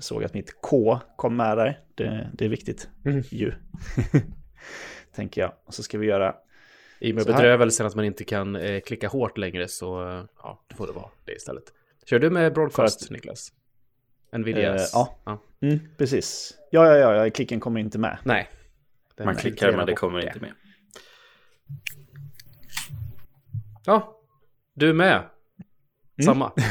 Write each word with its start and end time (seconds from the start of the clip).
såg 0.00 0.24
att 0.24 0.34
mitt 0.34 0.60
K 0.62 1.00
kom 1.16 1.36
med 1.36 1.56
där. 1.58 1.80
Det, 1.94 2.30
det 2.34 2.44
är 2.44 2.48
viktigt 2.48 2.88
Mm. 3.04 3.22
ju. 3.30 3.52
Tänker 5.14 5.40
jag. 5.40 5.52
Och 5.64 5.74
så 5.74 5.82
ska 5.82 5.98
vi 5.98 6.06
göra... 6.06 6.34
I 6.98 7.10
och 7.12 7.16
med 7.16 7.26
bedrövelsen 7.26 7.86
att 7.86 7.94
man 7.94 8.04
inte 8.04 8.24
kan 8.24 8.56
eh, 8.56 8.80
klicka 8.80 9.08
hårt 9.08 9.38
längre 9.38 9.68
så 9.68 10.08
eh, 10.08 10.24
ja, 10.42 10.64
då 10.68 10.76
får 10.76 10.86
det 10.86 10.92
vara 10.92 11.08
det 11.24 11.32
istället. 11.32 11.64
Kör 12.06 12.18
du 12.18 12.30
med 12.30 12.52
broadcast, 12.54 13.02
att- 13.02 13.10
Niklas? 13.10 13.52
Nvidias? 14.32 14.94
Eh, 14.94 15.06
ja. 15.24 15.42
Mm, 15.60 15.78
precis. 15.98 16.52
Ja, 16.70 16.86
ja, 16.86 16.96
ja, 16.96 17.24
ja, 17.24 17.30
klicken 17.30 17.60
kommer 17.60 17.80
inte 17.80 17.98
med. 17.98 18.18
Nej. 18.24 18.48
Den 19.16 19.26
Man 19.26 19.34
är 19.36 19.40
klickar 19.40 19.76
men 19.76 19.86
det 19.86 19.94
kommer 19.94 20.26
inte 20.26 20.40
med. 20.40 20.52
Ja, 23.84 24.20
du 24.74 24.92
med. 24.92 25.22
Samma. 26.24 26.52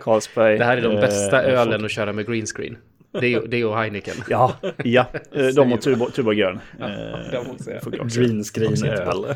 Carlsberg. 0.00 0.58
Det 0.58 0.64
här 0.64 0.76
är 0.76 0.80
de 0.82 0.94
eh, 0.94 1.00
bästa 1.00 1.42
ölen 1.42 1.72
folk- 1.72 1.84
att 1.84 1.90
köra 1.90 2.12
med 2.12 2.26
green 2.26 2.46
screen. 2.46 2.76
Det 3.20 3.34
är, 3.34 3.46
det 3.46 3.56
är 3.56 3.66
och 3.66 3.76
Heineken. 3.78 4.14
Ja, 4.28 4.52
ja. 4.84 5.06
Eh, 5.32 5.46
de 5.46 5.72
och 5.72 5.80
Tuborg 6.14 6.36
grön. 6.36 6.60
Ja, 6.78 6.88
Eh. 6.88 8.06
Green 8.06 8.44
screen 8.44 8.84
öl. 8.84 9.34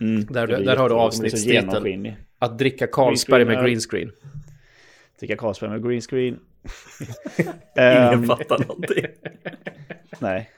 Mm, 0.00 0.24
Där- 0.26 0.76
har 0.76 0.88
du 0.88 0.94
avsnittstiteln. 0.94 2.14
Att 2.38 2.58
dricka 2.58 2.86
Carlsberg 2.86 3.44
med 3.44 3.64
green 3.64 3.80
screen. 3.80 4.12
Dricka 5.20 5.36
Carlsberg 5.36 5.70
med 5.70 5.82
green 5.88 6.00
screen. 6.00 6.38
Ingen 7.38 7.52
Ehm, 8.12 8.26
fattar 8.26 8.58
någonting. 8.58 9.04
nej. 10.18 10.50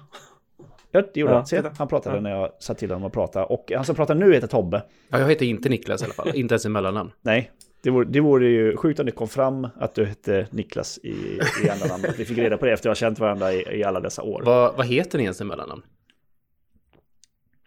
Ja, 0.91 1.01
det 1.13 1.19
gjorde 1.19 1.33
Ja, 1.33 1.37
han. 1.37 1.47
Se, 1.47 1.61
han 1.77 1.87
pratade 1.87 2.21
när 2.21 2.31
jag 2.31 2.49
satt 2.59 2.77
till 2.77 2.91
honom 2.91 3.05
och 3.05 3.13
pratade. 3.13 3.45
Och 3.45 3.71
han 3.75 3.85
som 3.85 3.95
pratar 3.95 4.15
nu 4.15 4.33
heter 4.33 4.47
Tobbe. 4.47 4.83
Ja, 5.09 5.19
jag 5.19 5.29
heter 5.29 5.45
inte 5.45 5.69
Niklas 5.69 6.01
i 6.01 6.05
alla 6.05 6.13
fall. 6.13 6.35
Inte 6.35 6.53
ens 6.53 6.65
i 6.65 6.69
mellannamn. 6.69 7.11
Nej, 7.21 7.51
det 7.81 7.89
vore, 7.89 8.05
det 8.09 8.19
vore 8.19 8.47
ju 8.47 8.77
sjukt 8.77 8.99
om 8.99 9.05
det 9.05 9.11
kom 9.11 9.27
fram 9.27 9.67
att 9.75 9.95
du 9.95 10.05
hette 10.05 10.47
Niklas 10.51 10.97
i, 11.03 11.39
i 11.65 11.69
andra 11.69 11.87
namn. 11.87 12.05
Att 12.05 12.19
vi 12.19 12.25
fick 12.25 12.37
reda 12.37 12.57
på 12.57 12.65
det 12.65 12.71
efter 12.71 12.89
att 12.89 12.97
ha 12.97 12.99
känt 13.07 13.19
varandra 13.19 13.53
i, 13.53 13.79
i 13.79 13.83
alla 13.83 13.99
dessa 13.99 14.21
år. 14.23 14.41
Vad, 14.45 14.77
vad 14.77 14.85
heter 14.85 15.17
ni 15.17 15.23
ens 15.23 15.41
i 15.41 15.43
mellannamn? 15.43 15.81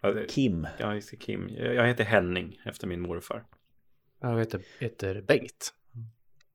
Ja, 0.01 0.11
det- 0.11 0.25
Kim. 0.25 0.67
Jag 0.79 0.95
heter 0.95 1.17
Kim. 1.17 1.49
Jag 1.57 1.87
heter 1.87 2.03
Henning 2.03 2.61
efter 2.65 2.87
min 2.87 3.01
morfar. 3.01 3.43
Ja, 4.21 4.31
Jag 4.31 4.39
heter, 4.39 4.61
heter 4.79 5.21
Bengt. 5.27 5.73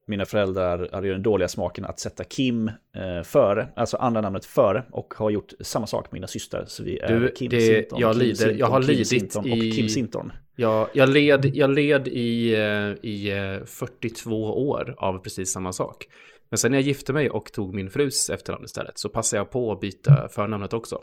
Mina 0.06 0.24
föräldrar 0.24 0.88
hade 0.92 1.06
ju 1.06 1.12
den 1.12 1.22
dåliga 1.22 1.48
smaken 1.48 1.84
att 1.84 2.00
sätta 2.00 2.24
Kim 2.24 2.68
eh, 2.68 3.22
före, 3.24 3.68
alltså 3.76 3.96
andra 3.96 4.20
namnet 4.20 4.44
före, 4.44 4.84
och 4.90 5.14
har 5.16 5.30
gjort 5.30 5.52
samma 5.60 5.86
sak 5.86 6.04
med 6.12 6.16
mina 6.16 6.26
systrar. 6.26 6.64
Så 6.66 6.82
vi 6.84 6.98
är 6.98 7.20
Du, 7.20 7.28
Kim 7.32 7.50
det- 7.50 7.60
Sinton, 7.60 8.00
jag 8.00 8.12
Kim 8.12 8.22
lider- 8.22 8.34
Sinton, 8.34 8.58
jag 8.58 8.66
har 8.66 8.80
Kim 8.80 8.88
lidit 8.90 9.08
Sinton 9.08 9.46
i- 9.46 9.70
och 9.70 9.76
Kim 9.76 9.88
Sinton. 9.88 10.32
Jag, 10.60 10.88
jag, 10.92 11.08
led, 11.08 11.50
jag 11.54 11.70
led 11.70 12.08
i, 12.08 12.54
eh, 12.54 13.10
i 13.10 13.30
eh, 13.60 13.64
42 13.66 14.30
år 14.68 14.94
av 14.98 15.18
precis 15.18 15.52
samma 15.52 15.72
sak. 15.72 16.06
Men 16.50 16.58
sen 16.58 16.70
när 16.70 16.78
jag 16.78 16.86
gifte 16.86 17.12
mig 17.12 17.30
och 17.30 17.52
tog 17.52 17.74
min 17.74 17.90
frus 17.90 18.30
efternamn 18.30 18.64
istället 18.64 18.98
så 18.98 19.08
passade 19.08 19.40
jag 19.40 19.50
på 19.50 19.72
att 19.72 19.80
byta 19.80 20.28
förnamnet 20.28 20.72
också. 20.72 20.98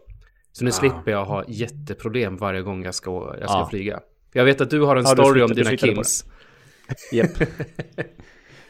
Så 0.52 0.64
nu 0.64 0.70
Ah. 0.70 0.74
slipper 0.74 1.12
jag 1.12 1.26
ha 1.26 1.44
jätteproblem 1.48 2.38
varje 2.38 2.62
gång 2.62 2.84
jag 2.86 2.96
ska, 2.96 3.12
jag 3.40 3.50
ska 3.50 3.60
Ja. 3.60 3.68
flyga. 3.70 4.00
Jag 4.34 4.46
vet 4.46 4.62
att 4.62 4.70
du 4.70 4.82
har 4.82 4.96
en 4.96 5.04
du 5.04 5.10
story 5.10 5.42
om 5.42 5.48
flyttade- 5.50 5.70
du 5.72 5.78
dina 5.78 5.94
Kims. 5.96 6.26
Japp. 7.12 7.32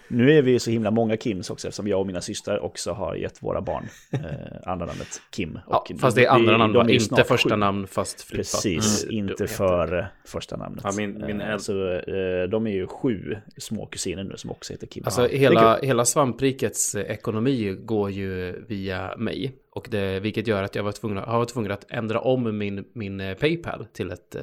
Nu 0.08 0.32
är 0.32 0.42
vi 0.42 0.52
ju 0.52 0.60
så 0.60 0.72
himla 0.72 0.92
många 0.92 1.18
Kims 1.18 1.50
också 1.50 1.68
eftersom 1.68 1.88
jag 1.88 2.00
och 2.00 2.08
mina 2.08 2.22
systrar 2.22 2.60
också 2.60 2.92
har 2.92 3.16
gett 3.16 3.44
våra 3.44 3.62
barn 3.62 3.86
eh, 4.14 4.20
andra 4.66 4.86
namnet 4.86 5.22
Kim. 5.32 5.60
Ja, 5.70 5.78
Och 5.94 6.00
fast 6.00 6.16
det 6.16 6.26
är 6.26 6.30
andra 6.30 6.58
namn 6.58 6.74
de 6.74 6.90
är 6.90 6.94
inte 6.94 7.24
första 7.24 7.50
sju. 7.50 7.56
namn 7.56 7.88
fast 7.88 8.22
flippat. 8.22 8.38
Precis, 8.38 9.04
Mm, 9.04 9.16
inte 9.16 9.48
före 9.48 10.08
första 10.26 10.58
namnet. 10.58 10.82
Ja, 10.84 10.92
min- 10.98 11.26
min 11.28 11.42
Eh, 11.42 11.50
äld- 11.54 11.58
Så 11.60 11.92
eh, 11.92 12.50
de 12.50 12.68
är 12.68 12.72
ju 12.72 12.88
sju 12.88 13.38
små 13.58 13.86
kusiner 13.86 14.24
nu 14.24 14.38
som 14.38 14.52
också 14.52 14.74
heter 14.74 14.88
Kim. 14.88 15.04
Alltså 15.06 15.22
Ja, 15.22 15.28
hela, 15.38 15.78
hela 15.82 16.06
svamprikets 16.06 16.96
eh, 16.96 17.02
ekonomi 17.12 17.78
går 17.80 18.12
ju 18.12 18.64
via 18.68 19.18
mig. 19.18 19.56
Och 19.72 19.88
det, 19.92 20.20
vilket 20.20 20.48
gör 20.48 20.64
att 20.64 20.76
jag 20.76 20.84
var 20.84 20.92
tvungen, 20.92 21.18
har 21.18 21.38
varit 21.38 21.50
tvungen 21.50 21.72
att 21.72 21.86
ändra 21.90 22.20
om 22.20 22.58
min, 22.58 22.86
min 22.94 23.36
Paypal 23.40 23.86
till 23.94 24.12
ett 24.12 24.36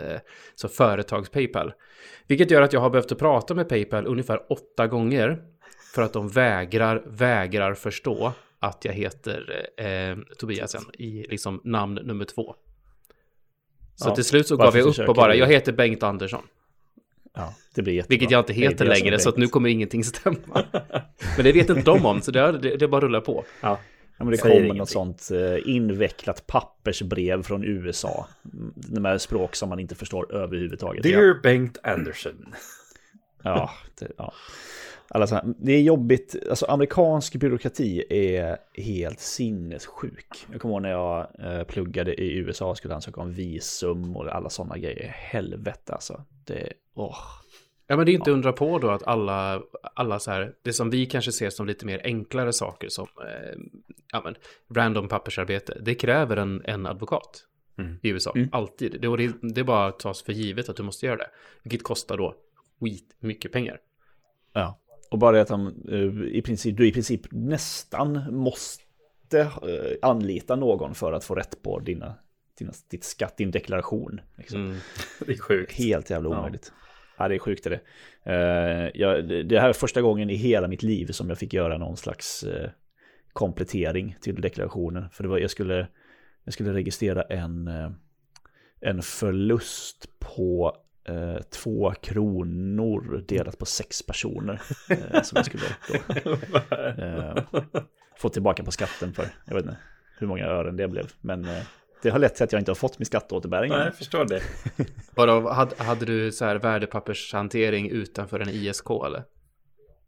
så 0.55 0.69
företags-Paypal. 0.69 1.73
Vilket 2.27 2.51
gör 2.51 2.63
att 2.63 2.73
jag 2.73 2.81
har 2.81 2.91
behövt 2.91 3.13
att 3.13 3.19
prata 3.19 3.55
med 3.55 3.69
Paypal 3.69 4.07
ungefär 4.07 4.41
åtta 4.53 4.87
gånger. 4.87 5.43
För 5.95 6.03
att 6.03 6.13
de 6.13 6.29
vägrar, 6.29 7.03
vägrar 7.07 7.75
förstå 7.75 8.33
att 8.59 8.85
jag 8.85 8.93
heter 8.93 9.67
eh, 9.77 10.17
Tobiasen 10.39 10.83
i 10.99 11.27
liksom 11.31 11.61
namn 11.65 11.95
nummer 11.95 12.25
två. 12.25 12.55
Så 13.95 14.09
Ja, 14.09 14.15
till 14.15 14.25
slut 14.25 14.49
så 14.49 14.57
gav 14.57 14.77
jag 14.77 14.87
upp 14.87 15.09
och 15.09 15.15
bara, 15.15 15.35
jag 15.35 15.47
heter 15.47 15.73
Bengt 15.73 16.03
Andersson. 16.03 16.43
Ja, 17.35 17.55
det 17.75 17.83
blir 17.83 17.95
jättebra. 17.95 18.13
Vilket 18.13 18.31
jag 18.31 18.41
inte 18.41 18.53
heter 18.53 18.85
längre, 18.85 19.19
så 19.19 19.29
att 19.29 19.37
nu 19.37 19.47
kommer 19.47 19.69
ingenting 19.69 20.05
stämma. 20.15 20.37
Men 21.37 21.45
det 21.45 21.53
vet 21.53 21.71
inte 21.71 21.83
de 21.83 22.07
om, 22.07 22.21
så 22.21 22.31
det, 22.31 22.53
det, 22.53 22.77
det 22.77 22.89
bara 22.89 23.01
rullar 23.01 23.21
på. 23.21 23.45
Ja. 23.61 23.79
Ja, 24.17 24.25
men 24.25 24.33
det 24.33 24.39
kommer 24.39 24.75
något 24.75 24.89
sånt 24.91 25.31
eh, 25.31 25.75
invecklat 25.75 26.47
pappersbrev 26.47 27.43
från 27.43 27.65
USA. 27.65 28.27
mm, 28.55 29.03
Med 29.03 29.21
språk 29.21 29.57
som 29.57 29.69
man 29.69 29.81
inte 29.81 29.95
förstår 29.95 30.35
överhuvudtaget. 30.35 31.03
Dear 31.03 31.41
Bengt 31.43 31.79
Anderson. 31.83 32.55
Ja, 33.43 33.71
det, 33.99 34.13
ja. 34.17 34.35
Alla 35.09 35.27
såna, 35.27 35.45
det 35.59 35.73
är 35.73 35.83
jobbigt. 35.83 36.37
Alltså 36.51 36.67
amerikansk 36.67 37.37
byråkrati 37.37 38.05
är 38.11 38.57
helt 38.83 39.21
sinnessjuk. 39.21 40.47
Jag 40.53 40.61
kommer 40.61 40.75
ihåg 40.75 40.83
när 40.83 40.91
jag 40.91 41.27
eh, 41.39 41.65
pluggade 41.65 42.15
i 42.15 42.37
USA 42.37 42.71
och 42.71 42.77
skulle 42.77 42.95
ansöka 42.95 43.21
om 43.21 43.33
visum 43.33 44.17
och 44.17 44.35
alla 44.35 44.51
sådana 44.51 44.79
grejer. 44.79 45.09
Helvete 45.09 45.93
alltså. 45.93 46.25
Det, 46.45 46.73
åh. 46.95 47.17
Ja, 47.87 47.97
men 47.97 48.07
det 48.07 48.13
är 48.13 48.15
inte 48.15 48.31
undra 48.31 48.53
på 48.53 48.79
då 48.79 48.91
att 48.91 49.03
alla, 49.03 49.63
alla 49.95 50.19
så 50.19 50.31
här, 50.31 50.55
det 50.63 50.73
som 50.73 50.91
vi 50.91 51.07
kanske 51.07 51.33
ser 51.33 51.51
som 51.51 51.67
lite 51.67 51.87
mer 51.87 52.01
enklare 52.05 52.53
saker 52.53 52.89
som 52.89 53.07
eh, 53.21 53.61
ja, 54.13 54.21
men, 54.25 54.35
random 54.77 55.09
pappersarbete, 55.09 55.79
det 55.81 55.95
kräver 55.95 56.37
en, 56.37 56.63
en 56.65 56.87
advokat 56.87 57.45
Mm. 57.79 57.99
i 58.03 58.09
USA, 58.09 58.33
Mm. 58.37 58.49
alltid. 58.53 59.01
Det, 59.01 59.17
det, 59.17 59.33
det 59.55 59.65
bara 59.65 59.93
tas 59.93 60.23
för 60.23 60.33
givet 60.33 60.69
att 60.69 60.77
du 60.77 60.83
måste 60.83 61.07
göra 61.07 61.17
det, 61.17 61.31
vilket 61.63 61.83
kostar 61.83 62.17
då 62.17 62.35
skit 62.81 63.17
mycket 63.19 63.53
pengar. 63.53 63.79
Ja. 64.53 64.79
Och 65.15 65.19
bara 65.19 65.33
det 65.33 65.43
att 65.43 65.49
de, 65.49 65.67
eh, 65.89 66.37
i 66.37 66.43
princip, 66.43 66.77
du 66.77 66.89
i 66.89 66.93
princip 66.93 67.21
nästan 67.31 68.35
måste 68.35 69.41
eh, 69.41 69.49
anlita 70.03 70.57
någon 70.57 70.95
för 70.95 71.13
att 71.13 71.25
få 71.25 71.35
rätt 71.35 71.63
på 71.63 71.79
dina, 71.79 72.15
dina, 72.59 72.73
ditt 72.91 73.05
skatt, 73.05 73.37
din 73.37 73.51
deklaration. 73.51 74.21
Liksom. 74.37 74.61
Mm. 74.61 74.77
Det 75.27 75.33
är 75.33 75.39
sjukt. 75.39 75.73
Helt 75.73 76.11
jävla 76.11 76.31
Ja. 76.31 76.39
omöjligt. 76.39 76.73
Ja, 77.17 77.29
det 77.29 77.35
är 77.35 77.39
sjukt 77.39 77.67
är 77.67 77.71
det. 77.71 77.81
Uh, 78.31 78.91
jag, 78.95 79.29
det 79.49 79.61
här 79.61 79.69
är 79.69 79.73
första 79.73 80.03
gången 80.03 80.31
i 80.31 80.35
hela 80.35 80.69
mitt 80.69 80.83
liv 80.83 81.07
som 81.07 81.29
jag 81.29 81.39
fick 81.39 81.53
göra 81.53 81.79
någon 81.79 81.97
slags 81.97 82.43
eh, 82.43 82.71
komplettering 83.33 84.17
till 84.21 84.41
deklarationen. 84.41 85.11
För 85.11 85.23
det 85.23 85.29
var, 85.29 85.39
jag, 85.39 85.51
skulle, 85.51 85.89
jag 86.45 86.55
skulle 86.55 86.73
registrera 86.73 87.23
en, 87.23 87.69
eh, 87.69 87.91
en 88.81 89.03
förlust 89.03 90.09
på 90.19 90.77
eh, 91.05 91.43
två 91.51 91.93
kronor 92.03 93.25
delat 93.29 93.59
på 93.59 93.67
sex 93.67 94.03
personer. 94.03 94.63
eh, 94.89 95.23
som 95.23 95.37
jag 95.37 95.47
skulle 95.47 95.65
då, 95.89 96.33
eh, 97.05 97.45
få 98.17 98.29
tillbaka 98.29 98.65
på 98.65 98.71
skatten 98.71 99.13
för. 99.13 99.27
Jag 99.47 99.55
vet 99.55 99.65
inte 99.65 99.77
hur 100.19 100.27
många 100.27 100.47
ören 100.47 100.77
det 100.77 100.89
blev. 100.89 101.07
Men 101.21 101.45
eh, 101.45 101.63
det 102.03 102.11
har 102.11 102.19
lett 102.19 102.35
till 102.35 102.45
att 102.45 102.53
jag 102.53 102.61
inte 102.61 102.71
har 102.71 102.77
fått 102.77 102.99
min 102.99 103.07
skatteåterbäring. 103.07 103.71
Nej, 103.71 103.85
jag 103.85 103.95
förstår 103.95 104.25
det. 104.25 104.43
Vadå, 105.15 105.51
hade, 105.51 105.85
hade 105.85 106.07
du 106.07 106.33
så 106.33 106.45
här 106.45 106.57
värdepappershantering 106.57 107.91
utanför 107.91 108.41
en 108.41 108.49
ISK 108.49 108.91
eller? 109.07 109.25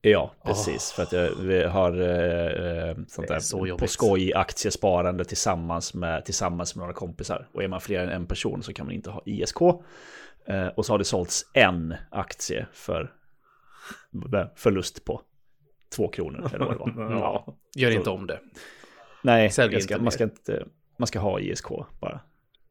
Ja, 0.01 0.35
precis. 0.45 0.93
För 0.93 1.03
att 1.03 1.13
jag 1.13 1.31
vi 1.41 1.65
har 1.65 2.01
eh, 2.01 2.89
eh, 2.89 2.97
sånt 3.09 3.29
där 3.29 3.39
så 3.39 3.77
på 3.79 3.87
skoj 3.87 4.35
aktiesparande 4.35 5.25
tillsammans 5.25 5.95
med, 5.95 6.25
tillsammans 6.25 6.75
med 6.77 6.81
några 6.81 6.95
kompisar. 6.95 7.49
Och 7.53 7.63
är 7.63 7.69
man 7.69 7.81
fler 7.81 8.01
än 8.01 8.09
en 8.09 8.27
person 8.27 8.63
så 8.63 8.73
kan 8.73 8.87
man 8.87 8.95
inte 8.95 9.11
ha 9.11 9.23
ISK. 9.27 9.59
Eh, 10.47 10.67
och 10.67 10.87
så 10.87 10.93
har 10.93 10.99
det 10.99 11.05
sålts 11.05 11.47
en 11.55 11.95
aktie 12.11 12.67
för 12.73 13.13
med 14.11 14.51
förlust 14.57 15.05
på 15.05 15.23
två 15.97 16.09
kronor. 16.09 16.51
Eller 16.55 16.65
vad 16.67 16.75
det 16.89 16.93
var. 17.05 17.11
Ja. 17.21 17.57
Gör 17.77 17.91
Så- 17.91 17.97
inte 17.99 18.11
om 18.11 18.27
det. 18.27 18.41
Nej, 19.23 19.51
ska, 19.51 19.65
inte 19.65 19.99
man, 19.99 20.13
ska 20.13 20.25
inte, 20.25 20.67
man 20.97 21.07
ska 21.07 21.19
ha 21.19 21.41
ISK 21.41 21.69
bara. 22.01 22.21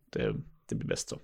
Det, 0.09 0.35
det 0.69 0.75
blir 0.75 0.87
bäst 0.87 1.09
så. 1.09 1.19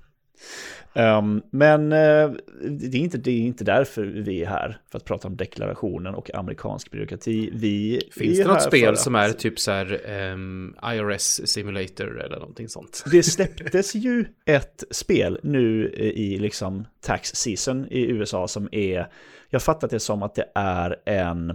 Um, 0.94 1.42
men 1.52 1.94
uh, 1.94 2.32
det, 2.62 2.98
är 2.98 3.02
inte, 3.02 3.18
det 3.18 3.32
är 3.32 3.40
inte 3.40 3.64
därför 3.64 4.04
vi 4.04 4.44
är 4.44 4.48
här, 4.48 4.82
för 4.92 4.98
att 4.98 5.06
prata 5.06 5.28
om 5.28 5.38
deklarationen 5.38 6.16
och 6.16 6.36
amerikansk 6.36 6.92
byråkrati. 6.92 7.50
Vi 7.54 8.02
Finns 8.12 8.38
det 8.38 8.46
något 8.46 8.64
spel 8.64 8.96
för 8.96 9.04
som 9.04 9.16
att- 9.16 9.30
är 9.30 9.34
typ 9.34 9.60
så 9.60 9.72
här 9.72 10.02
ehm, 10.06 10.76
iOS 10.86 11.42
simulator 11.46 12.22
eller 12.22 12.40
någonting 12.40 12.70
sånt? 12.70 13.04
Det 13.12 13.24
släpptes 13.24 13.96
ju 13.96 14.26
ett 14.46 14.84
spel 14.92 15.40
nu 15.44 15.90
i 15.96 16.38
liksom 16.40 16.86
tax 17.02 17.30
season 17.36 17.88
i 17.92 18.02
USA 18.02 18.48
som 18.48 18.70
är, 18.72 19.08
jag 19.50 19.64
fattat 19.64 19.92
det 19.92 20.00
som 20.00 20.24
att 20.24 20.36
det 20.36 20.46
är 20.56 20.96
en 21.06 21.50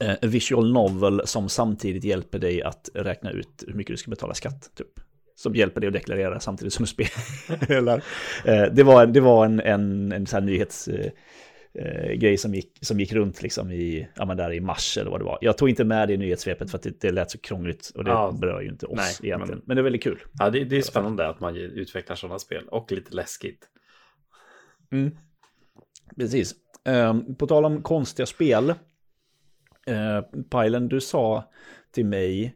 eh, 0.00 0.14
visual 0.22 0.72
novel 0.72 1.22
som 1.24 1.48
samtidigt 1.48 2.04
hjälper 2.04 2.38
dig 2.38 2.62
att 2.62 2.90
räkna 2.94 3.30
ut 3.30 3.64
hur 3.66 3.74
mycket 3.74 3.92
du 3.92 3.96
ska 3.96 4.10
betala 4.10 4.34
skatt. 4.34 4.70
Typ. 4.74 5.00
Som 5.34 5.54
hjälper 5.54 5.80
dig 5.80 5.88
att 5.88 5.94
deklarera 5.94 6.40
samtidigt 6.40 6.72
som 6.72 6.84
du 6.84 7.04
spelar. 7.56 8.02
Eh, 8.44 8.62
det 8.72 8.82
var, 8.82 9.06
det 9.06 9.20
var 9.20 9.44
en, 9.44 9.60
en, 9.60 10.12
en 10.12 10.26
sån 10.26 10.36
här 10.42 10.46
nyhets... 10.46 10.88
eh, 10.88 11.10
eh, 11.74 12.12
grej 12.12 12.36
som 12.36 12.54
gick, 12.54 12.78
som 12.80 13.00
gick 13.00 13.12
runt 13.12 13.42
liksom 13.42 13.70
i, 13.70 14.08
ja, 14.16 14.24
där 14.24 14.52
i 14.52 14.60
mars 14.60 14.98
eller 14.98 15.10
vad 15.10 15.20
det 15.20 15.24
var. 15.24 15.38
Jag 15.40 15.58
tog 15.58 15.68
inte 15.68 15.84
med 15.84 16.08
det 16.08 16.14
i 16.14 16.16
nyhetssvepet 16.16 16.70
för 16.70 16.78
att 16.78 16.82
det, 16.82 17.00
det 17.00 17.10
lät 17.10 17.30
så 17.30 17.38
krångligt 17.38 17.92
och 17.94 18.04
det 18.04 18.10
Ja. 18.10 18.36
berör 18.40 18.60
ju 18.60 18.68
inte 18.68 18.86
oss 18.86 18.96
Nej, 18.96 19.14
egentligen. 19.22 19.58
Men... 19.58 19.62
men- 19.66 19.76
det 19.76 19.80
är 19.80 19.84
väldigt 19.84 20.02
kul. 20.02 20.18
Ja, 20.38 20.50
det, 20.50 20.64
det 20.64 20.76
är 20.76 20.82
spännande 20.82 21.28
att 21.28 21.40
man 21.40 21.56
utvecklar 21.56 22.16
sådana 22.16 22.38
spel 22.38 22.64
och 22.68 22.92
lite 22.92 23.14
läskigt. 23.14 23.68
Mm. 24.92 25.16
Precis. 26.16 26.54
Um, 26.84 27.34
på 27.34 27.46
tal 27.46 27.64
om 27.64 27.82
konstiga 27.82 28.26
spel. 28.26 28.70
Uh, 29.90 30.42
Pajlen, 30.50 30.88
du 30.88 31.00
sa 31.00 31.44
till 31.92 32.06
mig, 32.06 32.44
eh, 32.44 32.50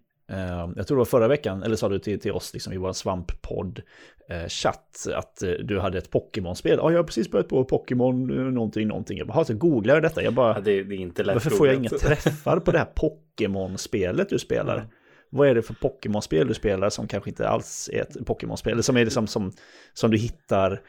jag 0.76 0.86
tror 0.86 0.96
det 0.96 0.98
var 1.00 1.04
förra 1.04 1.28
veckan, 1.28 1.62
eller 1.62 1.76
sa 1.76 1.88
du 1.88 1.98
till, 1.98 2.20
till 2.20 2.32
oss 2.32 2.52
liksom, 2.54 2.72
i 2.72 2.76
vår 2.76 2.92
svamppodd 2.92 3.82
eh, 4.28 4.48
chatt 4.48 5.06
att 5.14 5.42
eh, 5.42 5.50
du 5.50 5.80
hade 5.80 5.98
ett 5.98 6.10
Pokémon-spel. 6.10 6.78
Ja, 6.82 6.90
jag 6.90 6.98
har 6.98 7.04
precis 7.04 7.30
börjat 7.30 7.48
på 7.48 7.64
Pokémon 7.64 8.38
eh, 8.38 8.44
någonting, 8.52 8.88
någonting. 8.88 9.18
Jag 9.18 9.26
bara, 9.26 9.34
"Ha, 9.34 9.44
så 9.44 9.54
googlar 9.54 9.94
jag 9.94 10.02
detta. 10.02 10.22
Jag 10.22 10.34
bara, 10.34 10.54
Ja, 10.54 10.60
det, 10.60 10.82
det 10.82 10.94
är 10.94 10.98
inte 10.98 11.22
lätt 11.22 11.34
varför 11.34 11.50
får 11.50 11.66
jag 11.66 11.76
inga 11.76 11.88
träffar 11.88 12.60
på 12.60 12.72
det 12.72 12.78
här 12.78 12.88
Pokémon-spelet 12.94 14.28
du 14.28 14.38
spelar? 14.38 14.76
Mm. 14.76 14.88
Vad 15.30 15.48
är 15.48 15.54
det 15.54 15.62
för 15.62 15.74
Pokémon-spel 15.74 16.48
du 16.48 16.54
spelar 16.54 16.90
som 16.90 17.08
kanske 17.08 17.30
inte 17.30 17.48
alls 17.48 17.90
är 17.92 18.02
ett 18.02 18.26
Pokémon-spel? 18.26 18.72
Eller 18.72 18.82
som 18.82 18.96
är 18.96 19.04
liksom 19.04 19.26
som, 19.26 19.52
som 19.92 20.10
du 20.10 20.16
hittar... 20.18 20.80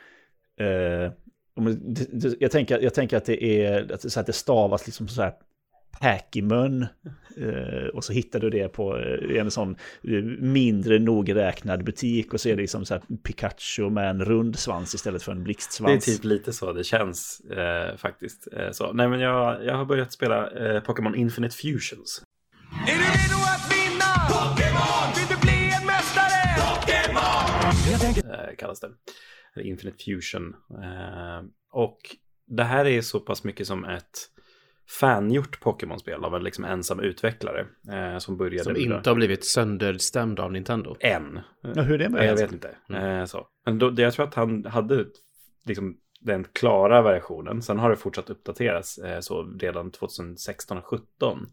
Eh, 0.60 1.12
jag, 2.40 2.52
tänker, 2.52 2.80
jag 2.80 2.94
tänker 2.94 3.18
att 3.18 3.26
det 3.26 3.44
är 3.66 3.98
så 4.10 4.20
att 4.20 4.26
det 4.26 4.34
stavas 4.34 4.86
liksom 4.86 5.08
så 5.08 5.22
här 5.22 5.34
Packimön. 6.00 6.88
Eh, 7.38 7.88
och 7.94 8.04
så 8.04 8.14
hittar 8.14 8.40
du 8.40 8.50
det 8.50 8.68
på 8.68 8.98
eh, 8.98 9.40
en 9.42 9.52
sån 9.52 9.76
eh, 10.04 10.12
mindre 10.40 11.00
nogräknad 11.00 11.84
butik 11.84 12.34
och 12.34 12.42
så 12.42 12.50
är 12.50 12.56
det 12.56 12.62
liksom 12.62 12.86
så 12.86 12.94
här 12.94 13.04
Pikachu 13.24 13.90
med 13.90 14.10
en 14.10 14.26
rund 14.26 14.60
svans 14.60 14.96
istället 14.96 15.24
för 15.24 15.32
en 15.32 15.38
Det 15.38 15.42
är 15.42 15.44
blixtsvans. 15.44 16.06
typ 16.06 16.24
lite 16.24 16.54
så 16.54 16.74
det 16.74 16.84
känns 16.84 17.40
eh, 17.40 17.98
faktiskt. 17.98 18.48
Eh, 18.54 18.72
så. 18.72 18.94
Nej, 18.94 19.08
men 19.10 19.20
jag, 19.20 19.66
jag 19.66 19.76
har 19.78 19.86
börjat 19.86 20.12
spela 20.12 20.50
eh, 20.52 20.82
Pokémon 20.84 21.16
Infinite 21.16 21.56
Fusions. 21.56 22.22
Är 22.88 22.92
du 22.92 23.00
redo 23.00 23.40
att 23.56 23.72
vinna? 23.74 24.06
Pokémon! 24.30 25.14
Vill 25.16 25.28
du 25.38 25.42
bli 25.42 25.72
en 25.82 25.86
mästare? 25.86 26.56
Pokémon! 26.60 28.32
eh, 28.40 28.56
kallas 28.58 28.80
det. 28.80 28.90
Eller 29.56 29.66
Infinite 29.66 30.04
Fusion. 30.04 30.56
Och 31.72 31.98
det 32.48 32.64
här 32.64 32.86
är 32.86 33.02
så 33.02 33.20
pass 33.20 33.44
mycket 33.44 33.68
som 33.68 33.86
ett 33.86 34.30
fangjort 34.90 35.60
Pokémon-spel 35.60 36.26
av 36.26 36.36
en 36.36 36.44
liksom 36.44 36.66
ensam 36.66 37.00
utvecklare. 37.00 37.66
Eh, 37.92 38.18
som 38.18 38.38
började 38.38 38.64
Som 38.64 38.78
inte 38.78 39.10
har 39.10 39.16
blivit 39.16 39.46
sönderstämd 39.46 40.40
av 40.40 40.52
Nintendo. 40.52 40.96
än. 41.00 41.40
Ja, 41.62 41.82
hur 41.82 41.94
är 41.94 41.98
det 41.98 42.10
Nej, 42.10 42.22
med 42.22 42.30
jag 42.30 42.36
vet 42.36 42.52
inte. 42.52 42.76
Eh, 42.94 43.26
så. 43.26 43.48
Men 43.66 43.80
då, 43.80 43.90
det, 43.90 44.02
jag 44.02 44.14
tror 44.14 44.26
att 44.26 44.36
han 44.36 44.66
hade 44.66 45.06
liksom 45.66 45.98
den 46.20 46.44
klara 46.44 47.02
versionen. 47.02 47.62
Sen 47.62 47.80
har 47.80 47.90
det 47.90 47.96
fortsatt 47.96 48.30
uppdateras 48.30 48.98
eh, 48.98 49.20
så 49.20 49.44
redan 49.60 49.92
2016 49.92 50.78
och 50.78 50.84
2017. 50.84 51.46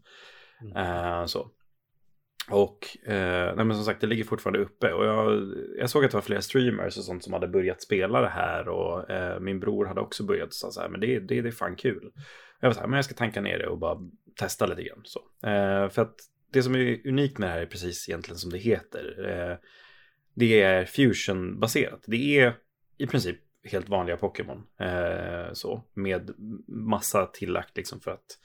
Eh, 0.75 1.25
så. 1.25 1.51
Och 2.49 3.09
eh, 3.11 3.55
nej, 3.55 3.65
men 3.65 3.73
som 3.73 3.85
sagt, 3.85 4.01
det 4.01 4.07
ligger 4.07 4.23
fortfarande 4.23 4.59
uppe. 4.59 4.93
Och 4.93 5.05
jag, 5.05 5.53
jag 5.79 5.89
såg 5.89 6.05
att 6.05 6.11
det 6.11 6.17
var 6.17 6.21
flera 6.21 6.41
streamers 6.41 6.97
och 6.97 7.03
sånt 7.03 7.23
som 7.23 7.33
hade 7.33 7.47
börjat 7.47 7.81
spela 7.81 8.21
det 8.21 8.29
här. 8.29 8.67
Och 8.67 9.09
eh, 9.09 9.39
min 9.39 9.59
bror 9.59 9.85
hade 9.85 10.01
också 10.01 10.23
börjat 10.23 10.47
och 10.47 10.53
sa 10.53 10.71
så 10.71 10.81
här, 10.81 10.89
men 10.89 10.99
det, 10.99 11.19
det, 11.19 11.41
det 11.41 11.49
är 11.49 11.51
fan 11.51 11.75
kul. 11.75 12.11
Jag 12.59 12.69
var 12.69 12.73
så 12.73 12.79
här, 12.79 12.87
men 12.87 12.97
jag 12.97 13.05
ska 13.05 13.15
tanka 13.15 13.41
ner 13.41 13.59
det 13.59 13.67
och 13.67 13.77
bara 13.77 13.99
testa 14.35 14.65
lite 14.65 14.83
grann. 14.83 15.01
Så. 15.03 15.19
Eh, 15.47 15.89
för 15.89 16.01
att 16.01 16.15
det 16.51 16.63
som 16.63 16.75
är 16.75 17.07
unikt 17.07 17.37
med 17.37 17.49
det 17.49 17.53
här 17.53 17.61
är 17.61 17.65
precis 17.65 18.09
egentligen 18.09 18.37
som 18.37 18.51
det 18.51 18.57
heter. 18.57 19.29
Eh, 19.29 19.57
det 20.33 20.61
är 20.61 20.85
fusion-baserat. 20.85 22.03
Det 22.07 22.39
är 22.39 22.55
i 22.97 23.07
princip 23.07 23.37
helt 23.63 23.89
vanliga 23.89 24.17
Pokémon. 24.17 24.63
Eh, 24.79 25.53
så, 25.53 25.83
med 25.93 26.31
massa 26.67 27.25
tillagt 27.25 27.77
liksom 27.77 27.99
för 27.99 28.11
att 28.11 28.39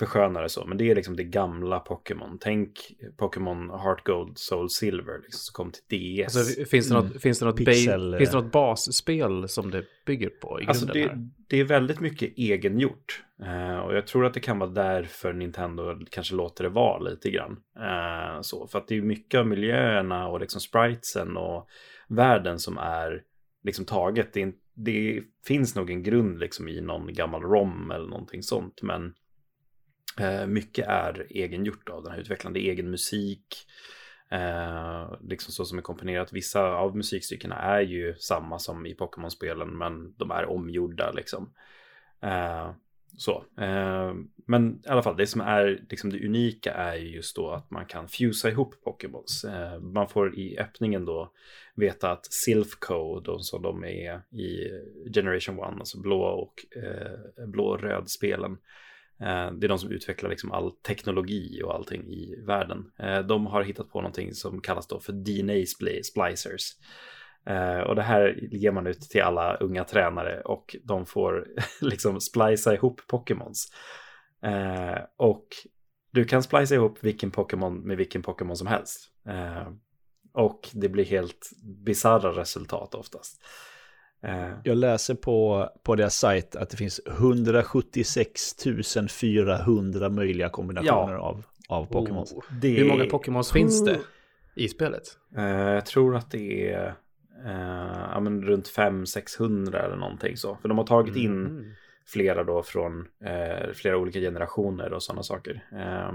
försköna 0.00 0.40
det 0.40 0.48
så. 0.48 0.64
Men 0.66 0.78
det 0.78 0.90
är 0.90 0.94
liksom 0.94 1.16
det 1.16 1.24
gamla 1.24 1.80
Pokémon. 1.80 2.38
Tänk 2.40 2.70
Pokémon 3.16 3.70
Heart 3.70 4.06
Gold, 4.06 4.38
Soul 4.38 4.70
Silver 4.70 5.18
liksom, 5.22 5.38
som 5.38 5.52
kom 5.52 5.72
till 5.72 6.16
DS. 6.24 6.36
Alltså, 6.36 6.64
finns, 6.64 6.88
det 6.88 6.94
något, 6.94 7.22
finns, 7.22 7.38
det 7.38 7.44
något 7.44 7.56
Pixel, 7.56 8.16
finns 8.18 8.30
det 8.30 8.36
eh. 8.36 8.42
något 8.42 8.52
basspel 8.52 9.48
som 9.48 9.70
det 9.70 9.84
bygger 10.06 10.28
på 10.28 10.60
i? 10.60 10.66
Alltså 10.66 10.86
det, 10.86 11.00
här? 11.00 11.28
det 11.48 11.60
är 11.60 11.64
väldigt 11.64 12.00
mycket 12.00 12.38
egengjort. 12.38 13.24
Eh, 13.42 13.78
och 13.78 13.94
jag 13.94 14.06
tror 14.06 14.26
att 14.26 14.34
det 14.34 14.40
kan 14.40 14.58
vara 14.58 14.70
därför 14.70 15.32
Nintendo 15.32 15.98
kanske 16.10 16.34
låter 16.34 16.64
det 16.64 16.70
vara 16.70 16.98
lite 16.98 17.30
grann. 17.30 17.56
Eh, 17.78 18.40
så, 18.40 18.66
för 18.66 18.78
att 18.78 18.88
det 18.88 18.96
är 18.96 19.02
mycket 19.02 19.40
av 19.40 19.46
miljöerna 19.46 20.28
och 20.28 20.40
liksom 20.40 20.60
spritesen 20.60 21.36
och 21.36 21.68
världen 22.08 22.58
som 22.58 22.78
är 22.78 23.22
liksom 23.64 23.84
taget. 23.84 24.32
Det, 24.32 24.42
är, 24.42 24.52
det 24.74 25.22
finns 25.46 25.74
nog 25.74 25.90
en 25.90 26.02
grund 26.02 26.38
liksom 26.38 26.68
i 26.68 26.80
någon 26.80 27.14
gammal 27.14 27.42
ROM 27.42 27.90
eller 27.90 28.08
någonting 28.08 28.42
sånt. 28.42 28.82
Men 28.82 29.14
Eh, 30.18 30.46
mycket 30.46 30.86
är 30.88 31.26
egengjort 31.30 31.88
av 31.88 32.02
den 32.02 32.12
här 32.12 32.20
utvecklaren. 32.20 32.54
Det 32.54 32.60
är 32.60 32.70
egen 32.70 32.90
musik. 32.90 33.66
Eh, 34.30 35.12
liksom 35.20 35.52
så 35.52 35.64
som 35.64 35.78
är 35.78 35.82
komponerat. 35.82 36.32
Vissa 36.32 36.62
av 36.62 36.96
musikstyckena 36.96 37.56
är 37.56 37.80
ju 37.80 38.14
samma 38.14 38.58
som 38.58 38.86
i 38.86 38.94
Pokémon-spelen 38.94 39.78
men 39.78 40.14
de 40.16 40.30
är 40.30 40.50
omgjorda 40.50 41.12
liksom. 41.12 41.52
Eh, 42.20 42.70
så. 43.16 43.44
Eh, 43.60 44.14
men 44.46 44.82
i 44.86 44.88
alla 44.88 45.02
fall, 45.02 45.16
det 45.16 45.26
som 45.26 45.40
är 45.40 45.84
liksom 45.90 46.10
det 46.10 46.26
unika 46.26 46.72
är 46.72 46.96
ju 46.96 47.08
just 47.08 47.36
då 47.36 47.50
att 47.50 47.70
man 47.70 47.86
kan 47.86 48.08
fusa 48.08 48.50
ihop 48.50 48.74
Pokémons. 48.84 49.44
Eh, 49.44 49.80
man 49.80 50.08
får 50.08 50.38
i 50.38 50.58
öppningen 50.58 51.04
då 51.04 51.32
veta 51.74 52.10
att 52.10 52.32
Silphco, 52.32 53.20
de 53.20 53.40
som 53.40 53.62
de 53.62 53.84
är 53.84 54.22
i 54.30 54.70
Generation 55.14 55.58
1, 55.58 55.64
alltså 55.64 56.00
blå 56.00 56.22
och 56.22 56.66
eh, 56.76 57.46
blå 57.46 57.64
och 57.64 57.80
röd 57.80 58.10
spelen. 58.10 58.58
Eh, 59.20 59.52
det 59.52 59.66
är 59.66 59.68
de 59.68 59.78
som 59.78 59.90
utvecklar 59.90 60.30
liksom 60.30 60.52
all 60.52 60.72
teknologi 60.72 61.62
och 61.64 61.74
allting 61.74 62.02
i 62.02 62.42
världen. 62.46 62.92
Eh, 62.98 63.18
de 63.18 63.46
har 63.46 63.62
hittat 63.62 63.90
på 63.90 64.00
någonting 64.00 64.34
som 64.34 64.60
kallas 64.60 64.86
då 64.86 65.00
för 65.00 65.12
DNA-splicers. 65.12 66.76
Eh, 67.46 67.78
och 67.78 67.96
det 67.96 68.02
här 68.02 68.48
ger 68.52 68.72
man 68.72 68.86
ut 68.86 69.00
till 69.00 69.22
alla 69.22 69.56
unga 69.56 69.84
tränare 69.84 70.40
och 70.40 70.76
de 70.84 71.06
får 71.06 71.46
liksom 71.80 72.20
splicea 72.20 72.74
ihop 72.74 73.00
Pokémons. 73.08 73.72
Och 75.16 75.46
du 76.12 76.24
kan 76.24 76.42
splicea 76.42 76.76
ihop 76.76 76.98
vilken 77.00 77.30
Pokémon 77.30 77.80
med 77.80 77.96
vilken 77.96 78.22
Pokémon 78.22 78.56
som 78.56 78.66
helst. 78.66 79.10
Och 80.32 80.68
det 80.72 80.88
blir 80.88 81.04
helt 81.04 81.50
bisarra 81.84 82.30
resultat 82.30 82.94
oftast. 82.94 83.42
Eh, 84.22 84.48
Jag 84.64 84.76
läser 84.76 85.14
på, 85.14 85.68
på 85.82 85.96
deras 85.96 86.14
sajt 86.16 86.56
att 86.56 86.70
det 86.70 86.76
finns 86.76 87.00
176 87.06 88.56
400 89.10 90.08
möjliga 90.08 90.48
kombinationer 90.48 91.12
Ja. 91.14 91.18
av, 91.20 91.44
av 91.68 91.84
Pokémon. 91.84 92.24
Oh. 92.24 92.42
det 92.60 92.68
Hur 92.68 92.88
många 92.88 93.04
Pokémons 93.04 93.52
finns 93.52 93.84
det 93.84 94.00
i 94.54 94.68
spelet? 94.68 95.02
Eh, 95.36 95.44
jag 95.44 95.86
tror 95.86 96.16
att 96.16 96.30
det 96.30 96.72
är 96.72 96.86
eh, 97.46 98.08
ja, 98.12 98.20
men 98.20 98.42
runt 98.42 98.68
500-600 98.68 99.84
eller 99.84 99.96
någonting 99.96 100.36
så. 100.36 100.58
För 100.62 100.68
de 100.68 100.78
har 100.78 100.86
tagit 100.86 101.16
in 101.16 101.46
Mm. 101.46 101.64
Flera 102.06 102.44
då 102.44 102.62
från 102.62 103.06
eh, 103.24 103.72
flera 103.74 103.96
olika 103.96 104.20
generationer 104.20 104.92
och 104.92 105.02
sådana 105.02 105.22
saker. 105.22 105.64
Eh, 105.72 106.10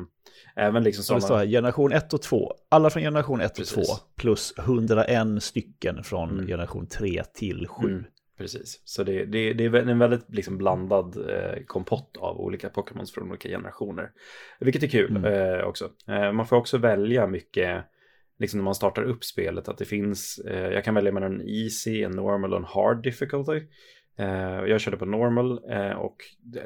även 0.55 0.83
liksom 0.83 1.03
Så 1.03 1.19
sådana... 1.21 1.39
här, 1.39 1.47
generation 1.47 1.91
1 1.91 2.13
och 2.13 2.21
2. 2.21 2.53
Alla 2.69 2.89
från 2.89 3.03
generation 3.03 3.41
1 3.41 3.59
och 3.59 3.65
2. 3.65 3.75
Precis. 3.81 4.03
Plus 4.15 4.53
101 4.59 5.43
stycken 5.43 6.03
från 6.03 6.29
Mm. 6.29 6.47
generation 6.47 6.87
3 6.87 7.23
till 7.33 7.67
7. 7.67 7.87
Mm, 7.87 8.03
precis, 8.37 8.81
så 8.85 9.03
det, 9.03 9.25
det, 9.25 9.53
det 9.53 9.65
är 9.65 9.75
en 9.75 9.99
väldigt 9.99 10.25
liksom 10.27 10.57
blandad 10.57 11.29
eh, 11.29 11.63
kompott 11.65 12.17
av 12.19 12.39
olika 12.41 12.69
Pokémons 12.69 13.11
från 13.13 13.29
olika 13.29 13.49
generationer. 13.49 14.11
Vilket 14.59 14.83
är 14.83 14.87
kul 14.87 15.15
Mm. 15.15 15.33
eh, 15.59 15.65
också. 15.65 15.89
Eh, 16.07 16.31
man 16.31 16.47
får 16.47 16.55
också 16.55 16.77
välja 16.77 17.27
mycket, 17.27 17.83
liksom 18.39 18.59
när 18.59 18.63
man 18.63 18.75
startar 18.75 19.03
upp 19.03 19.23
spelet, 19.23 19.67
att 19.67 19.77
det 19.77 19.85
finns, 19.85 20.39
eh, 20.39 20.69
jag 20.73 20.83
kan 20.83 20.95
välja 20.95 21.11
mellan 21.11 21.33
en 21.41 21.47
easy, 21.49 22.03
en 22.03 22.11
normal 22.11 22.53
och 22.53 22.59
en 22.59 22.65
hard 22.65 23.03
difficulty. 23.03 23.61
Eh, 24.17 24.69
jag 24.69 24.81
körde 24.81 24.97
på 24.97 25.05
normal 25.05 25.59
eh, 25.69 25.91
och 25.91 26.15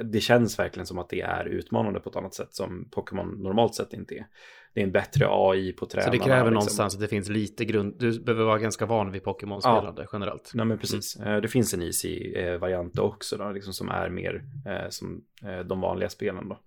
det, 0.03 0.19
känns 0.19 0.59
verkligen 0.59 0.85
som 0.85 0.97
att 0.97 1.09
det 1.09 1.21
är 1.21 1.45
utmanande 1.45 1.99
på 1.99 2.09
ett 2.09 2.15
annat 2.15 2.33
sätt 2.33 2.53
som 2.53 2.89
Pokémon 2.91 3.27
normalt 3.27 3.75
sett 3.75 3.93
inte 3.93 4.15
är. 4.15 4.25
det 4.73 4.79
är 4.79 4.83
en 4.83 4.91
bättre 4.91 5.25
AI 5.29 5.71
på 5.71 5.85
tränarna. 5.85 6.11
Så 6.11 6.17
det 6.17 6.25
kräver 6.25 6.39
liksom. 6.39 6.53
någonstans 6.53 6.95
att 6.95 7.01
det 7.01 7.07
finns 7.07 7.29
lite 7.29 7.65
grund. 7.65 7.95
Du 7.99 8.19
behöver 8.19 8.45
vara 8.45 8.57
ganska 8.57 8.85
van 8.85 9.11
vid 9.11 9.23
Pokémon-spelande 9.23 10.07
generellt. 10.13 10.51
Nej 10.53 10.65
men 10.65 10.77
precis. 10.77 11.15
Eh, 11.15 11.41
Det 11.41 11.47
finns 11.47 11.73
en 11.73 11.81
easy-variant 11.81 12.99
också 12.99 13.37
då, 13.37 13.51
liksom 13.51 13.73
som 13.73 13.89
är 13.89 14.09
mer 14.09 14.43
som 14.89 15.23
de 15.65 15.81
vanliga 15.81 16.09
spelen 16.09 16.49
då. 16.49 16.59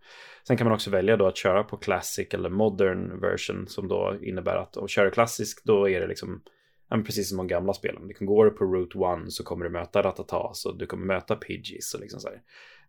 Sen 0.47 0.57
kan 0.57 0.65
man 0.65 0.75
också 0.75 0.91
välja 0.91 1.17
då 1.17 1.27
att 1.27 1.37
köra 1.37 1.65
på 1.65 1.77
Classic 1.77 2.29
eller 2.35 2.49
Modern 2.49 3.21
version 3.21 3.67
som 3.69 3.89
då 3.89 4.17
innebär 4.23 4.57
att 4.57 4.77
om 4.77 4.89
köra 4.89 5.11
Classic 5.11 5.63
då 5.65 5.89
är 5.89 6.01
det 6.01 6.07
liksom 6.07 6.43
ja, 6.45 6.62
men 6.97 7.05
precis 7.05 7.29
som 7.29 7.39
de 7.39 7.47
gamla 7.47 7.73
spelen. 7.73 8.09
Du 8.09 8.15
kan 8.15 8.27
gå 8.27 8.51
på 8.51 8.65
Route 8.65 8.99
1 9.25 9.33
så 9.33 9.45
kommer 9.45 9.65
du 9.65 9.71
möta 9.71 10.03
Ratatas 10.03 10.67
och 10.67 10.79
du 10.79 10.87
kommer 10.87 11.07
möta 11.07 11.37
Pidgeys 11.37 11.95
och 11.95 12.01
liksom 12.01 12.21
så 12.21 12.29
här. 12.29 12.43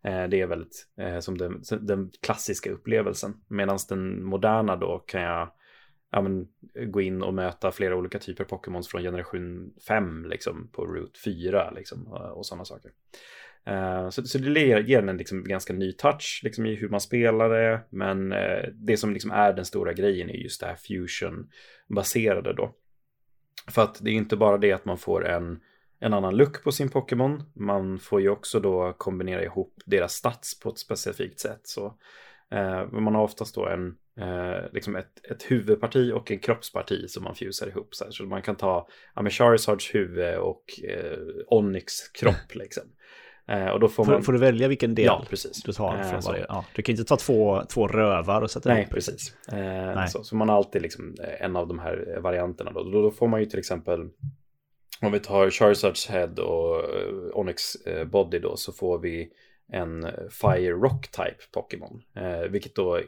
Eh, 0.03 0.29
det 0.29 0.41
är 0.41 0.47
väldigt 0.47 0.87
eh, 0.97 1.19
som 1.19 1.37
den, 1.37 1.61
den 1.81 2.11
klassiska 2.21 2.71
upplevelsen. 2.71 3.33
Medan 3.47 3.79
den 3.89 4.23
moderna 4.23 4.75
då 4.75 4.99
kan 4.99 5.21
jag 5.21 5.51
ja, 6.11 6.21
men, 6.21 6.47
gå 6.91 7.01
in 7.01 7.23
och 7.23 7.33
möta 7.33 7.71
flera 7.71 7.95
olika 7.95 8.19
typer 8.19 8.43
Pokémons 8.43 8.87
från 8.87 9.01
generation 9.01 9.73
5 9.87 10.25
liksom, 10.25 10.69
på 10.71 10.85
Route 10.85 11.19
4 11.19 11.71
liksom, 11.71 12.07
och, 12.07 12.37
och 12.37 12.45
sådana 12.45 12.65
saker. 12.65 12.91
Uh, 13.69 14.09
så, 14.09 14.23
så 14.23 14.37
det 14.37 14.59
ger 14.59 14.99
den 14.99 15.09
en 15.09 15.17
liksom 15.17 15.43
ganska 15.43 15.73
ny 15.73 15.91
touch 15.91 16.41
liksom, 16.43 16.65
i 16.65 16.75
hur 16.75 16.89
man 16.89 17.01
spelar 17.01 17.49
det. 17.49 17.81
Men 17.89 18.33
uh, 18.33 18.63
det 18.73 18.97
som 18.97 19.13
liksom 19.13 19.31
är 19.31 19.53
den 19.53 19.65
stora 19.65 19.93
grejen 19.93 20.29
är 20.29 20.33
just 20.33 20.61
det 20.61 20.67
här 20.67 20.75
fusion-baserade 20.75 22.53
då. 22.53 22.75
För 23.67 23.81
att 23.81 23.99
det 24.01 24.09
är 24.09 24.13
inte 24.13 24.35
bara 24.35 24.57
det 24.57 24.71
att 24.71 24.85
man 24.85 24.97
får 24.97 25.27
en, 25.27 25.59
en 25.99 26.13
annan 26.13 26.37
look 26.37 26.63
på 26.63 26.71
sin 26.71 26.89
Pokémon. 26.89 27.43
Man 27.53 27.99
får 27.99 28.21
ju 28.21 28.29
också 28.29 28.59
då 28.59 28.93
kombinera 28.97 29.43
ihop 29.43 29.73
deras 29.85 30.13
stats 30.13 30.59
på 30.59 30.69
ett 30.69 30.79
specifikt 30.79 31.39
sätt. 31.39 31.61
Så 31.63 31.85
eh, 32.51 32.91
man 32.91 33.15
har 33.15 33.23
oftast 33.23 33.55
då 33.55 33.67
en, 33.67 33.87
eh, 34.19 34.71
liksom 34.73 34.95
ett, 34.95 35.25
ett 35.31 35.51
huvudparti 35.51 36.11
och 36.11 36.31
en 36.31 36.39
kroppsparti 36.39 37.09
som 37.09 37.23
man 37.23 37.35
fusar 37.35 37.67
ihop. 37.67 37.95
Så, 37.95 38.03
här. 38.03 38.11
så 38.11 38.23
man 38.23 38.41
kan 38.41 38.55
ta 38.55 38.87
ja, 39.15 39.29
Charizards 39.29 39.95
huvud 39.95 40.37
och 40.37 40.63
eh, 40.89 41.17
Onyx 41.47 42.07
kropp 42.07 42.45
liksom. 42.55 42.83
Eh, 43.47 43.67
och 43.67 43.79
då 43.79 43.87
får 43.87 44.05
Får, 44.05 44.11
man... 44.11 44.23
får 44.23 44.33
du 44.33 44.39
välja 44.39 44.67
vilken 44.67 44.95
del 44.95 45.05
Ja, 45.05 45.25
precis. 45.29 45.63
du 45.63 45.73
tar 45.73 45.97
Eh, 45.97 46.09
från 46.09 46.21
så. 46.21 46.31
varje? 46.31 46.45
Ja, 46.49 46.65
du 46.75 46.81
kan 46.81 46.93
inte 46.93 47.03
ta 47.03 47.15
två, 47.17 47.61
två 47.69 47.87
rövar 47.87 48.41
och 48.41 48.51
sätta 48.51 48.69
Nej, 48.69 48.81
ihop. 48.81 48.91
precis. 48.93 49.35
Eh, 49.47 50.05
Så, 50.05 50.23
så 50.23 50.35
man 50.35 50.49
har 50.49 50.55
alltid 50.55 50.81
liksom 50.81 51.15
eh, 51.23 51.45
en 51.45 51.55
av 51.55 51.67
de 51.67 51.79
här 51.79 52.19
varianterna. 52.21 52.71
Då. 52.71 52.83
Då, 52.83 53.01
då 53.01 53.11
får 53.11 53.27
man 53.27 53.39
ju 53.39 53.45
till 53.45 53.59
exempel, 53.59 54.09
om 55.01 55.11
vi 55.11 55.19
tar 55.19 55.49
Charizards 55.49 56.07
Head 56.09 56.27
och 56.41 56.75
eh, 56.79 57.13
Onyx 57.33 57.75
eh, 57.75 58.05
Body 58.05 58.39
då, 58.39 58.57
så 58.57 58.71
får 58.73 58.99
vi 58.99 59.29
en 59.71 60.03
eh, 60.03 60.09
Fire 60.41 60.71
Rock 60.71 61.07
Type 61.11 61.37
Pokémon. 61.53 62.01
Eh, 62.15 62.39
vilket 62.49 62.75
då 62.75 62.99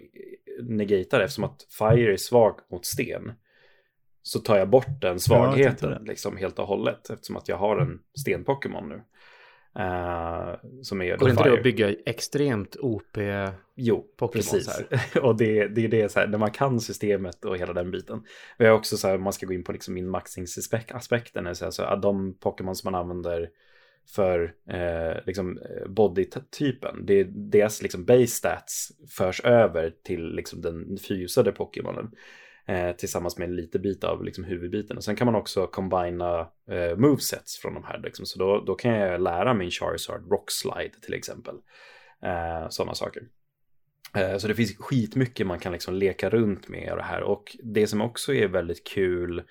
negatar 0.63 1.19
eftersom 1.19 1.43
att 1.43 1.61
Fire 1.79 2.13
är 2.13 2.17
svag 2.17 2.59
mot 2.71 2.85
sten. 2.85 3.31
Så 4.21 4.39
tar 4.39 4.57
jag 4.57 4.69
bort 4.69 5.01
den 5.01 5.19
svagheten 5.19 5.89
det. 5.91 5.99
liksom 6.03 6.37
helt 6.37 6.59
och 6.59 6.67
hållet 6.67 7.09
eftersom 7.09 7.35
att 7.37 7.47
jag 7.47 7.57
har 7.57 7.77
en 7.77 7.99
sten-Pokémon 8.19 8.89
nu. 8.89 9.01
Eh, 9.79 10.55
som 10.81 11.01
är 11.01 11.17
Går 11.17 11.29
inte 11.29 11.43
det 11.43 11.53
att 11.53 11.63
bygga 11.63 11.93
extremt 12.05 12.75
OP? 12.75 13.17
Jo, 13.75 14.05
Pokémons 14.17 14.51
precis. 14.51 15.15
och 15.21 15.37
det, 15.37 15.67
det 15.67 15.85
är 15.85 15.87
det 15.87 16.11
så 16.11 16.19
här, 16.19 16.27
när 16.27 16.37
man 16.37 16.51
kan 16.51 16.79
systemet 16.79 17.45
och 17.45 17.57
hela 17.57 17.73
den 17.73 17.91
biten. 17.91 18.23
Vi 18.57 18.65
har 18.65 18.73
också 18.73 18.97
så 18.97 19.07
här, 19.07 19.17
man 19.17 19.33
ska 19.33 19.45
gå 19.45 19.53
in 19.53 19.63
på 19.63 19.71
liksom 19.71 19.93
min-maxingsaspekten, 19.93 21.55
så 21.55 21.65
här, 21.65 21.71
så 21.71 21.83
att 21.83 22.01
de 22.01 22.37
Pokémon 22.39 22.75
som 22.75 22.91
man 22.91 23.01
använder 23.01 23.49
för 24.15 24.53
eh, 24.69 25.17
liksom 25.25 25.57
eh, 25.57 25.87
body-typen, 25.87 27.05
det 27.05 27.19
är 27.19 27.23
deras 27.23 27.81
liksom 27.81 28.05
base 28.05 28.27
stats 28.27 28.91
förs 29.09 29.41
över 29.41 29.93
till 30.03 30.35
liksom 30.35 30.61
den 30.61 30.97
fusade 30.97 31.51
Pokémonen. 31.51 32.11
Eh, 32.67 32.91
tillsammans 32.95 33.37
med 33.37 33.49
en 33.49 33.55
liten 33.55 33.81
bit 33.81 34.03
av 34.03 34.23
liksom, 34.23 34.43
huvudbiten. 34.43 34.97
Och 34.97 35.03
sen 35.03 35.15
kan 35.15 35.25
man 35.25 35.35
också 35.35 35.67
kombina 35.67 36.39
eh, 36.69 36.97
movesets 36.97 37.57
från 37.57 37.73
de 37.73 37.83
här. 37.83 38.01
Liksom. 38.03 38.25
Så 38.25 38.39
då, 38.39 38.63
då 38.65 38.75
kan 38.75 38.91
jag 38.91 39.21
lära 39.21 39.53
min 39.53 39.71
Charizard 39.71 40.31
Rockslide 40.31 41.01
till 41.01 41.13
exempel. 41.13 41.55
Eh, 42.23 42.69
Sådana 42.69 42.95
saker. 42.95 43.23
Eh, 44.15 44.37
Så 44.37 44.47
det 44.47 44.55
finns 44.55 44.77
skitmycket 44.77 45.47
man 45.47 45.59
kan 45.59 45.71
liksom 45.71 45.93
leka 45.93 46.29
runt 46.29 46.67
med 46.67 46.97
det 46.97 47.03
här. 47.03 47.21
Och 47.21 47.57
det 47.63 47.87
som 47.87 48.01
också 48.01 48.33
är 48.33 48.47
väldigt 48.47 48.87
kul 48.87 49.43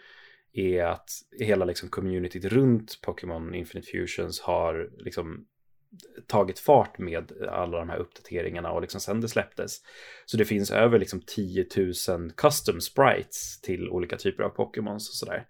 är 0.52 0.84
att 0.84 1.10
hela 1.40 1.64
liksom 1.64 1.88
communityt 1.88 2.44
runt 2.44 3.00
Pokémon 3.02 3.54
Infinite 3.54 3.90
Fusions 3.90 4.40
har 4.40 4.90
liksom 4.98 5.46
tagit 6.26 6.58
fart 6.58 6.98
med 6.98 7.32
alla 7.50 7.78
de 7.78 7.88
här 7.88 7.98
uppdateringarna 7.98 8.70
och 8.70 8.80
liksom 8.80 9.00
sen 9.00 9.20
det 9.20 9.28
släpptes. 9.28 9.80
Så 10.26 10.36
det 10.36 10.44
finns 10.44 10.70
över 10.70 10.98
liksom 10.98 11.20
10 11.26 11.66
000 12.08 12.30
custom 12.36 12.80
sprites 12.80 13.60
till 13.60 13.88
olika 13.88 14.16
typer 14.16 14.42
av 14.42 14.48
Pokémons 14.48 15.08
och 15.08 15.14
sådär. 15.14 15.46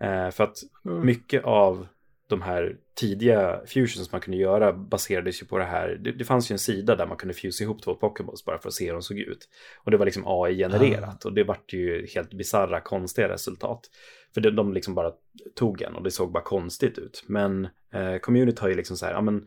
Eh, 0.00 0.30
för 0.30 0.44
att 0.44 0.56
mycket 0.82 1.44
av 1.44 1.86
de 2.28 2.42
här 2.42 2.76
tidiga 2.94 3.60
fusions 3.66 4.12
man 4.12 4.20
kunde 4.20 4.38
göra 4.38 4.72
baserades 4.72 5.42
ju 5.42 5.46
på 5.46 5.58
det 5.58 5.64
här. 5.64 5.88
Det, 5.88 6.12
det 6.12 6.24
fanns 6.24 6.50
ju 6.50 6.52
en 6.52 6.58
sida 6.58 6.96
där 6.96 7.06
man 7.06 7.16
kunde 7.16 7.34
fuse 7.34 7.64
ihop 7.64 7.82
två 7.82 7.94
Pokémons 7.94 8.44
bara 8.44 8.58
för 8.58 8.68
att 8.68 8.74
se 8.74 8.86
hur 8.86 8.92
de 8.92 9.02
såg 9.02 9.18
ut. 9.18 9.48
Och 9.84 9.90
det 9.90 9.96
var 9.96 10.04
liksom 10.04 10.22
AI-genererat 10.26 11.24
och 11.24 11.32
det 11.32 11.44
vart 11.44 11.72
ju 11.72 12.06
helt 12.14 12.34
bizarra, 12.34 12.80
konstiga 12.80 13.28
resultat. 13.28 13.90
För 14.34 14.40
de, 14.40 14.50
de 14.50 14.74
liksom 14.74 14.94
bara 14.94 15.12
tog 15.54 15.82
en 15.82 15.94
och 15.94 16.02
det 16.02 16.10
såg 16.10 16.32
bara 16.32 16.42
konstigt 16.42 16.98
ut. 16.98 17.24
Men 17.26 17.68
eh, 17.92 18.16
community 18.16 18.60
har 18.60 18.68
ju 18.68 18.74
liksom 18.74 18.96
så 18.96 19.06
här, 19.06 19.12
ja 19.12 19.20
men 19.20 19.46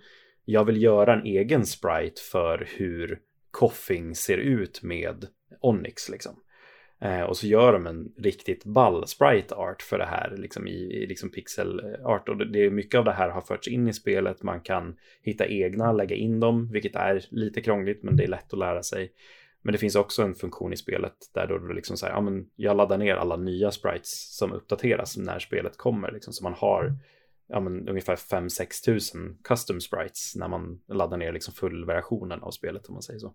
jag 0.49 0.65
vill 0.65 0.83
göra 0.83 1.13
en 1.13 1.25
egen 1.25 1.65
sprite 1.65 2.21
för 2.31 2.67
hur 2.77 3.19
Koffing 3.51 4.15
ser 4.15 4.37
ut 4.37 4.83
med 4.83 5.25
Onyx 5.61 6.09
liksom. 6.09 6.35
Eh, 7.01 7.21
och 7.21 7.37
så 7.37 7.47
gör 7.47 7.73
de 7.73 7.87
en 7.87 8.13
riktigt 8.17 8.65
ball 8.65 9.07
sprite 9.07 9.55
art 9.55 9.81
för 9.81 9.97
det 9.97 10.05
här 10.05 10.35
liksom 10.37 10.67
i, 10.67 10.71
i 10.71 11.07
liksom 11.07 11.29
pixel 11.29 11.95
art. 12.03 12.29
Och 12.29 12.37
det, 12.37 12.51
det 12.51 12.65
är 12.65 12.69
mycket 12.69 12.97
av 12.97 13.05
det 13.05 13.11
här 13.11 13.29
har 13.29 13.41
förts 13.41 13.67
in 13.67 13.87
i 13.87 13.93
spelet. 13.93 14.43
Man 14.43 14.61
kan 14.61 14.95
hitta 15.21 15.47
egna, 15.47 15.91
lägga 15.91 16.15
in 16.15 16.39
dem, 16.39 16.71
vilket 16.71 16.95
är 16.95 17.25
lite 17.29 17.61
krångligt, 17.61 18.03
men 18.03 18.15
det 18.15 18.23
är 18.23 18.27
lätt 18.27 18.53
att 18.53 18.59
lära 18.59 18.83
sig. 18.83 19.11
Men 19.61 19.71
det 19.71 19.77
finns 19.77 19.95
också 19.95 20.23
en 20.23 20.35
funktion 20.35 20.73
i 20.73 20.77
spelet 20.77 21.15
där 21.33 21.47
då 21.47 21.57
du 21.57 21.73
liksom 21.73 21.97
säger, 21.97 22.13
ja 22.13 22.21
men 22.21 22.45
jag 22.55 22.77
laddar 22.77 22.97
ner 22.97 23.15
alla 23.15 23.37
nya 23.37 23.71
sprites 23.71 24.37
som 24.37 24.53
uppdateras 24.53 25.17
när 25.17 25.39
spelet 25.39 25.77
kommer, 25.77 26.11
liksom, 26.11 26.33
så 26.33 26.43
man 26.43 26.53
har 26.53 26.97
ja, 27.47 27.59
men, 27.59 27.89
ungefär 27.89 28.15
5-6 28.15 28.85
tusen 28.85 29.37
custom 29.43 29.81
sprites 29.81 30.35
när 30.35 30.47
man 30.47 30.79
laddar 30.87 31.17
ner 31.17 31.31
liksom 31.33 31.53
fullversionen 31.53 32.43
av 32.43 32.51
spelet 32.51 32.87
om 32.87 32.93
man 32.93 33.01
säger 33.03 33.19
så. 33.19 33.33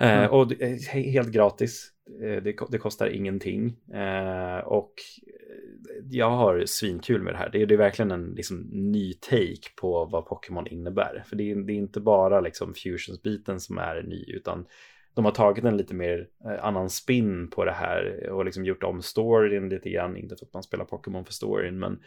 Eh, 0.00 0.26
och 0.26 0.48
det 0.48 0.62
är 0.62 0.76
he- 0.76 1.10
helt 1.10 1.28
gratis. 1.32 1.88
Eh, 2.22 2.42
Det, 2.42 2.56
det 2.70 2.78
kostar 2.78 3.06
ingenting. 3.06 3.76
Eh, 3.94 4.58
och 4.58 4.92
eh, 5.26 6.04
jag 6.10 6.30
har 6.30 6.64
svinkul 6.66 7.22
med 7.22 7.34
det 7.34 7.38
här. 7.38 7.50
Det 7.50 7.62
är, 7.62 7.66
det 7.66 7.74
är 7.74 7.78
verkligen 7.78 8.10
en 8.10 8.30
liksom, 8.34 8.58
ny 8.72 9.12
take 9.14 9.68
på 9.80 10.04
vad 10.04 10.26
Pokémon 10.26 10.66
innebär. 10.66 11.24
För 11.26 11.36
det 11.36 11.50
är, 11.50 11.56
det 11.56 11.72
är 11.72 11.76
inte 11.76 12.00
bara 12.00 12.40
liksom, 12.40 12.74
fusions-biten 12.74 13.60
som 13.60 13.78
är 13.78 14.02
ny, 14.02 14.24
utan 14.28 14.66
de 15.14 15.24
har 15.24 15.32
tagit 15.32 15.64
en 15.64 15.76
lite 15.76 15.94
mer 15.94 16.28
eh, 16.44 16.64
annan 16.64 16.90
spin 16.90 17.50
på 17.50 17.64
det 17.64 17.72
här 17.72 18.28
och 18.30 18.44
liksom 18.44 18.64
gjort 18.64 18.82
om 18.82 19.02
storyn 19.02 19.68
lite 19.68 19.90
grann. 19.90 20.16
Inte 20.16 20.36
för 20.36 20.46
att 20.46 20.54
man 20.54 20.62
spelar 20.62 20.84
Pokémon 20.84 21.24
för 21.24 21.32
storyn, 21.32 21.78
men 21.78 21.92
eh, 21.92 21.98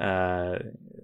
Eh, 0.00 0.60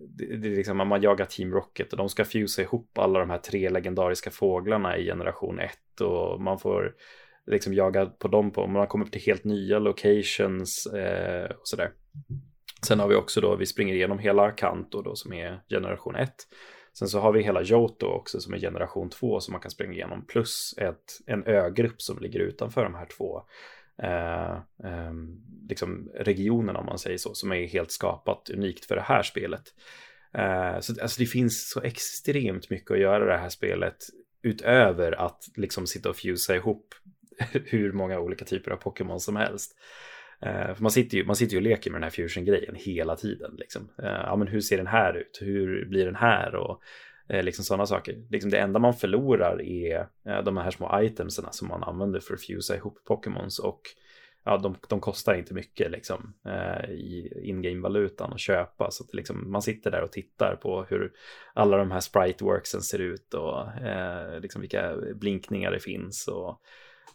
det, 0.09 0.37
det 0.37 0.49
är 0.49 0.57
liksom 0.57 0.77
man 0.77 1.03
jagar 1.03 1.25
Team 1.25 1.53
Rocket 1.53 1.93
och 1.93 1.99
de 1.99 2.09
ska 2.09 2.25
fusa 2.25 2.63
ihop 2.63 2.99
alla 2.99 3.19
de 3.19 3.31
här 3.31 3.39
tre 3.39 3.71
legendariska 3.71 4.31
fåglarna 4.31 4.99
i 4.99 5.05
generation 5.05 5.61
1 5.61 6.01
och 6.01 6.41
man 6.41 6.59
får 6.59 6.95
liksom 7.47 7.75
jaga 7.75 8.07
på 8.07 8.29
dem 8.29 8.51
på, 8.51 8.67
man 8.67 8.87
kommer 8.87 9.05
upp 9.05 9.13
till 9.13 9.23
helt 9.27 9.45
nya 9.45 9.79
locations 9.79 10.87
eh, 10.87 11.51
och 11.51 11.69
sådär. 11.69 11.91
Sen 12.87 13.01
har 13.01 13.09
vi 13.09 13.15
också 13.15 13.41
då, 13.41 13.57
vi 13.57 13.67
springer 13.67 13.95
igenom 13.95 14.19
hela 14.19 14.51
Kanto 14.51 15.03
då 15.03 15.17
som 15.17 15.33
är 15.33 15.61
generation 15.69 16.17
1. 16.17 16.33
Sen 16.99 17.09
så 17.09 17.21
har 17.21 17.33
vi 17.33 17.43
hela 17.43 17.63
Johto 17.63 18.07
också 18.07 18.41
som 18.41 18.55
är 18.55 18.59
generation 18.59 19.11
2 19.11 19.41
som 19.41 19.53
man 19.53 19.61
kan 19.61 19.71
springa 19.71 19.93
igenom 19.93 20.27
plus 20.27 20.75
ett, 20.79 21.21
en 21.27 21.45
ögrupp 21.45 22.03
som 22.03 22.19
ligger 22.19 22.41
utanför 22.41 22.85
de 22.85 22.95
här 22.95 23.07
två 23.07 23.43
eh, 24.03 24.55
eh, 24.85 25.13
liksom 25.69 26.11
regionerna 26.15 26.79
om 26.79 26.87
man 26.87 26.99
säger 26.99 27.19
så 27.19 27.35
som 27.35 27.53
är 27.53 27.67
helt 27.67 27.91
skapat 27.91 28.51
unikt 28.51 28.85
för 28.85 28.97
det 28.97 29.03
här 29.03 29.23
spelet. 29.23 29.63
Eh, 30.35 30.81
så 30.81 31.03
alltså, 31.03 31.21
det 31.21 31.27
finns 31.27 31.71
så 31.71 31.83
extremt 31.83 32.71
mycket 32.71 32.91
att 32.91 33.01
göra 33.01 33.25
i 33.25 33.29
det 33.29 33.39
här 33.39 33.49
spelet 33.49 33.97
utöver 34.43 35.13
att 35.13 35.45
liksom 35.57 35.87
sitta 35.87 36.09
och 36.11 36.17
fusa 36.17 36.57
ihop 36.57 36.95
hur 37.53 37.93
många 37.93 38.19
olika 38.19 38.45
typer 38.45 38.71
av 38.71 38.77
Pokémon 38.77 39.21
som 39.21 39.37
helst. 39.37 39.77
Eh, 40.43 40.75
för 40.75 40.83
man 40.83 40.91
sitter, 40.91 41.19
ju, 41.19 41.25
man 41.25 41.37
sitter 41.37 41.53
ju 41.53 41.59
och 41.59 41.63
leker 41.63 41.91
med 41.91 42.01
den 42.01 42.03
här 42.03 42.11
fusion-grejen 42.11 42.75
hela 42.75 43.17
tiden. 43.17 43.55
Liksom. 43.59 43.91
Eh, 44.03 44.09
ja, 44.09 44.37
men 44.37 44.49
hur 44.49 44.61
ser 44.61 44.77
den 44.77 44.87
här 44.87 45.15
ut? 45.15 45.39
Hur 45.41 45.87
blir 45.87 46.05
den 46.05 46.17
här? 46.17 46.55
Och 46.55 46.83
Eh, 47.28 47.43
liksom 47.43 47.64
sådana 47.64 47.87
saker. 47.87 48.23
Liksom 48.31 48.50
det 48.50 48.59
enda 48.59 48.78
man 48.78 48.95
förlorar 48.95 49.62
är 49.62 50.09
eh, 50.26 50.43
de 50.43 50.57
här 50.57 50.71
små 50.71 51.00
itemsen 51.02 51.45
som 51.50 51.69
man 51.69 51.83
använder 51.83 52.21
för 52.21 52.35
att 52.35 52.43
fusa 52.43 52.76
ihop 52.76 52.99
Pokémons. 53.04 53.59
Och 53.59 53.81
ja, 54.45 54.57
de, 54.57 54.76
de 54.88 55.00
kostar 55.00 55.35
inte 55.35 55.54
mycket 55.54 55.90
liksom, 55.90 56.35
eh, 56.47 56.90
i 56.90 57.40
in-game-valutan 57.43 58.33
att 58.33 58.40
köpa. 58.40 58.90
Så 58.90 59.04
att 59.04 59.14
liksom, 59.14 59.50
man 59.50 59.62
sitter 59.62 59.90
där 59.90 60.02
och 60.02 60.12
tittar 60.12 60.57
på 60.57 60.85
hur 60.88 61.12
alla 61.54 61.76
de 61.76 61.90
här 61.90 62.00
sprite-worksen 62.00 62.81
ser 62.81 62.99
ut 62.99 63.35
och 63.35 63.69
eh, 63.73 64.40
liksom 64.40 64.61
vilka 64.61 64.97
blinkningar 65.14 65.71
det 65.71 65.81
finns. 65.81 66.28
Och, 66.28 66.61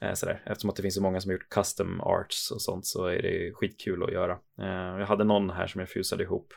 Eh, 0.02 0.14
sådär. 0.14 0.42
Eftersom 0.46 0.70
att 0.70 0.76
det 0.76 0.82
finns 0.82 0.96
så 0.96 1.02
många 1.02 1.22
som 1.22 1.30
har 1.30 1.34
gjort 1.34 1.50
custom 1.50 2.02
arts 2.02 2.52
och 2.52 2.62
sånt 2.62 2.86
så 2.86 3.06
är 3.06 3.22
det 3.22 3.54
skitkul 3.54 4.04
att 4.04 4.12
göra. 4.12 4.40
Eh, 4.62 5.00
jag 5.00 5.06
hade 5.06 5.24
någon 5.24 5.50
här 5.50 5.68
som 5.68 5.80
jag 5.80 5.90
fusade 5.90 6.24
ihop. 6.24 6.54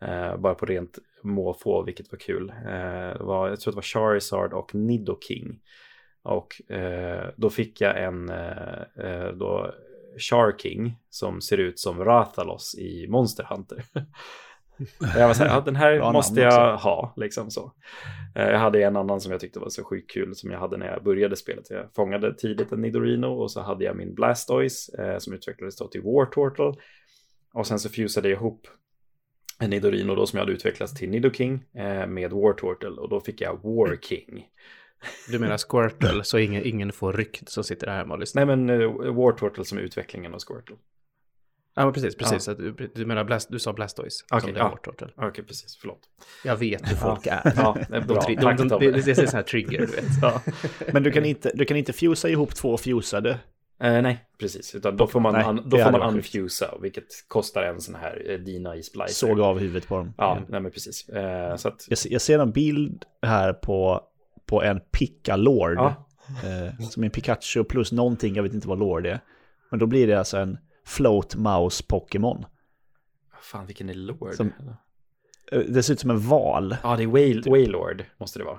Eh, 0.00 0.36
bara 0.36 0.54
på 0.54 0.66
rent 0.66 0.98
måfå, 1.26 1.82
vilket 1.82 2.12
var 2.12 2.18
kul. 2.18 2.50
Eh, 2.50 3.26
var, 3.26 3.48
jag 3.48 3.60
tror 3.60 3.72
det 3.72 3.76
var 3.76 3.82
Charizard 3.82 4.52
och 4.52 4.74
Nidoking. 4.74 5.60
Och 6.22 6.70
eh, 6.70 7.28
då 7.36 7.50
fick 7.50 7.80
jag 7.80 8.02
en 8.02 8.28
eh, 8.30 8.82
eh, 8.98 9.28
då 9.32 9.74
Sharking 10.18 10.96
som 11.10 11.40
ser 11.40 11.58
ut 11.58 11.78
som 11.78 12.04
Rathalos 12.04 12.74
i 12.78 13.06
Monster 13.08 13.44
Hunter. 13.44 13.84
jag 15.18 15.26
var 15.26 15.34
så 15.34 15.44
här, 15.44 15.54
ja, 15.54 15.60
den 15.60 15.76
här 15.76 16.12
måste 16.12 16.46
också. 16.46 16.58
jag 16.58 16.76
ha, 16.76 17.12
liksom 17.16 17.50
så. 17.50 17.72
Eh, 18.34 18.48
Jag 18.48 18.58
hade 18.58 18.84
en 18.84 18.96
annan 18.96 19.20
som 19.20 19.32
jag 19.32 19.40
tyckte 19.40 19.60
var 19.60 19.68
så 19.68 19.84
sjukt 19.84 20.10
kul 20.10 20.34
som 20.34 20.50
jag 20.50 20.58
hade 20.58 20.76
när 20.76 20.86
jag 20.86 21.04
började 21.04 21.36
spelet. 21.36 21.70
Jag 21.70 21.94
fångade 21.94 22.34
tidigt 22.34 22.72
en 22.72 22.80
Nidorino 22.80 23.26
och 23.26 23.50
så 23.50 23.60
hade 23.60 23.84
jag 23.84 23.96
min 23.96 24.14
Blastoise 24.14 25.02
eh, 25.02 25.18
som 25.18 25.32
utvecklades 25.34 25.76
då 25.76 25.88
till 25.88 26.02
War 26.02 26.26
Turtle. 26.26 26.82
Och 27.54 27.66
sen 27.66 27.78
så 27.78 27.88
fusade 27.88 28.28
jag 28.28 28.36
ihop 28.36 28.66
Nidorino 29.60 30.14
då 30.14 30.26
som 30.26 30.36
jag 30.36 30.42
hade 30.42 30.52
utvecklats 30.52 30.94
till 30.94 31.10
Nidoking 31.10 31.64
eh, 31.74 32.06
med 32.06 32.32
War 32.32 32.52
Turtle 32.52 33.00
och 33.00 33.08
då 33.08 33.20
fick 33.20 33.40
jag 33.40 33.62
War 33.62 33.96
King. 34.02 34.46
Du 35.28 35.38
menar 35.38 35.58
Squirtle, 35.58 36.24
så 36.24 36.38
ingen, 36.38 36.64
ingen 36.64 36.92
får 36.92 37.12
rykt 37.12 37.48
som 37.48 37.64
sitter 37.64 37.86
här 37.86 37.96
hemma 37.98 38.14
och 38.14 38.20
lyssnar. 38.20 38.46
Nej 38.46 38.56
men 38.56 38.80
eh, 38.80 39.14
War 39.14 39.32
Turtle 39.32 39.64
som 39.64 39.78
är 39.78 39.82
utvecklingen 39.82 40.34
av 40.34 40.38
Squirtle. 40.40 40.76
Ja, 41.78 41.84
men 41.84 41.92
precis, 41.92 42.16
precis. 42.16 42.48
Att 42.48 42.58
Du, 42.58 42.90
du 42.94 43.06
menar 43.06 43.24
Blast, 43.24 43.50
du 43.50 43.58
sa 43.58 43.72
Blastoise. 43.72 44.24
Okej, 44.30 44.40
som 44.40 44.52
det 44.52 44.58
ja. 44.58 44.66
är 44.66 44.70
vårt 44.70 44.84
turtle. 44.84 45.08
Okej, 45.16 45.44
precis, 45.44 45.76
förlåt. 45.80 46.00
Jag 46.44 46.56
vet 46.56 46.90
hur 46.90 46.96
folk 46.96 47.26
är. 47.26 47.52
Ja, 47.56 47.76
det 47.88 47.96
är 47.96 48.00
De, 48.06 48.06
bra. 48.06 48.22
de, 48.26 48.56
de, 48.56 48.68
Tobbe. 48.68 48.90
det, 48.90 49.00
det 49.00 49.10
är 49.10 49.14
sån 49.26 49.36
här 49.36 49.42
trigger, 49.42 49.78
du 49.78 49.86
vet. 49.86 50.04
Ja. 50.22 50.42
Men 50.92 51.02
du 51.02 51.12
kan 51.12 51.24
inte, 51.24 51.50
du 51.54 51.64
kan 51.64 51.76
inte 51.76 51.92
fusa 51.92 52.28
ihop 52.28 52.54
två 52.54 52.76
fusade. 52.76 53.38
Eh, 53.80 54.02
nej, 54.02 54.24
precis. 54.38 54.74
Utan 54.74 54.96
då 54.96 55.06
får 55.06 55.20
man, 55.20 55.32
Nej, 55.32 55.44
det 55.54 55.62
då 55.70 55.78
får 55.78 55.90
man 55.92 56.14
unfusa, 56.14 56.74
vilket 56.82 57.28
kostar 57.28 57.62
en 57.62 57.80
sån 57.80 57.94
här 57.94 58.30
eh, 58.30 58.38
Dina 58.38 58.76
i 58.76 58.82
Splicer. 58.82 59.26
Såg 59.26 59.40
av 59.40 59.58
huvudet 59.58 59.88
på 59.88 59.96
dem. 59.96 60.14
Ja, 60.18 60.38
nej 60.48 60.60
men 60.60 60.70
precis. 60.72 61.08
Eh, 61.08 61.56
så 61.56 61.68
att, 61.68 61.86
Jag, 61.88 61.98
ser- 61.98 62.12
jag 62.12 62.20
ser 62.20 62.38
en 62.38 62.52
bild 62.52 63.04
här 63.22 63.52
på, 63.52 64.00
på 64.46 64.62
en 64.62 64.80
Pickalord. 64.80 65.76
ja, 65.76 66.02
Eh, 66.44 66.78
som 66.88 67.02
är 67.02 67.04
en 67.06 67.10
Pikachu 67.10 67.64
plus 67.64 67.92
någonting, 67.92 68.34
jag 68.34 68.42
vet 68.42 68.54
inte 68.54 68.68
vad 68.68 68.78
Lord 68.78 69.06
är. 69.06 69.20
Men 69.70 69.78
då 69.80 69.86
blir 69.86 70.06
det 70.06 70.18
alltså 70.18 70.36
en 70.38 70.58
Float 70.86 71.36
Mouse 71.36 71.84
Pokémon. 71.88 72.44
fan 73.42 73.66
vilken 73.66 73.88
är 73.90 73.94
Lord? 73.94 74.34
Som- 74.34 74.52
Eh, 75.52 75.58
Det 75.68 75.82
ser 75.82 75.92
ut 75.92 76.00
som 76.00 76.10
en 76.10 76.20
val. 76.20 76.76
Ja, 76.82 76.96
det 76.96 77.02
är 77.02 77.06
Wail, 77.06 77.42
Wailord, 77.46 78.04
måste 78.20 78.38
det 78.38 78.44
vara. 78.44 78.58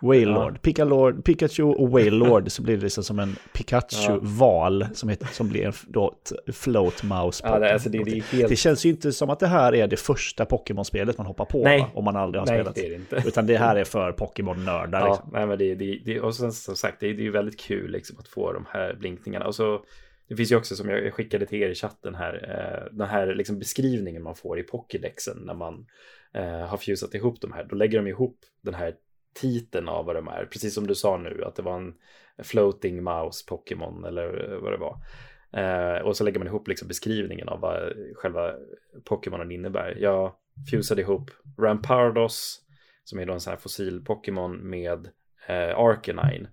Wailord. 0.00 0.62
Pickalord, 0.62 1.24
Pikachu 1.24 1.62
och 1.62 1.90
Wailord 1.90 2.50
så 2.50 2.62
blir 2.62 2.76
det 2.76 2.82
liksom 2.82 3.04
som 3.04 3.18
en 3.18 3.36
Pikachu-val 3.52 4.86
som, 4.94 5.08
heter, 5.08 5.26
som 5.26 5.48
blir 5.48 5.66
en 5.66 5.72
då 5.86 6.14
ett 6.22 6.56
Float 6.56 7.02
Mouse 7.02 7.44
Ja, 7.46 7.58
det, 7.58 7.72
alltså 7.72 7.88
det, 7.88 8.04
det 8.04 8.24
helt... 8.24 8.48
Det 8.48 8.56
känns 8.56 8.86
ju 8.86 8.90
inte 8.90 9.12
som 9.12 9.30
att 9.30 9.40
det 9.40 9.46
här 9.46 9.74
är 9.74 9.86
det 9.86 9.96
första 9.96 10.44
Pokémon-spelet 10.44 11.18
man 11.18 11.26
hoppar 11.26 11.44
på 11.44 11.64
Nej. 11.64 11.80
va? 11.80 11.90
om 11.94 12.04
man 12.04 12.16
aldrig 12.16 12.40
har 12.40 12.46
Nej, 12.46 12.56
spelat. 12.56 12.74
det 12.74 12.94
inte. 12.94 13.22
Utan 13.28 13.46
det 13.46 13.56
här 13.56 13.76
är 13.76 13.84
för 13.84 14.12
Pokémon-nördar. 14.12 15.00
Ja, 15.00 15.08
Liksom. 15.08 15.30
nej, 15.32 15.46
men 15.46 15.58
det, 15.58 15.74
det, 15.74 16.02
det, 16.04 16.20
och 16.20 16.34
sen 16.34 16.52
som 16.52 16.76
sagt, 16.76 17.00
det, 17.00 17.06
det 17.12 17.22
är 17.22 17.24
ju 17.24 17.30
väldigt 17.30 17.60
kul 17.60 17.90
liksom, 17.90 18.18
att 18.18 18.28
få 18.28 18.52
de 18.52 18.66
här 18.70 18.94
blinkningarna. 18.94 19.46
Och 19.46 19.54
så, 19.54 19.80
det 20.28 20.36
finns 20.36 20.52
ju 20.52 20.56
också 20.56 20.74
som 20.76 20.88
jag 20.88 21.14
skickade 21.14 21.46
till 21.46 21.62
er 21.62 21.68
i 21.68 21.74
chatten 21.74 22.14
här, 22.14 22.34
eh, 22.34 22.96
den 22.96 23.08
här 23.08 23.34
liksom 23.34 23.58
beskrivningen 23.58 24.22
man 24.22 24.34
får 24.34 24.58
i 24.58 24.62
Pokédexen 24.62 25.38
när 25.46 25.54
man 25.54 25.86
eh, 26.34 26.68
har 26.68 26.76
fusat 26.76 27.14
ihop 27.14 27.40
de 27.40 27.52
här. 27.52 27.64
Då 27.64 27.76
lägger 27.76 27.98
de 27.98 28.08
ihop 28.08 28.38
den 28.62 28.74
här 28.74 28.94
titeln 29.40 29.88
av 29.88 30.04
vad 30.04 30.16
de 30.16 30.28
är, 30.28 30.48
precis 30.52 30.74
som 30.74 30.86
du 30.86 30.94
sa 30.94 31.16
nu, 31.16 31.44
att 31.44 31.56
det 31.56 31.62
var 31.62 31.76
en 31.76 31.94
floating 32.42 33.02
mouse 33.02 33.44
Pokémon 33.48 34.04
eller 34.04 34.52
eh, 34.52 34.58
vad 34.58 34.72
det 34.72 34.76
var. 34.76 34.98
Eh, 35.52 36.02
och 36.02 36.16
så 36.16 36.24
lägger 36.24 36.38
man 36.38 36.46
ihop 36.46 36.68
liksom 36.68 36.88
beskrivningen 36.88 37.48
av 37.48 37.60
vad 37.60 37.92
själva 38.14 38.52
Pokémonen 39.04 39.50
innebär. 39.50 39.96
Jag 40.00 40.32
fusade 40.70 41.02
ihop 41.02 41.30
Rampardos, 41.58 42.60
som 43.04 43.18
är 43.18 43.26
då 43.26 43.32
en 43.32 43.40
sån 43.40 43.50
här 43.50 43.58
fossil 43.58 44.04
Pokémon 44.04 44.70
med 44.70 45.06
eh, 45.46 45.78
Arcanine. 45.78 46.48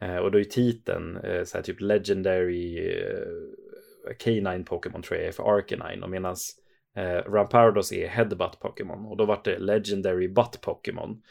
Eh, 0.00 0.16
och 0.16 0.30
då 0.30 0.40
är 0.40 0.44
titeln 0.44 1.16
eh, 1.16 1.44
så 1.44 1.56
här 1.56 1.62
typ 1.62 1.80
Legendary 1.80 2.88
eh, 2.88 4.14
Canine 4.18 4.64
Pokémon 4.64 5.02
tror 5.02 5.18
jag 5.18 5.28
är 5.28 5.32
för 5.32 5.56
Arcanine. 5.56 6.02
Och 6.02 6.10
medans 6.10 6.61
eh, 6.96 7.30
Rampardos 7.32 7.92
är 7.92 8.08
Headbutt 8.08 8.60
Pokémon. 8.60 9.06
Och 9.06 9.16
då 9.16 9.24
var 9.24 9.40
det 9.44 9.58
Legendary 9.58 10.28
Butt 10.28 10.60
Pokémon. 10.60 11.22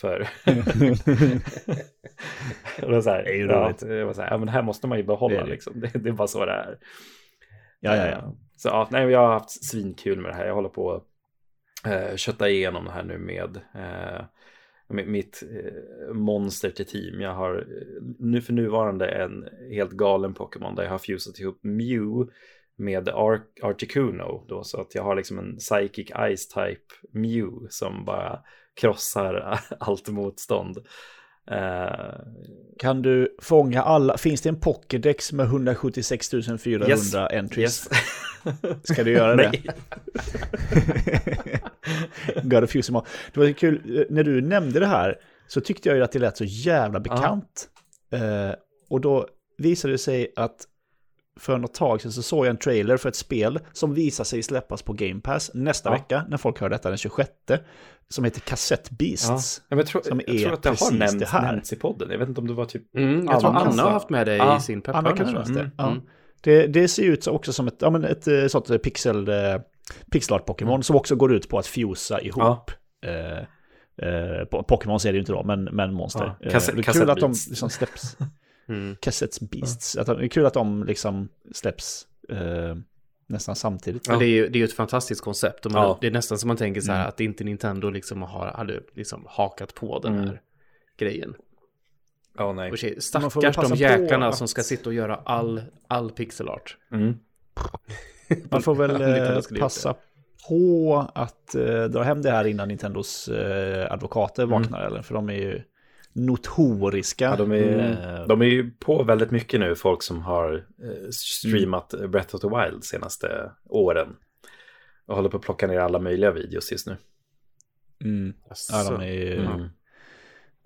För... 0.00 0.20
och 2.82 2.90
då 2.90 3.02
så 3.02 3.10
här, 3.10 3.22
Det 3.24 3.30
är 3.30 3.34
ju 3.36 3.46
roligt. 3.48 3.78
det 3.78 4.04
var 4.04 4.12
så 4.12 4.22
här, 4.22 4.30
ja 4.30 4.38
men 4.38 4.46
det 4.46 4.52
här 4.52 4.62
måste 4.62 4.86
man 4.86 4.98
ju 4.98 5.04
behålla 5.04 5.36
Det 5.36 5.44
det. 5.44 5.50
liksom. 5.50 5.80
Det, 5.80 5.90
det 5.98 6.08
är 6.08 6.12
bara 6.12 6.28
så 6.28 6.44
det 6.46 6.52
är. 6.52 6.78
Ja, 7.80 7.96
ja, 7.96 8.02
Eh, 8.04 8.10
ja. 8.10 8.34
Så 8.56 8.68
ja, 8.68 8.88
nej, 8.90 9.08
jag 9.10 9.20
har 9.20 9.32
haft 9.32 9.64
svinkul 9.64 10.20
med 10.20 10.30
det 10.30 10.34
här. 10.36 10.46
Jag 10.46 10.54
håller 10.54 10.68
på 10.68 10.92
att 10.92 11.04
eh, 11.92 12.16
kötta 12.16 12.48
igenom 12.48 12.84
det 12.84 12.90
här 12.90 13.02
nu 13.02 13.18
med 13.18 13.60
eh, 13.74 14.24
mitt 15.06 15.42
eh, 15.52 16.14
monster 16.14 16.70
till 16.70 16.86
team. 16.86 17.20
Jag 17.20 17.34
har 17.34 17.56
eh, 17.56 18.02
nu 18.18 18.40
för 18.40 18.52
nuvarande 18.52 19.08
en 19.08 19.48
helt 19.70 19.90
galen 19.92 20.34
Pokémon 20.34 20.74
där 20.74 20.82
jag 20.82 20.90
har 20.90 20.98
fusat 20.98 21.38
ihop 21.38 21.58
Mew 21.62 22.32
med 22.78 23.08
Ar- 23.08 23.40
Articuno 23.62 24.44
då 24.48 24.64
så 24.64 24.80
att 24.80 24.94
jag 24.94 25.02
har 25.02 25.16
liksom 25.16 25.38
en 25.38 25.56
Psychic 25.56 26.10
Ice 26.36 26.48
Type 26.48 26.80
Mew 27.12 27.66
som 27.70 28.04
bara 28.04 28.38
krossar 28.80 29.58
allt 29.80 30.08
motstånd. 30.08 30.78
Eh, 31.50 32.14
Kan 32.78 33.02
du 33.02 33.36
fånga 33.42 33.82
alla? 33.82 34.16
Finns 34.18 34.40
det 34.42 34.48
en 34.48 34.60
Pokédex 34.60 35.32
med 35.32 35.46
176 35.46 36.30
400 36.60 36.88
Yes. 36.88 37.14
entries? 37.14 37.88
yes. 37.90 38.02
Ska 38.82 39.04
du 39.04 39.12
göra 39.12 39.36
det? 39.36 39.52
Of 42.64 42.70
Fuse 42.70 42.92
them. 42.92 43.02
Det 43.34 43.40
var 43.40 43.52
kul, 43.52 43.98
eh, 43.98 44.04
när 44.10 44.24
du 44.24 44.40
nämnde 44.40 44.80
det 44.80 44.86
här 44.86 45.18
så 45.46 45.60
tyckte 45.60 45.88
jag 45.88 45.96
ju 45.98 46.04
att 46.04 46.12
det 46.12 46.18
lät 46.18 46.36
så 46.36 46.44
jävla 46.44 47.00
bekant. 47.00 47.68
Eh, 48.12 48.54
och 48.88 49.00
då 49.00 49.28
visade 49.58 49.94
det 49.94 49.98
sig 49.98 50.32
att 50.36 50.56
för 51.40 51.58
något 51.58 51.74
tag 51.74 52.00
sedan 52.00 52.12
så 52.12 52.22
såg 52.22 52.46
jag 52.46 52.50
en 52.50 52.56
trailer 52.56 52.96
för 52.96 53.08
ett 53.08 53.16
spel 53.16 53.58
som 53.72 53.94
visar 53.94 54.24
sig 54.24 54.42
släppas 54.42 54.82
på 54.82 54.92
Game 54.92 55.20
Pass 55.20 55.50
nästa 55.54 55.88
Ja. 55.88 55.92
vecka, 55.92 56.24
när 56.28 56.36
folk 56.36 56.60
hör 56.60 56.68
detta 56.68 56.88
den 56.88 56.98
26, 56.98 57.30
som 58.08 58.24
heter 58.24 58.40
Cassette. 58.40 58.94
Beasts. 58.94 59.62
Ja, 59.68 59.76
jag, 59.76 59.86
tror, 59.86 60.02
Som 60.02 60.20
jag 60.26 60.38
tror 60.38 60.52
att 60.52 60.62
det 60.62 60.68
har 60.68 60.90
nämnts, 60.92 61.14
det 61.18 61.26
här. 61.26 61.42
nämnts 61.52 61.72
i 61.72 61.76
podden. 61.76 62.08
Jag 62.10 62.18
vet 62.18 62.28
inte 62.28 62.40
om 62.40 62.46
det 62.46 62.52
var 62.54 62.64
typ... 62.64 62.94
Mm, 62.96 63.24
jag 63.24 63.40
tror 63.40 63.50
Anna 63.50 63.60
Anna 63.60 63.72
sa- 63.72 63.82
har 63.82 63.90
haft 63.90 64.10
med 64.10 64.26
det 64.26 64.36
Ja, 64.36 64.56
i 64.56 64.60
sin 64.60 64.74
Anna 64.74 64.82
pepparna. 64.82 65.16
kanske 65.16 65.24
tror 65.34 65.38
jag. 65.46 65.54
det. 65.54 65.60
Mm, 65.60 65.72
Ja. 65.78 65.90
mm. 65.90 66.02
Det, 66.44 66.66
det 66.66 66.88
ser 66.88 67.02
ut 67.02 67.24
så 67.24 67.30
också 67.32 67.52
som 67.52 67.66
ett, 67.68 67.76
ja, 67.78 67.90
men 67.90 68.04
ett 68.04 68.28
eh, 68.28 68.46
sånt 68.46 68.82
pixel, 68.82 69.28
eh, 69.28 69.34
pixelart-Pokémon 70.12 70.82
som 70.82 70.96
också 70.96 71.16
går 71.16 71.32
ut 71.34 71.48
på 71.48 71.58
att 71.58 71.66
fusa 71.66 72.20
ihop. 72.20 72.70
Eh, 73.06 73.38
eh, 74.08 74.44
po- 74.50 74.62
Pokémon 74.62 75.00
ser 75.00 75.12
det 75.12 75.16
ju 75.16 75.20
inte 75.20 75.32
då, 75.32 75.42
men, 75.42 75.64
men 75.64 75.94
monster. 75.94 76.34
Ja, 76.40 76.46
Eh, 76.46 76.52
kassett- 76.52 76.74
det 76.76 76.88
är 76.88 76.92
kul 76.92 77.10
att 77.10 77.20
de 77.20 77.30
liksom 77.48 77.70
släpps. 77.70 78.16
Mm. 78.72 78.96
Cassettes 79.00 79.40
Beasts. 79.40 79.96
Att 79.96 80.06
de, 80.06 80.18
det 80.18 80.24
är 80.24 80.28
kul 80.28 80.46
att 80.46 80.54
de 80.54 80.84
liksom 80.84 81.28
släpps 81.52 82.06
eh, 82.28 82.74
nästan 83.26 83.56
samtidigt. 83.56 84.08
Men 84.08 84.18
det 84.18 84.24
är 84.24 84.28
ju 84.28 84.48
det 84.48 84.60
är 84.60 84.64
ett 84.64 84.72
fantastiskt 84.72 85.20
koncept. 85.20 85.64
Man, 85.64 85.72
Ja. 85.82 85.98
Det 86.00 86.06
är 86.06 86.10
nästan 86.10 86.38
som 86.38 86.48
man 86.48 86.56
tänker 86.56 86.80
så 86.80 86.92
här 86.92 86.98
Mm. 86.98 87.08
att 87.08 87.20
inte 87.20 87.44
Nintendo 87.44 87.90
liksom 87.90 88.22
har, 88.22 88.46
hade 88.46 88.80
liksom 88.94 89.24
hakat 89.28 89.74
på 89.74 89.98
den 89.98 90.14
här 90.14 90.22
Mm. 90.22 90.36
grejen. 90.98 91.34
Ja, 92.38 92.52
nej. 92.52 92.70
Och 92.70 92.78
tjej, 92.78 93.00
stackars 93.00 93.34
de 93.34 93.52
på 93.52 94.24
att- 94.24 94.36
som 94.38 94.48
ska 94.48 94.62
sitta 94.62 94.90
och 94.90 94.94
göra 94.94 95.14
all, 95.16 95.62
all 95.88 96.10
pixelart. 96.10 96.76
Mm. 96.92 97.14
Man 98.50 98.62
får 98.62 98.74
väl 98.74 98.90
eh, 99.02 99.60
passa 99.60 99.94
på 100.48 101.06
att 101.14 101.54
eh, 101.54 101.84
dra 101.84 102.02
hem 102.02 102.22
det 102.22 102.30
här 102.30 102.44
innan 102.44 102.68
Nintendos 102.68 103.28
eh, 103.28 103.92
advokater 103.92 104.46
vaknar. 104.46 104.80
Eller? 104.86 105.02
För 105.02 105.14
de 105.14 105.28
är 105.28 105.34
ju 105.34 105.62
notoriska. 106.12 107.24
Ja, 107.24 107.36
de, 107.36 107.52
är, 107.52 107.78
Eh, 108.20 108.26
de 108.26 108.42
är 108.42 108.46
ju 108.46 108.70
på 108.70 109.02
väldigt 109.02 109.30
mycket 109.30 109.60
nu, 109.60 109.74
folk 109.74 110.02
som 110.02 110.22
har 110.22 110.54
eh, 110.82 111.10
streamat 111.10 111.94
Breath 112.08 112.34
of 112.34 112.40
the 112.40 112.48
Wild 112.48 112.84
senaste 112.84 113.52
åren. 113.64 114.16
Och 115.06 115.16
håller 115.16 115.28
på 115.28 115.36
att 115.36 115.42
plocka 115.42 115.66
ner 115.66 115.78
alla 115.78 115.98
möjliga 115.98 116.30
videos 116.30 116.72
just 116.72 116.86
nu. 116.86 116.96
mm. 118.04 118.34
Ja, 118.72 118.90
de 118.90 119.00
är 119.00 119.12
ju... 119.12 119.44
Mm. 119.44 119.68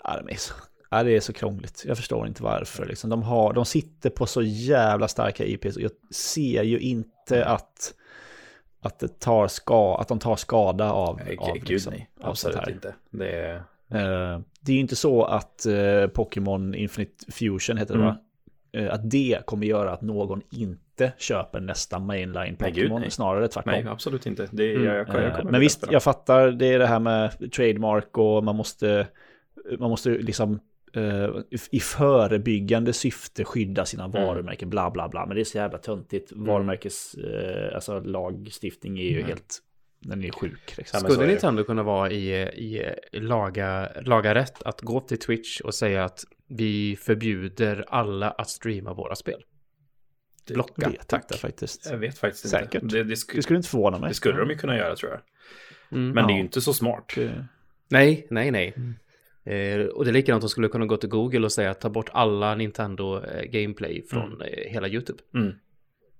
Ja, 0.04 0.22
de 0.22 0.32
är 0.32 0.36
så, 0.36 0.54
ja, 0.90 1.02
det 1.02 1.16
är 1.16 1.20
så 1.20 1.32
krångligt. 1.32 1.84
Jag 1.86 1.96
förstår 1.96 2.26
inte 2.26 2.42
varför. 2.42 2.86
Liksom. 2.86 3.10
De, 3.10 3.22
har, 3.22 3.52
de 3.52 3.64
sitter 3.64 4.10
på 4.10 4.26
så 4.26 4.42
jävla 4.42 5.08
starka 5.08 5.44
IPs. 5.44 5.76
och 5.76 5.82
Jag 5.82 5.90
ser 6.14 6.62
ju 6.62 6.78
inte 6.78 7.46
att, 7.46 7.94
att, 8.80 8.98
det 8.98 9.20
tar 9.20 9.48
ska, 9.48 9.96
att 10.00 10.08
de 10.08 10.18
tar 10.18 10.36
skada 10.36 10.92
av, 10.92 11.20
Nej, 11.24 11.36
av, 11.38 11.54
gud 11.54 11.68
liksom, 11.68 11.92
nej, 11.92 12.10
av 12.20 12.34
sånt 12.34 12.54
absolut 12.54 12.56
här. 12.56 12.74
inte. 12.74 12.94
Det 13.10 13.30
är... 13.30 13.62
Eh, 13.90 14.40
det 14.60 14.72
är 14.72 14.74
ju 14.74 14.80
inte 14.80 14.96
så 14.96 15.24
att 15.24 15.66
eh, 15.66 16.06
Pokémon 16.06 16.74
Infinite 16.74 17.32
Fusion 17.32 17.76
heter 17.76 17.94
det 17.94 18.00
Mm. 18.00 18.14
va? 18.14 18.16
Eh, 18.72 18.94
att 18.94 19.10
det 19.10 19.38
kommer 19.46 19.66
göra 19.66 19.92
att 19.92 20.02
någon 20.02 20.40
inte 20.50 21.12
köper 21.18 21.60
nästa 21.60 21.98
mainline 21.98 22.56
Pokémon. 22.56 23.10
Snarare 23.10 23.48
tvärtom. 23.48 23.72
Nej, 23.72 23.86
absolut 23.88 24.26
inte. 24.26 24.48
Det 24.52 24.64
är, 24.64 24.76
Mm. 24.76 24.86
jag, 24.86 25.08
jag, 25.08 25.22
jag 25.38 25.50
Men 25.50 25.60
visst, 25.60 25.84
jag 25.90 26.02
fattar, 26.02 26.50
det 26.50 26.66
är 26.66 26.78
det 26.78 26.86
här 26.86 27.00
med 27.00 27.52
trademark 27.52 28.18
och 28.18 28.44
man 28.44 28.56
måste, 28.56 29.06
man 29.78 29.90
måste 29.90 30.10
liksom 30.10 30.60
i 31.70 31.80
förebyggande 31.80 32.92
syfte 32.92 33.44
skydda 33.44 33.84
sina 33.84 34.08
varumärken, 34.08 34.70
bla 34.70 34.90
bla 34.90 35.08
bla. 35.08 35.26
Men 35.26 35.34
det 35.34 35.42
är 35.42 35.44
så 35.44 35.58
jävla 35.58 35.78
töntigt. 35.78 36.32
Varumärkes, 36.32 37.14
eh, 37.14 37.74
alltså 37.74 38.00
lagstiftning 38.00 38.98
är 38.98 39.02
ju 39.02 39.22
helt, 39.22 39.58
den 40.00 40.24
är 40.24 40.30
sjuk. 40.32 40.76
Liksom. 40.76 41.00
Ja, 41.02 41.10
Skulle. 41.10 41.26
Nintendo 41.26 41.64
kunna 41.64 41.82
vara 41.82 42.10
i, 42.10 42.32
i 42.42 42.92
laga, 43.12 43.90
laga 44.02 44.34
rätt 44.34 44.62
att 44.62 44.80
gå 44.80 45.00
till 45.00 45.18
Twitch 45.18 45.60
och 45.60 45.74
säga 45.74 46.04
att 46.04 46.24
vi 46.48 46.96
förbjuder 46.96 47.84
alla 47.88 48.30
att 48.30 48.50
streama 48.50 48.94
våra 48.94 49.14
spel? 49.14 49.44
Blocka, 50.54 50.88
Vet 50.90 51.08
tack. 51.08 51.22
inte 51.22 51.38
faktiskt. 51.38 51.86
Jag 51.90 51.98
vet 51.98 52.18
faktiskt 52.18 52.48
Säkert. 52.48 52.82
inte. 52.82 52.96
Det, 52.96 53.04
det, 53.04 53.14
sk- 53.14 53.32
Det 53.36 53.42
skulle 53.42 53.56
inte 53.56 53.68
förvåna 53.68 53.98
mig. 53.98 54.08
det 54.08 54.14
skulle 54.14 54.38
de 54.38 54.50
ju 54.50 54.56
kunna 54.56 54.76
göra 54.76 54.96
tror 54.96 55.12
jag. 55.12 55.20
Mm. 55.98 56.10
Men 56.10 56.26
det 56.26 56.30
är 56.30 56.34
Ja. 56.34 56.36
ju 56.38 56.40
inte 56.44 56.60
så 56.60 56.72
smart. 56.72 57.12
Det- 57.14 57.46
Nej, 57.88 58.26
nej, 58.30 58.50
nej. 58.50 58.74
Eh, 59.44 59.86
och 59.86 60.04
det 60.04 60.10
är 60.10 60.12
likadant, 60.12 60.42
de 60.42 60.48
skulle 60.48 60.68
kunna 60.68 60.86
gå 60.86 60.96
till 60.96 61.08
Google 61.08 61.44
och 61.44 61.52
säga 61.52 61.70
att 61.70 61.80
ta 61.80 61.88
bort 61.90 62.08
alla 62.12 62.54
Nintendo 62.54 63.24
eh, 63.24 63.42
gameplay 63.44 64.02
från 64.10 64.42
eh, 64.42 64.48
hela 64.72 64.88
YouTube. 64.88 65.18
Mm. 65.34 65.52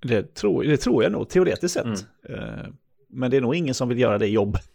Det 0.01 0.35
tror, 0.35 0.65
det 0.65 0.77
tror 0.77 1.03
jag 1.03 1.13
nog, 1.13 1.29
teoretiskt 1.29 1.75
sett. 1.75 2.07
Eh, 2.29 2.67
Men 3.09 3.31
det 3.31 3.37
är 3.37 3.41
nog 3.41 3.55
ingen 3.55 3.75
som 3.75 3.89
vill 3.89 3.99
göra 3.99 4.19
det 4.19 4.27
jobb. 4.27 4.57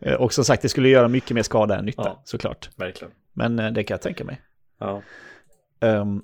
Eh, 0.00 0.14
Och 0.14 0.32
som 0.32 0.44
sagt, 0.44 0.62
det 0.62 0.68
skulle 0.68 0.88
göra 0.88 1.08
mycket 1.08 1.30
mer 1.30 1.42
skada 1.42 1.78
än 1.78 1.84
nytta, 1.84 2.02
Ja. 2.04 2.22
såklart. 2.24 2.70
Verkligen. 2.76 3.12
Men 3.32 3.58
eh, 3.58 3.72
det 3.72 3.84
kan 3.84 3.94
jag 3.94 4.02
tänka 4.02 4.24
mig. 4.24 4.40
Ja. 4.80 5.02
Ehm, 5.80 6.22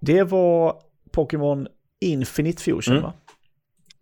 det 0.00 0.22
var 0.22 0.76
Pokémon 1.12 1.68
Infinite 2.00 2.62
Fusion, 2.62 2.92
Mm. 2.96 3.02
va? 3.02 3.12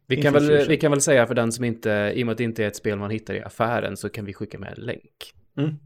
Vi 0.07 0.23
kan, 0.23 0.33
väl, 0.33 0.47
Fusion. 0.47 0.69
vi 0.69 0.77
kan 0.77 0.91
väl 0.91 1.01
säga 1.01 1.27
för 1.27 1.35
den 1.35 1.53
som 1.53 1.65
inte, 1.65 2.13
i 2.15 2.23
och 2.23 2.27
med 2.27 2.33
att 2.33 2.39
det 2.39 2.45
inte 2.45 2.65
är 2.65 2.69
ett 2.69 2.77
spel 2.77 2.99
man 2.99 3.11
hittar 3.11 3.35
i 3.35 3.43
affären, 3.43 3.97
så 3.97 4.09
kan 4.09 4.25
vi 4.25 4.33
skicka 4.35 4.59
med 4.59 4.75
en 4.79 4.85
länk. 4.85 5.35
Mm, 5.59 5.77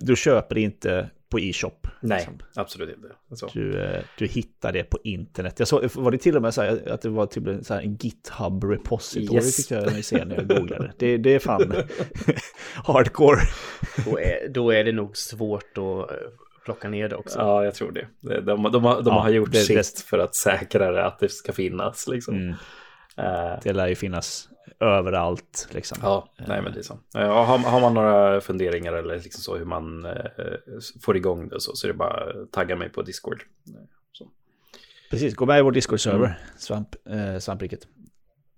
Du 0.00 0.16
köper 0.16 0.58
inte 0.58 1.10
på 1.28 1.40
e-shop. 1.40 1.70
Nej, 2.00 2.18
liksom. 2.18 2.38
absolut 2.54 2.96
inte. 2.96 3.08
Så. 3.36 3.50
Du, 3.54 3.82
eh, 3.82 4.02
du 4.18 4.26
hittar 4.26 4.72
det 4.72 4.84
på 4.84 4.98
internet. 5.04 5.54
Jag 5.58 5.68
såg, 5.68 5.84
var 5.94 6.10
det 6.10 6.18
till 6.18 6.36
och 6.36 6.42
med 6.42 6.54
så 6.54 6.62
här 6.62 6.88
att 6.92 7.02
det 7.02 7.08
var 7.08 7.26
typ 7.26 7.46
en, 7.46 7.64
så 7.64 7.74
här, 7.74 7.80
en 7.82 7.96
GitHub 7.96 8.64
repository 8.64 9.36
Yes. 9.36 9.56
tyckte 9.56 9.74
jag 9.74 9.92
mig 9.92 10.02
se 10.02 10.24
när 10.24 10.36
jag 10.36 10.48
googlade. 10.48 10.92
Det, 10.98 11.16
det 11.16 11.34
är 11.34 11.38
fan 11.38 11.72
hardcore. 12.74 13.40
Då 14.04 14.18
är, 14.20 14.48
då 14.48 14.70
är 14.70 14.84
det 14.84 14.92
nog 14.92 15.16
svårt 15.16 15.78
att 15.78 16.10
eh, 16.10 16.16
plocka 16.64 16.88
ner 16.88 17.08
det 17.08 17.16
också. 17.16 17.38
Ja, 17.38 17.64
jag 17.64 17.74
tror 17.74 17.92
det. 17.92 18.06
De, 18.20 18.40
de, 18.40 18.72
de, 18.72 18.84
har- 18.84 19.02
de 19.02 19.06
Ja, 19.14 19.20
har 19.22 19.30
gjort 19.30 19.52
det- 19.52 19.58
sitt 19.84 20.00
för 20.00 20.18
att 20.18 20.34
säkra 20.34 20.90
det, 20.92 21.04
att 21.04 21.18
det 21.18 21.28
ska 21.28 21.52
finnas. 21.52 22.08
Liksom. 22.08 22.34
Mm. 22.36 22.54
Eh, 23.16 23.58
Det 23.62 23.72
lär 23.72 23.86
ju 23.88 23.94
finnas 23.94 24.48
överallt 24.80 25.68
liksom. 25.70 25.98
ja, 26.02 26.28
nej 26.48 26.62
men 26.62 26.72
det 26.72 26.78
är 26.78 26.82
så. 26.82 26.98
Ja, 27.12 27.44
har, 27.44 27.58
har 27.58 27.80
man 27.80 27.94
några 27.94 28.40
funderingar 28.40 28.92
eller 28.92 29.14
liksom 29.14 29.42
så 29.42 29.56
hur 29.56 29.64
man 29.64 30.04
eh, 30.04 30.12
får 31.02 31.16
igång 31.16 31.48
det 31.48 31.60
så, 31.60 31.76
så 31.76 31.86
är 31.86 31.88
det 31.92 31.98
bara 31.98 32.30
att 32.42 32.52
tagga 32.52 32.76
mig 32.76 32.88
på 32.88 33.02
Discord. 33.02 33.42
Så. 34.12 34.28
Precis, 35.10 35.34
gå 35.34 35.46
med 35.46 35.58
i 35.58 35.62
vår 35.62 35.72
Discord-server, 35.72 36.26
Mm. 36.26 36.32
Svamp, 36.58 36.88
eh, 37.08 37.38
Svampriket. 37.38 37.80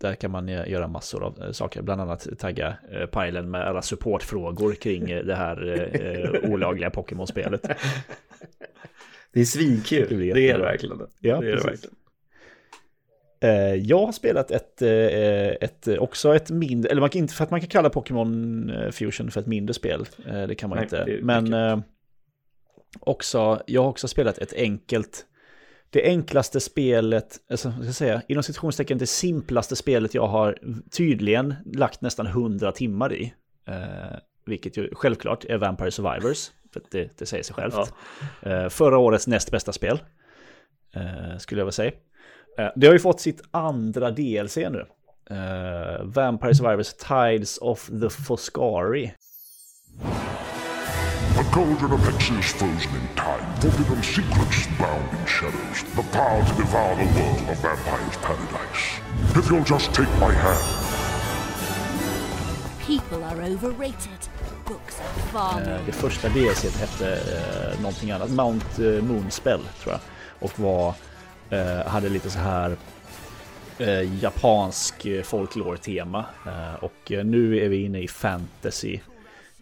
Där 0.01 0.15
kan 0.15 0.31
man 0.31 0.49
eh, 0.49 0.69
göra 0.71 0.89
massor 0.89 1.25
av 1.25 1.43
eh, 1.43 1.53
saker, 1.53 1.83
bland 1.83 2.01
annat 2.01 2.27
tagga 2.39 2.77
eh, 2.93 3.07
pilen 3.07 3.51
med 3.51 3.63
alla 3.69 3.83
supportfrågor 3.83 4.73
kring 4.75 5.11
eh, 5.11 5.25
det 5.25 5.35
här 5.35 5.69
eh, 5.69 6.01
eh, 6.11 6.51
olagliga 6.51 6.91
Pokémon-spelet. 6.91 7.63
Det 9.33 9.41
är 9.41 9.45
svinkul, 9.45 10.19
Det 10.19 10.31
är 10.31 10.59
det 10.59 10.65
verkligen. 10.65 10.99
Ja, 11.21 11.41
det 11.41 11.47
är 11.47 11.57
det 11.57 11.63
verkligen. 11.65 11.95
Eh, 13.41 13.75
jag 13.75 14.07
har 14.07 14.13
spelat 14.13 14.51
ett, 14.51 14.83
eh, 14.83 15.49
ett, 15.49 15.89
också 15.99 16.35
ett 16.35 16.51
mindre, 16.51 16.91
eller 16.91 17.01
man 17.01 17.11
kan 17.11 17.19
inte, 17.19 17.35
för 17.35 17.45
att 17.45 17.51
man 17.51 17.61
kan 17.61 17.69
kalla 17.69 17.91
Pokémon 17.91 18.71
eh, 18.71 18.91
Fusion 18.91 19.31
för 19.31 19.41
ett 19.41 19.47
mindre 19.47 19.75
spel, 19.75 20.07
det 20.49 20.55
kan 20.55 20.71
man 20.71 20.77
Nej, 20.77 20.85
inte. 20.85 21.19
Men 21.23 21.83
också, 23.01 23.63
jag 23.67 23.83
har 23.83 23.89
också 23.89 24.09
spelat 24.09 24.39
ett 24.39 24.53
enkelt, 24.53 25.27
det 25.91 26.05
enklaste 26.05 26.61
spelet, 26.61 27.37
alltså, 27.51 27.71
ska 27.71 27.85
jag 27.85 27.95
säga, 27.95 28.23
inom 28.29 28.43
citationstecken 28.43 28.99
det 28.99 29.07
simplaste 29.07 29.77
spelet 29.77 30.15
jag 30.15 30.27
har 30.27 30.59
tydligen 30.91 31.55
lagt 31.75 32.01
nästan 32.01 32.27
100 32.27 32.73
timmar 32.73 33.13
i. 33.13 33.35
Vilket 34.47 34.77
ju 34.77 34.91
självklart 34.93 35.45
är 35.45 35.59
Vampire 35.59 35.91
Survivors, 35.91 36.51
för 36.73 36.83
det, 36.91 37.19
det 37.19 37.27
säger 37.27 37.43
sig 37.43 37.55
självt. 37.55 37.93
Eh, 38.43 38.69
förra 38.69 38.99
årets 38.99 39.27
näst 39.27 39.51
bästa 39.51 39.73
spel, 39.73 39.99
skulle 41.39 41.61
jag 41.61 41.65
vilja 41.65 41.73
säga. 41.73 41.93
Eh, 42.59 42.69
Det 42.77 42.87
har 42.87 42.95
ju 42.95 43.01
fått 43.01 43.21
sitt 43.21 43.41
andra 43.51 44.11
DLC 44.11 44.57
nu. 44.57 44.87
Uh, 45.31 46.05
Vampire 46.05 46.55
Survivors 46.55 46.95
Tides 46.95 47.59
of 47.59 47.87
the 48.01 48.11
Foscari. 48.11 49.13
The 51.37 51.45
cauldron 51.53 51.93
of 51.93 52.01
hexes 52.01 52.53
frozen 52.53 52.91
in 52.95 53.09
time, 53.17 53.73
forbidden 53.73 54.03
secrets 54.03 54.69
bound 54.79 55.09
in 55.21 55.27
shadows, 55.27 55.85
the 55.97 56.03
power 56.19 56.43
to 56.45 56.55
devour 56.63 56.95
the 56.97 57.21
world 57.21 57.51
of 57.51 57.63
vampire's 57.63 58.17
paradise. 58.23 59.01
If 59.39 59.51
you'll 59.51 59.65
just 59.77 59.93
take 59.95 60.09
my 60.21 60.33
hand, 60.35 60.65
People 62.87 63.25
are 63.25 63.43
overrated. 63.53 64.21
Books 64.67 65.01
are 65.01 65.21
far 65.33 65.61
more 65.61 65.75
Eh, 65.75 65.81
Det 65.87 65.93
första 65.93 66.29
DLC 66.29 66.65
hette 66.81 67.13
eh, 67.15 67.81
någonting 67.81 68.11
annat, 68.11 68.31
Mount 68.31 68.79
eh, 68.79 69.03
Moonspell 69.03 69.61
tror 69.83 69.93
jag. 69.95 70.01
Och 70.41 70.59
var, 70.61 70.95
Eh, 71.51 71.87
hade 71.87 72.09
lite 72.09 72.31
så 72.31 72.39
här 72.39 72.77
eh, 73.79 74.23
japansk 74.23 75.07
eh, 75.07 75.23
folklore-tema. 75.23 76.25
Eh, 76.47 76.85
och 76.85 77.13
eh, 77.13 77.25
nu 77.25 77.59
är 77.65 77.69
vi 77.69 77.85
inne 77.85 78.01
i 78.01 78.09
fantasy. 78.09 78.99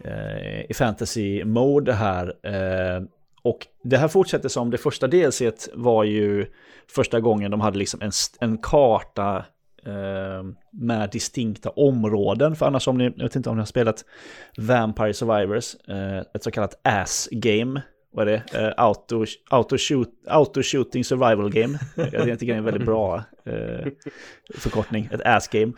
Eh, 0.03 0.71
I 0.71 0.73
fantasy 0.73 1.43
mode 1.43 1.93
här. 1.93 2.33
Eh, 2.43 3.03
och 3.43 3.67
det 3.83 3.97
här 3.97 4.07
fortsätter 4.07 4.49
som 4.49 4.69
det 4.69 4.77
första 4.77 5.07
DLC 5.07 5.41
var 5.73 6.03
ju 6.03 6.45
första 6.95 7.19
gången 7.19 7.51
de 7.51 7.61
hade 7.61 7.77
liksom 7.77 8.01
en, 8.01 8.11
en 8.39 8.57
karta 8.57 9.45
med 10.71 11.09
distinkta 11.09 11.69
områden. 11.69 12.55
För 12.55 12.65
annars 12.65 12.87
om 12.87 12.97
ni, 12.97 13.03
jag 13.03 13.23
vet 13.23 13.35
inte 13.35 13.49
om 13.49 13.55
ni 13.55 13.61
har 13.61 13.65
spelat 13.65 14.05
Vampire 14.57 15.13
Survivors, 15.13 15.75
ett 16.33 16.43
så 16.43 16.51
kallat 16.51 16.79
ass 16.83 17.29
game. 17.31 17.81
Vad 18.17 18.27
är 18.27 18.43
det? 18.51 18.59
Eh, 18.59 18.73
auto, 18.77 19.25
auto, 19.49 19.77
shoot, 19.77 20.09
auto 20.27 20.61
shooting 20.63 21.03
survival 21.03 21.49
game. 21.49 21.79
Jag 21.95 22.11
tycker 22.11 22.45
det 22.45 22.53
är 22.53 22.57
en 22.57 22.63
väldigt 22.63 22.85
bra 22.85 23.23
eh, 23.45 23.87
förkortning, 24.55 25.09
ett 25.11 25.21
ass 25.25 25.47
game. 25.47 25.73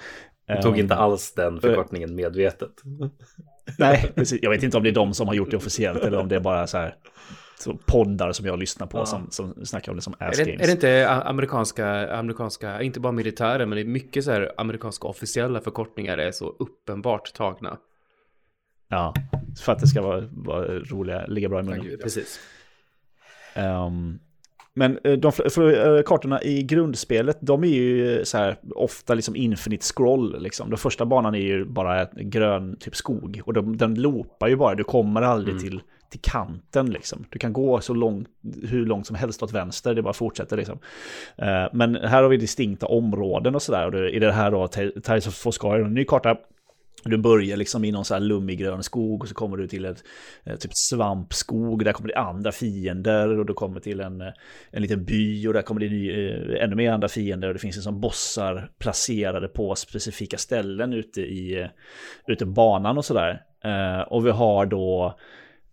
Jag 0.45 0.61
tog 0.61 0.73
Eh, 0.73 0.79
inte 0.79 0.95
alls 0.95 1.33
den 1.33 1.61
förkortningen 1.61 2.15
medvetet. 2.15 2.71
Nej, 3.77 4.11
precis. 4.15 4.39
Jag 4.41 4.49
vet 4.49 4.63
inte 4.63 4.77
om 4.77 4.83
det 4.83 4.89
är 4.89 4.93
de 4.93 5.13
som 5.13 5.27
har 5.27 5.35
gjort 5.35 5.51
det 5.51 5.57
officiellt 5.57 6.03
eller 6.03 6.17
om 6.17 6.27
det 6.27 6.35
är 6.35 6.39
bara 6.39 6.67
så 6.67 6.77
här 6.77 6.95
så 7.59 7.73
poddar 7.85 8.31
som 8.31 8.45
jag 8.45 8.59
lyssnar 8.59 8.87
på 8.87 9.05
som, 9.05 9.27
som 9.31 9.65
snackar 9.65 9.91
om 9.91 9.95
det 9.95 10.01
som 10.01 10.13
ass 10.19 10.39
Är 10.39 10.45
det, 10.45 10.51
games. 10.51 10.61
är 10.61 10.67
det 10.67 10.71
inte 10.71 11.09
amerikanska, 11.09 12.15
amerikanska, 12.15 12.81
inte 12.81 12.99
bara 12.99 13.11
militären, 13.11 13.69
men 13.69 13.75
det 13.75 13.81
är 13.81 13.85
mycket 13.85 14.23
så 14.23 14.31
här 14.31 14.51
amerikanska 14.57 15.07
officiella 15.07 15.61
förkortningar 15.61 16.17
är 16.17 16.31
så 16.31 16.55
uppenbart 16.59 17.33
tagna. 17.33 17.77
Ja, 18.89 19.13
för 19.61 19.71
att 19.71 19.79
det 19.79 19.87
ska 19.87 20.01
vara, 20.01 20.23
vara 20.31 20.79
roliga, 20.79 21.25
ligga 21.25 21.49
bra 21.49 21.59
i 21.59 21.63
munnen. 21.63 21.97
Precis. 22.03 22.39
Ehm, 23.53 24.19
men 24.73 24.99
eh, 25.03 25.13
de 25.13 25.31
för, 25.31 25.49
för, 25.49 25.97
eh, 25.97 26.03
kartorna 26.03 26.43
i 26.43 26.63
grundspelet, 26.63 27.37
de 27.41 27.63
är 27.63 27.67
ju 27.67 28.25
så 28.25 28.37
här 28.37 28.57
ofta 28.75 29.13
liksom 29.13 29.35
infinite 29.35 29.85
scroll. 29.85 30.41
Liksom. 30.41 30.69
Den 30.69 30.77
första 30.77 31.05
banan 31.05 31.35
är 31.35 31.39
ju 31.39 31.65
bara 31.65 32.05
grön 32.05 32.77
typ 32.79 32.95
skog 32.95 33.41
och 33.45 33.53
de, 33.53 33.77
den 33.77 34.01
loopar 34.01 34.47
ju 34.47 34.55
bara. 34.55 34.75
Du 34.75 34.83
kommer 34.83 35.21
aldrig 35.21 35.59
till, 35.59 35.81
till 36.09 36.19
kanten 36.21 36.91
liksom. 36.91 37.25
Du 37.29 37.39
kan 37.39 37.53
gå 37.53 37.81
så 37.81 37.93
långt, 37.93 38.27
hur 38.63 38.85
långt 38.85 39.07
som 39.07 39.15
helst 39.15 39.43
åt 39.43 39.51
vänster, 39.51 39.95
det 39.95 40.01
bara 40.01 40.13
fortsätter 40.13 40.57
liksom. 40.57 40.79
Eh, 41.37 41.65
men 41.73 41.95
här 41.95 42.23
har 42.23 42.29
vi 42.29 42.37
distinkta 42.37 42.85
områden 42.85 43.55
och 43.55 43.61
sådär. 43.61 43.85
Och 43.85 43.91
det, 43.91 44.09
i 44.09 44.19
det 44.19 44.31
här 44.31 44.51
då, 44.51 44.67
Tides 44.67 45.27
of 45.27 45.33
Foscari, 45.35 45.83
en 45.83 45.93
ny 45.93 46.05
karta. 46.05 46.37
Du 47.03 47.17
börjar 47.17 47.57
liksom 47.57 47.85
i 47.85 47.91
någon 47.91 48.05
så 48.05 48.13
här 48.13 48.21
lummig 48.21 48.59
grön 48.59 48.83
skog 48.83 49.21
och 49.21 49.27
så 49.27 49.35
kommer 49.35 49.57
du 49.57 49.67
till 49.67 49.85
ett 49.85 50.03
eh, 50.43 50.55
typ 50.55 50.71
svampskog. 50.73 51.85
Där 51.85 51.93
kommer 51.93 52.07
det 52.07 52.19
andra 52.19 52.51
fiender 52.51 53.39
och 53.39 53.45
du 53.45 53.53
kommer 53.53 53.79
till 53.79 53.99
en, 53.99 54.21
eh, 54.21 54.33
en 54.71 54.81
liten 54.81 55.05
by 55.05 55.47
och 55.47 55.53
där 55.53 55.61
kommer 55.61 55.81
det 55.81 55.89
ny, 55.89 56.29
eh, 56.29 56.63
ännu 56.63 56.75
mer 56.75 56.91
andra 56.91 57.07
fiender. 57.07 57.47
Och 57.47 57.53
det 57.53 57.59
finns 57.59 57.75
liksom 57.75 58.01
bossar 58.01 58.69
placerade 58.79 59.47
på 59.47 59.75
specifika 59.75 60.37
ställen 60.37 60.93
ute 60.93 61.21
i 61.21 61.61
eh, 61.61 61.67
ute 62.27 62.45
banan 62.45 62.97
och 62.97 63.05
sådär. 63.05 63.41
Eh, 63.63 64.01
och 64.01 64.25
vi 64.25 64.31
har 64.31 64.65
då 64.65 65.19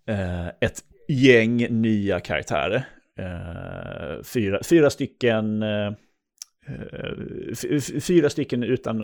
eh, 0.09 0.47
ett 0.47 0.83
gäng 1.09 1.81
nya 1.81 2.21
karaktärer. 2.21 2.85
Eh, 3.19 4.23
fyra, 4.23 4.61
fyra 4.71 4.91
stycken 4.91 5.63
eh, 5.63 5.93
Eh, 6.69 7.55
fyra 8.01 8.31
stycken 8.31 8.63
utan 8.63 9.01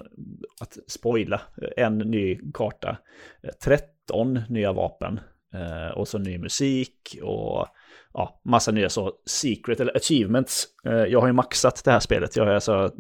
att 0.61 0.79
spoila. 0.87 1.41
En 1.77 1.99
ny 1.99 2.41
karta. 2.55 2.99
Eh, 3.43 3.51
13 3.65 4.41
nya 4.49 4.73
vapen. 4.73 5.21
eh, 5.55 5.99
Och 5.99 6.09
så 6.09 6.19
ny 6.19 6.39
musik 6.39 7.19
och 7.23 7.67
ja, 8.15 8.41
massa 8.45 8.71
nya 8.73 8.89
så 8.89 9.13
secret 9.27 9.81
eller 9.81 9.97
achievements. 9.97 10.65
Eh, 10.87 10.93
Jag 10.93 11.21
har 11.21 11.27
ju 11.27 11.33
maxat 11.33 11.83
det 11.85 11.91
här 11.91 12.01
spelet. 12.01 12.37
Jag 12.37 12.45
har 12.45 12.53
alltså 12.53 12.73
mm, 12.73 12.93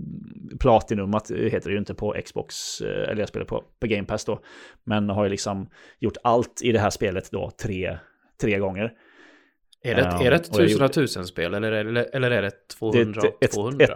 platinumat, 0.60 1.30
eh, 1.30 1.36
heter 1.36 1.68
det 1.68 1.72
ju 1.72 1.78
inte 1.78 1.94
på 1.94 2.16
Xbox, 2.24 2.80
eh, 2.80 3.08
eller 3.10 3.20
jag 3.20 3.28
spelar 3.28 3.46
på, 3.46 3.64
på 3.80 3.86
Game 3.86 4.04
Pass 4.04 4.24
då. 4.24 4.40
Men 4.84 5.08
har 5.08 5.24
ju 5.24 5.30
liksom 5.30 5.68
gjort 5.98 6.16
allt 6.22 6.60
i 6.62 6.72
det 6.72 6.78
här 6.80 6.90
spelet 6.90 7.30
då 7.30 7.50
tre, 7.62 7.98
tre 8.40 8.58
gånger. 8.58 8.92
Är 9.84 9.94
det, 9.94 10.00
Ja, 10.00 10.24
är 10.24 10.30
det 10.30 10.36
ett 10.36 10.48
och 10.48 10.60
jag 10.60 10.68
tusen 10.68 10.76
av 10.76 10.82
gjorde- 10.82 10.94
tusen 10.94 11.26
spel 11.26 11.54
eller, 11.54 11.72
eller, 11.72 12.06
eller 12.12 12.30
är 12.30 12.42
det 12.42 12.48
Det 12.50 12.74
200 12.78 13.20
är 13.22 13.26
av 13.26 13.32
ett, 13.40 13.50
200? 13.52 13.84
ett, 13.84 13.90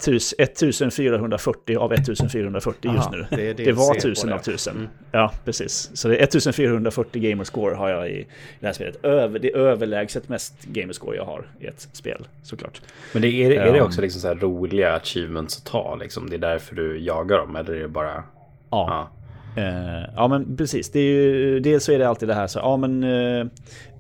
1000 0.59 0.89
1440 0.89 1.77
av 1.79 1.93
1440 1.93 2.91
just 2.95 3.07
Aha, 3.07 3.11
nu. 3.17 3.27
det 3.31 3.37
Det, 3.37 3.63
är 3.63 3.67
det 3.67 3.73
var 3.73 3.97
1000 3.97 4.29
det. 4.29 4.35
av 4.35 4.41
1000. 4.41 4.77
Mm. 4.77 4.89
Ja, 5.13 5.33
precis. 5.45 5.91
Så 5.95 6.09
det 6.09 6.17
är 6.17 6.23
1440 6.23 7.23
gamerscore 7.31 7.75
har 7.75 7.89
jag 7.91 8.11
i 8.11 8.27
det 8.61 8.67
här 8.67 8.73
spelet. 8.75 9.05
Över, 9.05 9.39
det 9.39 9.53
är 9.53 9.57
överlägset 9.57 10.29
mest 10.29 10.65
gamerscore 10.65 11.17
jag 11.17 11.25
har 11.25 11.47
i 11.61 11.67
ett 11.67 11.89
spel, 11.93 12.27
såklart. 12.43 12.81
Men 13.13 13.23
det 13.23 13.29
är, 13.29 13.51
är 13.51 13.73
det 13.73 13.79
Ja. 13.79 13.85
också 13.85 14.01
liksom 14.01 14.21
så 14.21 14.29
här 14.29 14.35
roliga 14.35 14.93
achievements 14.95 15.59
att 15.59 15.65
ta? 15.65 15.95
Liksom? 15.95 16.31
Det 16.31 16.37
är 16.37 16.39
därför 16.39 16.75
du 16.77 16.99
jagar 16.99 17.39
dem? 17.39 17.57
Eller 17.57 17.73
är 17.75 17.81
det 17.81 17.89
bara... 17.89 18.15
Ja. 18.15 18.23
Ja. 18.71 19.11
Eh, 19.57 20.11
ja 20.17 20.29
men 20.29 20.57
precis, 20.57 20.91
det 20.91 21.01
är 21.01 21.13
ju, 21.13 21.61
dels 21.61 21.85
så 21.85 21.93
är 21.93 21.99
det 21.99 22.09
alltid 22.09 22.29
det 22.29 22.35
här 22.35 22.47
så, 22.47 22.59
ja 22.59 22.77
men 22.77 23.05
uh, 23.05 23.47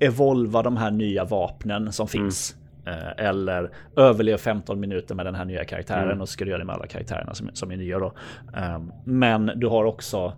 evolva 0.01 0.63
de 0.63 0.77
här 0.77 0.91
nya 0.91 1.25
vapnen 1.25 1.93
som 1.93 2.09
finns. 2.09 2.57
Eh, 2.87 3.27
eller 3.27 3.71
överlev 3.97 4.37
15 4.37 4.81
minuter 4.81 5.15
med 5.15 5.27
den 5.27 5.35
här 5.35 5.45
nya 5.45 5.65
karaktären 5.65 6.21
och 6.21 6.29
så 6.29 6.33
ska 6.33 6.45
du 6.45 6.51
göra 6.51 6.59
det 6.59 6.65
med 6.65 6.75
alla 6.75 6.87
karaktärerna 6.87 7.35
som, 7.35 7.51
som 7.53 7.71
är 7.71 7.77
nya 7.77 7.99
då. 7.99 8.13
Eh, 8.57 8.81
men 9.05 9.53
du 9.57 9.67
har 9.67 9.85
också 9.85 10.33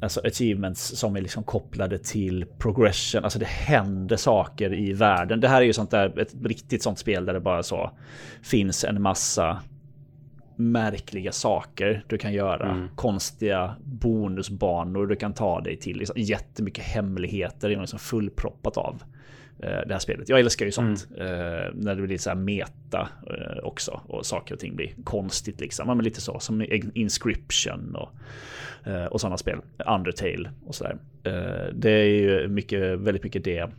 alltså 0.00 0.20
achievements 0.24 0.98
som 0.98 1.16
är 1.16 1.20
liksom 1.20 1.42
kopplade 1.42 1.98
till 1.98 2.44
progression. 2.58 3.24
Alltså 3.24 3.38
det 3.38 3.46
händer 3.46 4.16
saker 4.16 4.74
i 4.74 4.92
världen. 4.92 5.40
Det 5.40 5.48
här 5.48 5.62
är 5.62 5.66
ju 5.66 5.72
sånt 5.72 5.90
där, 5.90 6.18
ett 6.18 6.34
riktigt 6.44 6.82
sånt 6.82 6.98
spel 6.98 7.24
där 7.24 7.32
det 7.32 7.40
bara 7.40 7.62
så 7.62 7.90
finns 8.42 8.84
en 8.84 9.02
massa 9.02 9.60
märkliga 10.56 11.32
saker 11.32 12.04
du 12.06 12.18
kan 12.18 12.32
göra. 12.32 12.88
Konstiga 12.94 13.76
bonusbanor 13.84 15.06
du 15.06 15.16
kan 15.16 15.32
ta 15.34 15.60
dig 15.60 15.76
till. 15.76 15.98
Liksom 15.98 16.14
jättemycket 16.18 16.84
hemligheter. 16.84 17.68
Det 17.68 17.74
är 17.74 17.80
liksom 17.80 17.98
fullproppat 17.98 18.76
av 18.76 19.02
eh, 19.58 19.80
det 19.86 19.92
här 19.92 19.98
spelet. 19.98 20.28
Jag 20.28 20.40
älskar 20.40 20.66
ju 20.66 20.72
sånt. 20.72 21.08
Eh, 21.18 21.26
när 21.74 21.94
det 21.94 22.02
blir 22.02 22.18
så 22.18 22.30
här 22.30 22.36
meta 22.36 23.08
eh, 23.30 23.64
också. 23.64 24.00
Och 24.06 24.26
saker 24.26 24.54
och 24.54 24.60
ting 24.60 24.76
blir 24.76 24.90
konstigt 25.04 25.60
liksom. 25.60 25.88
Ja, 25.88 25.94
Men 25.94 26.04
lite 26.04 26.20
så 26.20 26.38
som 26.40 26.66
Inscription 26.94 27.96
och, 27.96 28.10
eh, 28.90 29.04
och 29.04 29.20
sådana 29.20 29.36
spel. 29.36 29.58
Undertale 29.86 30.50
och 30.66 30.74
sådär. 30.74 30.96
Eh, 31.24 31.74
det 31.74 31.90
är 31.90 32.04
ju 32.04 32.48
mycket, 32.48 32.98
väldigt 32.98 33.24
mycket 33.24 33.44
det 33.44 33.70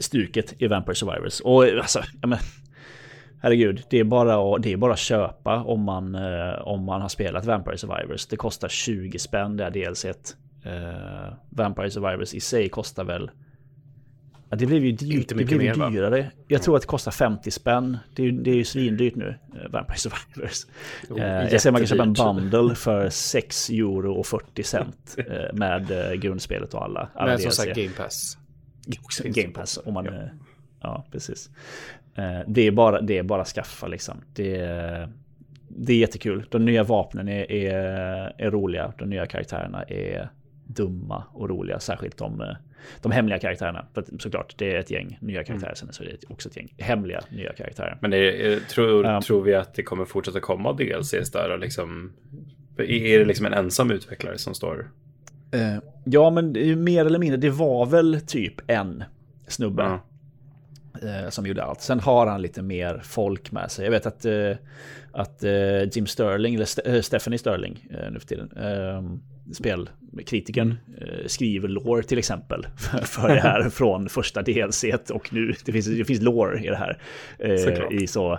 stuket 0.00 0.54
i 0.58 0.66
Vampire 0.66 0.94
Survivors. 0.94 1.40
Och 1.40 1.64
alltså, 1.64 2.02
ja, 2.20 2.28
men, 2.28 2.38
Herregud, 3.40 3.82
det 3.90 3.98
är 3.98 4.04
bara 4.04 4.54
att, 4.56 4.62
det 4.62 4.72
är 4.72 4.76
bara 4.76 4.92
att 4.92 4.98
köpa 4.98 5.62
om 5.62 5.80
man, 5.82 6.14
eh, 6.14 6.52
om 6.62 6.84
man 6.84 7.00
har 7.02 7.08
spelat 7.08 7.44
Vampire 7.44 7.78
Survivors. 7.78 8.26
Det 8.26 8.36
kostar 8.36 8.68
20 8.68 9.18
spänn 9.18 9.56
det 9.56 9.64
här 9.64 9.70
DLC. 9.70 10.04
Eh, 10.04 11.34
Vampire 11.50 11.90
Survivors 11.90 12.34
i 12.34 12.40
sig 12.40 12.68
kostar 12.68 13.04
väl... 13.04 13.30
Ja, 14.50 14.56
det 14.56 14.66
blev 14.66 14.84
ju 14.84 14.92
dyrt. 14.92 15.14
Inte 15.14 15.34
det 15.34 15.44
blev 15.44 15.58
mer, 15.58 15.74
va? 15.74 15.90
dyrare. 15.90 16.30
Jag 16.48 16.62
tror 16.62 16.76
att 16.76 16.82
det 16.82 16.88
kostar 16.88 17.10
50 17.10 17.50
spänn. 17.50 17.98
Det 18.14 18.22
är, 18.22 18.26
ju- 18.26 18.42
det 18.42 18.50
är 18.50 18.54
ju 18.54 18.64
svindyrt 18.64 19.14
nu, 19.16 19.28
eh, 19.54 19.70
Vampire 19.70 19.96
Survivors. 19.98 20.66
Oh, 21.10 21.20
Eh, 21.22 21.52
jag 21.52 21.60
ser 21.60 21.72
man 21.72 21.80
kan 21.80 21.86
köpa 21.88 22.02
en 22.02 22.12
bundle 22.12 22.74
för 22.74 23.10
6 23.10 23.70
euro 23.70 24.12
och 24.14 24.26
40 24.26 24.62
cent 24.62 25.16
med 25.52 25.88
grundspelet 26.20 26.74
och 26.74 26.84
alla. 26.84 27.08
alla 27.14 27.26
Men 27.30 27.38
som 27.38 27.44
DLC. 27.48 27.56
sagt 27.56 27.76
Game 27.76 27.90
Pass. 27.96 28.38
Game 29.24 29.52
Pass 29.54 29.78
om 29.84 29.94
man... 29.94 30.04
ja. 30.04 30.12
Ja, 30.80 31.04
precis. 31.12 31.50
Eh, 32.14 32.40
Det 32.46 32.62
är 32.66 32.70
bara, 32.70 33.00
det 33.00 33.18
är 33.18 33.22
bara 33.22 33.44
skaffa 33.44 33.86
liksom. 33.86 34.20
Det 34.34 34.56
är, 34.56 35.08
det 35.68 35.92
är 35.92 35.96
jättekul. 35.98 36.46
De 36.50 36.64
nya 36.64 36.84
vapnen 36.84 37.28
är, 37.28 37.52
är, 37.52 37.74
är 38.38 38.50
roliga. 38.50 38.92
De 38.98 39.10
nya 39.10 39.26
karaktärerna 39.26 39.82
är 39.82 40.28
dumma 40.66 41.24
och 41.32 41.48
roliga. 41.48 41.80
Särskilt 41.80 42.16
de, 42.18 42.40
eh, 42.40 42.46
de 43.02 43.12
hemliga 43.12 43.38
karaktärerna. 43.38 43.86
För 43.94 44.00
att, 44.00 44.08
såklart, 44.22 44.54
det 44.58 44.72
är 44.74 44.78
ett 44.78 44.90
gäng 44.90 45.18
nya 45.20 45.44
karaktärer. 45.44 45.74
Sen 45.74 45.92
så 45.92 46.02
är 46.02 46.06
det 46.06 46.30
också 46.34 46.48
ett 46.48 46.56
gäng 46.56 46.74
hemliga 46.78 47.20
nya 47.30 47.52
karaktärer. 47.52 47.98
Men 48.00 48.12
är, 48.12 48.16
är, 48.18 48.60
tror, 48.60 49.04
Ja. 49.06 49.20
tror 49.20 49.42
vi 49.42 49.54
att 49.54 49.74
det 49.74 49.82
kommer 49.82 50.04
fortsätta 50.04 50.40
komma 50.40 50.72
DLCs 50.72 51.30
där? 51.32 51.50
Och 51.52 51.58
liksom, 51.58 52.12
är 52.78 53.18
det 53.18 53.24
liksom 53.24 53.46
en 53.46 53.52
ensam 53.54 53.90
utvecklare 53.90 54.38
som 54.38 54.54
står... 54.54 54.90
Eh, 55.52 55.76
Ja, 56.04 56.30
men 56.30 56.52
mer 56.84 57.04
eller 57.04 57.18
mindre. 57.18 57.36
Det 57.36 57.50
var 57.50 57.86
väl 57.86 58.20
typ 58.26 58.54
en 58.70 59.04
snubbe. 59.46 59.82
Ja. 59.82 60.00
Eh, 61.02 61.28
som 61.30 61.46
gjorde 61.46 61.62
allt. 61.64 61.80
Sen 61.80 62.00
har 62.00 62.26
han 62.26 62.42
lite 62.42 62.62
mer 62.62 63.00
folk 63.04 63.52
med 63.52 63.70
sig. 63.70 63.84
Jag 63.84 63.90
vet 63.92 64.06
att, 64.06 64.24
eh, 64.24 64.52
att 65.12 65.44
eh, 65.44 65.82
Jim 65.92 66.06
Sterling, 66.06 66.54
eller 66.54 66.64
Ste- 66.64 66.94
eh, 66.94 67.00
Stephanie 67.00 67.38
Sterling 67.38 67.86
eh, 67.90 68.10
nu 68.12 68.18
för 68.20 68.26
tiden, 68.26 68.50
eh, 68.56 69.02
spelkritikern, 69.52 70.74
eh, 71.00 71.26
skriver 71.26 71.68
lore 71.68 72.02
till 72.02 72.18
exempel 72.18 72.66
för, 72.76 72.98
för 72.98 73.28
det 73.28 73.40
här 73.40 73.70
från 73.70 74.08
första 74.08 74.42
DLC 74.42 74.84
och 75.10 75.32
nu. 75.32 75.54
Det 75.64 75.72
finns, 75.72 75.86
det 75.86 76.04
finns 76.04 76.22
lore 76.22 76.64
i 76.64 76.66
det 76.66 76.76
här. 76.76 76.98
I 77.92 78.06
så, 78.06 78.38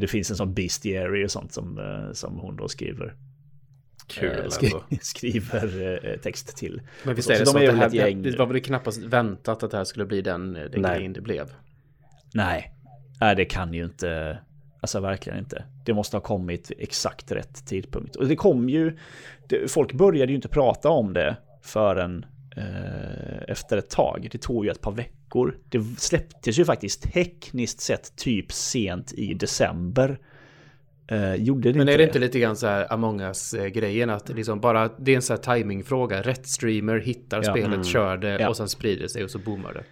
det 0.00 0.10
finns 0.10 0.30
en 0.30 0.36
sån 0.36 0.54
bestiary 0.54 1.24
och 1.24 1.30
sånt 1.30 1.52
som, 1.52 1.80
som 2.12 2.38
hon 2.38 2.56
då 2.56 2.68
skriver. 2.68 3.14
Kul 4.08 4.30
eh, 4.30 4.36
ändå. 4.36 4.50
skri- 4.50 4.98
skriver 5.02 6.04
eh, 6.12 6.16
text 6.20 6.56
till. 6.56 6.82
Men 7.04 7.14
visst 7.14 7.30
är 7.30 7.38
det 7.38 7.46
så 7.46 7.52
så, 7.52 7.58
de 7.58 7.64
är 7.64 7.68
att 7.68 7.74
det, 7.74 7.80
väl 7.80 8.00
här, 8.00 8.10
gäng- 8.10 8.22
det 8.22 8.38
var 8.38 8.46
väl 8.46 8.60
knappast 8.60 8.98
väntat 9.02 9.62
att 9.62 9.70
det 9.70 9.76
här 9.76 9.84
skulle 9.84 10.06
bli 10.06 10.22
den, 10.22 10.52
den 10.52 10.70
Nej. 10.76 10.96
grejen 10.96 11.12
det 11.12 11.20
blev. 11.20 11.52
Nej, 12.34 12.72
nej 13.20 13.36
det 13.36 13.44
kan 13.44 13.74
ju 13.74 13.84
inte. 13.84 14.38
Alltså 14.80 15.00
verkligen 15.00 15.38
inte. 15.38 15.64
Det 15.84 15.94
måste 15.94 16.16
ha 16.16 16.20
kommit 16.22 16.72
exakt 16.78 17.32
rätt 17.32 17.66
tidpunkt. 17.66 18.16
Och 18.16 18.26
det 18.28 18.36
kom 18.36 18.68
ju, 18.68 18.98
det, 19.48 19.70
folk 19.70 19.92
började 19.92 20.32
ju 20.32 20.36
inte 20.36 20.48
prata 20.48 20.88
om 20.88 21.12
det 21.12 21.36
förrän 21.62 22.26
eh, 22.56 23.42
efter 23.48 23.76
ett 23.76 23.90
tag. 23.90 24.28
Det 24.32 24.38
tog 24.38 24.64
ju 24.64 24.70
ett 24.70 24.80
par 24.80 24.92
veckor. 24.92 25.56
Det 25.68 25.82
släpptes 25.98 26.58
ju 26.58 26.64
faktiskt 26.64 27.12
tekniskt 27.12 27.80
sett 27.80 28.16
typ 28.16 28.52
sent 28.52 29.12
i 29.12 29.34
december. 29.34 30.18
Eh, 31.10 31.34
gjorde 31.34 31.72
det 31.72 31.78
Men 31.78 31.80
inte 31.88 31.92
är 31.94 31.98
det 31.98 32.04
inte 32.04 32.18
lite 32.18 32.38
grann 32.38 32.56
så 32.56 32.66
här 32.66 32.92
Among 32.92 33.20
us-grejen 33.20 34.10
att 34.10 34.28
liksom 34.28 34.60
bara 34.60 34.88
det 34.98 35.12
är 35.12 35.16
en 35.16 35.22
så 35.22 35.32
här 35.32 35.40
timingfråga. 35.58 36.22
Rätt 36.22 36.46
streamer 36.46 36.98
hittar 36.98 37.36
Ja. 37.36 37.42
spelet, 37.42 37.66
Mm. 37.68 37.84
kör 37.84 38.16
det 38.16 38.40
Ja. 38.40 38.48
och 38.48 38.56
sen 38.56 38.68
sprider 38.68 39.02
det 39.02 39.08
sig 39.08 39.24
och 39.24 39.30
så 39.30 39.38
boomar 39.38 39.72
det. 39.74 39.84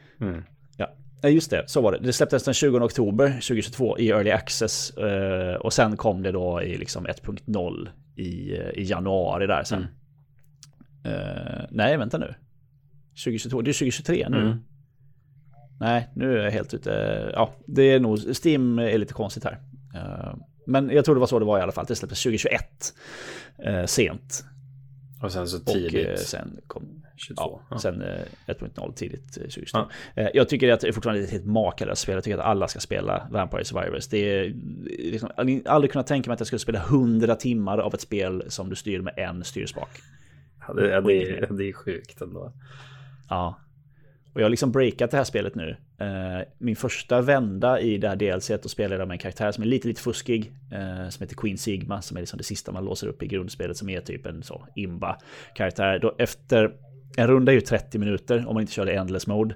Ja, 0.77 0.91
Ja, 1.23 1.29
just 1.29 1.51
det. 1.51 1.65
Så 1.67 1.81
var 1.81 1.93
det. 1.93 1.99
Det 1.99 2.13
släpptes 2.13 2.45
den 2.45 2.55
20 2.55 2.79
oktober 2.81 3.29
2022 3.29 3.99
i 3.99 4.09
Early 4.11 4.31
Access. 4.31 4.91
eh, 4.91 5.55
Och 5.55 5.73
sen 5.73 5.97
kom 5.97 6.23
det 6.23 6.33
då 6.33 6.63
i 6.63 6.77
liksom 6.79 7.07
1.0 7.07 7.89
i, 8.17 8.57
eh, 8.59 8.69
i 8.69 8.83
januari 8.83 9.47
där 9.47 9.63
sen. 9.65 9.87
Eh, 11.05 11.65
nej, 11.71 11.97
vänta 11.97 12.19
nu. 12.19 12.35
2022, 13.25 13.63
det 13.63 13.71
är 13.71 13.73
2023 13.73 14.29
nu. 14.29 14.41
Mm. 14.41 14.59
Nej, 15.81 16.09
nu 16.15 16.39
är 16.39 16.45
jag 16.45 16.51
helt 16.51 16.75
ute. 16.75 16.91
Ja, 17.35 17.55
det 17.67 17.83
är 17.83 18.01
nog, 18.01 18.19
Steam 18.45 18.79
är 18.79 18.99
lite 18.99 19.15
konstigt 19.15 19.45
här. 19.45 19.59
Eh, 19.95 20.35
men 20.67 20.91
jag 20.91 21.05
tror 21.05 21.15
det 21.15 21.21
var 21.21 21.27
så 21.27 21.39
det 21.39 21.45
var 21.45 21.59
i 21.59 21.63
alla 21.63 21.73
fall. 21.73 21.85
Det 21.89 21.97
släpptes 21.97 22.23
2021. 22.23 22.95
eh, 23.59 23.85
sent. 23.85 24.45
Och 25.23 25.33
sen 25.33 25.49
så 25.49 25.57
Och 25.59 25.67
tidigt. 25.67 26.09
eh, 26.09 26.15
sen 26.17 26.61
kom 26.67 27.03
22. 27.17 27.43
Ja, 27.43 27.61
Ja. 27.71 27.79
sen 27.79 28.03
eh, 28.03 28.21
1.0 28.47 28.93
tidigt 28.95 29.37
eh, 29.37 29.43
2022. 29.43 29.79
Ja. 30.15 30.23
Eh, 30.23 30.29
Jag 30.35 30.49
tycker 30.49 30.73
att 30.73 30.81
det 30.81 30.89
är 30.89 30.93
fortfarande 30.93 31.23
ett 31.25 31.31
helt 31.31 31.47
makalöst 31.47 32.03
spel. 32.03 32.15
Jag 32.15 32.25
tycker 32.25 32.39
att 32.39 32.45
alla 32.45 32.69
ska 32.69 32.81
spela 32.81 33.29
Vampire 33.31 33.65
Survivors. 33.65 34.07
Det 34.07 34.19
är 34.19 34.55
liksom, 35.13 35.31
jag 35.37 35.45
hade 35.45 35.71
aldrig 35.71 35.93
kunnat 35.93 36.07
tänka 36.07 36.31
mig 36.31 36.35
att 36.35 36.41
jag 36.41 36.47
skulle 36.47 36.61
spela 36.61 36.79
100 36.79 37.35
timmar 37.37 37.79
av 37.79 37.95
ett 37.95 38.01
spel 38.01 38.45
som 38.49 38.69
du 38.71 38.77
styr 38.77 39.01
med 39.01 39.15
en 39.17 39.45
styrspak. 39.45 39.89
Ja, 40.69 40.75
det, 40.75 40.89
ja, 40.89 41.01
det, 41.01 41.13
är, 41.31 41.47
det 41.59 41.69
är 41.69 41.73
sjukt 41.73 42.21
ändå. 42.21 42.53
Ja. 43.29 43.61
Och 44.37 44.41
jag 44.41 44.45
har 44.45 44.51
liksom 44.51 44.73
breakat 44.73 45.11
det 45.11 45.17
här 45.17 45.25
spelet 45.25 45.55
nu. 45.55 45.77
Eh, 46.01 46.47
Min 46.59 46.77
första 46.77 47.21
vända 47.21 47.81
i 47.81 47.99
det 47.99 48.09
här 48.09 48.17
DLC 48.17 48.51
och 48.51 48.71
spelade 48.71 49.01
jag 49.01 49.09
med 49.09 49.15
en 49.15 49.19
karaktär 49.19 49.53
som 49.53 49.63
är 49.63 49.69
lite, 49.69 49.89
lite 49.89 50.01
fuskig. 50.01 50.53
eh, 50.73 51.09
Som 51.09 51.23
heter 51.25 51.37
Queen 51.37 51.59
Sigma, 51.59 52.03
som 52.03 52.17
är 52.17 52.21
liksom 52.21 52.37
det 52.37 52.45
sista 52.45 52.73
man 52.73 52.85
låser 52.85 53.07
upp 53.07 53.23
i 53.23 53.27
grundspelet, 53.27 53.77
som 53.77 53.89
är 53.89 54.01
typ 54.01 54.27
en 54.27 54.43
så 54.43 54.67
imba-karaktär. 54.77 55.99
Då 55.99 56.15
efter 56.19 56.73
en 57.17 57.27
runda 57.27 57.53
är 57.53 57.55
ju 57.55 57.61
30 57.61 57.99
minuter 57.99 58.47
om 58.49 58.55
man 58.55 58.61
inte 58.61 58.73
kör 58.73 58.91
i 58.91 58.95
endless 58.97 59.27
mode. 59.27 59.55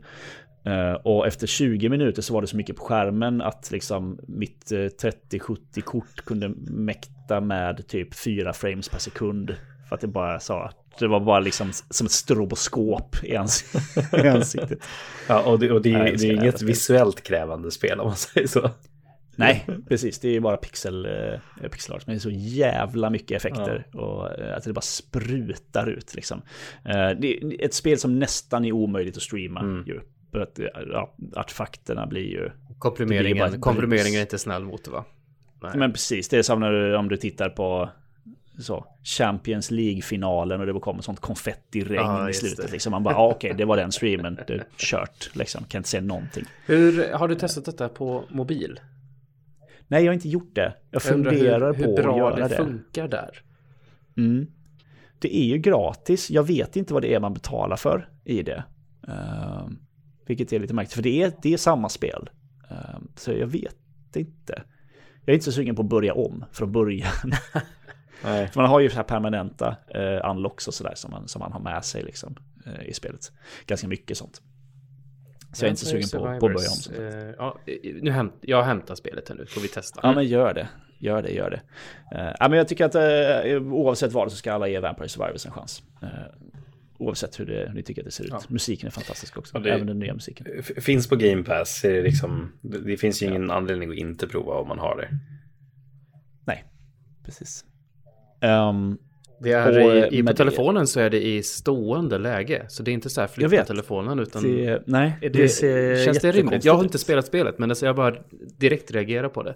Eh, 0.65 0.93
och 0.93 1.27
efter 1.27 1.47
20 1.47 1.89
minuter 1.89 2.23
så 2.23 2.35
var 2.35 2.41
det 2.41 2.47
så 2.47 2.57
mycket 2.57 2.77
på 2.77 2.83
skärmen 2.83 3.41
att 3.43 3.71
liksom 3.73 4.21
mitt 4.29 4.73
eh, 4.73 4.77
30-70-kort 4.77 6.25
kunde 6.25 6.49
mäkta 6.71 7.41
med 7.41 7.87
typ 7.89 8.15
4 8.15 8.53
frames 8.53 8.89
per 8.89 8.99
sekund. 8.99 9.57
För 9.91 9.95
att 9.95 10.01
det 10.01 10.09
bara 10.09 10.41
sa, 10.41 10.71
det 10.99 11.07
var 11.07 11.21
bara 11.21 11.41
liksom 11.41 11.73
som 11.91 12.07
ett 12.07 12.13
stroboskop 12.13 13.17
i, 13.25 13.37
ans- 13.37 13.77
i 14.25 14.29
ansiktet. 14.29 14.79
Ja, 15.29 15.43
och 15.43 15.59
det, 15.59 15.71
och 15.71 15.83
det, 15.83 15.91
det 15.91 16.29
är 16.29 16.33
inget 16.33 16.63
visuellt 16.63 17.23
krävande 17.23 17.71
spel 17.71 18.01
om 18.01 18.07
man 18.07 18.17
säger 18.17 18.47
så. 18.47 18.71
Nej, 19.37 19.67
precis. 19.89 20.19
Det 20.19 20.29
är 20.29 20.33
ju 20.33 20.41
bara 20.41 20.57
pixel, 20.57 21.07
eh, 21.07 21.69
pixel 21.71 21.95
art. 21.95 22.07
Men 22.07 22.15
det 22.15 22.19
är 22.19 22.21
så 22.21 22.31
jävla 22.31 23.11
mycket 23.11 23.37
effekter. 23.37 23.87
Och 23.93 24.39
eh, 24.39 24.57
att 24.57 24.65
det 24.65 24.73
bara 24.73 24.81
sprutar 24.81 25.87
ut 25.91 26.15
liksom. 26.15 26.43
Eh, 26.85 27.11
det 27.21 27.37
är 27.37 27.65
ett 27.65 27.75
spel 27.75 27.99
som 27.99 28.19
nästan 28.19 28.65
är 28.65 28.73
omöjligt 28.73 29.17
att 29.17 29.23
streama 29.23 29.85
ju. 29.87 30.01
För 30.33 30.41
att 30.41 30.59
eh, 30.59 30.67
ja, 30.93 31.15
artefakterna 31.37 32.07
blir 32.07 32.23
ju... 32.31 32.39
Det 32.41 32.49
blir 32.49 32.79
Komprimeringen, 32.79 33.61
komprimeringen 33.61 34.19
är 34.19 34.23
inte 34.23 34.39
snäll 34.39 34.65
mot 34.65 34.85
det 34.85 34.91
va? 34.91 35.05
Nej. 35.63 35.73
Men 35.75 35.93
precis, 35.93 36.29
det 36.29 36.39
är 36.39 36.43
som 36.43 36.61
när 36.61 36.73
du, 36.73 36.97
om 36.97 37.09
du 37.09 37.17
tittar 37.17 37.49
på 37.49 37.91
så, 38.63 38.87
Champions 39.03 39.71
League-finalen 39.71 40.61
och 40.61 40.67
det 40.67 40.81
kommer 40.81 41.03
sånt 41.03 41.21
konfettiregn 41.21 41.95
Ja, 41.95 42.31
i 42.31 42.35
slutet. 42.35 42.73
Liksom. 42.73 42.91
Man 42.91 43.03
bara, 43.03 43.17
ah, 43.17 43.31
okej, 43.31 43.55
det 43.59 43.65
var 43.65 43.77
den 43.77 43.93
streamen, 43.93 44.39
det 44.47 44.53
är 44.55 44.65
kört, 44.77 45.31
liksom. 45.33 45.65
Kan 45.65 45.79
inte 45.79 45.89
se 45.89 46.01
någonting. 46.01 46.45
Hur 46.67 47.13
har 47.13 47.29
du 47.29 47.35
testat 47.35 47.65
detta 47.65 47.89
på 47.89 48.25
mobil? 48.31 48.81
Nej, 49.89 50.05
jag 50.05 50.11
har 50.11 50.15
inte 50.15 50.29
gjort 50.29 50.55
det. 50.55 50.75
Jag 50.91 51.03
Jag 51.05 51.15
undrar 51.15 51.31
funderar 51.33 51.75
hur, 51.75 51.85
på 51.85 51.91
hur 51.91 51.99
att 51.99 52.05
bra 52.05 52.19
göra 52.19 52.37
det 52.37 52.49
det. 52.49 52.57
funkar 52.57 53.09
där. 53.09 53.39
Mm. 54.17 54.47
Det 55.19 55.37
är 55.37 55.45
ju 55.45 55.59
gratis. 55.59 56.31
Jag 56.31 56.43
vet 56.43 56.77
inte 56.77 56.95
vad 56.95 57.03
det 57.03 57.15
är 57.15 57.21
man 57.21 57.35
betalar 57.35 57.77
för 57.77 58.09
i 58.25 58.43
det. 58.43 58.65
Ehm, 59.09 59.79
vilket 60.27 60.53
är 60.53 60.59
lite 60.61 60.75
märkligt, 60.75 60.93
för 60.95 61.03
det 61.03 61.23
är, 61.23 61.33
det 61.43 61.53
är 61.53 61.57
samma 61.57 61.89
spel. 61.89 62.31
Ehm, 62.71 63.09
så 63.17 63.33
jag 63.33 63.47
vet 63.47 63.77
inte. 64.17 64.63
Jag 65.25 65.33
är 65.33 65.35
inte 65.35 65.45
så 65.45 65.53
sugen 65.53 65.77
på 65.77 65.83
att 65.83 65.89
börja 65.89 66.15
om 66.15 66.45
från 66.53 66.73
början. 66.73 67.13
Nej. 68.25 68.49
för 68.49 68.61
man 68.61 68.71
har 68.71 68.81
ju 68.81 68.91
så 68.91 68.97
här 68.97 69.03
permanenta 69.03 69.77
uh, 69.97 70.31
unlocks 70.31 70.69
och 70.69 70.75
sådär 70.75 70.95
som 70.95 71.11
man, 71.11 71.29
som 71.29 71.41
man 71.41 71.53
har 71.53 71.61
med 71.61 71.85
sig 71.85 72.03
liksom, 72.03 72.37
eh, 72.67 72.89
i 72.89 72.95
spelet. 72.95 73.33
Ganska 73.67 73.89
mycket 73.89 74.17
sånt. 74.17 74.43
Så 75.53 75.65
jag 75.65 75.67
är 75.67 75.71
inte 75.71 75.81
så 75.85 75.87
sugen 75.87 76.09
på, 76.13 76.19
på 76.19 76.27
att 76.27 76.41
börja 76.41 76.55
om. 76.55 76.77
Sagt. 76.77 76.99
Eh, 76.99 77.05
ja, 77.39 77.59
nu 78.03 78.11
hämt, 78.11 78.35
jag 78.41 78.63
hämtar 78.63 78.95
spelet 78.95 79.29
här 79.29 79.37
nu, 79.37 79.47
får 79.47 79.61
vi 79.61 79.69
testa. 79.69 80.01
Ja 80.03 80.15
men 80.15 80.27
gör 80.27 80.55
det. 80.55 80.69
Gör 80.99 81.23
det, 81.23 81.31
gör 81.31 81.51
det. 81.51 81.61
Uh, 82.19 82.35
ja, 82.41 82.49
men 82.49 82.53
jag 82.59 82.69
tycker 82.69 82.85
att 82.85 82.95
uh, 83.47 83.63
oavsett 83.73 84.13
vad 84.13 84.31
så 84.31 84.37
ska 84.37 84.53
alla 84.53 84.69
ge 84.69 84.81
Vampire 84.81 85.09
Survivors 85.09 85.47
en 85.47 85.53
chans. 85.53 85.83
Uh, 86.03 86.09
oavsett 86.99 87.41
hur, 87.41 87.47
det, 87.47 87.67
hur 87.69 87.75
ni 87.75 87.83
tycker 87.83 88.03
att 88.03 88.07
det 88.07 88.11
ser 88.11 88.25
ut. 88.25 88.31
Ja. 88.31 88.41
Musiken 88.49 88.87
är 88.87 88.91
fantastisk 88.91 89.39
också. 89.39 89.57
Ja, 89.57 89.61
det- 89.61 89.71
Även 89.71 89.87
den 89.87 89.99
nya 89.99 90.15
musiken. 90.15 90.47
Finns 90.63 91.09
på 91.09 91.17
Game 91.17 91.43
Pass. 91.43 91.85
Är 91.85 91.93
det, 91.93 92.03
liksom, 92.03 92.53
det 92.61 92.79
det 92.79 92.97
finns 92.97 93.23
ju 93.23 93.27
ingen 93.27 93.51
anledning 93.51 93.91
att 93.91 93.97
inte 93.97 94.27
prova 94.27 94.53
om 94.55 94.69
man 94.69 94.79
har 94.79 94.97
det. 94.97 95.09
Nej, 96.45 96.65
precis. 97.25 97.65
Ehm, 98.41 98.99
Det 99.43 99.53
är 99.53 100.13
i, 100.13 100.19
i, 100.19 100.23
på 100.23 100.33
telefonen 100.33 100.87
så 100.87 101.01
är 101.01 101.11
det 101.11 101.27
i 101.27 101.43
stående 101.43 102.19
läge. 102.19 102.65
Så 102.69 102.83
det 102.83 102.91
är 102.91 102.93
inte 102.93 103.11
så 103.11 103.21
här 103.21 103.29
flytta 103.29 103.65
telefonen 103.65 104.19
utan... 104.19 104.43
det, 104.43 104.83
nej, 104.87 105.17
det, 105.21 105.29
det, 105.29 106.05
känns 106.05 106.19
det 106.19 106.33
rimligt? 106.33 106.65
Jag 106.65 106.75
har 106.75 106.83
inte 106.85 106.99
spelat 106.99 107.27
spelet 107.27 107.59
men 107.59 107.71
alltså 107.71 107.87
jag 107.87 107.97
bara 107.97 108.15
direkt 108.59 108.91
reagerar 108.91 109.29
på 109.29 109.43
det. 109.43 109.55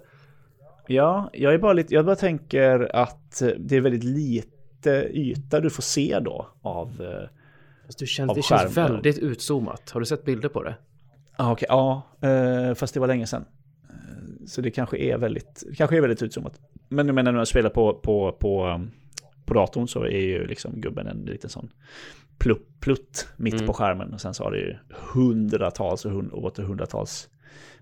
Ja, 0.87 1.29
jag 1.33 1.53
är 1.53 1.57
bara 1.57 1.73
lite, 1.73 1.93
jag 1.93 2.05
bara 2.05 2.15
tänker 2.15 2.95
att 2.95 3.41
det 3.57 3.75
är 3.75 3.81
väldigt 3.81 4.03
lite 4.03 5.09
yta 5.13 5.59
du 5.59 5.69
får 5.69 5.83
se 5.83 6.19
då 6.19 6.47
av... 6.61 6.87
eh, 7.01 7.29
Fast 7.85 7.99
du 7.99 8.05
känns, 8.07 8.29
Av 8.29 8.35
det 8.35 8.41
känns 8.41 8.61
skärmen. 8.75 8.91
väldigt 8.93 9.17
utzoomat. 9.17 9.89
Har 9.91 9.99
du 9.99 10.05
sett 10.05 10.25
bilder 10.25 10.49
på 10.49 10.63
det? 10.63 10.75
Ah, 11.35 11.51
okej, 11.51 11.65
ja, 11.69 12.01
eh, 12.21 12.73
fast 12.75 12.93
det 12.93 12.99
var 12.99 13.07
länge 13.07 13.27
sedan. 13.27 13.45
Eh, 13.89 13.95
Så 14.45 14.61
det 14.61 14.71
kanske 14.71 14.97
är 14.97 15.17
väldigt, 15.17 15.63
kanske 15.77 15.97
är 15.97 16.01
väldigt 16.01 16.21
utzoomat. 16.23 16.59
Men 16.89 17.05
jag 17.07 17.15
menar 17.15 17.31
när 17.31 17.39
jag 17.39 17.47
spelar 17.47 17.69
på, 17.69 17.93
på, 17.93 18.31
på, 18.31 18.81
på 19.45 19.53
datorn 19.53 19.87
så 19.87 20.03
är 20.03 20.21
ju 20.21 20.47
liksom 20.47 20.81
gubben 20.81 21.07
en 21.07 21.25
liten 21.25 21.49
sån 21.49 21.69
plupp, 22.37 22.67
plutt 22.79 23.27
mitt 23.37 23.53
Mm. 23.53 23.65
på 23.65 23.73
skärmen. 23.73 24.13
Och 24.13 24.21
sen 24.21 24.33
så 24.33 24.43
har 24.43 24.51
det 24.51 24.57
ju 24.57 24.75
hundratals 24.89 26.05
och 26.05 26.11
hund, 26.11 26.31
åter 26.33 26.63
hundratals 26.63 27.29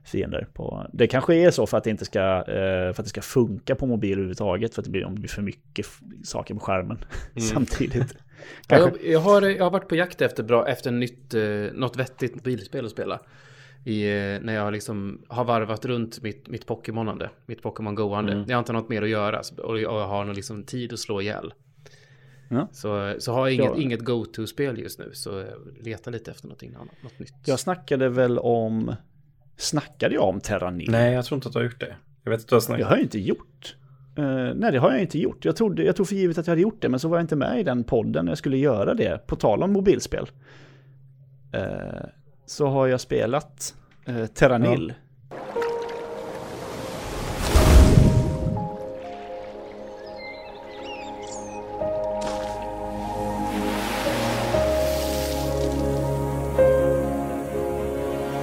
fiender 0.06 0.48
på. 0.54 0.88
Det 0.94 1.08
kanske 1.08 1.36
är 1.36 1.52
så 1.52 1.68
för 1.68 1.78
att 1.78 1.84
det 1.84 1.90
inte 1.90 2.06
ska, 2.06 2.38
eh, 2.38 2.44
för 2.44 2.90
att 2.90 2.98
det 3.06 3.10
ska 3.10 3.22
funka 3.22 3.76
på 3.76 3.86
mobil 3.86 4.12
överhuvudtaget. 4.12 4.74
För 4.76 4.82
att 4.82 4.86
det 4.86 4.92
blir, 4.92 5.06
om 5.06 5.16
det 5.16 5.20
blir 5.22 5.30
för 5.30 5.42
mycket 5.42 5.86
saker 6.24 6.54
på 6.54 6.60
skärmen 6.60 6.98
samtidigt. 7.54 8.16
Ja, 8.68 8.78
jag, 8.78 8.92
jag, 9.06 9.20
har, 9.20 9.42
jag 9.42 9.64
har 9.64 9.72
varit 9.72 9.88
på 9.88 9.96
jakt 9.96 10.22
efter, 10.22 10.44
bra, 10.44 10.68
efter 10.68 10.92
nytt, 10.92 11.34
eh, 11.34 11.42
något 11.74 11.98
vettigt 11.98 12.36
mobilspel 12.36 12.86
att 12.86 12.92
spela. 12.92 13.20
I, 13.86 14.04
eh, 14.04 14.40
när 14.42 14.54
jag 14.54 14.74
liksom 14.74 15.22
har 15.28 15.44
varvat 15.46 15.86
runt 15.86 16.22
mitt, 16.22 16.48
mitt 16.50 16.66
Pokémonande, 16.66 17.30
mitt 17.46 17.62
Pokémon 17.62 17.96
Go-ande. 17.96 18.34
Mm. 18.34 18.46
Jag 18.50 18.56
har 18.56 18.60
inte 18.60 18.74
något 18.74 18.90
mer 18.90 19.02
att 19.02 19.10
göra 19.10 19.42
och 19.64 19.80
jag, 19.80 20.08
har 20.08 20.26
någon 20.26 20.36
liksom 20.36 20.64
tid 20.64 20.94
att 20.94 21.00
slå 21.00 21.22
ihjäl. 21.22 21.54
Ja. 22.50 22.68
Så, 22.72 23.16
så 23.20 23.34
har 23.34 23.48
jag 23.48 23.54
inget, 23.54 23.66
Ja. 23.66 23.82
inget 23.82 24.00
go-to-spel 24.00 24.80
just 24.80 25.00
nu, 25.00 25.10
så 25.14 25.30
jag 25.30 25.86
letar 25.86 26.12
lite 26.12 26.32
efter 26.32 26.48
någonting 26.48 26.74
annat, 26.76 26.96
något 27.04 27.20
nytt. 27.20 27.34
jag 27.46 27.60
snackade 27.60 28.10
väl 28.10 28.40
om, 28.40 28.96
snackade 29.58 30.16
jag 30.16 30.24
om 30.24 30.40
Terranil? 30.40 30.92
Nej, 30.92 31.14
jag 31.14 31.26
tror 31.26 31.36
inte 31.36 31.48
att 31.48 31.54
du 31.54 31.60
har 31.60 31.64
gjort 31.64 31.80
det. 31.80 31.96
Jag 32.24 32.32
vet 32.32 32.40
att 32.42 32.48
du 32.48 32.56
har 32.56 32.60
Det 32.62 32.66
snackat. 32.66 32.88
har 32.88 32.96
jag 32.96 33.04
inte 33.04 33.20
gjort. 33.20 33.76
Eh, 34.18 34.24
nej, 34.56 34.72
det 34.72 34.78
har 34.80 34.92
jag 34.92 35.02
inte 35.02 35.20
gjort. 35.20 35.46
Jag, 35.46 35.56
trodde, 35.56 35.84
jag 35.84 35.96
tog 35.96 36.08
för 36.08 36.16
givet 36.16 36.38
att 36.38 36.48
jag 36.48 36.52
hade 36.52 36.62
gjort 36.62 36.82
det, 36.82 36.90
men 36.90 37.00
så 37.00 37.08
var 37.08 37.18
jag 37.18 37.24
inte 37.24 37.36
med 37.36 37.60
i 37.60 37.64
den 37.64 37.84
podden 37.84 38.26
när 38.26 38.32
jag 38.32 38.38
skulle 38.38 38.58
göra 38.58 38.94
det. 38.94 39.28
På 39.28 39.36
tal 39.36 39.64
om 39.64 39.74
mobilspel. 39.74 40.28
Eh, 41.54 42.06
så 42.46 42.68
har 42.68 42.88
jag 42.88 43.02
spelat 43.02 43.76
uh, 44.10 44.26
Terranil. 44.26 44.94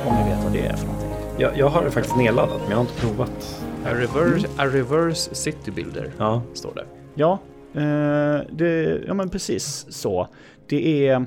Om 0.06 0.14
ni 0.16 0.30
vet 0.30 0.44
vad 0.44 0.52
det 0.52 0.66
är 0.66 0.76
för 0.76 0.86
någonting. 0.86 1.10
Jag, 1.38 1.58
jag 1.58 1.68
har 1.68 1.84
det 1.84 1.90
faktiskt 1.90 2.16
nedladdat, 2.16 2.60
men 2.60 2.70
jag 2.70 2.76
har 2.76 2.82
inte 2.82 3.00
provat. 3.00 3.62
A 3.84 3.88
reverse, 3.94 4.48
a 4.58 4.66
reverse 4.66 5.34
city 5.34 5.70
builder, 5.70 6.12
Ja, 6.18 6.42
står 6.54 6.74
det. 6.74 6.84
Ja, 7.14 7.38
eh, 7.74 8.40
det, 8.52 9.00
ja 9.06 9.14
men 9.14 9.28
precis 9.28 9.86
så. 9.88 10.28
Det 10.68 11.08
är, 11.08 11.26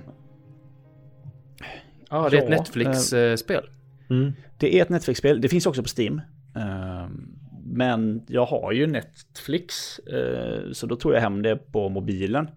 Ja, 2.13 2.29
det 2.29 2.37
är 2.37 2.41
ett 2.43 2.49
Netflix-spel. 2.49 3.63
mm. 4.09 4.33
det 4.57 4.75
är 4.77 4.81
ett 4.81 4.89
Netflix-spel. 4.89 5.41
Det 5.41 5.49
finns 5.49 5.65
också 5.65 5.83
på 5.83 5.89
Steam. 5.97 6.21
Ehm, 6.55 7.27
Men 7.65 8.21
jag 8.27 8.45
har 8.45 8.71
ju 8.71 8.87
Netflix, 8.87 9.99
eh, 9.99 10.71
så 10.71 10.85
då 10.87 10.95
tog 10.95 11.13
jag 11.13 11.19
hem 11.21 11.41
det 11.41 11.55
på 11.71 11.89
mobilen. 11.89 12.49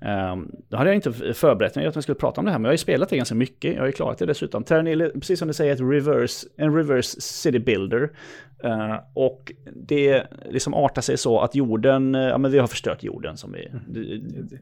Ehm, 0.00 0.50
Då 0.68 0.76
hade 0.76 0.90
jag 0.90 0.94
inte 0.94 1.12
förberett 1.34 1.76
mig 1.76 1.86
att 1.86 1.94
jag 1.94 2.02
skulle 2.04 2.18
prata 2.18 2.40
om 2.40 2.44
det 2.44 2.50
här, 2.50 2.58
men 2.58 2.64
jag 2.64 2.68
har 2.70 2.74
ju 2.74 2.78
spelat 2.78 3.08
det 3.08 3.16
ganska 3.16 3.34
mycket. 3.34 3.74
Jag 3.74 3.80
har 3.80 3.86
ju 3.86 3.92
klarat 3.92 4.18
det 4.18 4.26
dessutom. 4.26 4.64
Terranil 4.64 5.10
precis 5.14 5.38
som 5.38 5.48
du 5.48 5.54
säger, 5.54 5.72
ett 5.72 5.80
reverse, 5.80 6.46
en 6.56 6.74
reverse 6.76 7.20
city 7.20 7.58
builder. 7.58 8.10
Eh, 8.64 8.96
Och 9.14 9.52
det 9.76 10.26
liksom 10.50 10.74
artar 10.74 11.02
sig 11.02 11.16
så 11.18 11.40
att 11.40 11.54
jorden, 11.54 12.14
eh, 12.14 12.20
ja 12.20 12.38
men 12.38 12.50
vi 12.50 12.58
har 12.58 12.66
förstört 12.66 13.02
jorden 13.02 13.36
som 13.36 13.52
vi... 13.52 13.70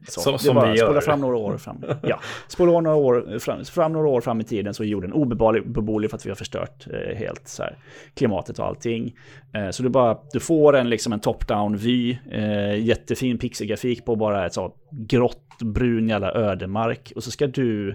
Så, 0.07 0.33
är 0.33 0.37
som 0.37 0.55
bara 0.55 0.71
vi 0.71 0.77
gör. 0.79 0.85
Spola 0.85 1.01
fram 1.01 1.21
några 1.21 1.37
år 1.37 1.57
fram. 1.57 1.83
Ja, 2.03 2.19
spola 2.47 2.81
några 2.81 2.95
år 2.97 3.39
fram, 3.39 3.65
fram 3.65 3.93
några 3.93 4.07
år 4.07 4.21
fram 4.21 4.41
i 4.41 4.43
tiden 4.43 4.73
så 4.73 4.83
är 4.83 4.87
jorden 4.87 5.13
obeboelig 5.13 5.71
beboelig 5.71 6.09
för 6.09 6.17
att 6.17 6.25
vi 6.25 6.29
har 6.29 6.35
förstört 6.35 6.87
eh, 6.87 7.17
helt 7.17 7.47
så 7.47 7.63
här, 7.63 7.77
klimatet 8.13 8.59
och 8.59 8.65
allting. 8.65 9.15
Eh, 9.53 9.69
så 9.69 9.83
du 9.83 9.89
bara, 9.89 10.17
du 10.33 10.39
får 10.39 10.75
en 10.75 10.89
liksom 10.89 11.13
en 11.13 11.19
top-down 11.19 11.75
vy, 11.77 12.17
eh, 12.31 12.75
jättefin 12.85 13.37
pixelgrafik 13.37 14.05
på 14.05 14.15
bara 14.15 14.45
ett 14.45 14.53
så 14.53 14.73
grått, 14.91 15.39
brun 15.61 16.09
jävla 16.09 16.33
ödemark. 16.33 17.13
Och 17.15 17.23
så 17.23 17.31
ska 17.31 17.47
du 17.47 17.89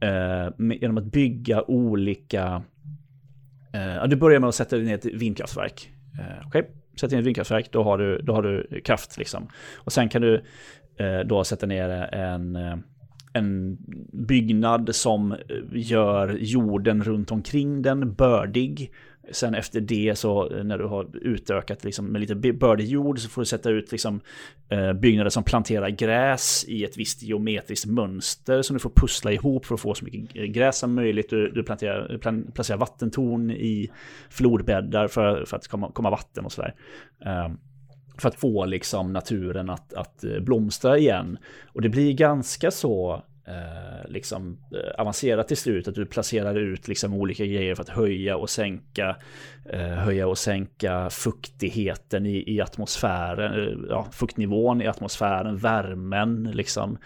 eh, 0.00 0.48
genom 0.80 0.98
att 0.98 1.04
bygga 1.04 1.62
olika 1.62 2.62
Eh, 3.72 4.08
du 4.08 4.16
börjar 4.16 4.40
med 4.40 4.48
att 4.48 4.54
sätta 4.54 4.76
dig 4.76 4.84
ner 4.84 4.94
ett 4.94 5.04
vindkraftverk. 5.04 5.90
Eh, 6.18 6.46
okay. 6.46 6.62
sätter 7.00 7.16
in 7.16 7.20
ett 7.20 7.26
vindkraftverk, 7.26 7.72
då 7.72 7.82
har 7.82 7.98
du, 7.98 8.18
då 8.18 8.34
har 8.34 8.42
du 8.42 8.80
kraft 8.84 9.18
liksom. 9.18 9.48
Och 9.76 9.92
sen 9.92 10.08
kan 10.08 10.22
du 10.22 10.34
eh, 10.96 11.20
då 11.26 11.44
sätta 11.44 11.66
ner 11.66 11.88
en, 12.14 12.56
eh, 12.56 12.76
en 13.32 13.78
byggnad 14.12 14.94
som 14.94 15.32
eh, 15.32 15.38
gör 15.72 16.36
jorden 16.40 17.02
runt 17.04 17.30
omkring 17.30 17.82
den 17.82 18.14
bördig. 18.14 18.92
Sen 19.30 19.54
efter 19.54 19.80
det 19.80 20.18
så 20.18 20.62
när 20.62 20.78
du 20.78 20.84
har 20.84 21.16
utökat 21.16 21.84
liksom, 21.84 22.06
med 22.06 22.20
lite 22.20 22.34
bördig 22.52 22.86
jord 22.86 23.18
så 23.18 23.28
får 23.28 23.42
du 23.42 23.46
sätta 23.46 23.70
ut 23.70 23.92
liksom, 23.92 24.20
eh, 24.68 24.92
byggnader 24.92 25.30
som 25.30 25.42
planterar 25.42 25.88
gräs 25.88 26.64
i 26.68 26.84
ett 26.84 26.96
visst 26.96 27.22
geometriskt 27.22 27.86
mönster 27.86 28.62
som 28.62 28.74
du 28.74 28.80
får 28.80 28.90
pussla 28.90 29.32
ihop 29.32 29.66
för 29.66 29.74
att 29.74 29.80
få 29.80 29.94
så 29.94 30.04
mycket 30.04 30.50
gräs 30.50 30.78
som 30.78 30.94
möjligt. 30.94 31.30
Du, 31.30 31.50
du 31.50 31.62
planterar, 31.62 32.18
plan, 32.18 32.50
placerar 32.54 32.78
vattentorn 32.78 33.50
i 33.50 33.90
flodbäddar 34.30 35.08
för, 35.08 35.44
för 35.44 35.56
att 35.56 35.68
komma, 35.68 35.92
komma 35.92 36.10
vatten 36.10 36.44
och 36.44 36.52
sådär. 36.52 36.74
Ehm, 37.24 37.58
för 38.18 38.28
att 38.28 38.34
få 38.34 38.64
liksom 38.64 39.12
naturen 39.12 39.70
att, 39.70 39.94
att 39.94 40.24
eh, 40.24 40.40
blomstra 40.40 40.98
igen. 40.98 41.38
Och 41.66 41.82
det 41.82 41.88
blir 41.88 42.12
ganska 42.12 42.70
så 42.70 43.22
eh, 43.48 44.10
liksom, 44.10 44.58
eh, 44.74 45.00
avancerat 45.00 45.48
till 45.48 45.56
slut 45.56 45.88
att 45.88 45.94
du 45.94 46.06
placerar 46.06 46.54
ut 46.54 46.88
liksom, 46.88 47.14
olika 47.14 47.46
grejer 47.46 47.74
för 47.74 47.82
att 47.82 47.88
höja 47.88 48.36
och 48.36 48.50
sänka 48.50 49.16
eh, 49.64 49.80
höja 49.80 50.26
och 50.26 50.38
sänka 50.38 51.10
fuktigheten 51.10 52.26
i, 52.26 52.54
i 52.54 52.60
atmosfären, 52.60 53.68
eh, 53.68 53.78
ja, 53.88 54.06
fuktnivån 54.12 54.82
i 54.82 54.86
atmosfären, 54.86 55.56
värmen 55.56 56.50
liksom. 56.54 56.98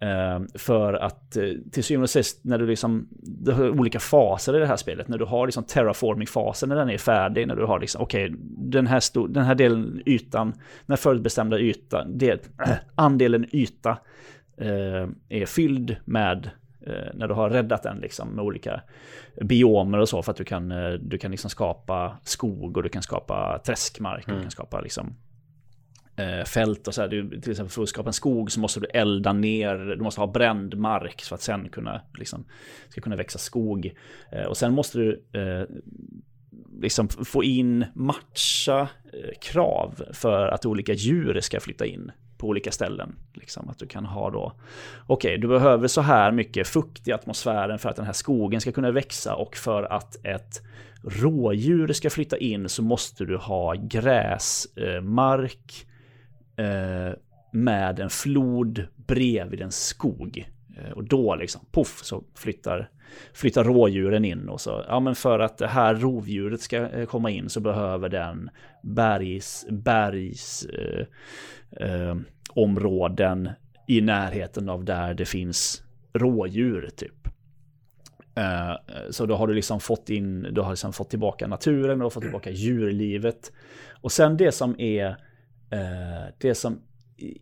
Eh, 0.00 0.40
för 0.54 0.94
att 0.94 1.36
eh, 1.36 1.50
till 1.72 1.84
syvende 1.84 2.02
och 2.02 2.10
sist 2.10 2.44
när 2.44 2.58
du 2.58 2.66
liksom, 2.66 3.08
du 3.10 3.52
har 3.52 3.70
olika 3.70 4.00
faser 4.00 4.56
i 4.56 4.58
det 4.58 4.66
här 4.66 4.76
spelet, 4.76 5.08
när 5.08 5.18
du 5.18 5.24
har 5.24 5.46
liksom 5.46 5.64
terraforming-fasen 5.64 6.68
när 6.68 6.76
den 6.76 6.90
är 6.90 6.98
färdig, 6.98 7.46
när 7.46 7.56
du 7.56 7.64
har 7.64 7.80
liksom, 7.80 8.02
okej, 8.02 8.34
den, 8.58 8.86
här 8.86 9.28
den 9.28 9.44
här 9.44 9.54
delen 9.54 10.02
ytan, 10.06 10.50
den 10.50 10.58
här 10.88 10.96
förutbestämda 10.96 11.58
ytan, 11.58 12.18
del, 12.18 12.38
äh, 12.66 12.72
andelen 12.94 13.46
yta 13.52 13.98
eh, 14.56 15.08
är 15.28 15.46
fylld 15.46 15.96
med 16.04 16.50
eh, 16.86 17.14
när 17.14 17.28
du 17.28 17.34
har 17.34 17.50
räddat 17.50 17.82
den 17.82 17.98
liksom 17.98 18.28
med 18.28 18.44
olika 18.44 18.82
biomer 19.40 19.98
och 19.98 20.08
så 20.08 20.22
för 20.22 20.30
att 20.30 20.36
du 20.38 20.44
kan, 20.44 20.72
eh, 20.72 20.90
du 20.90 21.18
kan 21.18 21.30
liksom 21.30 21.50
skapa 21.50 22.18
skog 22.24 22.76
och 22.76 22.82
du 22.82 22.88
kan 22.88 23.02
skapa 23.02 23.60
träskmark 23.66 24.28
och 24.28 24.34
du 24.34 24.40
kan 24.40 24.50
skapa 24.50 24.80
liksom 24.80 25.16
eh, 26.16 26.44
fält 26.44 26.88
och 26.88 26.94
så 26.94 27.00
här. 27.00 27.08
Du, 27.08 27.40
till 27.40 27.50
exempel 27.50 27.70
för 27.70 27.82
att 27.82 27.88
skapa 27.88 28.08
en 28.08 28.12
skog 28.12 28.52
så 28.52 28.60
måste 28.60 28.80
du 28.80 28.86
elda 28.86 29.32
ner, 29.32 29.76
du 29.76 30.02
måste 30.02 30.20
ha 30.20 30.26
bränd 30.26 30.76
mark 30.76 31.22
så 31.22 31.34
att 31.34 31.42
sen 31.42 31.68
kunna, 31.68 32.00
liksom, 32.18 32.44
ska 32.88 33.00
kunna 33.00 33.16
växa 33.16 33.38
skog. 33.38 33.94
Och 34.48 34.56
sen 34.56 34.72
måste 34.72 34.98
du 34.98 35.24
eh, 35.32 35.68
liksom 36.80 37.08
få 37.08 37.44
in, 37.44 37.84
matcha 37.94 38.88
krav 39.40 40.02
för 40.12 40.48
att 40.48 40.66
olika 40.66 40.92
djur 40.92 41.40
ska 41.40 41.60
flytta 41.60 41.86
in 41.86 42.12
på 42.38 42.46
olika 42.48 42.72
ställen. 42.72 43.14
Liksom 43.34 43.68
att 43.68 43.78
du 43.78 43.86
kan 43.86 44.04
ha 44.04 44.30
då, 44.30 44.52
okej, 45.06 45.28
okay, 45.28 45.36
du 45.36 45.48
behöver 45.48 45.88
så 45.88 46.00
här 46.00 46.32
mycket 46.32 46.68
fukt 46.68 47.08
i 47.08 47.12
atmosfären 47.12 47.78
för 47.78 47.88
att 47.88 47.96
den 47.96 48.04
här 48.04 48.12
skogen 48.12 48.60
ska 48.60 48.72
kunna 48.72 48.90
växa 48.90 49.34
och 49.34 49.56
för 49.56 49.82
att 49.82 50.24
ett 50.24 50.62
rådjur 51.02 51.92
ska 51.92 52.10
flytta 52.10 52.38
in 52.38 52.68
så 52.68 52.82
måste 52.82 53.24
du 53.24 53.36
ha 53.36 53.74
gräsmark 53.74 54.66
eh, 56.56 57.12
med 57.50 58.00
en 58.00 58.10
flod 58.10 58.86
bredvid 58.96 59.60
en 59.60 59.72
skog. 59.72 60.50
Eh, 60.76 60.90
och 60.90 61.04
då 61.04 61.34
liksom, 61.34 61.60
poff, 61.70 62.00
så 62.02 62.24
flyttar, 62.34 62.90
flyttar 63.32 63.64
rådjuren 63.64 64.24
in. 64.24 64.48
Och 64.48 64.60
så, 64.60 64.84
ja 64.88 65.00
men 65.00 65.14
för 65.14 65.38
att 65.38 65.58
det 65.58 65.66
här 65.66 65.94
rovdjuret 65.94 66.60
ska 66.60 66.76
eh, 66.76 67.06
komma 67.06 67.30
in 67.30 67.48
så 67.48 67.60
behöver 67.60 68.08
den 68.08 68.50
bergs, 68.82 69.66
bergs 69.70 70.64
eh, 70.66 71.06
eh, 71.86 72.16
områden 72.50 73.50
i 73.86 74.00
närheten 74.00 74.68
av 74.68 74.84
där 74.84 75.14
det 75.14 75.24
finns 75.24 75.82
rådjur 76.12 76.90
typ. 76.96 77.28
Eh, 78.36 78.76
så 79.10 79.26
då 79.26 79.36
har 79.36 79.46
du 79.46 79.54
liksom 79.54 79.80
fått 79.80 80.10
in, 80.10 80.42
du 80.42 80.60
har 80.60 80.70
liksom 80.70 80.92
fått 80.92 81.10
tillbaka 81.10 81.46
naturen, 81.46 81.98
du 81.98 82.04
har 82.04 82.10
fått 82.10 82.22
tillbaka 82.22 82.50
djurlivet. 82.50 83.52
Och 84.00 84.12
sen 84.12 84.36
det 84.36 84.52
som 84.52 84.80
är, 84.80 85.06
eh, 85.70 86.32
det 86.38 86.54
som 86.54 86.80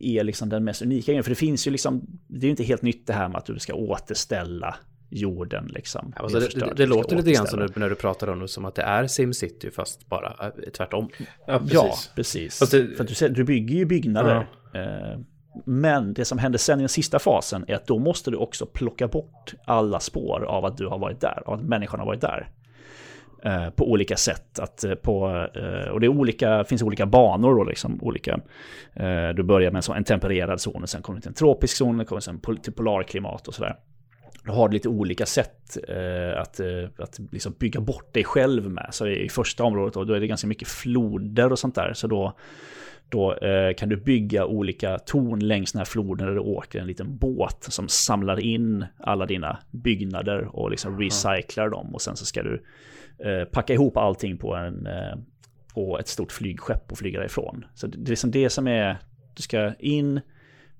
är 0.01 0.25
liksom 0.25 0.49
den 0.49 0.65
mest 0.65 0.83
unika 0.83 1.13
grejen, 1.13 1.25
för 1.25 1.31
det 1.31 1.35
finns 1.35 1.67
ju 1.67 1.71
liksom, 1.71 2.21
det 2.29 2.39
är 2.39 2.45
ju 2.45 2.51
inte 2.51 2.65
helt 2.65 2.83
nytt 2.83 3.07
det 3.07 3.13
här 3.13 3.29
med 3.29 3.39
att 3.39 3.47
du 3.47 3.59
ska 3.59 3.75
återställa 3.75 4.77
jorden 5.15 5.67
liksom. 5.67 6.13
Ja, 6.17 6.23
alltså 6.23 6.39
det, 6.39 6.49
det, 6.61 6.73
det 6.77 6.87
låter 6.87 7.17
lite 7.17 7.33
grann 7.33 7.47
som 7.47 7.59
när, 7.59 7.71
när 7.75 7.89
du 7.89 7.95
pratar 7.95 8.29
om 8.29 8.41
det 8.41 8.49
som 8.49 8.65
att 8.65 8.75
det 8.75 8.83
är 8.83 9.07
SimCity 9.07 9.71
fast 9.71 10.09
bara 10.09 10.37
äh, 10.41 10.71
tvärtom. 10.77 11.09
Ja, 11.47 11.59
precis. 11.59 11.75
Ja, 11.75 11.95
precis. 12.15 12.59
Det... 12.59 12.97
För 12.97 13.05
att 13.05 13.19
du, 13.19 13.29
du 13.29 13.45
bygger 13.45 13.75
ju 13.75 13.85
byggnader. 13.85 14.47
Ja. 14.73 14.81
Eh, 14.81 15.19
men 15.65 16.15
det 16.15 16.25
som 16.25 16.39
händer 16.39 16.59
sen 16.59 16.79
i 16.79 16.83
den 16.83 16.89
sista 16.89 17.19
fasen 17.19 17.65
är 17.69 17.75
att 17.75 17.87
då 17.87 17.99
måste 17.99 18.31
du 18.31 18.37
också 18.37 18.67
plocka 18.67 19.09
bort 19.09 19.55
alla 19.65 20.01
spår 20.01 20.45
av 20.45 20.65
att 20.65 20.77
du 20.77 20.87
har 20.87 20.99
varit 20.99 21.21
där, 21.21 21.43
av 21.47 21.55
att 21.55 21.63
människan 21.63 22.01
har 22.01 22.07
varit 22.07 22.21
där. 22.21 22.49
Eh, 23.45 23.71
på 23.71 23.91
olika 23.91 24.17
sätt. 24.17 24.59
Att 24.59 24.85
eh, 24.85 24.95
på, 24.95 25.21
och 25.93 26.01
det 26.01 26.07
är 26.07 26.09
olika, 26.09 26.65
finns 26.65 26.83
olika 26.83 27.07
banor 27.07 27.55
då, 27.55 27.65
liksom, 27.65 27.99
olika. 28.03 28.41
Du 29.35 29.43
börjar 29.43 29.71
med 29.71 29.89
en, 29.97 30.05
tempererad 30.05 30.61
zon, 30.61 30.83
och 30.83 30.89
sen 30.89 31.03
kommer 31.03 31.17
du 31.17 31.21
till 31.21 31.29
en 31.29 31.35
tropisk 31.35 31.77
zon, 31.77 32.05
kommer 32.05 32.21
sen 32.21 32.41
till 32.63 32.73
polarklimat 32.73 33.49
och 33.49 33.55
sådär. 33.55 33.77
Du 34.45 34.51
har 34.51 34.69
lite 34.69 34.89
olika 34.89 35.27
sätt 35.27 35.79
eh, 35.89 36.41
att, 36.41 36.61
eh, 36.61 36.89
att 36.99 37.21
liksom 37.33 37.55
bygga 37.59 37.81
bort 37.81 38.15
dig 38.15 38.25
själv 38.25 38.71
med. 38.71 38.89
Så 38.91 39.07
i 39.07 39.29
första 39.29 39.65
området 39.65 39.95
då, 39.95 40.05
då 40.05 40.15
är 40.15 40.21
det 40.21 40.27
ganska 40.27 40.47
mycket 40.47 40.69
floder 40.69 41.53
och 41.53 41.59
sånt 41.59 41.75
där. 41.75 41.93
Så 41.95 42.07
då, 42.07 42.37
då 43.09 43.35
eh, 43.35 43.75
kan 43.75 43.89
du 43.89 43.97
bygga 43.97 44.47
olika 44.47 44.99
torn 44.99 45.41
längs 45.41 45.73
den 45.73 45.79
här 45.79 45.85
floden 45.85 46.27
där 46.27 46.35
du 46.35 46.41
åker 46.41 46.81
en 46.81 46.87
liten 46.87 47.17
båt 47.17 47.67
som 47.69 47.89
samlar 47.89 48.41
in 48.41 48.87
alla 48.99 49.27
dina 49.27 49.59
byggnader 49.71 50.57
och 50.57 50.71
liksom 50.71 51.01
recyclar 51.01 51.69
dem. 51.69 51.95
Och 51.95 52.03
sen 52.03 52.17
så 52.17 52.27
ska 52.27 52.43
du 52.43 52.65
eh, 53.19 53.45
packa 53.45 53.73
ihop 53.73 53.97
allting 53.97 54.39
på, 54.39 54.55
en, 54.55 54.87
eh, 54.87 55.17
på 55.75 55.99
ett 55.99 56.09
stort 56.09 56.33
flygskepp 56.33 56.93
och 56.93 56.99
flyga 56.99 57.19
därifrån. 57.19 57.65
Så 57.75 57.87
det 57.87 58.09
är 58.09 58.11
liksom 58.11 58.31
det 58.31 58.51
som 58.51 58.67
är, 58.67 58.99
du 59.35 59.43
ska 59.43 59.75
in, 59.79 60.21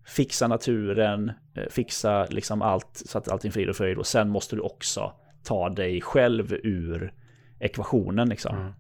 fixa 0.07 0.49
naturen, 0.49 1.33
eh, 1.55 1.69
fixa 1.71 2.27
liksom 2.31 2.63
allt 2.63 3.03
så 3.07 3.19
att 3.19 3.29
allting 3.29 3.53
frid 3.53 3.69
och 3.69 3.77
fröjd 3.77 3.99
och 3.99 4.07
sen 4.07 4.29
måste 4.29 4.57
du 4.57 4.63
också 4.63 5.13
ta 5.43 5.69
dig 5.69 6.01
själv 6.01 6.53
ur 6.53 7.13
ekvationen 7.59 8.29
liksom. 8.29 8.57
Mm. 8.57 8.73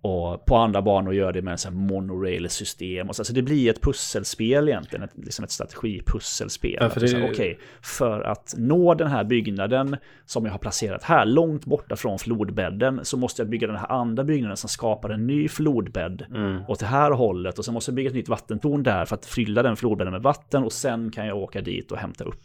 Och 0.00 0.44
på 0.46 0.56
andra 0.56 0.82
banor 0.82 1.14
gör 1.14 1.32
det 1.32 1.42
med 1.42 1.58
en 1.66 1.74
monorail-system. 1.74 3.06
Så 3.06 3.20
alltså 3.20 3.32
det 3.32 3.42
blir 3.42 3.70
ett 3.70 3.82
pusselspel 3.82 4.68
egentligen, 4.68 5.02
ett, 5.02 5.10
liksom 5.14 5.44
ett 5.44 5.50
strategipusselspel. 5.50 6.78
Ja, 6.80 6.90
för, 6.90 7.00
det... 7.00 7.06
Okej, 7.06 7.30
okay, 7.30 7.56
för 7.82 8.20
att 8.20 8.54
nå 8.58 8.94
den 8.94 9.08
här 9.08 9.24
byggnaden 9.24 9.96
som 10.26 10.44
jag 10.44 10.52
har 10.52 10.58
placerat 10.58 11.02
här, 11.02 11.26
långt 11.26 11.64
borta 11.64 11.96
från 11.96 12.18
flodbädden, 12.18 13.00
så 13.02 13.16
måste 13.16 13.42
jag 13.42 13.48
bygga 13.48 13.66
den 13.66 13.76
här 13.76 13.92
andra 13.92 14.24
byggnaden 14.24 14.56
som 14.56 14.68
skapar 14.68 15.10
en 15.10 15.26
ny 15.26 15.48
flodbädd 15.48 16.24
mm. 16.34 16.62
åt 16.68 16.80
det 16.80 16.86
här 16.86 17.10
hållet. 17.10 17.58
Och 17.58 17.64
sen 17.64 17.74
måste 17.74 17.90
jag 17.90 17.96
bygga 17.96 18.08
ett 18.08 18.16
nytt 18.16 18.28
vattentorn 18.28 18.82
där 18.82 19.04
för 19.04 19.14
att 19.14 19.26
fylla 19.26 19.62
den 19.62 19.76
flodbädden 19.76 20.12
med 20.12 20.22
vatten 20.22 20.64
och 20.64 20.72
sen 20.72 21.10
kan 21.10 21.26
jag 21.26 21.36
åka 21.36 21.60
dit 21.60 21.92
och 21.92 21.98
hämta 21.98 22.24
upp. 22.24 22.42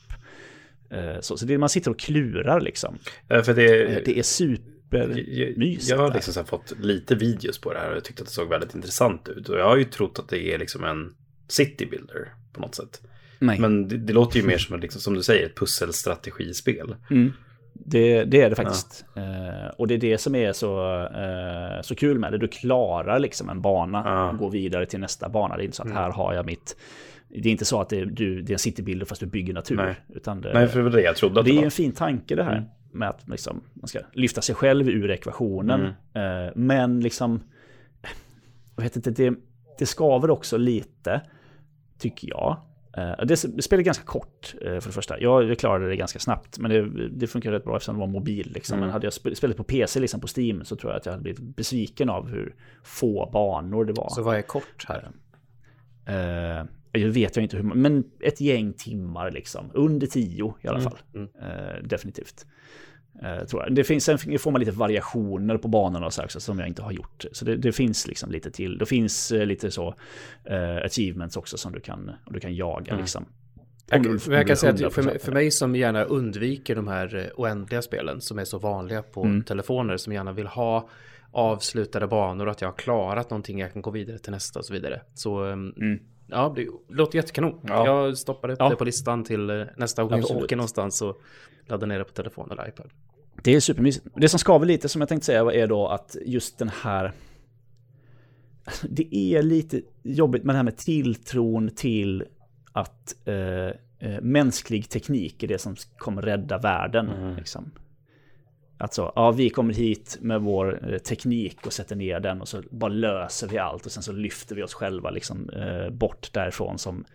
Eh, 0.89 1.19
så, 1.19 1.37
så 1.37 1.45
det 1.45 1.57
man 1.57 1.69
sitter 1.69 1.91
och 1.91 1.99
klurar 1.99 2.61
liksom. 2.61 2.97
Ja, 3.27 3.43
för 3.43 3.53
det... 3.53 3.83
Eh, 3.83 4.01
det 4.05 4.19
är 4.19 4.23
super 4.23 4.72
supermysigt. 4.93 5.89
Jag, 5.89 5.99
jag 5.99 6.03
har 6.03 6.13
liksom 6.13 6.45
fått 6.45 6.73
lite 6.79 7.15
videos 7.15 7.61
på 7.61 7.73
det 7.73 7.79
här 7.79 7.89
och 7.89 7.95
jag 7.95 8.03
tyckte 8.03 8.21
att 8.23 8.27
det 8.27 8.33
såg 8.33 8.49
väldigt 8.49 8.75
intressant 8.75 9.29
ut. 9.29 9.49
Och 9.49 9.59
jag 9.59 9.65
har 9.65 9.77
ju 9.77 9.83
trott 9.83 10.19
att 10.19 10.29
det 10.29 10.53
är 10.53 10.59
liksom 10.59 10.83
en 10.83 11.13
city 11.47 11.85
builder 11.85 12.33
på 12.53 12.61
något 12.61 12.75
sätt. 12.75 13.01
Nej. 13.39 13.59
Men 13.59 13.87
det, 13.87 13.97
det 13.97 14.13
låter 14.13 14.39
ju 14.39 14.45
mer 14.45 14.57
som, 14.57 14.79
liksom, 14.79 15.01
som 15.01 15.13
du 15.13 15.23
säger, 15.23 15.45
ett 15.45 15.55
pusselstrategispel. 15.55 16.95
Mm. 17.09 17.33
Det, 17.73 18.23
det, 18.23 18.41
är 18.41 18.49
det 18.49 18.55
faktiskt. 18.55 19.05
Ja. 19.13 19.21
Uh, 19.21 19.69
och 19.77 19.87
det 19.87 19.93
är 19.93 19.97
det 19.97 20.17
som 20.17 20.35
är 20.35 20.53
så, 20.53 20.99
uh, 21.01 21.81
så 21.81 21.95
kul 21.95 22.19
med 22.19 22.31
det. 22.31 22.37
Du 22.37 22.47
klarar 22.47 23.19
liksom 23.19 23.49
en 23.49 23.61
bana 23.61 24.03
ja. 24.05 24.29
och 24.29 24.37
går 24.37 24.49
vidare 24.49 24.85
till 24.85 24.99
nästa 24.99 25.29
bana. 25.29 25.57
Det 25.57 25.63
är 25.63 25.65
inte 25.65 25.77
så 25.77 25.83
att 25.83 25.89
mm. 25.89 25.97
här 25.97 26.11
har 26.11 26.33
jag 26.33 26.45
mitt... 26.45 26.75
Det 27.29 27.49
är 27.49 27.51
inte 27.51 27.65
så 27.65 27.81
att 27.81 27.89
det, 27.89 28.05
du, 28.05 28.41
det 28.41 28.51
är 28.51 28.53
en 28.53 28.59
citybilder 28.59 29.05
fast 29.05 29.21
du 29.21 29.27
bygger 29.27 29.53
natur. 29.53 29.75
Nej, 29.75 29.95
utan 30.09 30.41
det, 30.41 30.53
Nej 30.53 30.67
för 30.67 30.77
det 30.77 30.83
var 30.83 30.91
det 30.91 31.01
jag 31.01 31.15
trodde 31.15 31.39
att 31.39 31.45
det, 31.45 31.51
det 31.51 31.55
var. 31.55 31.61
Det 31.61 31.63
är 31.63 31.65
en 31.65 31.71
fin 31.71 31.91
tanke 31.91 32.35
det 32.35 32.43
här. 32.43 32.57
Mm 32.57 32.69
med 32.93 33.09
att 33.09 33.29
liksom, 33.29 33.61
man 33.73 33.87
ska 33.87 33.99
lyfta 34.13 34.41
sig 34.41 34.55
själv 34.55 34.89
ur 34.89 35.11
ekvationen. 35.11 35.93
Mm. 36.13 36.45
Eh, 36.47 36.51
men 36.55 36.99
liksom, 36.99 37.43
jag 38.75 38.83
vet 38.83 38.95
inte, 38.95 39.11
det, 39.11 39.33
det 39.79 39.85
skaver 39.85 40.29
också 40.29 40.57
lite, 40.57 41.21
tycker 41.97 42.29
jag. 42.29 42.57
Eh, 42.97 43.25
det, 43.25 43.55
det 43.55 43.61
spelar 43.61 43.83
ganska 43.83 44.05
kort 44.05 44.55
eh, 44.61 44.79
för 44.79 44.89
det 44.89 44.93
första. 44.93 45.19
Jag, 45.19 45.59
klarade 45.59 45.89
det 45.89 45.95
ganska 45.95 46.19
snabbt, 46.19 46.59
men 46.59 46.71
det, 46.71 47.09
det 47.09 47.27
funkar 47.27 47.51
rätt 47.51 47.63
bra 47.63 47.75
eftersom 47.75 47.95
det 47.95 47.99
var 47.99 48.07
mobil. 48.07 48.51
Liksom. 48.53 48.77
Mm. 48.77 48.85
Men 48.85 48.93
hade 48.93 49.05
jag 49.05 49.13
spelat 49.13 49.57
på 49.57 49.63
PC 49.63 49.99
liksom, 49.99 50.19
på 50.19 50.27
Steam 50.37 50.65
så 50.65 50.75
tror 50.75 50.91
jag 50.91 50.99
att 50.99 51.05
jag 51.05 51.13
hade 51.13 51.23
blivit 51.23 51.55
besviken 51.55 52.09
av 52.09 52.27
hur 52.27 52.55
få 52.83 53.29
banor 53.33 53.85
det 53.85 53.93
var. 53.93 54.09
Så 54.09 54.23
vad 54.23 54.35
är 54.35 54.41
kort 54.41 54.85
här? 54.87 55.11
Uh, 56.09 56.65
jag 56.99 57.09
vet 57.09 57.35
jag 57.35 57.43
inte 57.43 57.57
hur 57.57 57.63
men 57.63 58.03
ett 58.19 58.41
gäng 58.41 58.73
timmar 58.73 59.31
liksom. 59.31 59.71
Under 59.73 60.07
tio 60.07 60.55
i 60.61 60.67
alla 60.67 60.79
mm. 60.79 60.91
fall. 60.91 60.99
Mm. 61.15 61.27
Uh, 61.27 61.83
definitivt. 61.83 62.45
Uh, 63.23 63.45
tror 63.45 63.63
jag. 63.63 63.75
Det 63.75 63.83
finns, 63.83 64.03
sen 64.03 64.39
får 64.39 64.51
man 64.51 64.59
lite 64.59 64.71
variationer 64.71 65.57
på 65.57 65.67
banorna 65.67 66.05
och 66.05 66.13
så 66.13 66.23
också, 66.23 66.39
som 66.39 66.59
jag 66.59 66.67
inte 66.67 66.81
har 66.81 66.91
gjort. 66.91 67.25
Så 67.31 67.45
det, 67.45 67.55
det 67.55 67.71
finns 67.71 68.07
liksom 68.07 68.31
lite 68.31 68.51
till. 68.51 68.77
Det 68.77 68.85
finns 68.85 69.31
uh, 69.31 69.45
lite 69.45 69.71
så 69.71 69.95
achievements 70.85 71.37
också 71.37 71.57
som 71.57 71.71
du 71.71 71.79
kan, 71.79 72.11
du 72.29 72.39
kan 72.39 72.55
jaga 72.55 72.91
mm. 72.91 73.01
liksom. 73.01 73.25
Jag, 73.89 74.03
du, 74.03 74.19
jag 74.27 74.47
kan 74.47 74.57
säga 74.57 74.87
att 74.87 74.93
för 74.93 75.03
mig, 75.03 75.19
för 75.19 75.31
mig, 75.31 75.51
som 75.51 75.75
gärna 75.75 76.03
undviker 76.03 76.75
de 76.75 76.87
här 76.87 77.31
oändliga 77.35 77.81
spelen 77.81 78.21
som 78.21 78.39
är 78.39 78.45
så 78.45 78.59
vanliga 78.59 79.01
på 79.03 79.23
mm. 79.23 79.43
telefoner 79.43 79.97
som 79.97 80.13
gärna 80.13 80.31
vill 80.31 80.47
ha 80.47 80.89
avslutade 81.31 82.07
banor 82.07 82.45
och 82.45 82.51
att 82.51 82.61
jag 82.61 82.67
har 82.67 82.77
klarat 82.77 83.29
någonting 83.29 83.59
jag 83.59 83.73
kan 83.73 83.81
gå 83.81 83.91
vidare 83.91 84.19
till 84.19 84.31
nästa 84.31 84.59
och 84.59 84.65
så 84.65 84.73
vidare. 84.73 85.01
Så 85.13 85.43
um, 85.43 85.73
mm. 85.77 85.99
Ja, 86.27 86.53
det 86.55 86.67
låter 86.89 87.15
jättekanon. 87.15 87.59
Ja. 87.63 87.85
Jag 87.85 88.17
stoppar 88.17 88.49
upp 88.49 88.59
ja. 88.59 88.69
det 88.69 88.75
på 88.75 88.85
listan 88.85 89.23
till 89.23 89.49
eh, 89.49 89.63
nästa 89.77 90.03
gång 90.03 90.19
jag 90.19 90.37
åker 90.37 90.55
någonstans 90.55 91.01
och 91.01 91.21
laddar 91.67 91.87
ner 91.87 91.99
det 91.99 92.05
på 92.05 92.13
telefon 92.13 92.51
eller 92.51 92.67
iPad. 92.67 92.89
Det 93.43 93.55
är 93.55 93.59
supermysigt. 93.59 94.07
Det 94.15 94.29
som 94.29 94.39
skaver 94.39 94.65
lite 94.65 94.89
som 94.89 95.01
jag 95.01 95.09
tänkte 95.09 95.25
säga 95.25 95.51
är 95.51 95.67
då 95.67 95.87
att 95.87 96.15
just 96.25 96.57
den 96.57 96.69
här... 96.69 97.11
Det 98.89 99.15
är 99.15 99.43
lite 99.43 99.81
jobbigt 100.03 100.43
med 100.43 100.55
det 100.55 100.57
här 100.57 100.63
med 100.63 100.77
tilltron 100.77 101.69
till 101.69 102.23
att 102.71 103.15
eh, 103.25 103.35
eh 103.35 104.21
mänsklig 104.21 104.89
teknik 104.89 105.43
är 105.43 105.47
det 105.47 105.57
som 105.57 105.75
kommer 105.97 106.21
rädda 106.21 106.57
världen. 106.57 107.09
Mm. 107.09 107.35
Liksom. 107.35 107.71
Alltså, 108.77 109.11
ja, 109.15 109.31
vi 109.31 109.49
kommer 109.49 109.73
hit 109.73 110.17
med 110.21 110.41
vår 110.41 110.93
eh, 110.93 110.97
teknik 110.97 111.65
och 111.65 111.73
sätter 111.73 111.95
ner 111.95 112.19
den 112.19 112.41
och 112.41 112.47
så 112.47 112.61
bara 112.71 112.93
löser 112.93 113.47
vi 113.47 113.57
allt 113.57 113.85
och 113.85 113.91
sen 113.91 114.03
så 114.03 114.11
lyfter 114.11 114.55
vi 114.55 114.63
oss 114.63 114.73
själva 114.73 115.09
liksom 115.09 115.49
eh, 115.49 115.89
bort 115.89 116.33
därifrån 116.33 116.77
som, 116.77 117.05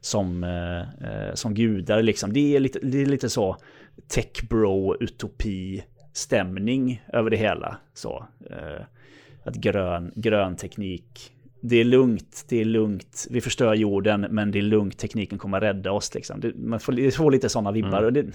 som, 0.00 0.44
eh, 0.44 0.80
eh 0.80 1.34
som 1.34 1.54
gudar 1.54 2.02
liksom. 2.02 2.32
Det 2.32 2.56
är 2.56 2.60
lite, 2.60 2.78
det 2.78 3.02
är 3.02 3.06
lite 3.06 3.28
så 3.28 3.56
tech 4.08 4.48
bro 4.48 4.96
utopi 5.00 5.84
stämning 6.12 7.02
över 7.12 7.30
det 7.30 7.36
hela. 7.36 7.78
Så, 7.94 8.26
eh, 8.50 8.84
att 9.44 9.54
grön, 9.54 10.12
grön 10.14 10.56
teknik, 10.56 11.32
det 11.60 11.76
är 11.76 11.84
lugnt, 11.84 12.44
det 12.48 12.60
är 12.60 12.64
lugnt, 12.64 13.26
vi 13.30 13.40
förstör 13.40 13.74
jorden 13.74 14.26
men 14.30 14.50
det 14.50 14.58
är 14.58 14.62
lugnt, 14.62 14.98
tekniken 14.98 15.38
kommer 15.38 15.60
rädda 15.60 15.92
oss 15.92 16.14
liksom. 16.14 16.40
Det, 16.40 16.54
man 16.54 16.80
får, 16.80 17.10
får 17.10 17.30
lite 17.30 17.48
sådana 17.48 17.72
vibbar 17.72 17.98
mm. 17.98 18.04
och 18.04 18.12
det, 18.12 18.26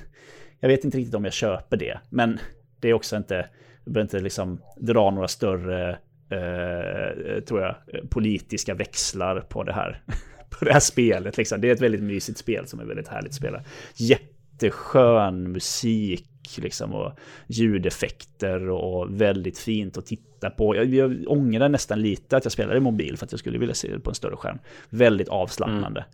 jag 0.60 0.70
vet 0.70 0.84
inte 0.84 0.98
riktigt 0.98 1.16
om 1.16 1.24
jag 1.24 1.34
köper 1.34 1.78
det, 1.78 2.00
men 2.10 2.40
det 2.80 2.90
är 2.90 2.94
också 2.94 3.18
inte, 3.18 3.50
du 3.86 3.92
behöver 3.92 4.06
inte 4.06 4.20
liksom 4.20 4.62
dra 4.78 5.12
några 5.12 5.28
större 5.28 6.00
eh, 6.30 7.36
eh, 7.36 7.40
tror 7.40 7.62
jag, 7.62 7.76
politiska 8.10 8.74
växlar 8.74 9.42
på 9.42 9.64
det 9.64 9.74
här. 9.74 10.04
På 10.60 10.66
det 10.66 10.74
här 10.74 10.80
spelet 10.80 11.38
liksom. 11.38 11.62
Det 11.62 11.70
är 11.70 11.74
ett 11.74 11.82
väldigt 11.82 12.04
mysigt 12.04 12.38
spel 12.38 12.68
som 12.68 12.80
är 12.80 12.86
väldigt 12.86 13.08
härligt 13.08 13.30
att 13.30 13.36
spela. 13.36 13.64
Jätteskön 13.96 15.52
musik 15.52 16.58
liksom 16.58 16.94
och 16.94 17.20
ljudeffekter 17.48 18.70
och 18.70 19.22
väldigt 19.22 19.58
fint 19.58 19.98
att 19.98 20.06
titta 20.06 20.50
på. 20.50 20.76
Jag, 20.76 20.86
jag 20.86 21.24
ångrar 21.28 21.70
nästan 21.70 22.02
lite 22.02 22.38
att 22.38 22.46
jag 22.46 22.52
spelade 22.52 22.78
i 22.78 22.80
mobil 22.82 23.18
för 23.18 23.26
att 23.26 23.32
jag 23.32 23.40
skulle 23.40 23.58
vilja 23.58 23.76
se 23.76 23.94
det 23.94 24.00
på 24.00 24.10
en 24.10 24.16
större 24.16 24.36
skärm. 24.36 24.60
Väldigt 24.90 25.30
avslappnande. 25.30 26.00
Mm 26.00 26.12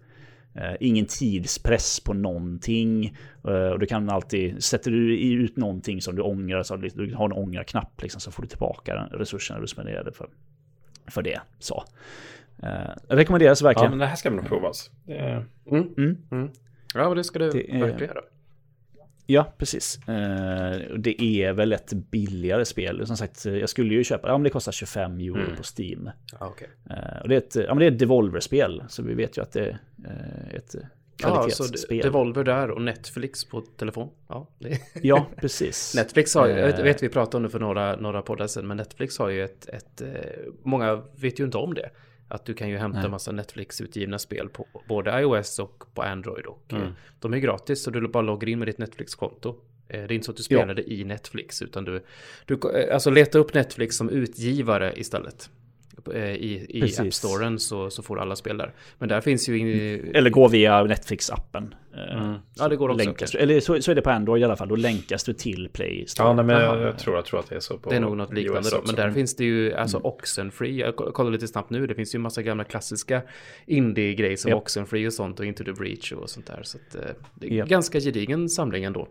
ingen 0.79 1.05
tidspress 1.05 1.99
på 1.99 2.13
någonting. 2.13 3.17
Eh, 3.47 3.53
och 3.53 3.79
du 3.79 3.85
kan 3.85 4.09
alltid, 4.09 4.63
sätter 4.63 4.91
du 4.91 5.17
ut 5.19 5.57
någonting 5.57 6.01
som 6.01 6.15
du 6.15 6.21
ångrar, 6.21 6.63
så 6.63 6.75
du 6.75 7.13
har 7.15 7.25
en 7.25 7.31
ångra-knapp 7.33 8.01
liksom, 8.01 8.21
så 8.21 8.31
får 8.31 8.41
du 8.43 8.47
tillbaka 8.49 8.95
den 8.95 9.09
resurserna 9.19 9.59
du 9.59 9.67
spenderade 9.67 10.11
för, 10.11 10.29
för 11.07 11.21
det. 11.21 11.39
Så. 11.59 11.83
Eh, 12.63 12.69
rekommenderas 13.07 13.61
Ja, 13.61 13.67
verkligen. 13.67 13.89
men 13.89 13.99
det 13.99 14.05
här 14.05 14.15
ska 14.15 14.29
nog 14.29 14.45
provas. 14.47 14.91
Det 15.03 15.17
är... 15.17 15.45
Mm. 15.71 16.49
Ja, 16.93 17.07
men 17.07 17.17
det 17.17 17.23
ska 17.23 17.39
du 17.39 17.49
Det 17.51 17.75
är- 17.75 17.79
verkligen 17.79 18.13
göra. 18.15 18.21
Ja, 19.27 19.53
precis. 19.57 19.99
Eh, 20.07 20.77
det 20.97 21.21
är 21.21 21.53
väl 21.53 21.73
ett 21.73 21.93
billigare 21.93 22.65
spel. 22.65 23.07
Som 23.07 23.17
sagt, 23.17 23.45
jag 23.45 23.69
skulle 23.69 23.93
ju 23.93 24.03
köpa, 24.03 24.27
ja 24.27 24.37
men 24.37 24.43
det 24.43 24.49
kostar 24.49 24.71
25 24.71 25.19
euro 25.19 25.35
Mm. 25.41 25.55
på 25.55 25.63
Steam. 25.81 26.09
Okej. 26.39 26.69
Eh, 26.89 27.21
och 27.21 27.29
det 27.29 27.35
är 27.35 27.37
ett, 27.37 27.55
ja, 27.55 27.67
men 27.67 27.77
det 27.77 27.85
är 27.85 27.91
ett 27.91 27.99
Devolver-spel, 27.99 28.83
så 28.89 29.03
vi 29.03 29.13
vet 29.13 29.37
ju 29.37 29.41
att 29.41 29.51
det 29.51 29.61
är 29.65 29.77
eh, 30.05 30.55
ett 30.55 30.75
Ja, 31.21 31.27
så 31.27 31.63
kvalitetsspel. 31.63 31.97
De- 31.97 32.03
Devolver 32.03 32.43
där 32.43 32.69
och 32.71 32.81
Netflix 32.81 33.45
på 33.45 33.61
telefon. 33.61 34.09
Ja, 34.27 34.47
det... 34.59 34.79
Ja, 35.01 35.25
precis. 35.37 35.95
Netflix 35.95 36.35
har 36.35 36.47
jag 36.47 36.55
vet, 36.83 36.95
Eh. 36.95 37.01
vi 37.01 37.09
pratade 37.09 37.37
om 37.37 37.43
det 37.43 37.49
för 37.49 37.59
några, 37.59 37.95
några 37.95 38.21
poddar 38.21 38.47
sedan, 38.47 38.67
men 38.67 38.77
Netflix 38.77 39.17
har 39.19 39.29
ju 39.29 39.43
ett, 39.43 39.69
ett 39.69 40.01
eh, 40.01 40.07
många 40.63 41.03
vet 41.15 41.39
ju 41.39 41.43
inte 41.45 41.57
om 41.57 41.73
det. 41.73 41.89
Att 42.27 42.45
du 42.45 42.53
kan 42.53 42.69
ju 42.69 42.77
hämta 42.77 42.99
Nej. 43.01 43.09
massa 43.09 43.31
Netflix-utgivna 43.31 44.19
spel 44.19 44.49
på 44.49 44.67
både 44.87 45.21
iOS 45.21 45.59
och 45.59 45.83
på 45.93 46.01
Android. 46.01 46.45
Och 46.45 46.63
Mm. 46.73 46.83
eh, 46.83 46.89
de 47.19 47.33
är 47.33 47.37
gratis, 47.37 47.83
så 47.83 47.91
du 47.91 48.07
bara 48.07 48.23
loggar 48.23 48.49
in 48.49 48.59
med 48.59 48.67
ditt 48.67 48.77
Netflix-konto. 48.77 49.49
Eh, 49.49 49.53
Det 49.87 49.97
är 49.97 50.11
inte 50.11 50.25
så 50.25 50.31
att 50.31 50.37
du 50.37 50.43
spelar 50.43 50.73
det 50.73 50.91
i 50.93 51.03
Netflix, 51.03 51.61
utan 51.61 51.85
du, 51.85 52.03
du 52.45 52.53
eh, 52.75 52.93
alltså 52.93 53.09
leta 53.09 53.37
upp 53.39 53.53
Netflix 53.53 53.95
som 53.97 54.09
utgivare 54.09 54.93
istället. 54.99 55.49
Eh, 56.13 56.21
I, 56.31 56.65
i 56.69 56.81
Precis. 56.81 56.99
App 56.99 57.13
Storen 57.13 57.59
så, 57.59 57.89
så 57.89 58.03
får 58.03 58.15
du 58.15 58.21
alla 58.21 58.35
spel 58.35 58.57
där. 58.57 58.73
Men 58.97 59.09
där 59.09 59.21
finns 59.21 59.49
ju... 59.49 59.57
In, 59.59 60.15
Eller 60.15 60.29
gå 60.29 60.47
via 60.47 60.83
Netflix-appen. 60.83 61.75
Eh, 61.97 62.35
Ja, 62.55 62.67
det 62.67 62.75
går 62.75 62.89
också. 62.89 63.05
länkas, 63.05 63.35
Eller 63.35 63.59
så, 63.59 63.81
så 63.81 63.91
är 63.91 63.95
det 63.95 64.01
på 64.01 64.09
Android 64.09 64.41
i 64.41 64.45
alla 64.45 64.55
fall. 64.55 64.67
Då 64.67 64.75
länkas 64.75 65.23
du 65.23 65.33
till 65.33 65.69
Play 65.73 66.05
Store. 66.07 66.27
Ja, 66.29 66.33
nej, 66.33 66.45
men 66.45 66.61
jag, 66.61 66.81
jag, 66.81 66.97
tror, 66.99 67.15
jag 67.15 67.25
tror 67.25 67.39
att 67.39 67.49
det 67.49 67.55
är 67.55 67.59
så 67.59 67.77
på 67.77 67.89
Det 67.89 67.95
är 67.95 67.99
nog 67.99 68.17
något 68.17 68.33
liknande 68.33 68.69
då. 68.69 68.81
Men 68.85 68.95
där 68.95 69.11
finns 69.11 69.35
det 69.35 69.43
ju 69.45 69.73
alltså 69.73 69.97
Mm. 69.97 70.05
Oxenfree. 70.05 70.71
Jag 70.71 70.95
ko- 70.95 71.11
kollar 71.11 71.31
lite 71.31 71.47
snabbt 71.47 71.69
nu. 71.69 71.87
Det 71.87 71.95
finns 71.95 72.15
ju 72.15 72.19
massa 72.19 72.41
gamla 72.41 72.63
klassiska 72.63 73.21
indie-grejer 73.65 74.37
som 74.37 74.49
Japp. 74.51 74.57
Oxenfree 74.61 75.07
och 75.07 75.13
sånt 75.13 75.39
och 75.39 75.45
Into 75.45 75.63
the 75.63 75.71
Breach 75.73 76.11
och 76.11 76.29
sånt 76.29 76.47
där. 76.47 76.59
Så 76.63 76.77
att, 76.77 76.95
eh, 76.95 77.01
det 77.35 77.47
är 77.47 77.51
Japp. 77.51 77.69
ganska 77.69 77.99
gedigen 77.99 78.49
samling 78.49 78.83
ändå. 78.83 79.07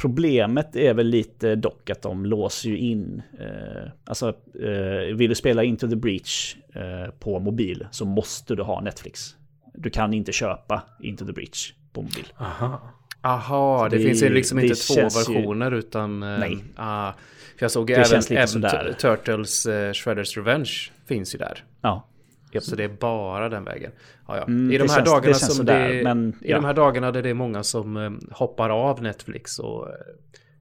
Problemet 0.00 0.76
är 0.76 0.94
väl 0.94 1.06
lite 1.06 1.54
dock 1.56 1.90
att 1.90 2.02
de 2.02 2.26
låser 2.26 2.68
ju 2.68 2.78
in. 2.78 3.22
Eh, 3.40 3.90
alltså, 4.04 4.28
eh, 4.62 5.14
vill 5.16 5.28
du 5.28 5.34
spela 5.34 5.64
Into 5.64 5.88
the 5.88 5.96
Breach 5.96 6.56
eh, 6.74 7.10
på 7.18 7.38
mobil 7.38 7.86
så 7.90 8.04
måste 8.04 8.54
du 8.54 8.62
ha 8.62 8.80
Netflix. 8.80 9.36
Du 9.74 9.90
kan 9.90 10.14
inte 10.14 10.32
köpa 10.32 10.82
Into 11.02 11.26
the 11.26 11.32
Breach 11.32 11.72
på 11.92 12.02
mobil. 12.02 12.26
Aha. 12.36 12.80
Aha, 13.22 13.88
det, 13.88 13.96
det- 13.98 14.04
finns 14.04 14.22
ju 14.22 14.28
liksom 14.28 14.58
inte 14.58 14.74
två 14.74 14.94
känns 14.94 15.28
ju- 15.28 15.34
versioner 15.34 15.72
utan... 15.72 16.22
eh, 16.22 16.38
Nej. 16.38 16.58
Ah, 16.76 17.12
för 17.56 17.64
jag 17.64 17.70
såg 17.70 17.86
Det 17.86 17.94
även, 17.94 18.22
även 18.36 18.94
Turtles 18.94 19.66
uh, 19.66 19.92
Shredders 19.92 20.36
Revenge 20.36 20.70
finns 21.06 21.34
ju 21.34 21.38
där. 21.38 21.64
Ja. 21.80 22.06
Japp. 22.52 22.64
Så 22.64 22.76
det 22.76 22.84
är 22.84 22.88
bara 22.88 23.48
den 23.48 23.64
vägen. 23.64 23.92
Ja, 24.28 24.36
ja. 24.36 24.42
Mm, 24.44 24.72
I 24.72 24.78
de 24.78 24.88
här 24.88 24.96
känns- 24.96 25.10
dagarna 25.10 25.34
känns 25.34 25.46
som 25.46 25.54
sådär, 25.54 25.88
det, 25.92 26.04
men, 26.04 26.28
I 26.42 26.50
ja. 26.50 26.56
de 26.56 26.64
här 26.64 26.74
dagarna 26.74 27.12
där 27.12 27.22
det 27.22 27.28
är 27.30 27.34
många 27.34 27.62
som 27.62 27.96
eh, 27.96 28.10
hoppar 28.32 28.70
av 28.70 29.02
Netflix 29.02 29.58
och 29.58 29.88
eh, 29.88 29.94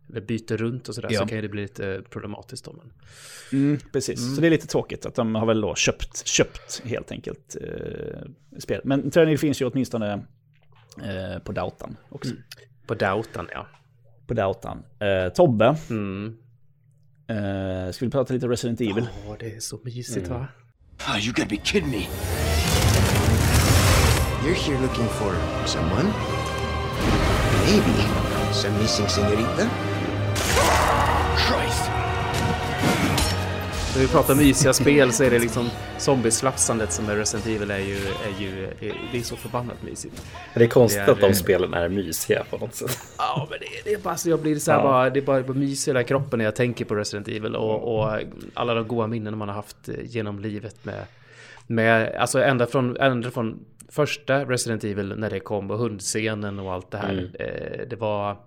eller 0.10 0.22
byter 0.22 0.58
runt 0.58 0.90
och 0.90 0.96
sådär 0.96 1.10
Ja. 1.12 1.20
så 1.20 1.26
kan 1.26 1.36
ju 1.36 1.42
det 1.42 1.50
bli 1.50 1.62
lite 1.62 2.02
problematiskt 2.10 2.66
då. 2.66 2.74
Men... 2.74 2.92
Mm, 3.62 3.80
precis, 3.94 4.36
så 4.36 4.42
det 4.42 4.48
är 4.48 4.52
lite 4.52 4.68
tråkigt 4.68 5.06
att 5.06 5.16
de 5.16 5.36
har 5.36 5.46
väl 5.46 5.62
då 5.62 5.76
köpt, 5.76 6.28
köpt 6.28 6.82
helt 6.86 7.12
enkelt 7.12 7.56
eh, 7.62 8.20
spel. 8.60 8.82
Men 8.84 9.12
träning 9.12 9.38
finns 9.38 9.62
ju 9.62 9.66
åtminstone 9.66 10.14
eh, 11.04 11.40
på 11.44 11.52
Dautan 11.52 11.98
också. 12.10 12.32
På 12.88 12.94
Dautan 12.94 13.48
ja. 13.54 13.68
På 14.28 14.34
Dautan. 14.34 14.84
Eh, 15.00 15.34
Tobbe, 15.34 15.76
Mm. 15.90 16.38
eh, 17.28 17.92
ska 17.92 18.06
vi 18.06 18.12
prata 18.12 18.34
lite 18.34 18.48
Resident 18.48 18.82
Evil? 18.82 19.08
Åh, 19.28 19.36
det 19.40 19.56
är 19.56 19.60
så 19.60 19.80
mysigt 19.84 20.28
va? 20.28 20.48
Oh, 21.08 21.16
you 21.16 21.32
gotta 21.32 21.48
be 21.48 21.58
kidding 21.58 21.90
me. 21.90 22.10
You're 24.44 24.54
here 24.54 24.78
looking 24.80 25.08
for 25.08 25.34
someone? 25.66 26.08
Maybe 27.66 28.54
some 28.54 28.78
missing 28.80 29.08
senorita? 29.08 29.70
Christ! 31.38 31.90
När 33.96 34.02
vi 34.02 34.08
pratar 34.08 34.36
mysiga 34.36 34.74
spel 34.74 35.12
så 35.12 35.24
är 35.24 35.30
det 35.32 35.40
liksom 35.40 35.70
zombieslafsandet 35.98 36.92
som 36.92 37.10
är 37.10 37.16
Resident 37.16 37.48
Evil 37.48 37.72
är 37.72 37.78
ju, 37.80 37.96
är 37.96 38.40
ju 38.42 38.64
är, 38.66 38.94
det 39.12 39.18
är 39.18 39.22
så 39.22 39.36
förbannat 39.36 39.84
mysigt. 39.84 40.24
Det 40.54 40.64
är 40.64 40.68
konstigt 40.68 41.06
Det 41.06 41.12
är- 41.12 41.14
att 41.14 41.22
de 41.22 41.34
spelen 41.34 41.74
är 41.74 41.90
mysiga 41.90 42.44
på 42.50 42.58
något 42.58 42.76
sätt. 42.76 42.98
Ja, 43.18 43.48
men 43.50 43.60
det, 43.60 43.66
det 43.90 43.94
är 43.94 43.98
bara 44.00 44.16
så 44.18 44.30
jag 44.30 44.40
blir 44.40 44.56
så 44.60 44.72
här 44.72 44.78
Ja. 44.80 44.84
bara, 44.84 45.10
det 45.10 45.20
är 45.20 45.22
bara, 45.22 45.42
bara 45.44 45.54
mys 45.58 45.88
i 45.88 45.92
hela 45.92 46.04
kroppen 46.04 46.38
när 46.38 46.46
jag 46.46 46.56
tänker 46.56 46.86
på 46.86 46.96
Resident 46.96 47.28
Evil 47.28 47.56
och, 47.56 48.00
och 48.00 48.20
alla 48.54 48.74
de 48.74 48.88
goda 48.88 49.08
minnen 49.08 49.38
man 49.38 49.48
har 49.48 49.56
haft 49.56 49.90
eh, 49.90 49.96
genom 50.04 50.40
livet 50.40 50.86
med, 50.86 51.04
med 51.68 52.16
alltså 52.16 52.44
ända 52.44 52.66
från, 52.68 52.98
ända 52.98 53.32
från 53.32 53.60
första 53.90 54.46
Resident 54.46 54.84
Evil 54.84 55.14
när 55.18 55.30
det 55.30 55.40
kom 55.40 55.72
och 55.72 55.78
hundscenen 55.78 56.60
och 56.60 56.74
allt 56.74 56.92
det 56.92 56.98
här. 56.98 57.30
Eh, 57.40 57.88
det 57.90 57.96
var 57.96 58.38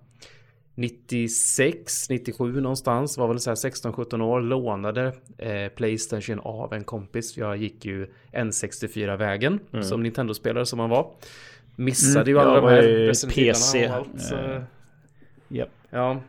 96, 0.75 2.09
97 2.09 2.61
någonstans, 2.61 3.17
var 3.17 3.27
väl 3.27 3.39
så 3.39 3.49
här 3.49 3.55
16-17 3.55 4.21
år, 4.21 4.41
lånade 4.41 5.13
eh, 5.37 5.67
Playstation 5.75 6.39
av 6.39 6.73
en 6.73 6.83
kompis. 6.83 7.37
Jag 7.37 7.57
gick 7.57 7.85
ju 7.85 8.07
N64-vägen 8.31 9.59
som 9.83 10.03
Nintendo-spelare 10.03 10.65
som 10.65 10.77
man 10.77 10.89
var. 10.89 11.11
Missade 11.75 12.31
ju 12.31 12.37
Mm, 12.37 12.47
alla 12.47 12.55
jag 12.55 12.63
de 12.63 12.69
här 12.69 12.83
ju 12.83 13.13
PC, 13.29 13.85
allt. 13.85 14.21
Så, 14.21 14.35
eh, 14.35 14.61
Japp. 15.47 15.69
Ja. 15.89 16.21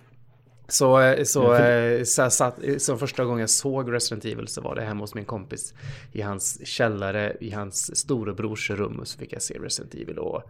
Så, 0.68 1.00
eh, 1.00 1.24
så, 1.24 1.54
eh, 1.54 2.02
så, 2.04 2.30
satt, 2.30 2.54
så 2.78 2.96
första 2.96 3.24
gången 3.24 3.40
jag 3.40 3.50
såg 3.50 3.92
Resident 3.92 4.24
Evil 4.24 4.48
så 4.48 4.60
var 4.60 4.74
det 4.74 4.82
hemma 4.82 5.00
hos 5.02 5.14
min 5.14 5.24
kompis 5.24 5.74
i 6.12 6.20
hans 6.20 6.66
källare, 6.66 7.36
i 7.40 7.50
hans 7.50 7.96
storebrors 7.96 8.70
rum 8.70 9.00
så 9.04 9.18
fick 9.18 9.32
jag 9.32 9.42
se 9.42 9.54
Resident 9.58 9.94
Evil 9.94 10.18
och 10.18 10.42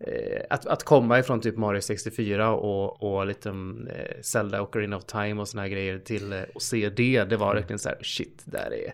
eh, 0.00 0.40
att, 0.50 0.66
att 0.66 0.84
komma 0.84 1.18
ifrån 1.18 1.40
typ 1.40 1.56
Mario 1.56 1.80
64 1.80 2.50
och, 2.50 3.02
och 3.02 3.26
lite 3.26 3.48
eh, 3.48 4.20
Zelda 4.22 4.62
Ocarina 4.62 4.96
of 4.96 5.04
Time 5.04 5.40
och 5.40 5.48
såna 5.48 5.62
här 5.62 5.68
grejer 5.68 5.98
till 5.98 6.32
eh, 6.32 6.40
att 6.54 6.62
se 6.62 6.88
det, 6.88 7.24
det 7.24 7.36
var 7.36 7.54
verkligen 7.54 7.78
så 7.78 7.88
här 7.88 7.98
shit, 8.02 8.42
där 8.44 8.66
är 8.66 8.70
det 8.70 8.92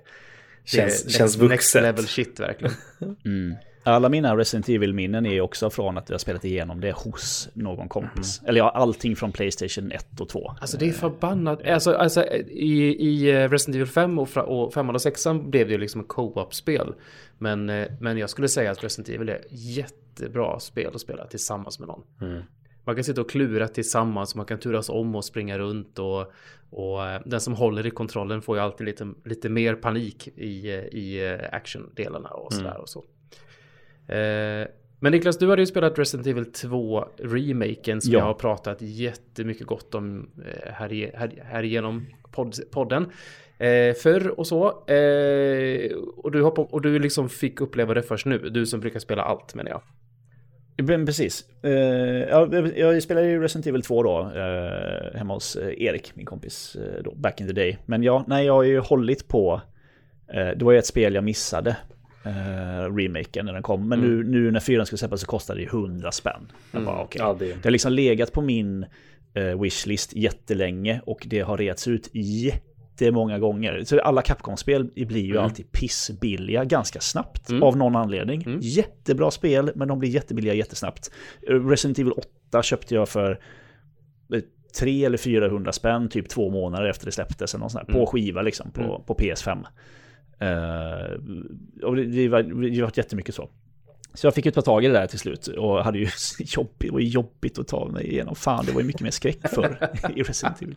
Känns- 0.65 1.05
är 1.05 1.11
känns 1.11 1.37
next 1.39 1.51
vuxet. 1.53 1.83
level 1.83 2.07
shit 2.07 2.41
verkligen. 2.41 2.75
Alla 3.85 4.09
mina 4.09 4.37
Resident 4.37 4.69
Evil-minnen 4.69 5.27
är 5.27 5.41
också 5.41 5.71
från 5.71 5.99
att 5.99 6.11
jag 6.11 6.21
spelat 6.21 6.45
igenom 6.45 6.81
det 6.81 6.93
hos 6.93 7.49
någon 7.53 7.89
kompis. 7.89 8.43
Eller 8.47 8.59
ja, 8.59 8.71
allting 8.71 9.17
från 9.17 9.33
Playstation 9.33 9.93
1 9.93 10.21
och 10.21 10.29
2. 10.29 10.55
Alltså 10.61 10.77
det 10.77 10.89
är 10.89 10.93
förbannat. 10.93 11.67
Alltså, 11.67 11.93
alltså 11.95 12.25
i, 12.49 12.97
i 13.09 13.31
eh, 13.31 13.49
Resident 13.49 13.77
Evil 13.77 13.87
5 13.87 14.19
och, 14.19 14.37
och 14.37 14.75
5 14.75 14.91
och 14.91 15.03
6 15.03 15.27
blev 15.45 15.67
det 15.67 15.73
ju 15.73 15.79
liksom 15.79 16.01
en 16.01 16.07
co-op-spel. 16.07 16.95
Men, 17.39 17.71
eh, 17.71 17.89
men 18.01 18.19
jag 18.19 18.31
skulle 18.31 18.49
säga 18.49 18.71
att 18.71 18.85
Resident 18.85 19.09
Evil 19.09 19.29
är 19.29 19.41
jättebra 19.51 20.61
spel 20.61 20.91
att 20.95 21.01
spela 21.01 21.27
tillsammans 21.27 21.79
med 21.79 21.89
någon. 21.89 22.03
Man 22.85 22.95
kan 22.95 23.05
sitta 23.05 23.21
och 23.21 23.31
klura 23.31 23.69
tillsammans, 23.69 24.35
man 24.35 24.47
kan 24.47 24.59
turas 24.59 24.89
om 24.89 25.15
och 25.15 25.25
springa 25.25 25.59
runt 25.59 25.99
och, 25.99 26.33
och 26.71 27.07
eh, 27.07 27.21
den 27.25 27.41
som 27.41 27.55
håller 27.55 27.87
i 27.87 27.91
kontrollen 27.91 28.43
får 28.43 28.57
ju 28.57 28.63
alltid 28.63 28.87
lite, 28.87 29.09
lite 29.25 29.49
mer 29.49 29.75
panik 29.75 30.29
i, 30.29 30.69
i 30.93 31.39
action-delarna 31.53 32.29
och 32.29 32.53
sådär 32.53 32.81
och 32.81 32.89
så. 32.89 33.05
Eh, 34.09 34.67
men 35.01 35.13
Niklas, 35.13 35.39
du 35.39 35.51
hade 35.51 35.63
ju 35.63 35.67
spelat 35.67 35.99
Resident 35.99 36.27
Evil 36.27 36.45
2-remaken 36.45 38.01
som 38.01 38.13
Ja. 38.13 38.19
jag 38.19 38.27
har 38.27 38.35
pratat 38.35 38.83
jättemycket 38.83 39.67
gott 39.67 39.95
om 39.95 40.31
eh, 40.47 40.73
här, 40.73 41.11
här, 41.19 41.43
här 41.45 41.63
genom 41.63 42.07
podd, 42.33 42.55
podden. 42.71 43.07
Eh, 43.59 43.95
förr 43.95 44.39
och 44.41 44.47
så. 44.47 44.67
Eh, 44.87 45.93
och, 46.17 46.31
du 46.31 46.43
hoppar, 46.43 46.75
och 46.75 46.83
du 46.83 46.99
liksom 46.99 47.29
fick 47.29 47.61
uppleva 47.61 47.95
det 47.95 48.03
först 48.03 48.27
nu. 48.27 48.39
Du 48.39 48.67
som 48.67 48.81
brukar 48.81 49.01
spela 49.01 49.23
allt 49.23 49.55
menar 49.55 49.71
jag. 49.71 49.83
Men 50.87 51.07
precis. 51.07 51.49
Eh, 51.63 51.71
ja, 51.71 52.49
jag 52.77 53.03
spelade 53.03 53.27
ju 53.29 53.43
Resident 53.43 53.67
Evil 53.67 53.83
2 53.83 54.03
då, 54.03 54.21
eh, 54.21 55.19
hemma 55.19 55.35
hos 55.35 55.57
eh, 55.57 55.83
Erik, 55.83 56.17
min 56.17 56.27
kompis, 56.27 56.77
då, 57.05 57.15
back 57.15 57.41
in 57.41 57.47
the 57.47 57.53
day. 57.53 57.79
Men 57.87 58.03
ja, 58.03 58.25
nej, 58.29 58.47
jag 58.47 58.53
har 58.55 58.63
ju 58.63 58.79
hållit 58.79 59.29
på, 59.29 59.61
det 60.57 60.63
var 60.63 60.73
ju 60.73 60.79
ett 60.79 60.87
spel 60.87 61.15
jag 61.15 61.25
missade, 61.25 61.77
eh, 62.25 62.95
remaken 62.95 63.47
när 63.47 63.53
den 63.53 63.63
kom. 63.63 63.89
Men 63.89 64.01
nu, 64.01 64.25
nu 64.25 64.51
när 64.51 64.61
fyran 64.61 64.87
skulle 64.87 64.99
släppas 64.99 65.21
så 65.21 65.27
kostade 65.27 65.59
det 65.59 65.63
ju 65.63 65.69
100 65.69 66.13
spänn. 66.13 66.53
Jag 66.71 66.85
bara, 66.85 67.01
okej. 67.03 67.21
Ja, 67.21 67.37
det, 67.39 67.47
Det 67.47 67.65
har 67.65 67.71
liksom 67.71 67.93
legat 67.93 68.33
på 68.33 68.41
min 68.41 68.87
eh, 69.35 69.61
wishlist 69.61 70.13
jättelänge 70.17 71.01
och 71.07 71.27
det 71.27 71.41
har 71.41 71.59
reats 71.59 71.89
ut 71.89 72.11
jättemånga 72.13 73.39
gånger. 73.39 73.85
Så 73.85 74.01
alla 74.01 74.23
Capcom-spel 74.23 74.91
blir 74.95 75.25
ju 75.25 75.39
alltid 75.39 75.73
pissbilliga 75.73 76.65
ganska 76.65 77.01
snabbt 77.01 77.51
av 77.63 77.77
någon 77.77 77.97
anledning. 77.97 78.59
Jättebra 78.61 79.31
spel, 79.31 79.73
men 79.75 79.89
de 79.89 79.99
blir 79.99 80.11
jättebilliga 80.11 80.55
jättesnabbt. 80.55 81.11
Resident 81.49 81.99
Evil 81.99 82.13
8 82.13 82.63
köpte 82.63 82.95
jag 82.95 83.09
för 83.09 83.41
eh, 84.35 84.41
3 84.81 85.05
eller 85.05 85.19
400 85.19 85.73
spänn 85.73 86.09
typ 86.09 86.29
två 86.29 86.51
månader 86.51 86.89
efter 86.89 87.07
det 87.07 87.13
släpptes. 87.13 87.55
Eller 87.55 87.63
något 87.63 87.73
sånt 87.73 87.89
här, 87.89 87.95
På 87.99 88.07
skiva 88.07 88.43
liksom, 88.43 88.71
på, 88.71 89.05
på 89.07 89.15
PS5. 89.15 89.65
Eh, 90.47 91.85
och 91.85 91.97
det, 91.97 92.05
det, 92.05 92.29
var, 92.29 92.43
det 92.43 92.83
var 92.83 92.93
jättemycket 92.95 93.35
så. 93.35 93.51
Så 94.15 94.27
jag 94.27 94.35
fick 94.35 94.45
ju 94.47 94.51
ta 94.53 94.63
tag 94.63 94.85
i 94.85 94.89
det 94.89 94.93
där 94.95 95.07
till 95.07 95.19
slut 95.19 95.47
och 95.47 95.85
hade 95.85 95.99
ju 95.99 96.09
jobbigt, 96.39 96.79
det 96.79 96.91
var 96.91 97.01
jobbigt 97.01 97.59
att 97.59 97.69
ta 97.69 97.89
mig 97.89 98.07
igenom. 98.07 98.35
Fan, 98.35 98.65
det 98.67 98.73
var 98.73 98.81
ju 98.81 98.87
mycket 98.87 99.01
mer 99.03 99.11
skräck 99.11 99.49
för 99.49 99.91
i 100.17 100.23
Resident 100.23 100.63
Evil. 100.63 100.77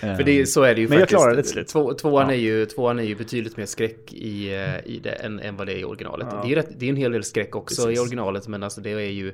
För 0.00 0.22
det, 0.22 0.46
så 0.46 0.62
är 0.62 0.74
det 0.74 0.80
ju 0.80 0.88
Men 0.88 0.98
jag 0.98 1.02
faktiskt. 1.02 1.18
klarade 1.18 1.36
det 1.36 1.42
till 1.42 1.52
slut. 1.52 1.68
Två, 1.68 1.92
tvåan, 1.94 2.26
Ja. 2.28 2.32
är 2.34 2.38
ju, 2.38 2.66
tvåan 2.66 2.98
är 2.98 3.02
ju 3.02 3.14
betydligt 3.14 3.56
mer 3.56 3.66
skräck 3.66 4.12
i, 4.12 4.54
eh, 4.54 4.78
i 4.86 5.00
det 5.02 5.10
än, 5.10 5.40
än 5.40 5.56
vad 5.56 5.66
det 5.66 5.72
är 5.72 5.78
i 5.78 5.84
originalet. 5.84 6.26
Det, 6.44 6.52
är 6.52 6.56
rätt, 6.56 6.68
det 6.78 6.86
är 6.86 6.90
en 6.90 6.96
hel 6.96 7.12
del 7.12 7.24
skräck 7.24 7.56
också 7.56 7.82
i 7.82 7.84
Precis. 7.84 8.00
originalet, 8.00 8.48
men 8.48 8.62
alltså 8.62 8.80
det 8.80 8.90
är 8.90 8.98
ju 8.98 9.32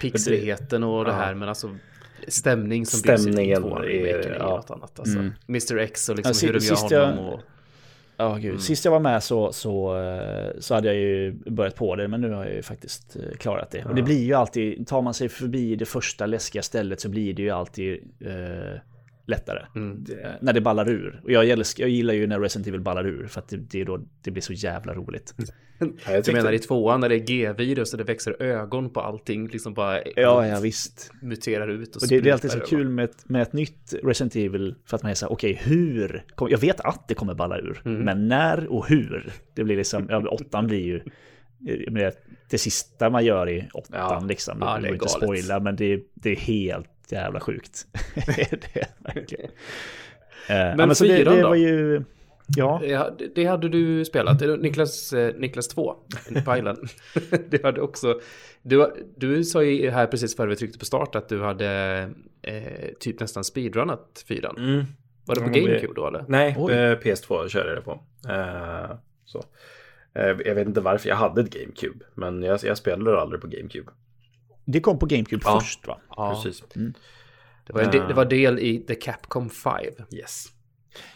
pixeligheten 0.00 0.82
och 0.84 1.04
det 1.04 1.12
här, 1.12 1.34
men 1.34 1.48
alltså 1.48 1.76
stämning 2.28 2.86
som 2.86 3.00
byggs 3.02 3.20
i 3.20 3.22
Stämningen 3.32 3.62
tvåan 3.62 3.84
är- 3.84 3.88
är 3.88 4.36
ja. 4.38 4.48
något 4.56 4.70
annat. 4.70 4.98
Alltså, 4.98 5.18
Mr 5.48 5.78
X 5.78 6.08
och 6.08 6.16
liksom 6.16 6.30
Ja, 6.30 6.34
si- 6.34 6.46
hur 6.46 6.52
de 6.52 6.64
gör 6.94 7.00
jag- 7.00 7.06
honom 7.06 7.26
och... 7.26 7.40
Ja, 8.22 8.36
gud. 8.36 8.62
Sist 8.62 8.84
jag 8.84 8.92
var 8.92 9.00
med 9.00 9.22
så, 9.22 9.52
så, 9.52 9.98
eh, 9.98 10.60
så 10.60 10.74
hade 10.74 10.88
jag 10.88 10.96
ju 10.96 11.32
börjat 11.32 11.74
på 11.74 11.96
det, 11.96 12.08
men 12.08 12.20
nu 12.20 12.30
har 12.30 12.44
jag 12.44 12.54
ju 12.54 12.62
faktiskt 12.62 13.16
eh, 13.16 13.36
klarat 13.38 13.70
det. 13.70 13.84
Och 13.84 13.94
det 13.94 14.02
blir 14.02 14.24
ju 14.24 14.34
alltid, 14.34 14.86
tar 14.86 15.02
man 15.02 15.14
sig 15.14 15.28
förbi 15.28 15.76
det 15.76 15.84
första 15.84 16.26
läskiga 16.26 16.62
stället 16.62 17.00
så 17.00 17.08
blir 17.08 17.34
det 17.34 17.42
ju 17.42 17.50
alltid 17.50 17.98
eh, 18.20 18.80
lättare. 19.26 19.58
Eh, 19.60 20.30
när 20.40 20.52
det 20.52 20.60
ballar 20.60 20.88
ur. 20.90 21.20
Och 21.24 21.30
jag, 21.32 21.44
gillar- 21.44 21.66
jag 21.80 21.88
gillar 21.88 22.14
ju 22.14 22.26
när 22.26 22.40
Resident 22.40 22.66
Evil 22.68 22.80
ballar 22.80 23.06
ur, 23.06 23.26
för 23.26 23.40
att 23.40 23.48
det, 23.48 23.56
det, 23.56 23.80
är 23.80 23.84
då, 23.84 24.00
det 24.24 24.30
blir 24.30 24.42
så 24.42 24.52
jävla 24.52 24.94
roligt. 24.94 25.34
Ja, 25.78 25.88
jag 26.12 26.24
tyckte- 26.24 26.32
menar 26.32 26.52
i 26.52 26.58
tvåan 26.58 27.00
när 27.00 27.08
det 27.08 27.14
är 27.14 27.18
G-virus 27.26 27.92
och 27.92 27.98
det 27.98 28.04
växer 28.04 28.42
ögon 28.42 28.90
på 28.90 29.00
allting, 29.00 29.48
liksom 29.48 29.74
bara 29.74 30.02
Ja, 30.16 30.46
ja 30.46 30.60
visst. 30.60 31.10
muterar 31.22 31.68
ut 31.68 31.96
och, 31.96 32.02
Och 32.02 32.08
det, 32.08 32.20
det 32.20 32.28
är 32.28 32.32
alltid 32.32 32.50
så 32.50 32.56
sprutar 32.56 32.76
kul 32.76 32.88
med 32.88 33.04
ett, 33.04 33.28
med 33.28 33.42
ett 33.42 33.52
nytt 33.52 33.94
Resident 34.04 34.36
Evil 34.36 34.74
för 34.86 34.96
att 34.96 35.02
man 35.02 35.10
är 35.10 35.14
så 35.14 35.26
här, 35.26 35.32
okej, 35.32 35.60
hur? 35.64 36.24
Kom, 36.34 36.48
jag 36.50 36.58
vet 36.58 36.80
att 36.80 37.08
det 37.08 37.14
kommer 37.14 37.34
balla 37.34 37.58
ur, 37.58 37.82
Mm. 37.84 38.00
men 38.02 38.28
när 38.28 38.66
och 38.72 38.88
hur? 38.88 39.32
Det 39.54 39.64
blir 39.64 39.76
liksom, 39.76 40.06
ja, 40.10 40.28
åttan 40.28 40.66
blir 40.66 40.80
ju 40.84 40.96
eh, 41.68 41.92
med 41.92 42.12
det 42.50 42.58
sista 42.58 43.10
man 43.10 43.24
gör 43.24 43.48
i 43.48 43.68
åttan 43.74 43.98
Ja. 44.00 44.24
liksom. 44.28 44.56
Ja, 44.60 44.74
Ja, 44.76 44.82
det 44.82 44.88
är 44.88 44.92
inte 44.92 45.08
spoila, 45.08 45.60
men 45.60 45.76
det, 45.76 46.00
det 46.14 46.30
är 46.30 46.36
helt 46.36 46.91
jävla 47.08 47.40
sjukt. 47.40 47.86
det 48.14 48.76
är 48.76 49.14
verkligen. 49.14 49.50
Eh, 50.48 50.56
ja, 50.56 50.76
Men 50.76 50.94
så 50.94 51.04
det, 51.04 51.24
det 51.24 51.40
då? 51.40 51.48
var 51.48 51.54
ju, 51.54 52.02
ja. 52.56 52.80
Det- 53.34 53.44
hade 53.44 53.68
du 53.68 54.04
spelat. 54.04 54.40
Niklas, 54.60 55.12
eh, 55.12 55.34
Niklas 55.34 55.68
2, 55.68 55.96
Pajlen. 56.44 56.76
det 57.48 57.64
hade 57.64 57.80
också... 57.80 58.20
Du, 58.62 58.92
du 59.16 59.44
sa 59.44 59.62
ju 59.62 59.90
här 59.90 60.06
precis 60.06 60.36
före 60.36 60.48
vi 60.48 60.56
tryckte 60.56 60.78
på 60.78 60.84
start 60.84 61.14
att 61.14 61.28
du 61.28 61.42
hade 61.42 61.68
eh, 62.42 62.88
typ 63.00 63.20
nästan 63.20 63.44
speedrunnat 63.44 64.24
fyran. 64.28 64.56
Mm. 64.58 64.84
Var 65.24 65.34
det 65.34 65.40
på 65.40 65.50
men 65.50 65.60
GameCube 65.60 65.92
då 65.94 66.06
eller? 66.08 66.24
Nej, 66.28 66.56
Oj. 66.58 66.72
eh, 66.72 66.98
PS2 66.98 67.48
körde 67.48 67.68
jag 67.68 67.78
det 67.78 67.82
på. 67.82 68.00
Eh, 68.28 68.96
så. 69.24 69.44
Eh, 70.14 70.36
jag 70.44 70.54
vet 70.54 70.66
inte 70.66 70.80
varför 70.80 71.08
jag 71.08 71.16
hade 71.16 71.40
ett 71.40 71.50
GameCube, 71.50 72.04
men 72.14 72.42
jag, 72.42 72.60
jag 72.62 72.78
spelade 72.78 73.20
aldrig 73.20 73.40
på 73.40 73.46
GameCube. 73.46 73.90
Det 74.64 74.80
kom 74.80 74.98
på 74.98 75.06
GameCube 75.06 75.42
Ja. 75.44 75.60
först 75.60 75.86
va? 75.86 75.98
Ja, 76.16 76.34
Precis. 76.44 76.62
det, 77.66 77.72
var 77.72 77.80
en 77.82 77.90
del, 77.90 78.08
det 78.08 78.14
var 78.14 78.24
del 78.24 78.58
i 78.58 78.78
The 78.78 78.94
Capcom 78.94 79.50
5. 79.50 79.74
Yes. 80.12 80.46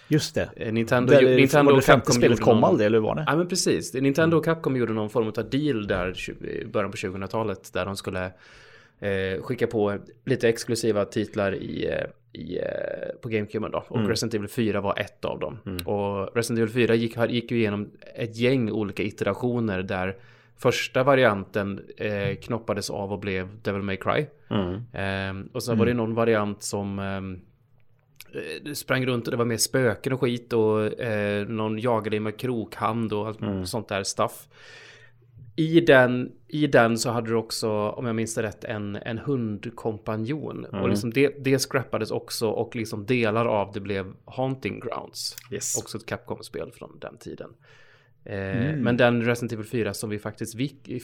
Just 0.08 0.34
det. 0.34 0.50
Eh, 0.56 0.72
Nintendo, 0.72 1.12
Där, 1.12 1.20
ju- 1.22 1.36
Nintendo 1.36 1.72
och 1.76 1.82
Capcom 1.82 2.14
spelet 2.14 2.30
gjorde 2.38 2.42
kom 2.42 2.60
någon- 2.60 2.70
aldrig, 2.70 2.86
eller 2.86 2.98
hur 2.98 3.02
var 3.06 3.14
det? 3.14 3.24
Ja 3.26 3.36
men 3.36 3.48
precis. 3.48 3.94
Nintendo 3.94 4.36
och 4.36 4.44
Capcom 4.44 4.76
gjorde 4.76 4.92
någon 4.92 5.10
form 5.10 5.26
av 5.28 5.50
deal 5.50 5.86
där 5.86 6.30
i 6.44 6.64
början 6.66 6.90
på 6.90 6.96
2000-talet 6.96 7.72
där 7.72 7.84
de 7.86 7.96
skulle 7.96 8.24
eh, 9.00 9.42
skicka 9.42 9.66
på 9.66 9.98
lite 10.24 10.48
exklusiva 10.48 11.04
titlar 11.04 11.54
i, 11.54 11.86
eh, 11.86 12.40
i, 12.40 12.58
eh, 12.58 12.64
på 13.22 13.28
GameCube 13.28 13.68
då. 13.68 13.84
Och 13.88 14.08
Resident 14.08 14.34
Evil 14.34 14.48
4 14.48 14.80
var 14.80 14.98
ett 14.98 15.24
av 15.24 15.38
dem. 15.40 15.58
Och 15.84 16.36
Resident 16.36 16.58
Evil 16.62 16.72
4 16.88 16.94
gick, 16.94 17.16
gick 17.28 17.50
ju 17.50 17.58
igenom 17.58 17.90
ett 18.14 18.36
gäng 18.36 18.70
olika 18.70 19.02
iterationer 19.02 19.82
där 19.82 20.16
första 20.56 21.02
varianten 21.02 21.80
eh, 21.96 22.36
knoppades 22.36 22.90
av 22.90 23.12
och 23.12 23.18
blev 23.18 23.62
Devil 23.62 23.82
May 23.82 23.96
Cry. 23.96 24.26
Eh, 25.00 25.46
och 25.52 25.62
så 25.62 25.74
var 25.74 25.86
det 25.86 25.94
någon 25.94 26.14
variant 26.14 26.62
som 26.62 26.98
ehm, 26.98 27.40
eh, 28.34 28.72
sprang 28.72 29.06
runt 29.06 29.26
och 29.26 29.30
det 29.30 29.36
var 29.36 29.44
mer 29.44 29.56
spöken 29.56 30.12
och 30.12 30.20
skit 30.20 30.52
och 30.52 31.00
eh, 31.00 31.48
någon 31.48 31.78
jagade 31.78 32.20
med 32.20 32.36
krokhand 32.36 33.12
och 33.12 33.26
allt 33.26 33.68
sånt 33.68 33.88
där 33.88 34.02
stuff. 34.02 34.48
I 35.58 35.80
den, 35.80 36.32
I 36.48 36.66
den 36.66 36.98
så 36.98 37.10
hade 37.10 37.30
du 37.30 37.34
också, 37.34 37.70
om 37.70 38.06
jag 38.06 38.16
minns 38.16 38.34
det 38.34 38.42
rätt, 38.42 38.64
en, 38.64 38.96
en 38.96 39.18
hundkompanjon. 39.18 40.64
Och 40.64 40.88
liksom 40.88 41.10
det, 41.12 41.44
det 41.44 41.58
scrappades 41.58 42.10
också 42.10 42.48
och 42.48 42.76
liksom 42.76 43.06
delar 43.06 43.46
av 43.46 43.72
det 43.72 43.80
blev 43.80 44.12
Haunting 44.24 44.80
Grounds. 44.80 45.36
Yes. 45.50 45.78
Också 45.78 45.98
ett 45.98 46.06
Capcom-spel 46.06 46.70
från 46.72 46.98
den 47.00 47.16
tiden. 47.16 47.50
Eh, 48.26 48.76
Men 48.76 48.96
den 48.96 49.22
Resident 49.24 49.52
Evil 49.52 49.66
4 49.66 49.94
som 49.94 50.10
vi 50.10 50.18
faktiskt 50.18 50.56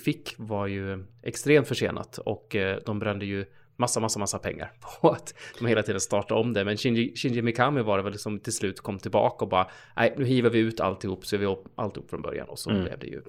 fick, 0.05 0.35
var 0.39 0.67
ju 0.67 1.05
extremt 1.23 1.69
försenat 1.69 2.19
och 2.19 2.57
eh, 2.57 2.79
de 2.87 2.99
brände 2.99 3.27
ju 3.27 3.45
massa, 3.77 4.01
massa, 4.01 4.19
massa 4.19 4.39
pengar 4.39 4.73
på 5.01 5.09
att 5.11 5.35
de 5.59 5.67
hela 5.67 5.83
tiden 5.83 6.01
startade 6.01 6.41
om 6.41 6.53
det. 6.53 6.65
Men 6.65 6.77
Shinji, 6.77 7.17
Shinji 7.17 7.43
Mikami 7.43 7.83
var 7.83 7.97
det 7.99 8.03
väl 8.05 8.19
som 8.19 8.39
till 8.41 8.53
slut 8.53 8.81
kom 8.81 8.99
tillbaka 8.99 9.45
och 9.45 9.49
bara 9.49 9.67
nej, 9.97 10.15
nu 10.19 10.25
hivar 10.25 10.51
vi 10.51 10.59
ut 10.59 10.81
alltihop 10.81 11.27
så 11.27 11.37
vi 11.37 11.47
upp 11.47 11.65
alltihop 11.75 12.11
från 12.11 12.23
början 12.23 12.49
och 12.49 12.59
så 12.59 12.71
blev 12.71 12.99
det 12.99 13.07
ju 13.07 13.21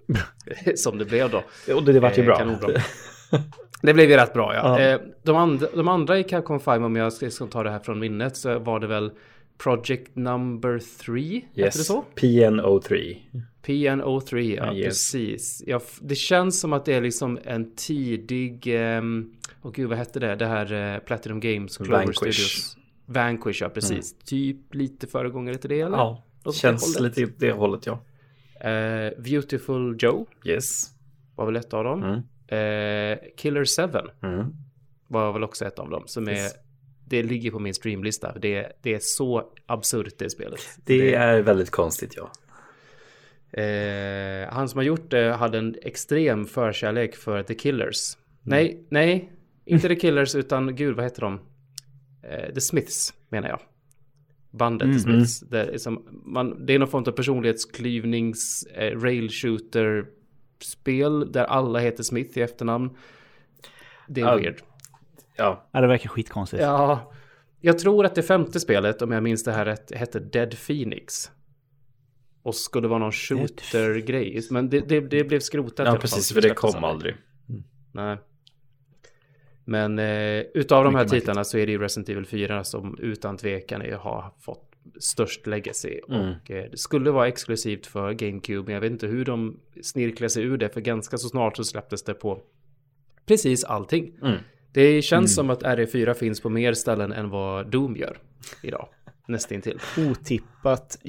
som 0.75 0.97
det 0.97 1.05
blev 1.05 1.29
då. 1.29 1.43
Och 1.75 1.83
det, 1.83 1.93
det 1.93 1.99
vart 1.99 2.17
ju 2.17 2.21
Eh, 2.21 2.25
bra. 2.25 2.37
kanonbra. 2.37 2.69
Det 3.81 3.93
blev 3.93 4.09
ju 4.09 4.15
rätt 4.17 4.33
bra 4.33 4.55
ja. 4.55 4.81
Ja. 4.81 4.99
De, 5.23 5.35
andra, 5.35 5.67
de 5.75 5.87
andra 5.87 6.19
i 6.19 6.23
Capcom 6.23 6.59
5 6.59 6.83
om 6.83 6.95
jag 6.95 7.13
ska, 7.13 7.29
ta 7.47 7.63
det 7.63 7.69
här 7.69 7.79
från 7.79 7.99
minnet 7.99 8.37
så 8.37 8.59
var 8.59 8.79
det 8.79 8.87
väl 8.87 9.11
Project 9.57 10.15
Number 10.15 10.79
3? 11.05 11.21
Heter 11.21 11.41
det 11.53 11.61
Yes. 11.61 11.87
så? 11.87 12.05
PNO3. 12.15 13.17
PNO3, 13.65 14.55
ja 14.55 14.73
yes. 14.73 14.85
precis. 14.87 15.63
Ja, 15.67 15.81
det 16.01 16.15
känns 16.15 16.59
som 16.59 16.73
att 16.73 16.85
det 16.85 16.93
är 16.93 17.01
liksom 17.01 17.39
en 17.43 17.75
tidig, 17.75 18.67
ehm, 18.67 19.33
åh 19.61 19.71
gud 19.71 19.89
vad 19.89 19.97
hette 19.97 20.19
det, 20.19 20.35
det 20.35 20.45
här 20.45 20.93
eh, 20.95 20.99
Platinum 20.99 21.39
Games, 21.39 21.77
Clover 21.77 21.91
Vanquish. 21.93 22.15
Studios. 22.17 22.77
Vanquish, 23.05 23.61
ja 23.61 23.69
precis. 23.69 24.15
Typ 24.25 24.75
lite 24.75 25.07
föregångare 25.07 25.55
till 25.57 25.69
det 25.69 25.81
eller? 25.81 25.97
Ja, 25.97 26.23
det 26.43 26.51
känns 26.53 26.95
hållet. 26.97 27.17
lite 27.17 27.33
det 27.37 27.51
hållet 27.51 27.85
ja. 27.85 28.03
Eh, 28.69 29.21
Beautiful 29.23 29.95
Joe 29.99 30.25
Yes. 30.45 30.85
var 31.35 31.45
väl 31.45 31.55
ett 31.55 31.73
av 31.73 31.83
dem. 31.83 32.03
Mm. 32.03 32.15
Eh, 32.47 33.19
Killer 33.37 33.65
7 33.87 34.27
Mm. 34.27 34.45
var 35.07 35.33
väl 35.33 35.43
också 35.43 35.65
ett 35.65 35.79
av 35.79 35.89
dem. 35.89 36.03
Som 36.05 36.27
är, 36.27 36.31
Yes. 36.31 36.53
det 37.05 37.23
ligger 37.23 37.51
på 37.51 37.59
min 37.59 37.73
streamlista. 37.73 38.33
Det, 38.39 38.55
är- 38.55 38.71
det 38.81 38.93
är 38.93 38.99
så 39.01 39.43
absurt 39.65 40.13
det 40.17 40.29
spelet. 40.29 40.59
Det 40.85 41.13
är 41.13 41.41
väldigt 41.41 41.69
konstigt 41.71 42.13
ja. 42.17 42.31
Eh, 43.53 44.49
han 44.53 44.69
som 44.69 44.77
har 44.77 44.83
gjort 44.83 45.11
det 45.11 45.33
hade 45.33 45.57
en 45.57 45.75
extrem 45.81 46.45
förkärlek 46.45 47.15
för 47.15 47.43
The 47.43 47.53
Killers. 47.55 48.17
Nej, 48.41 48.85
nej, 48.89 49.31
inte 49.65 49.87
The 49.87 49.95
Killers 49.95 50.35
utan 50.35 50.75
gud 50.75 50.95
vad 50.95 51.05
heter 51.05 51.21
de? 51.21 51.39
Eh, 52.23 52.53
The 52.53 52.61
Smiths 52.61 53.13
menar 53.29 53.49
jag. 53.49 53.59
Bandet 54.51 54.93
The 54.93 54.99
Smiths. 54.99 55.39
Det, 55.39 55.59
är 55.73 55.77
som, 55.77 56.21
man, 56.25 56.65
det 56.65 56.73
är 56.73 56.79
någon 56.79 56.87
form 56.87 57.03
av 57.07 57.11
personlighetsklyvnings 57.11 58.63
eh, 58.75 58.99
rail 58.99 59.29
shooter 59.29 60.05
spel 60.59 61.31
där 61.31 61.43
alla 61.43 61.79
heter 61.79 62.03
Smith 62.03 62.37
i 62.37 62.41
efternamn. 62.41 62.89
Det 64.07 64.21
är 64.21 64.25
Ja. 64.25 64.35
weird. 64.37 64.61
Ja, 65.35 65.67
Ja, 65.71 65.81
det 65.81 65.87
verkar 65.87 66.09
skitkonstigt. 66.09 66.63
Ja, 66.63 67.11
jag 67.61 67.79
tror 67.79 68.05
att 68.05 68.15
det 68.15 68.23
femte 68.23 68.59
spelet, 68.59 69.01
om 69.01 69.11
jag 69.11 69.23
minns 69.23 69.43
det 69.43 69.51
här 69.51 69.65
rätt, 69.65 69.91
hette 69.95 70.19
Dead 70.19 70.55
Phoenix. 70.67 71.31
Och 72.43 72.55
skulle 72.55 72.87
vara 72.87 72.99
någon 72.99 73.11
shooter-grej. 73.11 74.41
Men 74.51 74.69
det, 74.69 74.79
det, 74.79 74.99
det 74.99 75.23
blev 75.23 75.39
skrotat. 75.39 75.87
ja 75.87 75.95
precis 75.95 76.33
för 76.33 76.41
det 76.41 76.49
kom 76.49 76.83
aldrig. 76.83 76.85
aldrig. 76.85 77.15
Nej. 77.91 78.17
Men 79.65 79.99
eh, 79.99 80.39
utav 80.53 80.83
de 80.83 80.95
här 80.95 81.03
Mycket 81.03 81.11
märkligt. 81.11 81.21
titlarna 81.21 81.43
så 81.43 81.57
är 81.57 81.65
det 81.65 81.71
ju 81.71 81.77
Resident 81.77 82.09
Evil 82.09 82.25
4 82.25 82.63
som 82.63 82.97
utan 82.99 83.37
tvekan 83.37 83.81
är, 83.81 83.91
har 83.91 84.33
fått 84.39 84.73
störst 84.99 85.47
legacy. 85.47 85.99
Mm. 86.09 86.19
Och 86.21 86.51
eh, 86.51 86.71
det 86.71 86.77
skulle 86.77 87.11
vara 87.11 87.27
exklusivt 87.27 87.85
för 87.85 88.13
GameCube, 88.13 88.63
men 88.65 88.73
jag 88.73 88.81
vet 88.81 88.91
inte 88.91 89.07
hur 89.07 89.25
de 89.25 89.59
snirklar 89.81 90.27
sig 90.27 90.43
ur 90.43 90.57
det, 90.57 90.69
för 90.69 90.81
ganska 90.81 91.17
så 91.17 91.29
snart 91.29 91.57
så 91.57 91.63
släpptes 91.63 92.03
det 92.03 92.13
på 92.13 92.41
precis 93.25 93.63
allting. 93.63 94.13
Mm. 94.21 94.37
Det 94.71 95.01
känns 95.01 95.35
som 95.35 95.49
att 95.49 95.63
RE4 95.63 96.13
finns 96.13 96.41
på 96.41 96.49
mer 96.49 96.73
ställen 96.73 97.11
än 97.11 97.29
vad 97.29 97.71
Doom 97.71 97.95
gör 97.95 98.17
idag. 98.63 98.87
Nästintill. 99.27 99.79
Otippat 99.97 100.99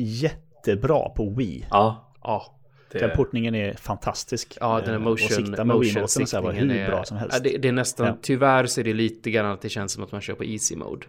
jättebra 0.66 1.08
på 1.08 1.30
Wii. 1.30 1.66
Ja, 1.70 2.10
Ja, 2.22 2.46
det, 2.92 2.98
Den 2.98 3.10
portningen 3.16 3.54
är 3.54 3.74
fantastisk. 3.74 4.56
ja 4.60 4.80
den 4.84 4.94
är 4.94 5.00
Eh, 5.00 5.06
och 5.06 5.20
sikta 5.20 5.64
motion, 5.64 5.66
med 5.66 5.66
motion 6.02 6.26
så 6.26 6.36
här 6.36 6.42
var 6.42 6.52
hur 6.52 6.70
är, 6.72 6.88
bra 6.88 7.04
som 7.04 7.16
helst. 7.16 7.44
Det, 7.44 7.58
det 7.58 7.68
är 7.68 7.72
nästan, 7.72 8.06
Ja. 8.06 8.16
tyvärr 8.22 8.66
så 8.66 8.80
är 8.80 8.84
det 8.84 8.92
lite 8.94 9.30
grann 9.30 9.46
att 9.46 9.60
det 9.60 9.68
känns 9.68 9.92
som 9.92 10.04
att 10.04 10.12
man 10.12 10.20
kör 10.20 10.34
på 10.34 10.44
easy 10.44 10.76
mode. 10.76 11.06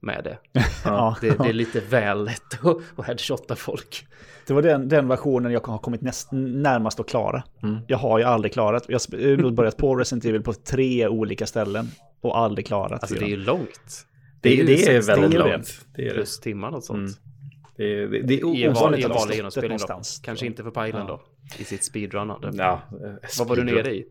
med 0.00 0.24
det. 0.24 0.38
Ja. 0.84 1.16
Det, 1.20 1.38
det 1.38 1.48
är 1.48 1.52
lite 1.52 1.80
väl 1.80 2.24
lätt 2.24 2.64
att, 2.64 2.76
att 2.96 3.06
headshotta 3.06 3.56
folk. 3.56 4.06
Det 4.46 4.52
var 4.54 4.62
den, 4.62 4.88
den 4.88 5.08
versionen 5.08 5.52
jag 5.52 5.66
har 5.66 5.78
kommit 5.78 6.00
näst, 6.00 6.28
närmast 6.32 7.00
att 7.00 7.08
klara. 7.08 7.42
Mm. 7.62 7.78
Jag 7.86 7.98
har 7.98 8.18
ju 8.18 8.24
aldrig 8.24 8.52
klarat. 8.52 8.84
Jag 8.88 9.00
har 9.12 9.50
börjat 9.50 9.76
på 9.76 9.96
Resident 9.96 10.24
Evil 10.24 10.42
på 10.42 10.52
tre 10.52 11.08
olika 11.08 11.46
ställen 11.46 11.88
och 12.20 12.38
aldrig 12.38 12.66
klarat 12.66 13.02
Alltså 13.02 13.14
det 13.14 13.24
är 13.24 13.28
ju 13.28 13.36
långt. 13.36 14.06
Det, 14.40 14.62
det 14.62 14.72
är 14.72 14.76
sex 14.76 15.08
väldigt 15.08 15.30
timmar 15.30 15.48
långt. 15.52 15.86
Det 15.94 16.02
är 16.02 16.08
det. 16.08 16.14
Plus 16.14 16.40
timmar 16.40 16.70
och 16.70 16.84
sånt. 16.84 16.98
Mm. 16.98 17.12
Det 17.76 17.84
är, 17.84 18.08
det, 18.08 18.22
det 18.22 18.40
är 18.40 18.44
ovanligt 18.44 19.04
att 19.04 19.10
vanlig 19.10 19.20
stått 19.20 19.36
genomspelning 19.36 19.68
då. 19.68 19.72
någonstans. 19.72 20.20
Kanske 20.24 20.46
inte 20.46 20.62
för 20.62 20.70
Pajlen 20.70 21.06
då. 21.06 21.22
I 21.58 21.64
sitt 21.64 21.84
speedrunnande. 21.84 22.50
Ja, 22.54 22.82
Vad 23.38 23.48
var 23.48 23.56
du 23.56 23.64
nere 23.64 23.94
i? 23.94 24.06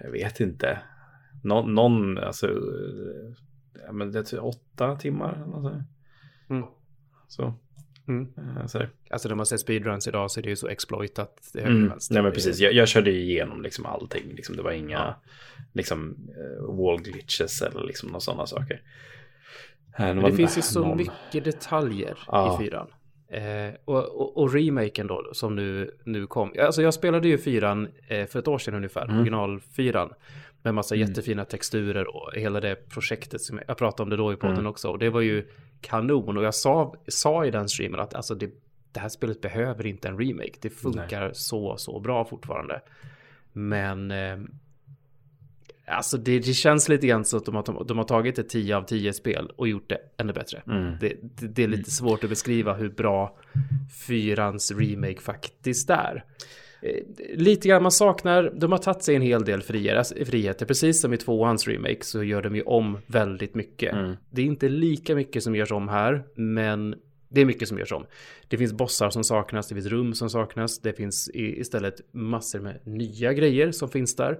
Jag 0.00 0.10
vet 0.10 0.40
inte. 0.40 0.78
Nå, 1.42 1.62
någon, 1.62 2.18
alltså, 2.18 2.50
ja, 3.86 3.92
men 3.92 4.12
det 4.12 4.32
är 4.32 4.44
åtta 4.44 4.96
timmar. 4.96 5.32
eller 5.32 5.62
sånt. 5.62 5.84
Mm. 6.50 6.64
Så. 7.28 7.54
Mm. 8.08 8.28
Så 8.68 8.78
där. 8.78 8.90
Alltså 9.10 9.28
när 9.28 9.36
man 9.36 9.46
ser 9.46 9.56
speedruns 9.56 10.08
idag 10.08 10.30
så 10.30 10.40
är 10.40 10.42
det 10.42 10.48
ju 10.50 10.56
så 10.56 10.68
exploitat. 10.68 11.50
Det 11.52 11.60
Mm. 11.60 11.92
Nej 12.10 12.22
men 12.22 12.32
precis, 12.32 12.58
jag, 12.58 12.72
jag 12.72 12.88
körde 12.88 13.10
ju 13.10 13.20
igenom 13.20 13.62
liksom 13.62 13.86
allting. 13.86 14.32
Liksom, 14.34 14.56
det 14.56 14.62
var 14.62 14.72
inga 14.72 15.14
liksom, 15.72 16.16
eh, 16.36 16.76
wall 16.76 17.00
glitches 17.02 17.62
eller 17.62 17.86
liksom 17.86 18.08
några 18.08 18.20
sådana 18.20 18.46
saker. 18.46 18.82
Var 19.98 20.14
det 20.30 20.32
finns 20.36 20.58
ju 20.58 20.62
så 20.62 20.80
någon- 20.80 20.96
mycket 20.96 21.44
detaljer 21.44 22.18
Ja. 22.26 22.54
i 22.54 22.64
fyran. 22.64 22.86
Eh, 23.30 23.74
och, 23.84 24.04
och, 24.04 24.36
och 24.38 24.52
remaken 24.54 25.06
då 25.06 25.30
som 25.32 25.56
nu, 25.56 25.90
nu 26.04 26.26
kom. 26.26 26.52
Alltså 26.60 26.82
jag 26.82 26.94
spelade 26.94 27.28
ju 27.28 27.38
fyran 27.38 27.88
eh, 28.08 28.26
för 28.26 28.38
ett 28.38 28.48
år 28.48 28.58
sedan 28.58 28.74
ungefär, 28.74 29.04
Mm. 29.04 29.16
original 29.16 29.60
fyran. 29.60 30.12
Med 30.62 30.74
massa 30.74 30.94
jättefina 30.94 31.44
texturer 31.44 32.16
och 32.16 32.30
hela 32.34 32.60
det 32.60 32.88
projektet 32.88 33.40
som 33.40 33.56
jag, 33.56 33.64
jag 33.68 33.76
pratade 33.78 34.02
om 34.02 34.10
det 34.10 34.16
då 34.16 34.32
i 34.32 34.36
podden 34.36 34.56
Mm. 34.56 34.66
också. 34.66 34.88
Och 34.88 34.98
det 34.98 35.10
var 35.10 35.20
ju 35.20 35.48
kanon 35.80 36.36
och 36.36 36.44
jag 36.44 36.54
sa, 36.54 36.94
sa 37.08 37.44
i 37.44 37.50
den 37.50 37.68
streamen 37.68 38.00
att 38.00 38.14
alltså 38.14 38.34
det, 38.34 38.50
det 38.92 39.00
här 39.00 39.08
spelet 39.08 39.40
behöver 39.40 39.86
inte 39.86 40.08
en 40.08 40.18
remake. 40.18 40.52
Det 40.60 40.70
funkar 40.70 41.30
så, 41.32 41.76
så 41.76 42.00
bra 42.00 42.24
fortfarande. 42.24 42.80
Men 43.52 44.10
eh, 44.10 44.38
Alltså 45.90 46.16
det, 46.16 46.38
det 46.38 46.52
känns 46.52 46.88
lite 46.88 47.06
grann 47.06 47.24
så 47.24 47.36
att 47.36 47.44
de 47.44 47.54
har, 47.54 47.84
de 47.84 47.98
har 47.98 48.04
tagit 48.04 48.38
ett 48.38 48.48
10 48.48 48.76
av 48.76 48.82
10 48.82 49.12
spel 49.12 49.50
och 49.56 49.68
gjort 49.68 49.88
det 49.88 49.98
ännu 50.16 50.32
bättre. 50.32 50.62
Mm. 50.66 50.94
Det, 51.00 51.16
det, 51.22 51.46
det 51.46 51.62
är 51.62 51.68
lite 51.68 51.90
svårt 51.90 52.24
att 52.24 52.30
beskriva 52.30 52.74
hur 52.74 52.88
bra 52.88 53.36
fyrans 54.06 54.72
remake 54.72 55.20
faktiskt 55.20 55.90
är. 55.90 56.24
Eh, 56.82 57.04
Lite 57.34 57.68
grann 57.68 57.82
man 57.82 57.92
saknar, 57.92 58.52
de 58.56 58.72
har 58.72 58.78
tagit 58.78 59.02
sig 59.02 59.16
en 59.16 59.22
hel 59.22 59.44
del 59.44 59.62
friheter, 59.62 60.24
friheter. 60.24 60.66
Precis 60.66 61.00
som 61.00 61.12
i 61.12 61.16
tvåans 61.16 61.68
remake 61.68 62.04
så 62.04 62.22
gör 62.22 62.42
de 62.42 62.56
ju 62.56 62.62
om 62.62 62.98
väldigt 63.06 63.54
mycket. 63.54 63.92
Mm. 63.92 64.16
Det 64.30 64.42
är 64.42 64.46
inte 64.46 64.68
lika 64.68 65.14
mycket 65.14 65.42
som 65.42 65.56
görs 65.56 65.72
om 65.72 65.88
här, 65.88 66.24
men 66.34 66.94
det 67.28 67.40
är 67.40 67.44
mycket 67.44 67.68
som 67.68 67.78
görs 67.78 67.92
om. 67.92 68.06
Det 68.48 68.58
finns 68.58 68.72
bossar 68.72 69.10
som 69.10 69.24
saknas, 69.24 69.68
det 69.68 69.74
finns 69.74 69.86
rum 69.86 70.14
som 70.14 70.30
saknas, 70.30 70.78
det 70.78 70.92
finns 70.92 71.30
istället 71.34 71.94
massor 72.12 72.60
med 72.60 72.86
nya 72.86 73.32
grejer 73.32 73.72
som 73.72 73.88
finns 73.88 74.16
där. 74.16 74.38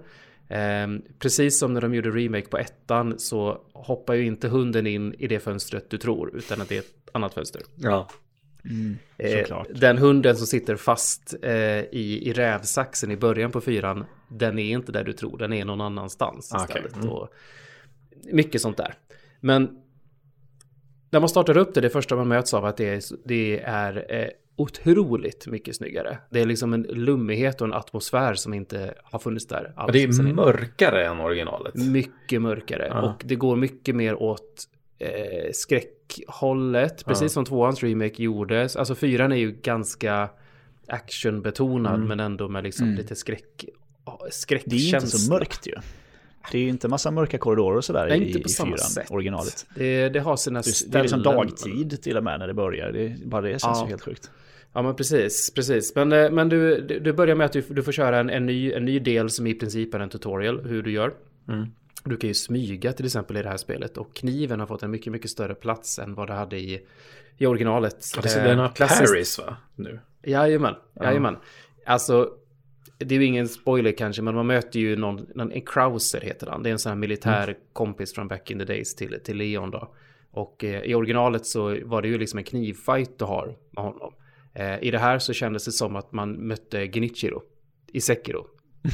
Ehm, 0.49 1.01
precis 1.19 1.59
som 1.59 1.73
när 1.73 1.81
de 1.81 1.93
gjorde 1.93 2.09
remake 2.09 2.47
på 2.47 2.57
ettan 2.57 3.19
så 3.19 3.61
hoppar 3.73 4.13
ju 4.13 4.25
inte 4.25 4.47
hunden 4.47 4.87
in 4.87 5.13
i 5.13 5.27
det 5.27 5.39
fönstret 5.39 5.89
du 5.89 5.97
tror, 5.97 6.35
utan 6.35 6.61
att 6.61 6.69
det 6.69 6.75
är 6.75 6.79
ett 6.79 7.09
annat 7.11 7.33
fönster. 7.33 7.61
Ja. 7.75 8.07
Eh, 9.17 9.39
Såklart. 9.39 9.67
den 9.75 9.97
hunden 9.97 10.35
som 10.37 10.47
sitter 10.47 10.75
fast 10.75 11.35
eh, 11.41 11.79
i, 11.79 12.29
i 12.29 12.33
rävsaxen 12.33 13.11
i 13.11 13.17
början 13.17 13.51
på 13.51 13.61
fyran, 13.61 14.05
den 14.29 14.59
är 14.59 14.71
inte 14.71 14.91
där 14.91 15.03
du 15.03 15.13
tror, 15.13 15.37
den 15.37 15.53
är 15.53 15.65
någon 15.65 15.81
annanstans 15.81 16.51
Okej. 16.53 16.65
istället. 16.67 16.95
Mm. 16.95 17.09
Och 17.09 17.29
mycket 18.31 18.61
sånt 18.61 18.77
där. 18.77 18.93
Men 19.39 19.81
när 21.09 21.19
man 21.19 21.29
startar 21.29 21.57
upp 21.57 21.73
det, 21.73 21.81
det 21.81 21.89
första 21.89 22.15
man 22.15 22.27
möts 22.27 22.53
av 22.53 22.65
att 22.65 22.77
det 22.77 22.89
är, 22.89 23.01
det 23.25 23.59
är 23.59 24.05
eh, 24.15 24.29
otroligt 24.61 25.47
mycket 25.47 25.75
snyggare. 25.75 26.17
Det 26.29 26.41
är 26.41 26.45
liksom 26.45 26.73
en 26.73 26.81
lummighet 26.81 27.61
och 27.61 27.67
en 27.67 27.73
atmosfär 27.73 28.33
som 28.33 28.53
inte 28.53 28.93
har 29.03 29.19
funnits 29.19 29.47
där 29.47 29.73
alls. 29.75 29.87
Och 29.87 29.93
det 29.93 30.03
är 30.03 30.33
mörkare 30.33 31.05
än 31.07 31.19
originalet. 31.19 31.75
Mycket 31.75 32.41
mörkare. 32.41 32.87
Ja. 32.91 33.01
Och 33.01 33.21
det 33.25 33.35
går 33.35 33.55
mycket 33.55 33.95
mer 33.95 34.15
åt 34.21 34.63
eh, 34.99 35.51
skräckhållet. 35.53 37.05
Precis 37.05 37.31
som 37.33 37.45
tvåans 37.45 37.83
remake 37.83 38.23
gjordes. 38.23 38.75
Alltså 38.75 38.95
fyran 38.95 39.31
är 39.31 39.35
ju 39.35 39.51
ganska 39.51 40.29
actionbetonad 40.87 41.95
Mm. 41.95 42.07
men 42.07 42.19
ändå 42.19 42.47
med 42.47 42.63
liksom 42.63 42.87
lite 42.87 43.15
skräck, 43.15 43.65
Det 44.05 44.11
är 44.21 44.25
ju 44.25 44.31
skräckkänsla. 44.31 44.97
inte 44.97 45.07
så 45.17 45.31
mörkt 45.33 45.67
ju. 45.67 45.73
Det 46.51 46.57
är 46.57 46.61
ju 46.61 46.69
inte 46.69 46.87
massa 46.87 47.11
mörka 47.11 47.37
korridorer 47.37 47.77
och 47.77 47.85
sådär 47.85 48.07
Nej, 48.09 48.19
i, 48.21 48.27
inte 48.27 48.39
på 48.39 48.45
i 48.45 48.49
samma 48.49 48.67
fyran, 48.69 48.77
sätt. 48.89 49.11
originalet. 49.11 49.65
Det, 49.75 50.09
det 50.09 50.19
har 50.19 50.35
sina 50.35 50.61
Det, 50.61 50.91
det 50.91 50.97
är 50.97 51.01
liksom 51.01 51.19
ställen, 51.21 51.37
dagtid 51.47 52.01
till 52.03 52.17
och 52.17 52.23
med 52.23 52.39
när 52.39 52.47
det 52.47 52.53
börjar. 52.53 52.91
Det, 52.91 53.15
bara 53.25 53.41
det 53.41 53.49
känns 53.49 53.63
Ja. 53.63 53.83
ju 53.83 53.89
helt 53.89 54.01
sjukt. 54.03 54.31
Ja 54.73 54.81
men 54.81 54.95
precis, 54.95 55.53
precis. 55.55 55.95
Men, 55.95 56.11
eh, 56.11 56.31
men 56.31 56.49
du, 56.49 56.81
du, 56.81 57.13
börjar 57.13 57.35
med 57.35 57.45
att 57.45 57.53
du, 57.53 57.61
du 57.61 57.83
får 57.83 57.91
köra 57.91 58.19
en, 58.19 58.29
en, 58.29 58.45
ny, 58.45 58.71
en 58.71 58.85
ny 58.85 58.99
del 58.99 59.29
som 59.29 59.47
i 59.47 59.53
princip 59.53 59.93
är 59.93 59.99
en 59.99 60.09
tutorial 60.09 60.61
hur 60.65 60.83
du 60.83 60.91
gör. 60.91 61.13
Mm. 61.47 61.67
Du 62.03 62.17
kan 62.17 62.27
ju 62.27 62.33
smyga 62.33 62.93
till 62.93 63.05
exempel 63.05 63.37
i 63.37 63.41
det 63.41 63.49
här 63.49 63.57
spelet 63.57 63.97
och 63.97 64.13
kniven 64.15 64.59
har 64.59 64.67
fått 64.67 64.83
en 64.83 64.91
mycket, 64.91 65.13
mycket 65.13 65.31
större 65.31 65.55
plats 65.55 65.99
än 65.99 66.15
vad 66.15 66.27
det 66.27 66.33
hade 66.33 66.57
i, 66.57 66.81
i 67.37 67.45
originalet. 67.45 68.05
Ja, 68.15 68.21
det 68.21 68.35
är 68.35 68.39
Eh, 68.39 68.43
den 68.43 68.59
har 68.59 68.69
Paris 68.69 69.39
va? 69.39 69.57
Nu. 69.75 69.99
Jajamän, 70.23 70.75
jajamän. 71.01 71.37
Alltså, 71.85 72.29
det 72.97 73.15
är 73.15 73.19
ju 73.19 73.25
ingen 73.25 73.47
spoiler 73.47 73.91
kanske, 73.91 74.21
men 74.21 74.35
man 74.35 74.47
möter 74.47 74.79
ju 74.79 74.95
någon, 74.95 75.27
någon 75.35 75.51
en 75.51 75.61
Krauser 75.61 76.21
heter 76.21 76.47
han. 76.47 76.63
Det 76.63 76.69
är 76.69 76.71
en 76.71 76.79
sån 76.79 76.89
här 76.89 76.97
militär 76.97 77.43
Mm. 77.43 77.55
kompis 77.73 78.13
från 78.13 78.27
back 78.27 78.51
in 78.51 78.59
the 78.59 78.65
days 78.65 78.95
till, 78.95 79.19
till 79.23 79.37
Leon 79.37 79.71
då. 79.71 79.93
Och 80.31 80.63
eh, 80.63 80.81
i 80.81 80.95
originalet 80.95 81.45
så 81.45 81.77
var 81.85 82.01
det 82.01 82.07
ju 82.07 82.17
liksom 82.17 82.37
en 82.37 82.43
knivfight 82.45 83.19
du 83.19 83.25
har 83.25 83.55
med 83.71 83.83
honom. 83.83 84.13
Eh, 84.59 84.83
I 84.83 84.91
det 84.91 84.99
här 84.99 85.19
så 85.19 85.33
kändes 85.33 85.65
det 85.65 85.71
som 85.71 85.95
att 85.95 86.11
man 86.11 86.47
mötte 86.47 86.87
Genichiro 86.87 87.41
i 87.93 88.01
Sekiro. 88.01 88.45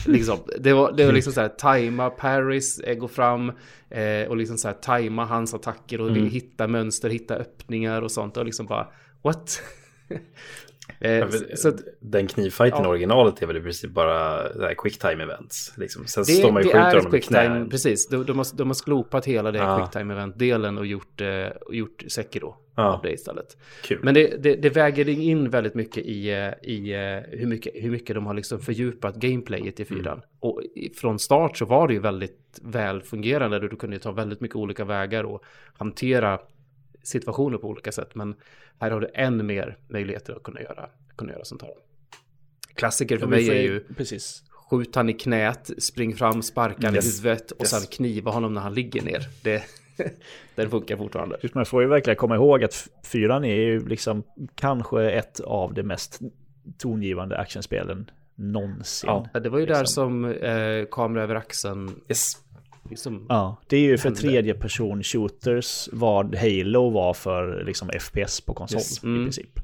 liksom, 0.07 0.38
det, 0.59 0.74
var, 0.74 0.91
det 0.91 1.05
var 1.05 1.13
liksom 1.13 1.34
så 1.34 1.41
här, 1.41 1.47
tajma 1.47 2.09
Paris, 2.09 2.80
eh, 2.80 2.95
gå 2.97 3.07
fram 3.07 3.51
eh, 3.89 4.28
och 4.28 4.38
liksom 4.38 4.57
så 4.57 4.68
här, 4.68 4.76
tajma 4.76 5.26
hans 5.26 5.53
attacker 5.53 6.01
och 6.01 6.09
Mm. 6.09 6.30
hitta 6.30 6.68
mönster, 6.68 7.09
hitta 7.09 7.36
öppningar 7.36 8.01
och 8.01 8.11
sånt. 8.11 8.38
Och 8.38 8.45
liksom 8.45 8.66
bara, 8.66 8.88
what? 9.22 9.61
eh, 10.99 11.29
så, 11.55 11.67
att, 11.69 11.75
den 11.99 12.27
knivfighten 12.27 12.81
i 12.81 12.83
Ja. 12.83 12.89
originalet 12.89 13.41
är 13.41 13.47
väl 13.47 13.57
i 13.57 13.61
princip 13.61 13.91
bara 13.91 14.53
så 14.53 14.61
här 14.61 14.73
quick 14.73 14.99
time 14.99 15.23
events. 15.23 15.73
Liksom. 15.77 16.05
Sen 16.07 16.23
det, 16.27 16.31
står 16.31 16.51
man 16.51 16.63
ju 16.63 16.69
det 16.69 16.77
och 16.79 16.83
skjuter 16.83 16.97
är 16.97 17.01
honom 17.01 17.07
i 17.15 17.19
quicktime, 17.19 17.67
precis. 17.71 18.07
De, 18.07 18.25
de, 18.25 18.38
har, 18.38 18.57
de 18.57 18.67
har 18.67 18.73
sklopat 18.73 19.25
hela 19.25 19.51
det 19.51 19.57
Ja. 19.59 19.79
quicktime 19.79 20.13
event-delen 20.13 20.77
och 20.77 20.86
gjort, 20.86 21.21
eh, 21.21 21.45
och 21.65 21.75
gjort 21.75 22.03
Sekiro 22.07 22.55
av 22.77 23.01
det 23.01 23.11
istället. 23.11 23.57
Kul. 23.83 23.99
Men 24.03 24.13
det, 24.13 24.43
det, 24.43 24.55
det 24.55 24.69
väger 24.69 25.09
in 25.09 25.49
väldigt 25.49 25.75
mycket 25.75 26.05
i, 26.05 26.29
eh, 26.29 26.69
i 26.69 26.93
eh, 26.93 27.38
hur, 27.39 27.45
mycket, 27.47 27.73
hur 27.75 27.91
mycket 27.91 28.15
de 28.15 28.25
har 28.25 28.33
liksom 28.33 28.59
fördjupat 28.59 29.15
gameplayet 29.15 29.79
i 29.79 29.86
fyran. 29.86 30.21
Och 30.39 30.61
i- 30.75 30.93
från 30.95 31.19
start 31.19 31.57
så 31.57 31.65
var 31.65 31.88
det 31.88 31.93
ju 31.93 31.99
väldigt 31.99 32.59
väl 32.61 33.01
fungerande. 33.01 33.59
Du 33.59 33.75
kunde 33.75 33.99
ta 33.99 34.11
väldigt 34.11 34.41
mycket 34.41 34.55
olika 34.55 34.86
vägar 34.86 35.23
och 35.23 35.43
hantera 35.77 36.39
situationer 37.08 37.58
på 37.58 37.68
olika 37.68 37.91
sätt. 37.91 38.16
Men 38.16 38.36
här 38.80 38.91
har 38.91 38.99
du 39.01 39.10
än 39.14 39.45
mer 39.45 39.78
möjligheter 39.89 40.34
att 40.36 40.43
kunna 40.43 40.62
göra, 40.62 40.89
kunna 41.18 41.32
göra 41.34 41.45
sånt 41.45 41.62
här. 41.62 41.72
Klassiker 42.76 43.18
för 43.18 43.28
mig 43.28 43.49
är 43.49 43.62
ju 43.62 43.80
Precis. 43.80 44.43
skjut 44.70 44.95
han 44.95 45.10
i 45.10 45.14
knät, 45.14 45.70
spring 45.84 46.16
fram, 46.16 46.41
sparka 46.41 46.93
Yes. 46.93 47.06
i 47.06 47.28
huvudet 47.28 47.51
och 47.51 47.62
Yes. 47.62 47.70
sen 47.70 47.82
kniva 47.91 48.32
honom 48.32 48.53
när 48.53 48.62
han 48.62 48.74
ligger 48.74 49.01
ner. 49.01 49.28
Det, 49.43 49.64
den 50.56 50.70
funkar 50.70 50.97
fortfarande. 50.97 51.38
Just, 51.41 51.56
Man 51.56 51.66
får 51.66 51.82
ju 51.82 51.88
verkligen 51.88 52.18
komma 52.18 52.36
ihåg 52.36 52.64
att 52.64 52.88
fyran 53.03 53.43
är 53.45 53.56
ju 53.56 53.88
liksom 53.88 54.24
kanske 54.56 55.12
ett 55.12 55.39
av 55.39 55.74
de 55.74 55.84
mest 55.84 56.20
tongivande 56.78 57.38
actionspelen 57.38 58.12
någonsin. 58.36 59.08
Ja. 59.34 59.39
Det 59.39 59.49
var 59.49 59.60
ju 59.60 59.66
där 59.66 59.80
Liksom. 59.80 59.93
som 59.93 60.26
eh, 60.26 60.86
kamera 60.91 61.24
över 61.24 61.36
axeln 61.36 62.01
Yes. 62.10 62.38
Liksom, 62.89 63.25
Ja, 63.29 63.57
det 63.67 63.77
är 63.77 63.81
ju 63.81 63.97
för 63.97 64.11
tredje 64.11 64.53
person 64.53 65.03
shooters 65.03 65.89
vad 65.91 66.36
Halo 66.36 66.89
var 66.89 67.13
för 67.13 67.63
liksom 67.65 67.89
FPS 67.99 68.41
på 68.41 68.53
konsol 68.53 68.77
Yes. 68.77 69.03
i 69.03 69.07
Mm. 69.07 69.23
princip. 69.25 69.59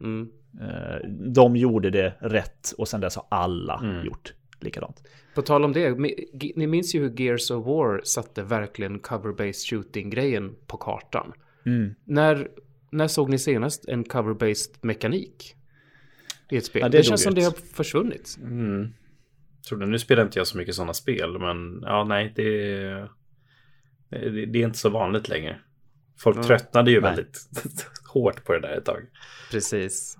mm. 0.00 0.28
Eh, 0.60 1.08
De 1.32 1.56
gjorde 1.56 1.90
det 1.90 2.14
rätt 2.20 2.74
och 2.78 2.88
sen 2.88 3.00
dess 3.00 3.16
har 3.16 3.26
alla 3.28 3.80
Mm. 3.82 4.06
gjort 4.06 4.34
likadant. 4.60 5.02
På 5.34 5.42
tal 5.42 5.64
om 5.64 5.72
det, 5.72 5.90
ni 6.56 6.66
minns 6.66 6.94
ju 6.94 7.00
hur 7.00 7.20
Gears 7.20 7.50
of 7.50 7.66
War 7.66 8.00
satte 8.04 8.42
verkligen 8.42 9.00
cover-based 9.00 9.70
shooting-grejen 9.70 10.54
på 10.66 10.76
kartan. 10.76 11.32
Mm. 11.66 11.94
När, 12.04 12.48
när 12.90 13.08
såg 13.08 13.28
ni 13.30 13.38
senast 13.38 13.88
en 13.88 14.04
cover-based 14.04 14.70
mekanik 14.80 15.54
i 16.50 16.56
ett 16.56 16.64
spel? 16.64 16.82
Ja, 16.82 16.88
det 16.88 16.98
det 16.98 17.02
känns 17.04 17.22
som 17.22 17.34
det 17.34 17.42
har 17.42 17.50
försvunnit. 17.74 18.38
Mm. 18.42 18.88
Tror 19.68 19.78
du, 19.78 19.86
nu 19.86 19.98
spelar 19.98 20.22
inte 20.22 20.38
jag 20.38 20.46
så 20.46 20.58
mycket 20.58 20.74
sådana 20.74 20.94
spel, 20.94 21.38
men 21.38 21.80
ja, 21.82 22.04
nej, 22.04 22.32
det, 22.36 22.48
det, 24.08 24.46
det 24.46 24.58
är 24.58 24.64
inte 24.64 24.78
så 24.78 24.88
vanligt 24.90 25.28
längre. 25.28 25.60
Folk 26.18 26.36
Ja. 26.36 26.42
tröttnade 26.42 26.90
ju 26.90 27.00
Nej. 27.00 27.10
väldigt 27.10 27.38
hårt 28.12 28.44
på 28.44 28.52
det 28.52 28.60
där 28.60 28.76
ett 28.76 28.84
tag. 28.84 29.02
Precis. 29.50 30.18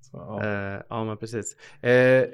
Så, 0.00 0.16
ja. 0.16 0.44
Eh, 0.44 0.82
ja, 0.88 1.04
men 1.04 1.16
precis. 1.16 1.56
Eh, 1.82 2.24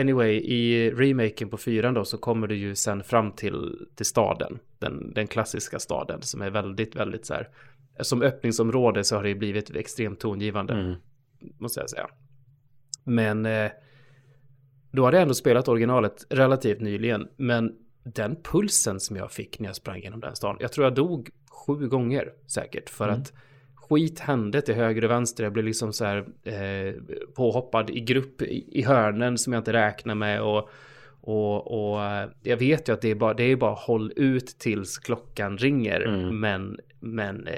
anyway, 0.00 0.32
i 0.32 0.90
remaken 0.90 1.48
på 1.50 1.56
fyran 1.56 1.94
då 1.94 2.04
så 2.04 2.18
kommer 2.18 2.46
du 2.46 2.54
ju 2.56 2.74
sen 2.74 3.04
fram 3.04 3.32
till, 3.32 3.86
till 3.94 4.06
staden. 4.06 4.58
Den, 4.78 5.14
den 5.14 5.26
klassiska 5.26 5.78
staden 5.78 6.22
som 6.22 6.42
är 6.42 6.50
väldigt, 6.50 6.96
väldigt 6.96 7.26
så 7.26 7.34
här. 7.34 7.48
Som 8.00 8.22
öppningsområde 8.22 9.04
så 9.04 9.16
har 9.16 9.22
det 9.22 9.28
ju 9.28 9.34
blivit 9.34 9.76
extremt 9.76 10.20
tongivande. 10.20 10.72
Mm. 10.74 10.94
Måste 11.58 11.80
jag 11.80 11.90
säga. 11.90 12.08
Men 13.04 13.46
eh, 13.46 13.70
då 14.92 15.04
hade 15.04 15.16
jag 15.16 15.22
ändå 15.22 15.34
spelat 15.34 15.68
originalet 15.68 16.26
relativt 16.28 16.80
nyligen. 16.80 17.28
Men 17.36 17.76
den 18.04 18.36
pulsen 18.42 19.00
som 19.00 19.16
jag 19.16 19.32
fick 19.32 19.58
när 19.58 19.68
jag 19.68 19.76
sprang 19.76 20.00
genom 20.00 20.20
den 20.20 20.36
stan. 20.36 20.56
Jag 20.60 20.72
tror 20.72 20.86
jag 20.86 20.94
dog 20.94 21.30
sju 21.50 21.88
gånger 21.88 22.32
säkert. 22.46 22.90
För 22.90 23.08
att 23.08 23.32
skit 23.74 24.20
hände 24.20 24.62
till 24.62 24.74
höger 24.74 25.04
och 25.04 25.10
vänster. 25.10 25.44
Jag 25.44 25.52
blev 25.52 25.64
liksom 25.64 25.92
så 25.92 26.04
här 26.04 26.26
eh, 26.42 26.94
påhoppad 27.34 27.90
i 27.90 28.00
grupp 28.00 28.42
i, 28.42 28.78
i 28.78 28.82
hörnen 28.82 29.38
som 29.38 29.52
jag 29.52 29.60
inte 29.60 29.72
räknar 29.72 30.14
med. 30.14 30.42
Och, 30.42 30.70
och, 31.20 31.92
och 31.92 32.04
eh, 32.04 32.28
jag 32.42 32.56
vet 32.56 32.88
ju 32.88 32.92
att 32.92 33.00
det 33.00 33.10
är 33.10 33.14
bara, 33.14 33.34
det 33.34 33.44
är 33.44 33.56
bara 33.56 33.74
håll 33.74 34.12
ut 34.16 34.58
tills 34.58 34.98
klockan 34.98 35.58
ringer. 35.58 36.00
Mm. 36.00 36.40
Men, 36.40 36.78
men 37.00 37.46
eh, 37.46 37.54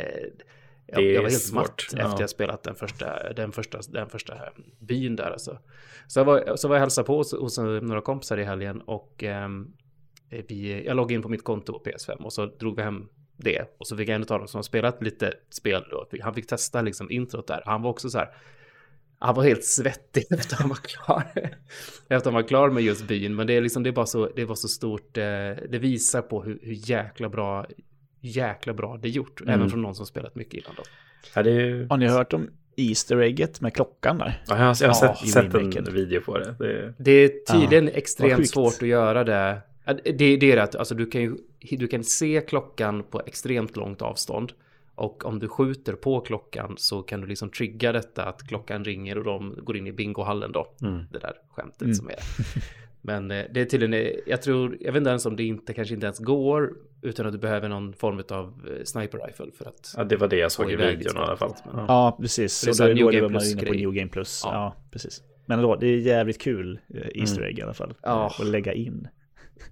jag, 0.86 1.02
jag 1.02 1.22
var 1.22 1.30
helt 1.30 1.42
svårt, 1.42 1.54
matt 1.60 1.84
ja. 1.92 2.08
efter 2.08 2.20
jag 2.20 2.30
spelat 2.30 2.62
den 2.62 2.74
första, 2.74 3.32
den 3.32 3.52
första, 3.52 3.78
den 3.88 4.08
första 4.08 4.34
byn 4.78 5.16
där 5.16 5.30
alltså. 5.30 5.58
Så 6.06 6.20
jag 6.20 6.24
var, 6.24 6.56
så 6.56 6.68
var 6.68 6.76
jag 6.76 6.80
hälsade 6.80 7.06
på 7.06 7.16
hos, 7.16 7.32
hos 7.32 7.58
några 7.58 8.00
kompisar 8.00 8.38
i 8.38 8.44
helgen 8.44 8.80
och 8.80 9.24
ehm, 9.24 9.72
vi, 10.48 10.84
jag 10.86 10.96
loggade 10.96 11.14
in 11.14 11.22
på 11.22 11.28
mitt 11.28 11.44
konto 11.44 11.72
på 11.72 11.90
PS5 11.90 12.22
och 12.22 12.32
så 12.32 12.46
drog 12.46 12.76
vi 12.76 12.82
hem 12.82 13.08
det. 13.36 13.64
Och 13.78 13.86
så 13.86 13.96
fick 13.96 14.08
jag 14.08 14.14
en 14.14 14.22
av 14.22 14.38
dem 14.38 14.48
som 14.48 14.58
har 14.58 14.62
spelat 14.62 15.02
lite 15.02 15.34
spel 15.50 15.84
då, 15.90 16.06
han 16.22 16.34
fick 16.34 16.46
testa 16.46 16.82
liksom 16.82 17.10
introt 17.10 17.46
där. 17.46 17.62
Han 17.66 17.82
var 17.82 17.90
också 17.90 18.10
så 18.10 18.18
här, 18.18 18.28
han 19.18 19.34
var 19.34 19.42
helt 19.42 19.64
svettig 19.64 20.24
efter 20.30 20.56
han 20.56 20.68
var 20.68 20.76
klar. 20.76 21.24
efter 22.08 22.30
han 22.30 22.34
var 22.34 22.48
klar 22.48 22.70
med 22.70 22.82
just 22.82 23.06
byn. 23.06 23.34
Men 23.34 23.46
det 23.46 23.52
är 23.52 23.60
liksom, 23.60 23.82
det 23.82 23.90
är 23.90 23.92
bara 23.92 24.06
så, 24.06 24.28
det 24.36 24.44
var 24.44 24.54
så 24.54 24.68
stort, 24.68 25.16
eh, 25.16 25.22
det 25.68 25.78
visar 25.80 26.22
på 26.22 26.42
hur, 26.42 26.58
hur 26.62 26.90
jäkla 26.90 27.28
bra, 27.28 27.66
jäkla 28.20 28.74
bra 28.74 28.96
det 28.96 29.08
är 29.08 29.12
gjort. 29.12 29.40
Mm. 29.40 29.54
Även 29.54 29.70
från 29.70 29.82
någon 29.82 29.94
som 29.94 30.06
spelat 30.06 30.34
mycket 30.34 30.54
innan 30.54 30.74
då. 30.76 30.82
Ja, 31.34 31.42
det 31.42 31.50
är 31.50 31.60
ju... 31.60 31.86
Har 31.88 31.96
ni 31.96 32.06
hört 32.06 32.32
om 32.32 32.50
Easter 32.76 33.20
egget 33.22 33.60
med 33.60 33.74
klockan 33.74 34.18
där? 34.18 34.42
Ja, 34.46 34.58
jag 34.58 34.66
har, 34.66 34.76
jag 34.80 34.88
har 34.88 35.06
Ja, 35.06 35.16
sett, 35.16 35.28
sett 35.28 35.54
en 35.54 35.94
video 35.94 36.20
på 36.20 36.38
det. 36.38 36.54
det 36.58 36.94
Det 36.98 37.10
är 37.12 37.52
tydligen 37.52 37.84
vad 37.84 37.96
extremt 37.96 38.48
svårt 38.50 38.82
att 38.82 38.88
göra 38.88 39.24
det. 39.24 39.60
Ja, 39.84 39.92
Det, 40.04 40.12
det 40.12 40.52
är 40.52 40.56
det 40.56 40.62
att 40.62 40.76
alltså, 40.76 40.94
du, 40.94 41.06
kan 41.06 41.20
ju, 41.20 41.36
du 41.60 41.86
kan 41.88 42.04
se 42.04 42.40
klockan 42.48 43.02
på 43.02 43.22
extremt 43.26 43.76
långt 43.76 44.02
avstånd. 44.02 44.52
Och 44.94 45.24
om 45.24 45.38
du 45.38 45.48
skjuter 45.48 45.92
på 45.92 46.20
klockan 46.20 46.74
så 46.78 47.02
kan 47.02 47.20
du 47.20 47.26
liksom 47.26 47.50
trigga 47.50 47.92
detta 47.92 48.24
att 48.24 48.48
klockan 48.48 48.84
ringer 48.84 49.18
och 49.18 49.24
de 49.24 49.54
går 49.62 49.76
in 49.76 49.86
i 49.86 49.92
bingohallen 49.92 50.52
då. 50.52 50.66
Det 51.12 51.18
där 51.18 51.32
skämtet 51.50 51.96
som 51.96 52.08
är. 52.08 52.14
Men 53.06 53.30
eh, 53.30 53.44
det 53.50 53.60
är 53.60 53.64
tydligen, 53.64 54.06
eh, 54.06 54.12
jag 54.26 54.42
tror, 54.42 54.76
jag 54.80 54.92
vet 54.92 55.00
inte 55.00 55.10
ens 55.10 55.26
om 55.26 55.36
det 55.36 55.42
inte, 55.42 55.72
kanske 55.72 55.94
inte 55.94 56.06
ens 56.06 56.18
går, 56.18 56.72
utan 57.02 57.26
att 57.26 57.32
du 57.32 57.38
behöver 57.38 57.68
någon 57.68 57.92
form 57.92 58.22
av 58.28 58.68
eh, 58.68 58.84
sniper 58.84 59.18
rifle 59.26 59.46
för 59.58 59.64
att... 59.64 59.94
ja, 59.96 60.04
det 60.04 60.16
var 60.16 60.28
det 60.28 60.36
jag 60.36 60.52
såg 60.52 60.72
i 60.72 60.76
videon 60.76 61.16
i 61.16 61.18
alla 61.18 61.36
fall. 61.36 61.54
Ja. 61.64 61.84
Ja, 61.88 62.16
precis. 62.20 62.52
Så 62.52 62.84
då, 62.84 62.94
då 62.94 63.08
är 63.12 63.20
det 63.20 63.28
man 63.28 63.44
inne 63.44 63.62
på. 63.62 63.72
New 63.72 63.92
Game 63.92 64.08
Plus. 64.08 64.42
Ja. 64.44 64.52
Ja, 64.52 64.76
precis. 64.90 65.22
Men 65.46 65.62
då, 65.62 65.76
det 65.76 65.86
är 65.86 65.98
jävligt 65.98 66.40
kul 66.40 66.80
Easter 67.14 67.42
egg 67.42 67.58
i 67.58 67.62
alla 67.62 67.74
fall. 67.74 67.94
Ja. 68.02 68.34
Att 68.38 68.46
lägga 68.46 68.72
in. 68.72 69.08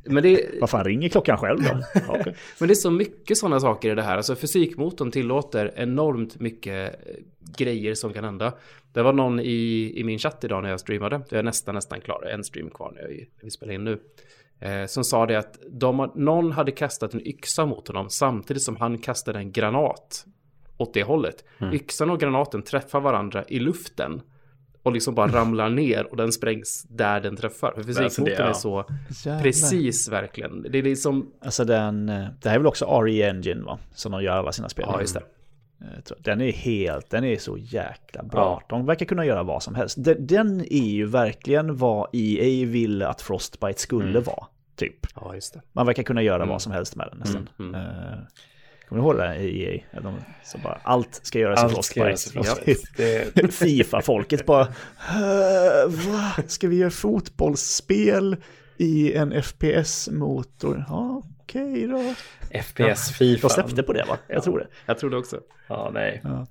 Men 0.05 0.22
det, 0.22 0.61
Vad 0.61 0.70
fan 0.70 0.85
ringer 0.85 1.09
klockan 1.09 1.39
själv 1.39 1.62
då? 1.62 1.70
Okej. 2.09 2.35
Men 2.59 2.68
det 2.68 2.72
är 2.72 2.74
så 2.74 2.91
mycket 2.91 3.39
sådana 3.39 3.61
saker 3.61 3.93
i 3.93 3.95
det 3.95 4.03
här. 4.03 4.16
Alltså 4.16 4.37
fysikmotorn 4.37 5.11
tillåter 5.11 5.72
enormt 5.76 6.41
mycket 6.41 7.07
eh, 7.07 7.14
grejer 7.59 7.95
som 7.95 8.12
kan 8.12 8.24
hända. 8.24 8.53
Det 8.93 9.03
var 9.03 9.12
någon 9.12 9.41
i, 9.41 9.93
i 9.97 10.05
min 10.05 10.18
chatt 10.18 10.45
idag 10.45 10.62
när 10.62 10.70
jag 10.70 10.80
streamade. 10.80 11.20
Jag 11.28 11.39
är 11.39 11.43
nästan, 11.43 11.74
nästan 11.74 12.01
klar. 12.01 12.26
En 12.35 12.45
stream 12.45 12.70
kvar 12.70 12.93
när, 12.95 13.26
vi 13.43 13.51
spelar 13.51 13.72
in 13.72 13.85
nu. 13.85 13.99
Eh, 14.61 14.87
som 14.87 15.05
sa 15.05 15.26
det 15.26 15.39
att 15.39 15.59
de, 15.70 16.12
någon 16.14 16.53
hade 16.53 16.72
kastat 16.72 17.14
en 17.14 17.26
yxa 17.26 17.66
mot 17.66 17.89
honom 17.89 18.11
samtidigt 18.11 18.62
som 18.62 18.76
han 18.76 18.99
kastade 18.99 19.39
en 19.39 19.53
granat 19.53 20.26
åt 20.76 20.95
det 20.95 21.03
hållet. 21.03 21.45
Yxan 21.72 22.11
och 22.11 22.20
granaten 22.20 22.62
träffar 22.62 23.01
varandra 23.01 23.45
i 23.49 23.59
luften 23.59 24.22
och 24.83 24.93
liksom 24.93 25.14
bara 25.14 25.33
ramlar 25.33 25.70
ner 25.70 26.07
och 26.11 26.16
den 26.16 26.33
sprängs 26.33 26.83
där 26.89 27.20
den 27.20 27.37
träffar. 27.37 27.70
För 27.72 27.78
Alltså 27.78 27.93
det- 28.03 28.09
fysikmotorn 28.09 28.37
ja. 28.39 28.49
är 28.49 28.53
så 28.53 28.85
Jävlar. 29.24 29.43
precis 29.43 30.09
verkligen. 30.09 30.62
Det 30.70 30.78
är 30.78 30.83
liksom, 30.83 31.33
Alltså 31.45 31.64
den, 31.64 32.09
eh, 32.09 32.26
det 32.43 32.49
här 32.49 32.55
är 32.57 32.59
väl 32.59 32.66
också 32.66 32.85
RE 33.03 33.28
Engine 33.30 33.62
va? 33.62 33.78
Som 33.95 34.12
de 34.12 34.22
gör 34.22 34.33
alla 34.37 34.53
sina 34.53 34.68
spel. 34.68 34.85
ja 34.89 35.01
just 35.01 35.14
det. 35.14 35.22
Tror- 36.05 36.18
Den 36.20 36.41
är 36.41 36.53
helt, 36.53 37.11
den 37.11 37.24
är 37.24 37.37
så 37.37 37.57
jäkla 37.59 38.22
bra. 38.22 38.62
De 38.68 38.87
verkar 38.87 39.07
kunna 39.07 39.24
göra 39.26 39.43
vad 39.43 39.62
som 39.62 39.74
helst. 39.74 40.05
Den, 40.05 40.26
den 40.26 40.61
är 40.61 40.89
ju 40.91 41.07
verkligen 41.07 41.76
vad 41.76 42.09
EA 42.12 42.66
ville 42.66 43.09
att 43.09 43.22
Frostbite 43.22 43.80
skulle 43.80 44.20
vara. 44.20 44.47
Typ. 44.76 45.07
Ja, 45.14 45.35
just 45.35 45.55
det. 45.55 45.61
Man 45.72 45.87
verkar 45.87 46.03
kunna 46.03 46.22
göra 46.22 46.45
vad 46.47 46.62
som 46.62 46.72
helst 46.72 46.97
med 46.97 47.09
den 47.11 47.18
nästan. 47.18 47.49
Mm, 47.59 47.74
Eh, 47.74 48.18
kommer 48.93 49.03
ni 49.03 49.09
ihåg 49.09 49.16
det 49.16 49.51
EA? 49.93 50.01
De, 50.03 50.14
så 50.45 50.59
bara, 50.59 50.80
allt 50.82 51.20
ska 51.22 51.38
göras 51.38 51.61
i 51.61 51.64
Allt 51.64 51.72
Frostbite. 51.72 53.49
Fifa-folket 53.49 54.47
bara, 54.47 54.62
"Eh, 54.62 55.88
va? 55.88 56.32
Ska 56.47 56.68
vi 56.68 56.76
göra 56.76 56.90
fotbollsspel 56.90 58.36
i 58.76 59.12
en 59.14 59.32
FPS-motor? 59.43 60.84
Ja, 60.88 61.22
okej 61.43 61.86
då. 61.86 62.14
FPS 62.62 63.11
Fifa. 63.11 63.49
De 63.49 63.55
släppte 63.55 63.82
på 63.82 63.93
det 63.93 64.05
va? 64.09 64.18
Jag 64.28 64.43
tror 64.45 64.59
det. 64.59 64.66
Jag 64.86 64.99
tror 64.99 65.11
det 65.11 65.16
också. 65.16 65.40
Ja, 65.68 65.90
nej. 65.95 66.20
Ja. 66.24 66.47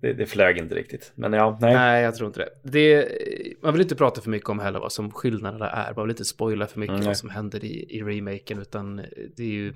Det, 0.00 0.12
det 0.12 0.26
flög 0.26 0.58
inte 0.58 0.74
riktigt. 0.74 1.12
Men 1.14 1.32
ja, 1.32 1.58
nej. 1.60 1.74
Nej, 1.74 2.02
jag 2.02 2.14
tror 2.14 2.26
inte 2.26 2.40
det. 2.40 2.70
det. 2.70 3.08
Man 3.62 3.72
vill 3.72 3.82
inte 3.82 3.94
prata 3.96 4.20
för 4.20 4.30
mycket 4.30 4.48
om 4.48 4.58
heller 4.58 4.78
vad 4.80 4.92
som 4.92 5.10
skillnaderna 5.10 5.70
är. 5.70 5.94
Man 5.94 6.04
vill 6.04 6.10
inte 6.10 6.24
spoila 6.24 6.66
för 6.66 6.80
mycket 6.80 6.94
Mm, 6.94 7.06
vad 7.06 7.16
som 7.16 7.30
händer 7.30 7.64
i, 7.64 7.86
i 7.96 8.02
remaken, 8.02 8.58
utan 8.58 8.96
det 9.36 9.42
är 9.42 9.46
ju 9.48 9.74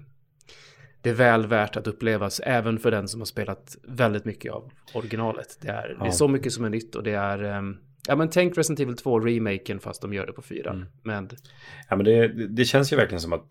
det 1.06 1.10
är 1.10 1.14
väl 1.14 1.46
värt 1.46 1.76
att 1.76 1.86
upplevas 1.86 2.40
även 2.40 2.78
för 2.78 2.90
den 2.90 3.08
som 3.08 3.20
har 3.20 3.24
spelat 3.26 3.76
väldigt 3.82 4.24
mycket 4.24 4.52
av 4.52 4.70
originalet. 4.94 5.58
Det 5.60 5.68
är, 5.68 5.88
det 5.88 5.94
är 6.04 6.06
Ja. 6.06 6.12
så 6.12 6.28
mycket 6.28 6.52
som 6.52 6.64
är 6.64 6.70
nytt 6.70 6.94
och 6.94 7.02
det 7.02 7.12
är, 7.12 7.42
ehm, 7.42 7.76
ja 8.08 8.16
men 8.16 8.30
tänk 8.30 8.58
Resident 8.58 8.80
Evil 8.80 8.96
2 8.96 9.20
remaken 9.20 9.80
fast 9.80 10.02
de 10.02 10.12
gör 10.14 10.26
det 10.26 10.32
på 10.32 10.42
fyran. 10.42 10.76
Mm. 10.76 10.88
Men 11.02 11.28
Ja, 11.88 11.96
men 11.96 12.04
det, 12.04 12.28
det 12.48 12.64
känns 12.64 12.92
ju 12.92 12.96
verkligen 12.96 13.20
som 13.20 13.32
att 13.32 13.46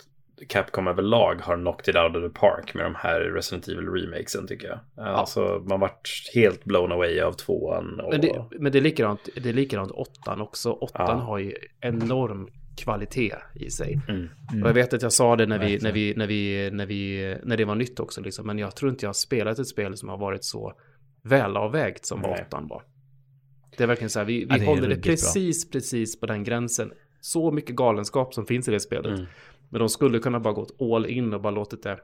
Capcom 0.47 0.88
överlag 0.88 1.36
har 1.41 1.56
knocked 1.56 1.95
it 1.95 2.01
out 2.01 2.16
of 2.16 2.34
the 2.34 2.39
park 2.39 2.74
med 2.74 2.86
de 2.86 2.95
här 2.95 3.20
Resident 3.20 3.68
Evil 3.68 3.88
remakesen 3.89 4.47
tycker 4.47 4.68
jag. 4.68 5.06
Alltså 5.08 5.64
man 5.68 5.80
vart 5.80 6.10
helt 6.34 6.64
blown 6.64 6.91
away 6.91 7.20
av 7.20 7.34
tvåan. 7.34 7.99
Och... 7.99 8.12
Men 8.12 8.22
det, 8.22 8.45
men 8.60 8.72
det 8.72 8.78
är 8.78 8.82
likadant, 8.82 9.30
det 9.43 9.49
är 9.49 9.53
likadant 9.53 9.91
åttan 9.91 10.41
också. 10.41 10.72
Åttan 10.72 11.06
Ja. 11.08 11.14
har 11.14 11.38
ju 11.38 11.53
enorm 11.82 12.49
kvalitet 12.78 13.36
i 13.56 13.70
sig. 13.70 14.00
Mm. 14.08 14.28
Och 14.64 14.70
jag 14.70 14.74
vet 14.74 14.94
att 14.94 15.02
jag 15.02 15.14
sa 15.14 15.36
det 15.36 15.46
när 15.46 15.60
vi, 15.60 15.78
när 15.82 15.92
vi, 15.92 16.14
när 16.18 16.28
vi, 16.28 16.70
när 16.72 16.86
vi, 16.86 17.36
när 17.44 17.58
det 17.58 17.66
var 17.66 17.76
nytt 17.76 18.00
också 18.00 18.22
liksom. 18.22 18.48
Men 18.48 18.60
jag 18.60 18.76
tror 18.76 18.92
inte 18.92 19.06
jag 19.06 19.10
har 19.10 19.14
spelat 19.14 19.60
ett 19.60 19.68
spel 19.68 19.98
som 19.98 20.10
har 20.10 20.18
varit 20.18 20.44
så 20.44 20.74
välavvägt 21.24 22.06
som 22.06 22.20
Nej. 22.22 22.46
åttan 22.48 22.68
var. 22.68 22.84
Det 23.78 23.84
är 23.84 23.88
verkligen 23.88 24.10
så 24.10 24.20
här, 24.20 24.26
vi, 24.26 24.40
vi 24.40 24.46
Ja, 24.50 24.58
det 24.58 24.66
håller 24.66 24.82
det 24.82 24.88
ruggigt 24.88 25.04
bra. 25.04 25.12
precis, 25.12 25.70
precis 25.72 26.20
på 26.20 26.26
den 26.26 26.44
gränsen. 26.44 26.92
Så 27.22 27.52
mycket 27.52 27.76
galenskap 27.76 28.34
som 28.34 28.46
finns 28.46 28.68
i 28.68 28.72
det 28.72 28.80
spelet. 28.80 29.06
Mm. 29.20 29.26
Men 29.70 29.80
de 29.80 29.90
skulle 29.90 30.20
kunna 30.20 30.40
bara 30.40 30.54
gått 30.54 30.82
all 30.82 31.06
in 31.06 31.34
och 31.34 31.42
bara 31.42 31.52
låtit 31.52 31.84
det, 31.84 32.00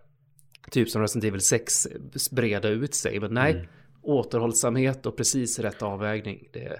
typ 0.72 0.90
som 0.90 1.02
Resident 1.02 1.26
Evil 1.26 1.42
6, 1.42 1.88
breda 2.32 2.70
ut 2.70 2.96
sig. 2.96 3.20
Men 3.20 3.34
nej, 3.34 3.54
Mm. 3.54 3.66
återhållsamhet 4.02 5.06
och 5.06 5.18
precis 5.18 5.60
rätt 5.60 5.82
avvägning. 5.82 6.48
Det, 6.54 6.80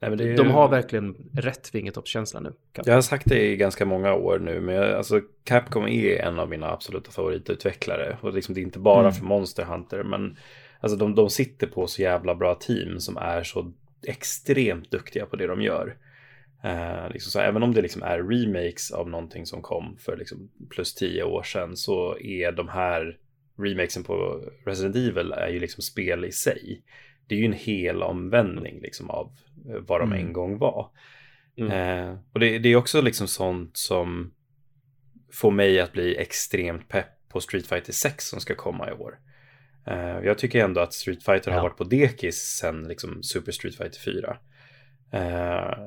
Nej, 0.00 0.10
men 0.10 0.18
det 0.18 0.32
är- 0.32 0.36
De 0.36 0.50
har 0.50 0.68
verkligen 0.68 1.30
rätt 1.32 1.68
fingertoppskänsla 1.68 2.40
nu. 2.40 2.52
Jag 2.86 2.94
har 2.94 3.00
sagt 3.00 3.28
det 3.28 3.42
i 3.46 3.56
ganska 3.56 3.84
många 3.86 4.14
år 4.14 4.38
nu, 4.38 4.60
men 4.60 4.74
jag, 4.74 4.92
alltså, 4.92 5.20
Capcom 5.44 5.88
är 5.88 6.16
en 6.22 6.38
av 6.38 6.48
mina 6.48 6.70
absoluta 6.70 7.10
favoritutvecklare. 7.10 8.18
Och 8.20 8.34
liksom, 8.34 8.54
det 8.54 8.60
är 8.60 8.62
inte 8.62 8.78
bara 8.78 9.12
för 9.12 9.24
Monster 9.24 9.64
Hunter, 9.64 10.02
men 10.02 10.36
alltså, 10.80 10.98
de, 10.98 11.14
de 11.14 11.30
sitter 11.30 11.66
på 11.66 11.86
så 11.86 12.02
jävla 12.02 12.34
bra 12.34 12.54
team 12.54 13.00
som 13.00 13.16
är 13.16 13.42
så 13.42 13.72
extremt 14.06 14.90
duktiga 14.90 15.26
på 15.26 15.36
det 15.36 15.46
de 15.46 15.62
gör. 15.62 15.96
Eh, 16.64 17.10
liksom 17.12 17.30
så, 17.30 17.40
även 17.40 17.62
om 17.62 17.74
det 17.74 17.82
liksom 17.82 18.02
är 18.02 18.18
remakes 18.22 18.90
av 18.90 19.08
någonting 19.10 19.46
som 19.46 19.62
kom 19.62 19.96
för 19.98 20.16
liksom 20.16 20.50
plus 20.70 20.94
tio 20.94 21.22
år 21.22 21.42
sedan 21.42 21.76
så 21.76 22.18
är 22.18 22.52
de 22.52 22.68
här 22.68 23.16
remakesen 23.58 24.04
på 24.04 24.42
Resident 24.66 24.96
Evil 24.96 25.32
är 25.32 25.48
ju 25.48 25.60
liksom 25.60 25.82
spel 25.82 26.24
i 26.24 26.32
sig. 26.32 26.82
Det 27.26 27.34
är 27.34 27.38
ju 27.38 27.44
en 27.44 27.52
hel 27.52 28.02
omvändning 28.02 28.80
liksom 28.82 29.10
av 29.10 29.30
vad 29.64 30.00
de 30.00 30.12
en 30.12 30.32
gång 30.32 30.58
var. 30.58 30.90
Eh, 31.56 32.14
och 32.32 32.40
det, 32.40 32.58
det 32.58 32.68
är 32.68 32.76
också 32.76 33.00
liksom 33.00 33.28
sånt 33.28 33.76
som 33.76 34.34
får 35.32 35.50
mig 35.50 35.80
att 35.80 35.92
bli 35.92 36.16
extremt 36.16 36.88
pepp 36.88 37.28
på 37.28 37.40
Street 37.40 37.66
Fighter 37.66 37.92
6 37.92 38.24
som 38.28 38.40
ska 38.40 38.54
komma 38.54 38.88
i 38.88 38.92
år. 38.92 39.18
Eh, 39.86 40.18
jag 40.24 40.38
tycker 40.38 40.64
ändå 40.64 40.80
att 40.80 40.92
Street 40.94 41.22
Fighter 41.24 41.50
har 41.50 41.58
Ja. 41.58 41.62
varit 41.62 41.76
på 41.76 41.84
dekis 41.84 42.36
sen 42.60 42.82
liksom 42.88 43.22
Super 43.22 43.52
Street 43.52 43.76
Fighter 43.76 44.00
4. 44.00 44.36
Eh, 45.12 45.78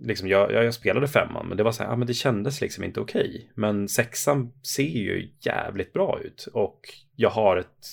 liksom 0.00 0.28
jag, 0.28 0.52
jag, 0.52 0.64
jag 0.64 0.74
spelade 0.74 1.08
femman, 1.08 1.48
men 1.48 1.56
det 1.56 1.62
var 1.62 1.72
så 1.72 1.82
här, 1.82 1.90
ja, 1.90 1.96
men 1.96 2.06
det 2.06 2.14
kändes 2.14 2.60
liksom 2.60 2.84
inte 2.84 3.00
okej. 3.00 3.50
Men 3.54 3.88
sexan 3.88 4.52
ser 4.62 4.82
ju 4.82 5.30
jävligt 5.40 5.92
bra 5.92 6.20
ut 6.24 6.48
och 6.52 6.80
jag 7.16 7.30
har 7.30 7.56
ett 7.56 7.86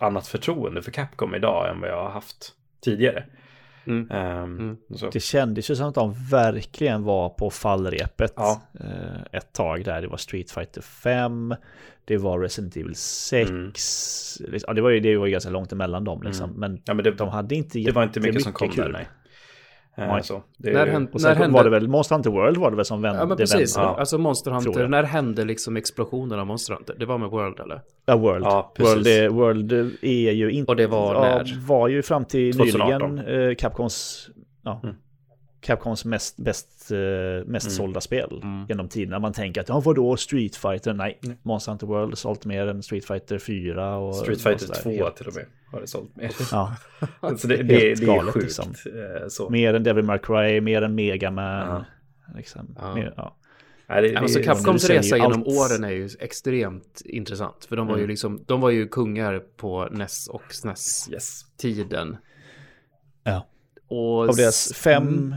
annat 0.00 0.26
förtroende 0.28 0.82
för 0.82 0.90
Capcom 0.90 1.34
idag 1.34 1.70
än 1.70 1.80
vad 1.80 1.90
jag 1.90 2.02
har 2.02 2.10
haft 2.10 2.52
tidigare. 2.84 3.24
Mm. 3.86 4.10
Ehm, 4.10 4.76
så. 4.94 5.10
Det 5.10 5.20
kändes 5.20 5.70
ju 5.70 5.76
som 5.76 5.88
att 5.88 5.94
de 5.94 6.14
verkligen 6.30 7.02
var 7.02 7.28
på 7.28 7.50
fallrepet 7.50 8.32
Ja. 8.36 8.60
eh, 8.80 9.22
ett 9.38 9.52
tag 9.52 9.84
där. 9.84 10.02
Det 10.02 10.08
var 10.08 10.16
Street 10.16 10.50
Fighter 10.50 10.80
5, 10.82 11.54
det 12.04 12.16
var 12.16 12.40
Resident 12.40 12.76
Evil 12.76 12.94
6. 12.94 13.50
Mm. 13.50 13.66
Liksom, 13.66 14.46
Ja, 14.68 14.72
det, 14.74 14.80
var 14.80 14.90
ju, 14.90 15.00
det 15.00 15.16
var 15.16 15.26
ju 15.26 15.32
ganska 15.32 15.50
långt 15.50 15.72
emellan 15.72 16.04
dem 16.04 16.22
liksom. 16.22 16.50
Men 16.50 16.82
Ja, 16.84 16.94
men 16.94 17.04
det, 17.04 17.10
de 17.10 17.28
hade 17.28 17.54
inte 17.54 17.78
det 17.78 17.92
var 17.92 18.02
inte 18.02 18.20
mycket 18.20 18.42
som 18.42 18.52
kom 18.52 18.66
jättemycket 18.68 18.84
där, 18.84 18.84
kul. 18.84 18.92
nej. 18.92 19.08
Eh, 19.98 20.06
Nej. 20.08 20.22
så. 20.22 20.42
Det, 20.58 20.72
När 20.72 20.86
hände- 20.86 21.10
Och 21.12 21.20
sen 21.20 21.28
När 21.30 21.36
hände- 21.36 21.54
var 21.56 21.64
det 21.64 21.70
väl 21.70 21.88
Monster 21.88 22.14
Hunter 22.14 22.30
World 22.30 22.56
var 22.56 22.70
det 22.70 22.76
väl 22.76 22.84
som 22.84 23.02
vände. 23.02 23.18
Ja 23.20 23.26
men 23.26 23.36
precis, 23.36 23.76
vände. 23.76 23.88
Ja. 23.90 23.98
alltså 23.98 24.18
Monster 24.18 24.50
Hunter, 24.50 24.88
när 24.88 25.02
hände 25.02 25.44
liksom 25.44 25.76
explosionen 25.76 26.38
av 26.40 26.46
Monster 26.46 26.74
Hunter? 26.74 26.96
Det 26.98 27.06
var 27.06 27.18
med 27.18 27.28
World 27.30 27.60
eller? 27.60 27.80
Ja, 28.06 28.16
World. 28.16 28.44
Ja, 28.44 28.72
precis. 28.76 28.94
World, 28.94 29.06
är, 29.06 29.28
World 29.28 29.72
är 30.02 30.32
ju 30.32 30.50
inte... 30.50 30.72
Och 30.72 30.76
det 30.76 30.86
var 30.86 31.14
ja, 31.14 31.20
när? 31.20 31.66
var 31.66 31.88
ju 31.88 32.02
fram 32.02 32.24
till 32.24 32.56
2018. 32.56 33.14
nyligen 33.16 33.48
eh, 33.50 33.54
Capcoms... 33.54 34.28
Ja, 34.62 34.80
Mm. 34.82 34.94
Capcoms 35.60 36.04
mest, 36.04 36.36
bäst, 36.36 36.68
eh, 36.90 36.98
mest 37.46 37.66
Mm. 37.66 37.76
sålda 37.76 38.00
spel 38.00 38.40
Mm. 38.42 38.66
genom 38.68 38.88
tiderna. 38.88 39.18
Man 39.18 39.32
tänker 39.32 39.60
att, 39.60 39.68
ja 39.68 39.80
vadå 39.80 40.16
Street 40.16 40.56
Fighter? 40.56 40.92
Nej, 40.92 41.18
Mm. 41.24 41.36
Monster 41.42 41.72
Hunter 41.72 41.86
World 41.86 42.10
har 42.10 42.16
sålt 42.16 42.44
mer 42.44 42.66
än 42.66 42.82
Street 42.82 43.04
Fighter 43.04 43.38
4 43.38 43.96
och... 43.96 44.14
Street 44.16 44.40
Fighter 44.40 44.66
sådär. 44.66 44.80
2 44.82 44.90
Helt- 44.90 45.16
till 45.16 45.26
och 45.26 45.34
med 45.34 45.44
har 45.72 45.80
det 45.80 45.86
sålt 45.86 46.16
mer. 46.16 46.30
Ja, 46.52 46.76
så 47.38 47.46
det, 47.46 47.56
det, 47.56 47.62
det 47.62 47.92
är 47.92 47.96
galet, 48.06 48.34
sjukt. 48.34 48.44
liksom. 48.46 48.70
eh, 48.86 49.28
Så. 49.28 49.50
mer 49.50 49.74
än 49.74 49.82
Devil 49.82 50.04
May 50.04 50.18
Cry, 50.18 50.60
mer 50.60 50.82
än 50.82 50.94
Mega 50.94 51.30
Man. 51.30 51.68
Ja. 51.68 51.84
Liksom. 52.36 52.76
Ja. 52.78 52.94
Mer, 52.94 53.14
ja. 53.16 53.36
Nej, 53.88 54.02
det, 54.02 54.08
det, 54.08 54.18
Alltså 54.18 54.42
Capcoms 54.42 54.88
resa 54.90 55.16
ju 55.16 55.22
genom 55.22 55.38
allt. 55.42 55.48
åren 55.48 55.84
är 55.84 55.90
ju 55.90 56.08
extremt 56.20 57.02
intressant. 57.04 57.64
För 57.64 57.76
de 57.76 57.86
var 57.86 57.94
ju 57.96 58.00
Mm. 58.00 58.10
liksom, 58.10 58.44
de 58.46 58.60
var 58.60 58.70
ju 58.70 58.88
kungar 58.88 59.38
på 59.56 59.88
NES 59.90 60.28
och 60.28 60.42
SNES-tiden. 60.50 62.08
Yes. 62.08 62.18
Ja. 63.24 63.46
Och 63.88 64.28
Av 64.28 64.36
deras 64.36 64.72
fem, 64.74 65.02
Mm. 65.08 65.34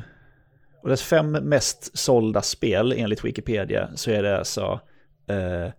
Och 0.82 0.88
deras 0.90 1.02
fem 1.02 1.32
mest 1.32 1.98
sålda 1.98 2.42
spel 2.42 2.94
enligt 2.98 3.26
Wikipedia 3.26 3.90
så 3.96 4.12
är 4.12 4.24
det 4.24 4.38
alltså 4.38 4.80
eh, 5.28 5.72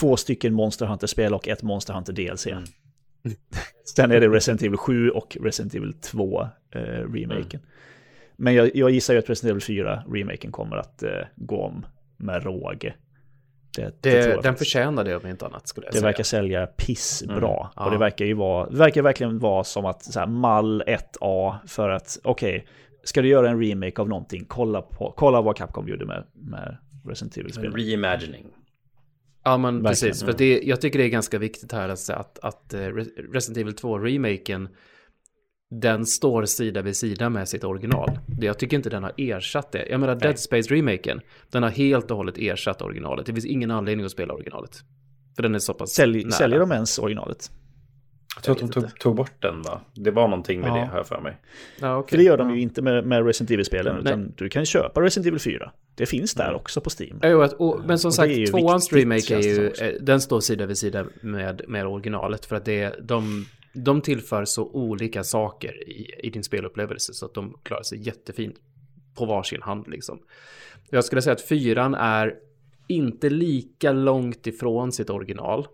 två 0.00 0.16
stycken 0.16 0.54
Monster 0.54 0.86
Hunter-spel 0.86 1.34
och 1.34 1.48
ett 1.48 1.62
Monster 1.62 1.94
Hunter 1.94 2.12
DLC. 2.12 2.46
Mm. 2.46 2.64
Sen 3.96 4.10
är 4.10 4.20
det 4.20 4.28
Resident 4.28 4.62
Evil 4.62 4.76
7 4.76 5.10
och 5.10 5.36
Resident 5.40 5.74
Evil 5.74 5.92
2 5.92 6.42
eh, 6.74 6.80
remaken. 6.80 7.60
Men 8.36 8.54
jag, 8.54 8.76
jag 8.76 8.90
gissar 8.90 9.14
ju 9.14 9.18
att 9.18 9.30
Resident 9.30 9.50
Evil 9.50 9.62
4 9.62 10.04
remaken 10.08 10.52
kommer 10.52 10.76
att 10.76 11.02
eh, 11.02 11.10
gå 11.36 11.62
om 11.62 11.86
med 12.16 12.44
råge. 12.44 12.94
Det, 13.76 13.82
det, 13.82 14.10
det, 14.10 14.22
den 14.22 14.34
faktiskt. 14.42 14.58
förtjänar 14.58 15.04
det 15.04 15.16
om 15.16 15.26
inte 15.26 15.46
annat 15.46 15.68
skulle 15.68 15.86
jag 15.86 15.92
Det 15.92 15.98
säga. 15.98 16.08
verkar 16.08 16.24
sälja 16.24 16.66
pissbra. 16.66 17.36
Mm, 17.36 17.44
ja. 17.76 17.84
Och 17.84 17.90
det 17.90 17.98
verkar 17.98 18.24
ju 18.24 18.34
vara, 18.34 18.70
det 18.70 18.76
verkar 18.76 19.02
verkligen 19.02 19.38
vara 19.38 19.64
som 19.64 19.84
att 19.86 20.02
så 20.02 20.20
här, 20.20 20.26
mall 20.26 20.82
1A 20.86 21.54
för 21.66 21.88
att, 21.88 22.18
okej, 22.24 22.66
ska 23.08 23.22
du 23.22 23.28
göra 23.28 23.50
en 23.50 23.60
remake 23.62 24.00
av 24.02 24.08
någonting, 24.08 24.44
kolla, 24.48 24.82
på, 24.82 25.14
kolla 25.16 25.40
vad 25.42 25.56
Capcom 25.56 25.88
gjorde 25.88 26.06
med, 26.06 26.24
med 26.34 26.76
Resident 27.04 27.36
En 27.36 27.40
Evil-spel. 27.40 27.72
reimagining. 27.72 28.46
Ja 29.44 29.56
men 29.58 29.82
Verkligen, 29.82 30.12
precis, 30.12 30.24
för 30.24 30.32
det, 30.38 30.60
jag 30.62 30.80
tycker 30.80 30.98
det 30.98 31.04
är 31.04 31.08
ganska 31.08 31.38
viktigt 31.38 31.72
här 31.72 31.88
att, 31.88 31.98
säga 31.98 32.18
att, 32.18 32.38
att 32.38 32.74
eh, 32.74 32.78
Re- 32.78 33.32
Resident 33.32 33.58
Evil 33.58 33.74
2-remaken 33.74 34.68
den 35.70 36.06
står 36.06 36.44
sida 36.44 36.82
vid 36.82 36.96
sida 36.96 37.30
med 37.30 37.48
sitt 37.48 37.64
original. 37.64 38.18
Det- 38.26 38.46
Jag 38.46 38.58
tycker 38.58 38.76
inte 38.76 38.90
den 38.90 39.02
har 39.02 39.12
ersatt 39.16 39.72
det. 39.72 39.86
Jag 39.90 40.00
menar 40.00 40.14
Dead 40.14 40.38
Space-remaken, 40.38 41.20
den 41.50 41.62
har 41.62 41.70
helt 41.70 42.10
och 42.10 42.16
hållet 42.16 42.38
ersatt 42.38 42.82
originalet. 42.82 43.26
Det 43.26 43.32
finns 43.32 43.46
ingen 43.46 43.70
anledning 43.70 44.06
att 44.06 44.12
spela 44.12 44.34
originalet. 44.34 44.80
För 45.36 45.42
den 45.42 45.54
är 45.54 45.58
så 45.58 45.74
pass 45.74 45.90
Sälj, 45.90 46.22
nära. 46.22 46.30
säljer 46.30 46.58
de 46.60 46.72
ens 46.72 46.98
originalet? 46.98 47.50
Jag 48.36 48.42
tror 48.44 48.54
att 48.54 48.60
de 48.60 48.68
tog, 48.80 48.98
tog 48.98 49.16
bort 49.16 49.42
den 49.42 49.62
va? 49.62 49.80
Det 49.94 50.10
var 50.10 50.28
någonting 50.28 50.60
med 50.60 50.70
Ja. 50.70 50.74
det, 50.74 50.86
har 50.86 50.96
jag 50.96 51.06
för 51.06 51.20
mig. 51.20 51.36
Ja, 51.80 51.96
okej. 51.98 52.10
För 52.10 52.16
det 52.16 52.22
gör 52.22 52.36
de 52.36 52.48
Ja. 52.48 52.54
ju 52.56 52.62
inte 52.62 52.82
med, 52.82 53.06
med 53.06 53.26
Resident 53.26 53.50
Evil-spelen, 53.50 53.98
utan 53.98 54.32
du 54.36 54.48
kan 54.48 54.66
köpa 54.66 55.00
Resident 55.02 55.26
Evil 55.26 55.40
4. 55.40 55.72
Det 55.94 56.06
finns 56.06 56.34
där 56.34 56.54
också 56.54 56.80
på 56.80 56.90
Steam. 57.00 57.20
Jo, 57.22 57.42
och, 57.58 57.80
men 57.86 57.98
som 57.98 58.08
Och 58.08 58.14
sagt, 58.14 58.46
tvåans 58.50 58.92
remake 58.92 59.34
är 59.36 59.40
ju, 59.42 59.66
eh, 59.70 59.94
den 60.00 60.20
står 60.20 60.40
sida 60.40 60.66
vid 60.66 60.78
sida 60.78 61.06
med, 61.20 61.62
med 61.68 61.86
originalet. 61.86 62.46
För 62.46 62.56
att 62.56 62.64
det, 62.64 62.94
de, 63.02 63.46
de 63.72 64.00
tillför 64.00 64.44
så 64.44 64.64
olika 64.64 65.24
saker 65.24 65.88
i, 65.88 66.10
i 66.22 66.30
din 66.30 66.44
spelupplevelse 66.44 67.14
så 67.14 67.26
att 67.26 67.34
de 67.34 67.58
klarar 67.62 67.82
sig 67.82 68.06
jättefint 68.06 68.56
på 69.14 69.24
varsin 69.26 69.62
hand 69.62 69.88
liksom. 69.88 70.18
Jag 70.90 71.04
skulle 71.04 71.22
säga 71.22 71.32
att 71.34 71.40
fyran 71.40 71.94
är 71.94 72.34
inte 72.88 73.30
lika 73.30 73.92
långt 73.92 74.46
ifrån 74.46 74.92
sitt 74.92 75.10
original, 75.10 75.66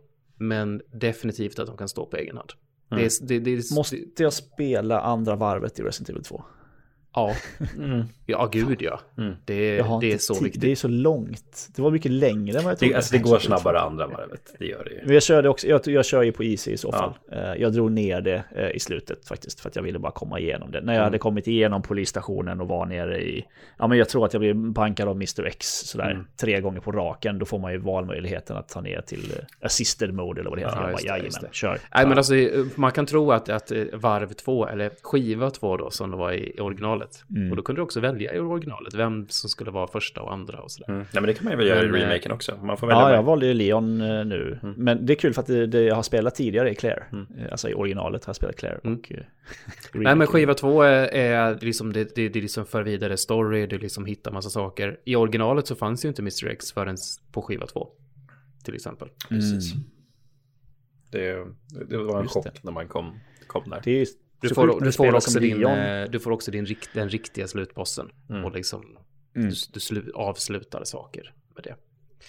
men 0.43 0.83
definitivt 0.93 1.59
att 1.59 1.67
de 1.67 1.77
kan 1.77 1.89
stå 1.89 2.07
på 2.07 2.17
egen 2.17 2.37
hand. 2.37 2.51
Det 2.91 3.05
är, 3.05 3.27
det, 3.27 3.39
det, 3.39 3.51
är- 3.51 3.75
Måste 3.75 3.97
jag 4.17 4.33
spela 4.33 5.01
andra 5.01 5.37
varvet 5.37 5.79
i 5.79 5.83
Resident 5.83 6.09
Evil 6.09 6.25
2? 6.25 6.45
Ja, 7.15 7.35
Mm. 7.79 8.03
ja 8.27 8.49
gud 8.53 8.83
ja. 8.83 9.01
Mm. 9.19 9.35
Det, 9.45 9.83
det 10.01 10.13
är 10.13 10.19
så 10.19 10.35
tid. 10.35 10.43
viktigt. 10.43 10.63
Det 10.63 10.71
är 10.71 10.77
så 10.77 10.89
långt. 10.89 11.69
Det 11.77 11.83
var 11.83 11.91
mycket 11.91 12.13
längre 12.13 12.59
än 12.59 12.65
vad 12.65 12.71
jag 12.73 12.79
trodde. 12.79 12.93
Det, 12.93 12.97
alltså, 12.97 13.13
det 13.17 13.23
går 13.23 13.39
snabbare 13.39 13.81
andra 13.81 14.07
varvet, 14.07 14.55
det 14.59 14.67
gör 14.67 14.85
det 14.85 14.91
ju. 14.91 15.01
Men 15.05 15.15
jag 15.15 15.23
körde 15.23 15.49
också, 15.49 15.67
jag, 15.67 15.81
jag 15.87 16.05
kör 16.05 16.23
ju 16.23 16.33
på 16.33 16.45
Easy 16.45 16.71
i 16.73 16.77
så 16.77 16.89
Ja. 16.93 16.99
fall. 16.99 17.39
Eh, 17.39 17.55
Jag 17.63 17.73
drog 17.73 17.93
ner 17.93 18.21
det 18.21 18.45
eh, 18.57 18.71
i 18.71 18.81
slutet 18.81 19.29
faktiskt 19.29 19.61
för 19.61 19.69
att 19.69 19.77
jag 19.77 19.83
ville 19.83 19.99
bara 19.99 20.13
komma 20.13 20.39
igenom 20.41 20.71
det. 20.71 20.81
När 20.81 20.93
jag 20.93 20.99
Mm. 21.01 21.05
hade 21.05 21.19
kommit 21.19 21.47
igenom 21.47 21.83
polisstationen 21.83 22.61
och 22.61 22.69
var 22.69 22.87
nere 22.87 23.23
i, 23.23 23.45
ja 23.79 23.87
men 23.87 23.99
jag 23.99 24.09
tror 24.09 24.25
att 24.27 24.33
jag 24.33 24.41
blev 24.41 24.57
bankad 24.57 25.09
av 25.09 25.15
Mr. 25.17 25.47
X 25.47 25.67
sådär 25.87 26.11
Mm. 26.11 26.25
tre 26.41 26.61
gånger 26.61 26.81
på 26.81 26.93
raken. 26.93 27.39
Då 27.39 27.47
får 27.47 27.59
man 27.59 27.73
ju 27.73 27.79
valmöjligheten 27.79 28.57
att 28.57 28.69
ta 28.69 28.81
ner 28.81 29.01
till 29.01 29.33
eh, 29.39 29.45
assisted 29.67 30.15
mode 30.15 30.41
eller 30.41 30.51
vad 30.51 30.59
det 30.59 30.63
heter. 30.65 30.77
Ja, 30.77 30.83
jag 30.89 30.93
bara, 30.97 31.03
jajamän, 31.07 31.51
kör. 31.53 31.79
Nej, 31.95 32.07
men 32.07 32.19
alltså 32.19 32.35
man 32.75 32.93
kan 32.93 33.07
tro 33.07 33.33
att, 33.33 33.49
att 33.49 33.73
varv 33.93 34.33
två, 34.33 34.67
eller 34.69 34.91
skiva 35.03 35.51
två 35.51 35.77
då, 35.77 35.91
som 35.91 36.11
det 36.11 36.17
var 36.17 36.33
i, 36.33 36.55
i 36.57 36.61
originalet. 37.03 37.25
Mm. 37.37 37.51
Och 37.51 37.57
då 37.57 37.63
kunde 37.63 37.79
du 37.79 37.83
också 37.83 38.01
välja 38.01 38.35
i 38.35 38.39
originalet 38.39 38.95
vem 38.95 39.27
som 39.29 39.51
skulle 39.51 39.71
vara 39.71 39.87
första 39.87 40.23
och 40.23 40.33
andra 40.33 40.61
och 40.61 40.71
sådär. 40.71 40.89
Mm. 40.89 40.99
Nej, 41.01 41.09
men 41.13 41.23
det 41.27 41.35
kan 41.35 41.45
man 41.45 41.53
ju 41.53 41.57
väl 41.57 41.67
göra 41.67 41.83
Men, 41.83 41.95
i 41.95 42.03
eh, 42.03 42.07
remaken 42.07 42.33
också. 42.33 42.57
Man 42.63 42.77
får 42.77 42.87
välja 42.87 43.01
Ja, 43.01 43.09
med. 43.09 43.17
jag 43.17 43.23
valde 43.23 43.47
ju 43.47 43.55
Leon 43.55 44.01
eh, 44.01 44.25
nu. 44.25 44.59
Mm. 44.63 44.75
Men 44.79 45.07
det 45.07 45.13
är 45.13 45.15
kul 45.15 45.35
för 45.35 45.41
att 45.41 45.47
det, 45.47 45.67
det 45.67 45.83
jag 45.83 45.95
har 45.95 46.03
spelat 46.03 46.35
tidigare 46.35 46.71
är 46.71 46.75
Claire. 46.75 47.05
Mm. 47.13 47.27
Eh, 47.39 47.49
Alltså 47.53 47.69
i 47.69 47.75
originalet 47.75 48.25
har 48.25 48.31
jag 48.31 48.37
spelat 48.37 48.57
Claire. 48.57 48.81
Mm. 48.85 48.99
Och, 48.99 49.13
Nej, 49.95 50.17
men 50.17 50.27
skiva 50.27 50.55
två 50.55 50.83
är, 50.83 51.09
är 51.15 51.59
liksom, 51.61 51.93
det, 51.93 52.15
det, 52.15 52.29
det 52.29 52.41
liksom 52.41 52.67
för 52.67 52.83
vidare 52.83 53.17
story, 53.17 53.67
det 53.67 53.79
liksom 53.79 54.05
hittar 54.07 54.33
massa 54.33 54.51
saker. 54.51 55.01
I 55.05 55.17
originalet 55.17 55.67
så 55.67 55.75
fanns 55.75 56.05
ju 56.05 56.09
inte 56.09 56.23
Mr. 56.23 56.47
X 56.49 56.73
förrän 56.73 56.97
på 57.33 57.43
skiva 57.43 57.67
två, 57.67 57.89
till 58.65 58.75
exempel. 58.75 59.09
Precis. 59.29 59.73
Mm. 59.75 59.85
Det, 61.11 61.47
det 61.89 61.97
var 61.99 62.17
en 62.17 62.23
Just 62.23 62.35
chock 62.35 62.45
det. 62.45 62.53
när 62.63 62.73
man 62.73 62.89
kom, 62.89 63.21
kom 63.47 63.71
där. 63.71 63.81
Det 63.85 64.01
är 64.01 64.07
Du 64.43 64.55
får, 64.55 64.67
när 64.67 64.81
du, 64.87 64.93
får 64.93 65.15
också 65.15 65.41
din, 65.41 65.59
Leon. 65.59 65.79
eh, 65.79 66.11
du 66.11 66.21
får 66.21 66.31
också 66.31 66.51
din, 66.51 66.67
rikt, 66.67 66.91
den 66.95 67.09
riktiga 67.09 67.49
slutbossen. 67.49 68.11
Mm. 68.31 68.45
Och 68.45 68.53
liksom, 68.53 68.83
Mm. 69.37 69.49
du, 69.49 69.55
du 69.73 69.81
slu, 69.81 70.11
avslutar 70.15 70.85
saker 70.85 71.33
med 71.55 71.65
det. 71.65 71.75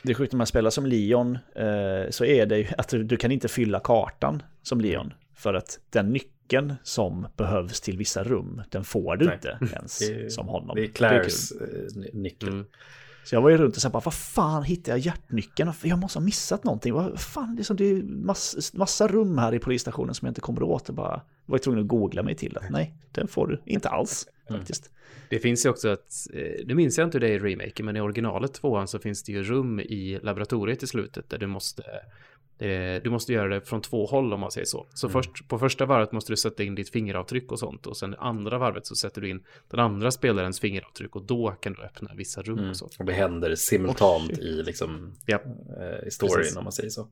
Det 0.03 0.11
är 0.11 0.15
sjukt 0.15 0.31
när 0.33 0.37
man 0.37 0.47
spelar 0.47 0.69
som 0.69 0.85
Leon 0.85 1.35
eh, 1.55 2.09
så 2.09 2.25
är 2.25 2.45
det 2.45 2.57
ju 2.57 2.67
att 2.77 2.87
du, 2.89 3.03
du 3.03 3.17
kan 3.17 3.31
inte 3.31 3.47
fylla 3.47 3.79
kartan 3.79 4.43
som 4.61 4.81
Leon. 4.81 5.13
För 5.35 5.53
att 5.53 5.79
den 5.89 6.09
nyckeln 6.13 6.73
som 6.83 7.27
behövs 7.37 7.81
till 7.81 7.97
vissa 7.97 8.23
rum, 8.23 8.61
den 8.69 8.83
får 8.83 9.15
du 9.17 9.25
Nej. 9.25 9.33
inte 9.33 9.57
ens 9.75 10.01
är- 10.09 10.29
som 10.29 10.47
honom. 10.47 10.75
Det 10.75 10.83
är. 10.83 10.87
Claires 10.87 11.51
eh, 11.51 11.67
ny- 11.95 12.09
nyckel. 12.13 12.49
Mm. 12.49 12.65
Så 13.23 13.35
jag 13.35 13.41
var 13.41 13.49
ju 13.49 13.57
runt 13.57 13.75
och 13.75 13.81
sa 13.81 13.89
bara, 13.89 14.03
vad 14.05 14.13
fan 14.13 14.63
hittar 14.63 14.91
jag 14.91 14.99
hjärtnyckeln? 14.99 15.73
Jag 15.83 15.99
måste 15.99 16.19
ha 16.19 16.25
missat 16.25 16.63
någonting. 16.63 16.93
Vad 16.93 17.19
fan, 17.19 17.55
det 17.55 17.61
är, 17.61 17.63
som, 17.63 17.75
det 17.75 17.85
är 17.85 18.03
mass, 18.03 18.73
massa 18.73 19.07
rum 19.07 19.37
här 19.37 19.53
i 19.53 19.59
polisstationen 19.59 20.15
som 20.15 20.25
jag 20.25 20.31
inte 20.31 20.41
kommer 20.41 20.63
åt. 20.63 20.89
Och 20.89 20.95
bara 20.95 21.21
var 21.45 21.55
jag 21.55 21.63
tvungen 21.63 21.81
att 21.81 21.87
googla 21.87 22.23
mig 22.23 22.35
till 22.35 22.57
att 22.57 22.69
nej, 22.69 22.93
den 23.11 23.27
får 23.27 23.47
du 23.47 23.61
inte 23.65 23.89
alls 23.89 24.27
faktiskt. 24.47 24.91
Det 25.29 25.39
finns 25.39 25.65
ju 25.65 25.69
också 25.69 25.89
att, 25.89 26.27
eh, 26.33 26.65
nu 26.65 26.75
minns 26.75 26.97
jag 26.97 27.07
inte 27.07 27.17
hur 27.17 27.27
det 27.27 27.33
är 27.33 27.45
i 27.45 27.53
remaken, 27.53 27.85
men 27.85 27.95
i 27.95 28.01
originalet 28.01 28.53
tvåan 28.53 28.87
så 28.87 28.99
finns 28.99 29.23
det 29.23 29.31
ju 29.31 29.43
rum 29.43 29.79
i 29.79 30.19
laboratoriet 30.23 30.83
i 30.83 30.87
slutet 30.87 31.29
där 31.29 31.37
du 31.37 31.47
måste, 31.47 31.83
du 33.03 33.09
måste 33.09 33.33
göra 33.33 33.47
det 33.47 33.61
från 33.61 33.81
två 33.81 34.05
håll 34.05 34.33
om 34.33 34.39
man 34.39 34.51
säger 34.51 34.65
så. 34.65 34.87
Så 34.93 35.09
först, 35.09 35.47
på 35.47 35.59
första 35.59 35.85
varvet 35.85 36.11
måste 36.11 36.31
du 36.31 36.37
sätta 36.37 36.63
in 36.63 36.75
ditt 36.75 36.89
fingeravtryck 36.89 37.51
och 37.51 37.59
sånt 37.59 37.87
och 37.87 37.97
sen 37.97 38.13
i 38.13 38.17
andra 38.19 38.57
varvet 38.57 38.85
så 38.87 38.95
sätter 38.95 39.21
du 39.21 39.29
in 39.29 39.43
den 39.67 39.79
andra 39.79 40.11
spelarens 40.11 40.59
fingeravtryck 40.59 41.15
och 41.15 41.23
då 41.25 41.51
kan 41.51 41.73
du 41.73 41.81
öppna 41.81 42.11
vissa 42.15 42.41
rum 42.41 42.57
Mm. 42.57 42.69
och 42.69 42.77
så. 42.77 42.89
Och 42.99 43.05
det 43.05 43.13
händer 43.13 43.55
simultant 43.55 44.31
i, 44.31 44.63
liksom, 44.63 45.13
Ja. 45.25 45.39
eh, 45.81 46.07
i 46.07 46.11
storyn 46.11 46.35
Precis. 46.37 46.55
om 46.57 46.63
man 46.63 46.73
säger 46.73 46.89
så. 46.89 47.07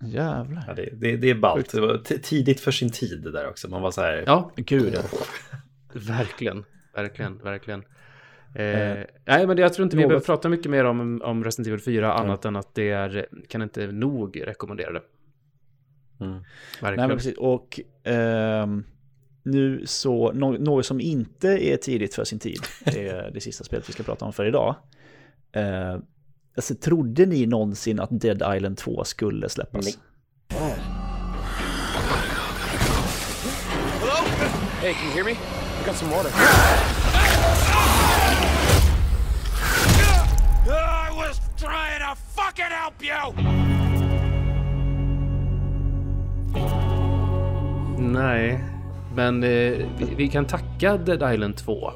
Jävlar. 0.00 0.64
Ja, 0.68 0.74
det, 0.74 0.88
det, 0.92 1.16
det 1.16 1.30
är 1.30 1.34
ballt. 1.34 1.72
Det 1.72 1.80
var 1.80 1.98
tidigt 2.22 2.60
för 2.60 2.70
sin 2.70 2.90
tid 2.92 3.22
det 3.22 3.30
där 3.30 3.48
också. 3.48 3.68
Man 3.68 3.82
var 3.82 3.90
så 3.90 4.00
här, 4.00 4.24
Ja, 4.26 4.50
Gud, 4.56 4.94
verkligen, 5.92 6.64
verkligen, 6.94 7.38
verkligen. 7.38 7.84
Eh, 8.54 9.04
nej, 9.24 9.46
men 9.46 9.58
jag 9.58 9.72
tror 9.74 9.84
inte 9.84 9.96
vi 9.96 10.02
något- 10.02 10.08
behöver 10.08 10.26
prata 10.26 10.48
mycket 10.48 10.70
mer 10.70 10.84
om, 10.84 11.22
om 11.24 11.44
Resident 11.44 11.66
Evil 11.68 11.80
4, 11.80 12.12
annat 12.12 12.44
än 12.44 12.56
att 12.56 12.74
det 12.74 12.90
är, 12.90 13.26
kan 13.48 13.62
inte 13.62 13.86
nog 13.86 14.42
rekommendera 14.46 14.92
det. 14.92 15.02
Mm. 16.20 16.32
Verkligen. 16.32 16.96
Nej, 16.96 17.08
men 17.08 17.16
precis. 17.16 17.36
Och 17.38 17.80
ehm, 18.04 18.84
nu 19.42 19.82
så, 19.86 20.32
nå- 20.32 20.52
något 20.58 20.86
som 20.86 21.00
inte 21.00 21.48
är 21.48 21.76
tidigt 21.76 22.14
för 22.14 22.24
sin 22.24 22.38
tid, 22.38 22.58
det 22.84 23.08
är 23.08 23.30
det 23.30 23.40
sista 23.40 23.64
spelet 23.64 23.88
vi 23.88 23.92
ska 23.92 24.02
prata 24.02 24.24
om 24.24 24.32
för 24.32 24.46
idag. 24.46 24.74
Uh, 25.56 25.98
alltså, 26.56 26.74
trodde 26.74 27.26
ni 27.26 27.46
någonsin 27.46 28.00
att 28.00 28.08
Dead 28.20 28.56
Island 28.56 28.76
2 28.76 29.04
skulle 29.04 29.48
släppas? 29.48 29.84
Nej. 30.50 30.74
Hey, 34.80 34.92
can 34.94 35.04
you 35.06 35.12
hear 35.14 35.24
me? 35.24 35.30
I 35.32 35.86
got 35.86 35.96
some 35.96 36.10
water. 36.10 36.30
Fucking 42.54 42.72
help 42.72 43.02
you! 43.02 43.34
Nej, 47.98 48.64
men 49.14 49.42
eh, 49.44 49.48
vi, 49.98 50.14
vi 50.16 50.28
kan 50.28 50.44
tacka 50.44 50.96
Dead 50.96 51.34
Island 51.34 51.56
2 51.56 51.92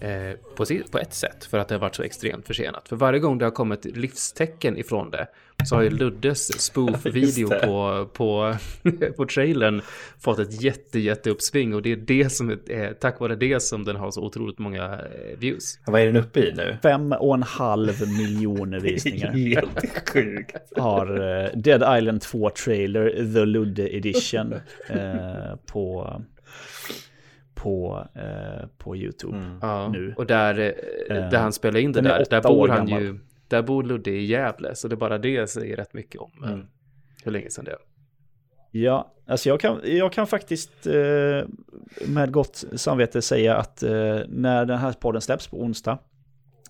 eh, 0.00 0.32
på, 0.56 0.64
på 0.90 0.98
ett 0.98 1.14
sätt 1.14 1.44
för 1.44 1.58
att 1.58 1.68
det 1.68 1.74
har 1.74 1.80
varit 1.80 1.94
så 1.94 2.02
extremt 2.02 2.46
försenat. 2.46 2.88
För 2.88 2.96
varje 2.96 3.20
gång 3.20 3.38
det 3.38 3.44
har 3.44 3.50
kommit 3.50 3.84
livstecken 3.84 4.78
ifrån 4.78 5.10
det 5.10 5.26
så 5.64 5.74
har 5.74 5.82
ju 5.82 5.90
Luddes 5.90 6.60
spoof-video 6.60 7.48
på, 7.64 8.08
på, 8.12 8.56
på 9.16 9.26
trailern 9.26 9.82
fått 10.20 10.38
ett 10.38 10.62
jätte, 10.62 10.98
jätte 10.98 11.30
uppsving 11.30 11.74
och 11.74 11.82
det 11.82 11.92
är 11.92 11.96
det 11.96 12.30
som 12.30 12.50
är, 12.50 12.70
är 12.70 12.92
tack 12.92 13.20
vare 13.20 13.36
det 13.36 13.62
som 13.62 13.84
den 13.84 13.96
har 13.96 14.10
så 14.10 14.22
otroligt 14.22 14.58
många 14.58 14.84
eh, 14.84 15.38
views. 15.38 15.78
Vad 15.86 16.00
är 16.00 16.06
den 16.06 16.16
uppe 16.16 16.40
i 16.40 16.52
nu? 16.52 16.76
Fem 16.82 17.12
och 17.12 17.34
en 17.34 17.42
halv 17.42 18.08
miljoner 18.18 18.80
visningar 18.80 19.32
Helt 19.32 20.08
sjukt. 20.08 20.56
har 20.76 21.06
eh, 21.06 21.50
Dead 21.54 21.98
Island 21.98 22.20
2 22.20 22.50
trailer, 22.50 23.10
The 23.34 23.44
Ludde 23.44 23.96
Edition, 23.96 24.54
eh, 24.88 25.56
på, 25.66 26.12
på, 27.62 28.06
eh, 28.14 28.66
på 28.78 28.96
YouTube 28.96 29.58
Ja, 29.62 29.88
nu. 29.88 30.14
och 30.16 30.26
där, 30.26 30.58
eh, 31.10 31.30
där 31.30 31.38
han 31.38 31.52
spelar 31.52 31.80
in 31.80 31.92
det 31.92 32.00
där, 32.00 32.24
där 32.30 32.42
bor 32.42 32.68
han 32.68 32.86
gammal. 32.86 33.02
ju, 33.02 33.18
där 33.48 33.62
bor 33.62 33.82
Ludde 33.82 34.10
i 34.10 34.24
Gävle, 34.24 34.74
så 34.74 34.88
det 34.88 34.94
är 34.94 34.96
bara 34.96 35.18
det 35.18 35.50
säger 35.50 35.76
rätt 35.76 35.94
mycket 35.94 36.20
om 36.20 36.30
eh, 36.44 36.50
Mm. 36.50 36.66
hur 37.24 37.32
länge 37.32 37.50
sedan 37.50 37.64
det 37.64 37.70
är. 37.70 37.78
Ja, 38.70 39.12
alltså 39.26 39.48
jag 39.48 39.60
kan, 39.60 39.80
jag 39.84 40.12
kan 40.12 40.26
faktiskt 40.26 40.86
eh, 40.86 41.46
med 42.08 42.32
gott 42.32 42.64
samvete 42.76 43.22
säga 43.22 43.56
att 43.56 43.82
eh, 43.82 43.90
när 44.28 44.64
den 44.64 44.78
här 44.78 44.92
podden 44.92 45.20
släpps 45.22 45.46
på 45.48 45.60
onsdag 45.60 45.98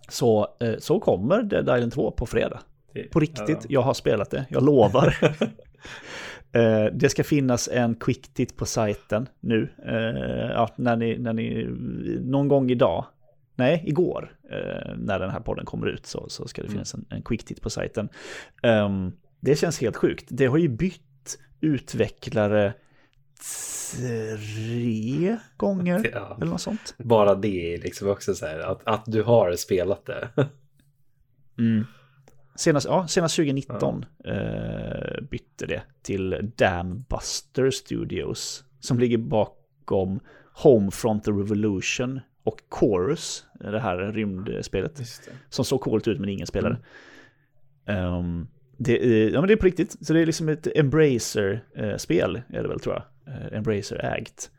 så, 0.09 0.57
eh, 0.61 0.75
så 0.79 1.01
kommer 1.01 1.43
Dead 1.43 1.63
Island 1.79 1.93
2 1.93 2.11
på 2.11 2.27
fredag. 2.27 2.61
På 3.13 3.21
riktigt, 3.21 3.67
jag 3.69 3.83
har 3.83 3.95
spelat 3.95 4.31
det, 4.31 4.47
jag 4.51 4.63
lovar. 4.65 5.17
Eh, 6.53 6.85
det 6.93 7.09
ska 7.09 7.25
finnas 7.25 7.69
en 7.73 7.95
quick 7.95 8.35
tit 8.35 8.57
på 8.57 8.67
sajten 8.67 9.29
nu. 9.41 9.69
Eh, 9.87 10.51
ja, 10.53 10.69
när 10.77 10.97
ni, 10.97 11.19
när 11.19 11.33
ni, 11.33 11.67
någon 12.25 12.49
gång 12.49 12.71
idag, 12.71 13.05
nej, 13.57 13.83
igår, 13.87 14.37
eh, 14.51 14.97
när 14.97 15.19
den 15.19 15.31
här 15.31 15.41
podden 15.41 15.65
kommer 15.65 15.87
ut 15.87 16.07
så, 16.07 16.29
så 16.29 16.49
ska 16.49 16.63
det 16.63 16.69
finnas 16.69 16.95
en, 16.95 17.05
en 17.11 17.23
quick 17.23 17.45
tit 17.45 17.63
på 17.63 17.71
sajten. 17.71 18.09
Ehm, 18.63 19.13
det 19.41 19.57
känns 19.59 19.81
helt 19.81 19.97
sjukt. 19.97 20.25
Det 20.29 20.47
har 20.47 20.59
ju 20.59 20.69
bytt 20.69 21.39
utvecklare 21.61 22.75
tre 23.97 25.37
gånger 25.57 26.11
Ja. 26.15 26.37
eller 26.37 26.51
något 26.51 26.61
sånt. 26.61 26.95
Bara 26.99 27.35
det 27.35 27.75
är 27.75 27.79
liksom 27.79 28.09
också 28.09 28.35
så 28.35 28.47
här 28.47 28.59
att, 28.59 28.81
att 28.85 29.05
du 29.07 29.23
har 29.23 29.53
spelat 29.57 30.07
det. 30.07 30.29
Senast, 32.59 32.87
ja, 32.87 33.07
senast 33.09 33.37
2019 33.37 34.05
eh, 34.25 35.21
bytte 35.31 35.67
det 35.67 35.83
till 36.03 36.51
Dambuster 36.57 37.71
Studios 37.71 38.65
som 38.81 38.99
ligger 38.99 39.19
bakom 39.19 40.21
Homefront 40.55 41.25
The 41.25 41.31
Revolution 41.31 42.21
och 42.45 42.61
Chorus, 42.71 43.45
det 43.61 43.81
här 43.81 43.97
rymdspelet. 43.99 44.99
Som 45.49 45.65
såg 45.65 45.81
coolt 45.81 46.09
ut 46.09 46.21
men 46.21 46.29
ingen 46.29 46.47
spelade. 46.47 46.77
Ehm, 47.87 48.47
det, 48.77 49.07
är- 49.07 49.31
ja, 49.31 49.41
men 49.41 49.49
det 49.49 49.55
är 49.55 49.57
på 49.57 49.67
riktigt, 49.67 50.07
så 50.07 50.13
det 50.13 50.21
är 50.21 50.27
liksom 50.27 50.49
ett 50.49 50.67
Embracer-spel 50.77 52.43
är 52.49 52.63
det 52.63 52.69
väl 52.69 52.81
tror 52.81 52.95
jag. 52.95 53.35
Eh, 53.35 53.59
Embracer-ägt. 53.59 54.51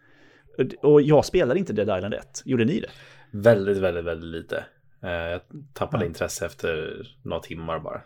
Och 0.81 1.01
jag 1.01 1.25
spelade 1.25 1.59
inte 1.59 1.73
Dead 1.73 1.97
Island 1.97 2.13
1, 2.13 2.41
gjorde 2.45 2.65
ni 2.65 2.79
det? 2.79 2.87
väldigt, 3.31 3.77
väldigt, 3.77 4.05
väldigt 4.05 4.29
lite. 4.41 4.63
Eh, 5.03 5.09
Jag 5.09 5.41
tappade 5.73 6.05
intresse 6.05 6.45
efter 6.45 7.01
några 7.23 7.41
timmar 7.41 7.79
bara. 7.79 8.01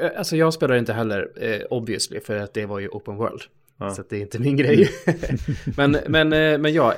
Eh, 0.00 0.18
alltså 0.18 0.36
jag 0.36 0.54
spelar 0.54 0.74
inte 0.74 0.92
heller 0.92 1.32
eh, 1.36 1.60
obviously 1.70 2.20
för 2.20 2.36
att 2.36 2.54
det 2.54 2.66
var 2.66 2.78
ju 2.78 2.88
open 2.88 3.16
world. 3.16 3.42
Ja. 3.78 3.90
Så 3.90 4.02
det 4.08 4.16
är 4.16 4.20
inte 4.20 4.38
min 4.38 4.56
grej. 4.56 4.88
men, 5.76 5.96
men, 6.08 6.28
men 6.62 6.72
ja, 6.72 6.94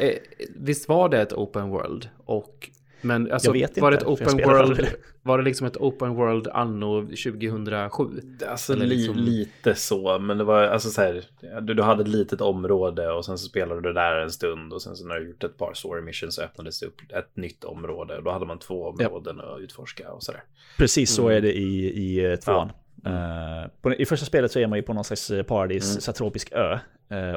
visst 0.57 0.89
var 0.89 1.09
det 1.09 1.23
ett 1.23 1.33
open 1.33 1.69
world? 1.69 2.09
Och, 2.25 2.71
men 3.05 3.33
alltså, 3.33 3.49
Jag 3.49 3.53
vet 3.53 3.79
var 3.79 3.91
det 3.91 3.95
inte, 4.09 4.13
ett 4.13 4.19
för 4.19 4.25
jag 4.41 4.59
open 4.59 4.67
world? 4.77 4.87
Var 5.23 5.39
det 5.39 5.45
liksom 5.45 5.67
ett 5.67 5.77
open 5.77 6.15
world 6.15 6.49
anno 6.49 7.01
2007? 7.07 8.05
Alltså 8.49 8.73
Eller 8.73 8.87
li, 8.87 8.97
liksom- 8.97 9.17
lite 9.17 9.75
så, 9.75 10.19
men 10.19 10.39
det 10.39 10.45
var 10.45 10.63
alltså 10.63 10.91
så 10.91 11.01
här. 11.03 11.25
Du, 11.61 11.75
du 11.75 11.83
hade 11.83 12.03
ett 12.03 12.09
litet 12.09 12.41
område 12.41 13.11
och 13.13 13.25
sen 13.25 13.39
så 13.39 13.49
spelade 13.49 13.81
du 13.81 13.93
där 13.93 14.17
en 14.21 14.31
stund 14.31 14.73
och 14.73 14.83
sen 14.83 14.97
så 14.97 15.07
när 15.07 15.15
du 15.21 15.29
gjort 15.29 15.45
ett 15.45 15.59
par 15.59 15.75
story 15.75 16.03
missions 16.03 16.35
så 16.35 16.43
öppnades 16.43 16.81
det 16.81 16.87
upp 16.87 17.01
ett 17.09 17.37
nytt 17.37 17.65
område. 17.65 18.21
Då 18.25 18.31
hade 18.31 18.47
man 18.47 18.59
två 18.59 18.87
områden 18.87 19.41
att 19.41 19.61
utforska 19.61 20.13
och 20.13 20.23
sådär. 20.23 20.43
Precis 20.79 21.11
så 21.15 21.23
Mm. 21.23 21.37
är 21.37 21.41
det 21.41 21.53
i, 21.53 21.87
i 21.87 22.25
eh, 22.33 22.37
tvåan. 22.37 22.73
Eh, 23.07 23.71
på, 23.83 23.95
I 23.95 24.07
första 24.07 24.27
spelet 24.27 24.53
så 24.53 24.59
är 24.59 24.67
man 24.67 24.79
ju 24.79 24.83
på 24.83 24.93
någon 24.95 25.05
slags 25.05 25.31
eh, 25.31 25.43
paradis, 25.43 25.91
Mm. 25.91 26.01
så 26.01 26.11
här 26.11 26.15
tropisk 26.17 26.53
ö. 26.53 26.79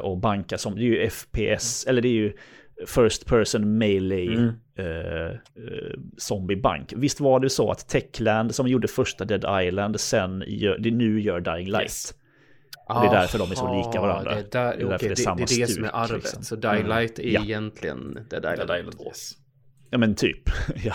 och 0.02 0.18
bankar 0.18 0.56
som, 0.56 0.74
det 0.74 0.80
är 0.80 0.84
ju 0.84 1.10
FPS, 1.10 1.86
eller 1.86 2.02
det 2.02 2.08
är 2.08 2.12
ju 2.12 2.32
First 2.86 3.26
person 3.26 3.78
melee 3.78 4.26
Mm. 4.34 4.48
eh, 4.78 5.26
eh, 5.26 5.36
zombiebank. 6.18 6.92
Visst 6.96 7.20
var 7.20 7.40
det 7.40 7.50
så 7.50 7.70
att 7.70 7.88
Techland 7.88 8.54
som 8.54 8.68
gjorde 8.68 8.88
första 8.88 9.24
Dead 9.24 9.66
Island 9.66 10.00
sen 10.00 10.44
gör, 10.46 10.78
det 10.78 10.90
nu 10.90 11.20
gör 11.20 11.40
Dying 11.40 11.68
Light. 11.70 11.82
Yes. 11.82 12.14
Det 12.88 13.06
är 13.06 13.10
därför 13.14 13.38
de 13.38 13.50
är 13.50 13.54
så 13.54 13.76
lika 13.86 14.00
varandra. 14.00 14.34
Det 14.34 14.40
är, 14.40 14.42
där, 14.50 14.76
Det 14.76 14.82
är 14.82 14.86
okej, 14.96 14.98
det 15.08 15.10
är 15.10 15.14
samma 15.14 15.36
det, 15.36 15.52
är 15.54 15.60
det 15.60 15.66
som 15.66 15.84
är 15.84 15.90
arvet. 15.96 16.12
liksom. 16.12 16.42
Så 16.44 16.56
Dying 16.56 16.86
Light 16.88 17.18
är 17.18 17.22
Ja. 17.32 17.42
egentligen 17.42 18.14
Dead 18.30 18.52
Island, 18.52 18.68
Dead 18.68 18.78
Island, 18.80 18.96
2. 18.98 19.04
yes. 19.06 19.30
Ja 19.90 19.98
men 19.98 20.14
typ, 20.14 20.40
ja. 20.84 20.94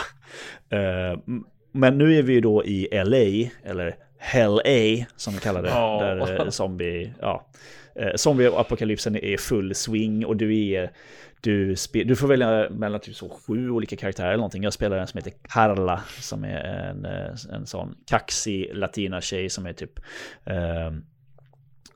Eh, 0.77 1.19
m- 1.27 1.43
men 1.71 1.97
nu 1.97 2.15
är 2.17 2.23
vi 2.23 2.33
ju 2.33 2.41
då 2.41 2.65
i 2.65 2.87
LA, 2.91 3.49
eller 3.69 3.95
Hell 4.17 4.59
A 4.65 5.05
som 5.15 5.33
vi 5.33 5.39
kallar 5.39 5.61
det. 5.63 5.69
Ja. 5.69 5.99
Där 6.01 6.41
eh, 6.45 6.49
zombie, 6.49 7.13
ja. 7.21 7.49
Eh, 7.95 8.13
Zombie-apokalypsen 8.15 9.15
är 9.17 9.37
full 9.37 9.75
swing 9.75 10.25
och 10.25 10.37
du 10.37 10.67
är... 10.69 10.91
Du, 11.43 11.75
du 11.93 12.15
får 12.15 12.27
välja 12.27 12.69
mellan 12.69 12.99
typ 12.99 13.15
så 13.15 13.29
sju 13.29 13.69
olika 13.69 13.95
karaktärer 13.95 14.27
eller 14.27 14.37
någonting. 14.37 14.63
Jag 14.63 14.73
spelar 14.73 14.97
en 14.97 15.07
som 15.07 15.17
heter 15.17 15.33
Carla 15.41 16.01
som 16.19 16.43
är 16.43 16.63
en, 16.63 17.05
eh, 17.05 17.55
en 17.55 17.65
sån 17.65 17.95
kaxig 18.07 18.69
latina 18.73 19.21
tjej 19.21 19.49
som 19.49 19.65
är 19.65 19.73
typ 19.73 19.99
eh, 20.45 20.91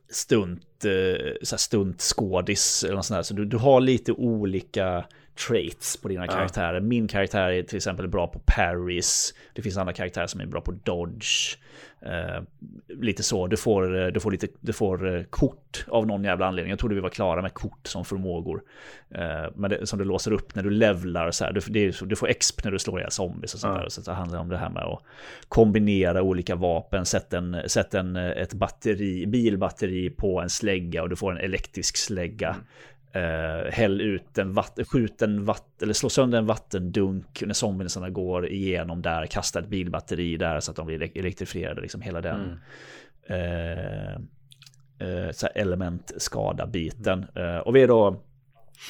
stunt, 0.09 0.85
eh, 0.85 1.33
stunt 1.41 1.41
skådis 1.41 1.61
stuntskådis 1.61 2.83
eller 2.83 2.95
något 2.95 3.05
sånt 3.05 3.17
där. 3.17 3.23
Så 3.23 3.33
du, 3.33 3.45
du 3.45 3.57
har 3.57 3.81
lite 3.81 4.11
olika 4.11 5.05
traits 5.47 5.97
på 5.97 6.07
dina 6.07 6.27
karaktärer. 6.27 6.79
Min 6.79 7.07
karaktär 7.07 7.49
är 7.49 7.63
till 7.63 7.77
exempel 7.77 8.07
bra 8.07 8.27
på 8.27 8.39
parries. 8.39 9.33
Det 9.53 9.61
finns 9.61 9.77
andra 9.77 9.93
karaktärer 9.93 10.27
som 10.27 10.41
är 10.41 10.45
bra 10.45 10.61
på 10.61 10.71
dodge. 10.71 11.57
Eh, 12.01 12.43
lite 12.87 13.23
så, 13.23 13.47
du 13.47 13.57
får, 13.57 14.01
eh, 14.01 14.07
du 14.07 14.19
får, 14.19 14.31
lite, 14.31 14.47
du 14.59 14.73
får 14.73 15.15
eh, 15.15 15.23
kort 15.23 15.85
av 15.87 16.07
någon 16.07 16.23
jävla 16.23 16.45
anledning. 16.45 16.69
Jag 16.69 16.79
trodde 16.79 16.95
vi 16.95 17.01
var 17.01 17.09
klara 17.09 17.41
med 17.41 17.53
kort 17.53 17.87
som 17.87 18.05
förmågor. 18.05 18.61
Eh, 19.11 19.51
men 19.55 19.69
det, 19.69 19.87
som 19.87 19.99
du 19.99 20.05
låser 20.05 20.31
upp 20.31 20.55
när 20.55 20.63
du 20.63 20.69
levlar. 20.69 21.31
Så 21.31 21.45
här. 21.45 21.53
Du, 21.53 21.61
det 21.67 21.99
du 22.05 22.15
får 22.15 22.27
exp 22.27 22.63
när 22.63 22.71
du 22.71 22.79
slår 22.79 22.99
ihjäl 22.99 23.11
zombies 23.11 23.53
och 23.53 23.59
sånt 23.59 23.81
där. 23.81 23.89
Så 23.89 24.01
det 24.01 24.11
handlar 24.11 24.39
om 24.39 24.49
det 24.49 24.57
här 24.57 24.69
med 24.69 24.83
att 24.83 25.01
kombinera 25.47 26.21
olika 26.21 26.55
vapen. 26.55 27.05
Sätt, 27.05 27.33
en, 27.33 27.57
sätt 27.67 27.93
en, 27.93 28.15
ett 28.15 28.53
batteri, 28.53 29.25
bilbatteri 29.25 30.09
på 30.09 30.41
en 30.41 30.49
slägga 30.49 31.03
och 31.03 31.09
du 31.09 31.15
får 31.15 31.31
en 31.31 31.37
elektrisk 31.37 31.97
slägga. 31.97 32.55
Uh, 33.17 33.71
häll 33.71 34.01
ut 34.01 34.37
en 34.37 34.53
vatten, 34.53 34.85
skjut 34.85 35.21
en 35.21 35.45
vatten, 35.45 35.83
eller 35.85 35.93
slå 35.93 36.09
sönder 36.09 36.37
en 36.37 36.45
vattendunk 36.45 37.43
när 37.45 37.53
zombiesarna 37.53 38.09
går 38.09 38.47
igenom 38.47 39.01
där, 39.01 39.25
kasta 39.25 39.59
ett 39.59 39.67
bilbatteri 39.67 40.37
där 40.37 40.59
så 40.59 40.71
att 40.71 40.77
de 40.77 40.85
blir 40.87 40.99
ele- 40.99 41.19
elektrifierade, 41.19 41.81
liksom 41.81 42.01
hela 42.01 42.21
den 42.21 42.59
eh, 43.27 44.13
eh, 44.99 45.31
så 45.31 45.47
elementskada-biten. 45.47 47.25
Eh, 47.35 47.57
och 47.57 47.75
vi 47.75 47.81
är 47.81 47.87
då, 47.87 48.23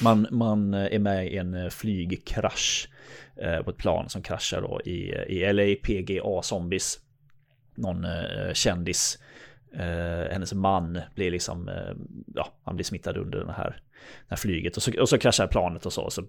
man, 0.02 0.26
man 0.30 0.74
är 0.74 0.98
med 0.98 1.26
i 1.32 1.36
en 1.36 1.54
eh, 1.54 1.68
flygkrasch 1.68 2.88
eh, 3.36 3.62
på 3.62 3.70
ett 3.70 3.76
plan 3.76 4.08
som 4.08 4.22
kraschar 4.22 4.60
då 4.60 4.80
i, 4.84 5.14
i 5.28 5.52
LA, 5.52 5.74
PGA 5.82 6.42
Zombies. 6.42 6.98
Någon 7.74 8.04
eh, 8.04 8.52
kändis 8.52 9.18
Eh, 9.72 10.32
hennes 10.32 10.54
man 10.54 11.00
blir 11.14 11.30
liksom, 11.30 11.68
eh, 11.68 11.94
ja, 12.34 12.52
han 12.64 12.76
blir 12.76 12.84
smittad 12.84 13.16
under 13.16 13.38
den 13.38 13.50
här, 13.50 13.80
det 14.00 14.28
här 14.28 14.36
flyget 14.36 14.76
och 14.76 14.82
så, 14.82 15.00
och 15.00 15.08
så 15.08 15.18
kraschar 15.18 15.46
planet 15.46 15.86
och 15.86 15.92
så. 15.92 16.10
Så 16.10 16.22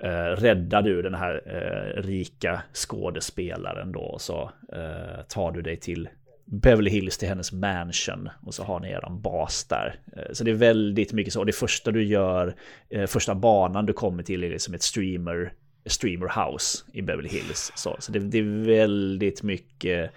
eh, 0.00 0.36
räddar 0.36 0.82
du 0.82 1.02
den 1.02 1.14
här 1.14 1.42
eh, 1.46 2.02
rika 2.02 2.62
skådespelaren 2.72 3.92
då 3.92 4.00
och 4.00 4.20
så 4.20 4.50
eh, 4.72 5.22
tar 5.28 5.52
du 5.52 5.62
dig 5.62 5.76
till 5.76 6.08
Beverly 6.44 6.90
Hills 6.90 7.18
till 7.18 7.28
hennes 7.28 7.52
mansion 7.52 8.28
och 8.46 8.54
så 8.54 8.62
har 8.62 8.80
ni 8.80 8.90
er 8.90 9.10
bas 9.10 9.64
där. 9.64 9.94
Eh, 10.16 10.32
så 10.32 10.44
det 10.44 10.50
är 10.50 10.54
väldigt 10.54 11.12
mycket 11.12 11.32
så. 11.32 11.40
Och 11.40 11.46
det 11.46 11.52
första 11.52 11.90
du 11.90 12.04
gör, 12.04 12.54
eh, 12.90 13.06
första 13.06 13.34
banan 13.34 13.86
du 13.86 13.92
kommer 13.92 14.22
till 14.22 14.44
är 14.44 14.50
liksom 14.50 14.74
ett 14.74 14.82
streamer, 14.82 15.52
streamer 15.86 16.44
house 16.44 16.84
i 16.92 17.02
Beverly 17.02 17.28
Hills. 17.28 17.72
Så, 17.74 17.96
så 17.98 18.12
det, 18.12 18.18
det 18.18 18.38
är 18.38 18.66
väldigt 18.66 19.42
mycket 19.42 20.10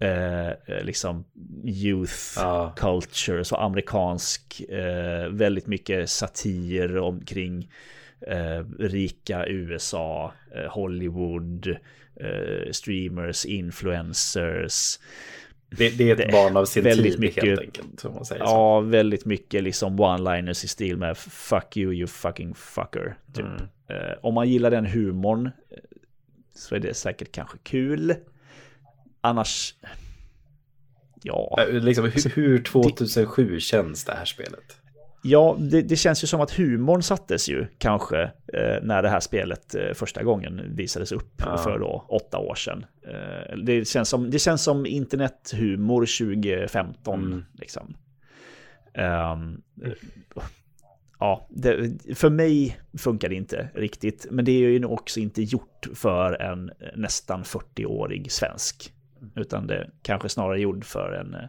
eh, 0.00 0.48
eh, 0.48 0.84
liksom 0.84 1.24
youth 1.64 2.12
Ja. 2.36 2.74
culture, 2.76 3.44
så 3.44 3.56
amerikansk, 3.56 4.60
eh, 4.68 5.28
väldigt 5.28 5.66
mycket 5.66 6.10
satir 6.10 6.98
omkring 6.98 7.70
eh, 8.26 8.64
rika 8.78 9.46
USA, 9.46 10.32
eh, 10.54 10.70
Hollywood, 10.70 11.66
eh, 12.20 12.70
streamers, 12.72 13.44
influencers. 13.46 14.98
Det, 15.76 15.98
det 15.98 16.08
är 16.08 16.12
ett 16.12 16.18
Det- 16.18 16.32
barn 16.32 16.56
av 16.56 16.64
sin 16.64 16.84
väldigt 16.84 17.12
tid 17.12 17.20
mycket- 17.20 17.44
helt 17.44 17.60
enkelt. 17.60 18.04
Om 18.04 18.14
man 18.14 18.24
säger 18.24 18.44
så. 18.44 18.50
Ja, 18.50 18.80
väldigt 18.80 19.24
mycket 19.24 19.62
liksom 19.62 20.00
one-liners 20.00 20.64
i 20.64 20.68
stil 20.68 20.96
med 20.96 21.16
fuck 21.18 21.76
you, 21.76 21.92
you 21.94 22.06
fucking 22.06 22.54
fucker. 22.54 23.16
Typ. 23.34 23.44
Mm. 23.44 24.18
Om 24.22 24.34
man 24.34 24.48
gillar 24.48 24.70
den 24.70 24.86
humorn 24.86 25.50
så 26.54 26.74
är 26.74 26.78
det 26.78 26.94
säkert 26.94 27.32
kanske 27.32 27.58
kul. 27.62 28.14
Annars, 29.20 29.74
ja. 31.22 31.56
Eh, 31.68 31.74
Liksom, 31.74 32.04
hur, 32.04 32.30
hur 32.34 32.62
2007 32.62 33.60
känns 33.60 34.04
det 34.04 34.12
här 34.12 34.24
spelet? 34.24 34.76
Ja, 35.22 35.56
det, 35.60 35.82
det 35.82 35.96
känns 35.96 36.22
ju 36.22 36.26
som 36.26 36.40
att 36.40 36.50
humorn 36.50 37.02
sattes 37.02 37.48
ju 37.48 37.66
kanske 37.78 38.22
eh, 38.22 38.82
när 38.82 39.02
det 39.02 39.08
här 39.08 39.20
spelet 39.20 39.74
eh, 39.74 39.92
första 39.94 40.22
gången 40.22 40.76
visades 40.76 41.12
upp 41.12 41.32
Ja. 41.38 41.58
för 41.58 41.78
då 41.78 42.04
åtta 42.08 42.38
år 42.38 42.54
sedan. 42.54 42.86
Eh, 43.06 43.56
det, 43.56 43.88
känns 43.88 44.08
som, 44.08 44.30
det 44.30 44.38
känns 44.38 44.62
som 44.62 44.86
internethumor 44.86 46.00
2015 46.00 47.24
Mm. 47.24 47.44
liksom. 47.54 47.94
Eh, 48.94 49.36
ja, 51.18 51.46
det, 51.50 51.90
för 52.14 52.30
mig 52.30 52.80
funkar 52.98 53.28
det 53.28 53.34
inte 53.34 53.68
riktigt, 53.74 54.26
men 54.30 54.44
det 54.44 54.52
är 54.52 54.68
ju 54.68 54.84
också 54.84 55.20
inte 55.20 55.42
gjort 55.42 55.86
för 55.94 56.32
en 56.42 56.70
nästan 56.96 57.42
40-årig 57.42 58.32
svensk. 58.32 58.92
Utan 59.34 59.66
det 59.66 59.90
kanske 60.02 60.28
snarare 60.28 60.60
gjord 60.60 60.84
för 60.84 61.12
en 61.12 61.34
eh, 61.34 61.48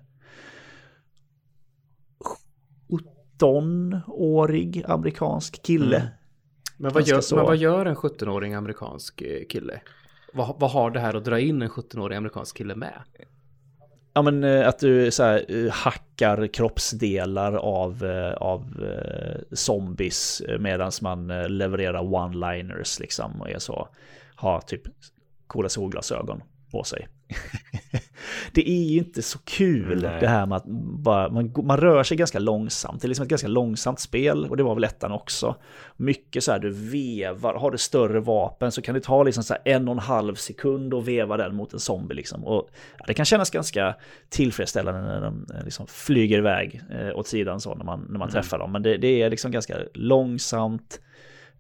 17-årig 3.40 4.84
amerikansk 4.88 5.64
kille. 5.64 5.98
Mm. 5.98 6.10
Men 6.78 6.94
vad, 6.94 7.08
gör, 7.08 7.36
men 7.36 7.46
vad 7.46 7.58
gör 7.58 7.86
en 7.86 7.96
17-årig 7.96 8.54
amerikansk 8.54 9.22
eh, 9.22 9.48
kille? 9.50 9.82
Vad, 10.34 10.60
vad 10.60 10.72
har 10.72 10.92
det 10.92 11.00
här 11.00 11.14
att 11.14 11.26
dra 11.26 11.40
in 11.40 11.62
en 11.62 11.70
17-årig 11.70 12.18
amerikansk 12.18 12.58
kille 12.58 12.76
med? 12.76 12.94
Ja 14.14 14.22
men 14.22 14.44
eh, 14.44 14.68
att 14.68 14.80
du 14.80 15.12
så 15.12 15.24
här, 15.24 15.46
eh, 15.48 15.72
hackar 15.72 16.48
kroppsdelar 16.48 17.54
av, 17.54 18.06
eh, 18.06 18.34
av 18.34 18.62
eh, 18.84 19.42
zombies 19.52 20.42
medan 20.60 20.92
man 21.02 21.32
eh, 21.32 21.50
levererar 21.50 22.02
one-liners 22.02 23.00
liksom 23.00 23.42
och 23.42 23.50
är 23.50 23.60
så, 23.60 23.88
har 24.36 24.62
typ 24.62 24.82
coola 25.48 25.70
solglasögon 25.70 26.44
på 26.72 26.84
sig. 26.84 27.08
det 28.54 28.70
är 28.70 28.84
ju 28.84 28.98
inte 28.98 29.22
så 29.22 29.40
kul 29.40 30.02
Nej. 30.02 30.20
det 30.20 30.28
här 30.28 30.46
med 30.46 30.56
att 30.56 30.66
bara, 31.04 31.30
man, 31.30 31.54
man 31.64 31.78
rör 31.78 32.04
sig 32.04 32.18
ganska 32.18 32.40
långsamt. 32.40 33.02
Det 33.02 33.06
är 33.06 33.08
liksom 33.10 33.24
ett 33.24 33.30
ganska 33.30 33.48
långsamt 33.48 34.00
spel 34.00 34.46
och 34.46 34.58
det 34.58 34.64
var 34.64 34.76
väl 34.76 34.84
ettan 34.84 35.12
också. 35.12 35.56
Mycket 35.98 36.44
så 36.44 36.52
här 36.52 36.60
du 36.60 36.70
vevar, 36.70 37.54
har 37.54 37.72
du 37.72 37.78
större 37.78 38.20
vapen 38.20 38.72
så 38.72 38.82
kan 38.82 38.96
det 38.96 39.02
ta 39.02 39.24
liksom 39.24 39.44
så 39.44 39.56
en 39.66 39.88
och 39.88 39.94
en 39.94 40.00
halv 40.00 40.36
sekund 40.36 40.94
att 40.94 41.08
veva 41.08 41.38
den 41.38 41.56
mot 41.56 41.74
en 41.74 41.80
zombie 41.80 42.16
liksom. 42.16 42.46
Och 42.46 42.70
ja, 42.98 43.06
det 43.08 43.14
kan 43.14 43.26
kännas 43.26 43.50
ganska 43.50 43.96
tillfredsställande 44.30 45.02
när 45.02 45.22
de 45.22 45.48
eh, 45.54 45.64
liksom 45.64 45.88
flyger 45.88 46.38
iväg 46.38 46.82
eh, 46.92 47.18
åt 47.18 47.28
sidan 47.28 47.62
så 47.62 47.76
när 47.76 47.86
man, 47.86 48.08
när 48.10 48.20
man 48.20 48.30
träffar 48.30 48.60
dem. 48.60 48.72
Men 48.72 48.84
det, 48.84 48.98
det 48.98 49.22
är 49.22 49.30
liksom 49.30 49.52
ganska 49.52 49.78
långsamt. 49.94 51.00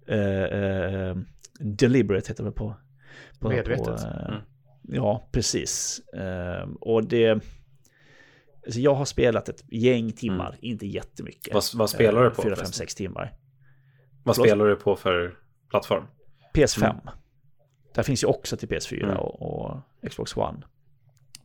Eh, 0.07 0.43
eh, 0.43 1.15
deliberate 1.59 2.27
heter 2.27 2.43
det 2.43 2.51
på. 2.51 2.75
på 3.39 3.49
Medvetet. 3.49 3.85
På, 3.85 3.91
eh, 3.91 4.29
Mm. 4.29 4.41
Ja, 4.93 5.29
precis. 5.31 5.99
Eh, 6.13 6.69
och 6.79 7.03
det... 7.07 7.29
Alltså 8.65 8.79
jag 8.79 8.93
har 8.95 9.05
spelat 9.05 9.49
ett 9.49 9.63
gäng 9.67 10.11
timmar, 10.11 10.57
inte 10.61 10.87
jättemycket. 10.87 11.53
Vad, 11.53 11.63
vad 11.73 11.89
spelar 11.89 12.23
du 12.23 12.29
på? 12.29 12.35
4, 12.41 12.43
5, 12.43 12.55
förresten? 12.55 12.73
6 12.73 12.95
timmar. 12.95 13.33
Vad 14.23 14.35
Förlåt? 14.35 14.47
spelar 14.49 14.65
du 14.65 14.75
på 14.75 14.95
för 14.95 15.37
plattform? 15.69 16.03
PS5. 16.53 16.95
Där 17.93 18.03
finns 18.03 18.23
ju 18.23 18.27
också 18.27 18.57
till 18.57 18.69
PS4 18.69 19.03
Mm. 19.03 19.17
och, 19.17 19.41
och 19.41 19.77
Xbox 20.09 20.37
One. 20.37 20.61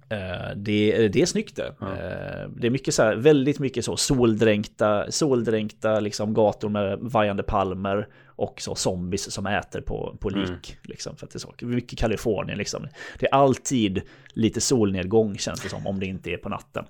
Eh, 0.09 0.57
det, 0.57 1.09
det 1.09 1.23
är 1.23 1.27
snyggt 1.27 1.57
det. 1.57 1.75
Ja. 1.81 1.93
Eh, 1.93 2.49
det 2.57 2.67
är 2.67 2.71
mycket 2.71 2.95
så 2.95 3.03
här, 3.03 3.17
väldigt 3.17 3.59
mycket 3.59 3.85
så 3.85 3.97
soldränkta, 3.97 5.11
soldränkta 5.11 6.01
liksom 6.01 6.35
gator 6.35 6.69
med 6.69 6.99
vajande 7.01 7.43
palmer 7.43 8.09
och 8.27 8.61
så 8.61 8.75
zombies 8.75 9.33
som 9.33 9.47
äter 9.47 9.81
på, 9.81 10.17
på 10.21 10.31
lik. 10.31 10.47
Mm. 10.49 10.81
Liksom, 10.83 11.17
för 11.17 11.27
att 11.27 11.33
det 11.33 11.37
är 11.37 11.41
så, 11.41 11.55
mycket 11.61 11.99
Kalifornien 11.99 12.59
liksom. 12.59 12.89
Det 13.19 13.27
är 13.27 13.35
alltid 13.35 14.03
lite 14.33 14.61
solnedgång 14.61 15.39
känns 15.39 15.61
det 15.61 15.69
som, 15.69 15.87
om 15.87 16.01
det 16.01 16.07
inte 16.07 16.31
är 16.31 16.37
på 16.37 16.49
natten. 16.49 16.85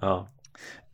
Ja. 0.00 0.28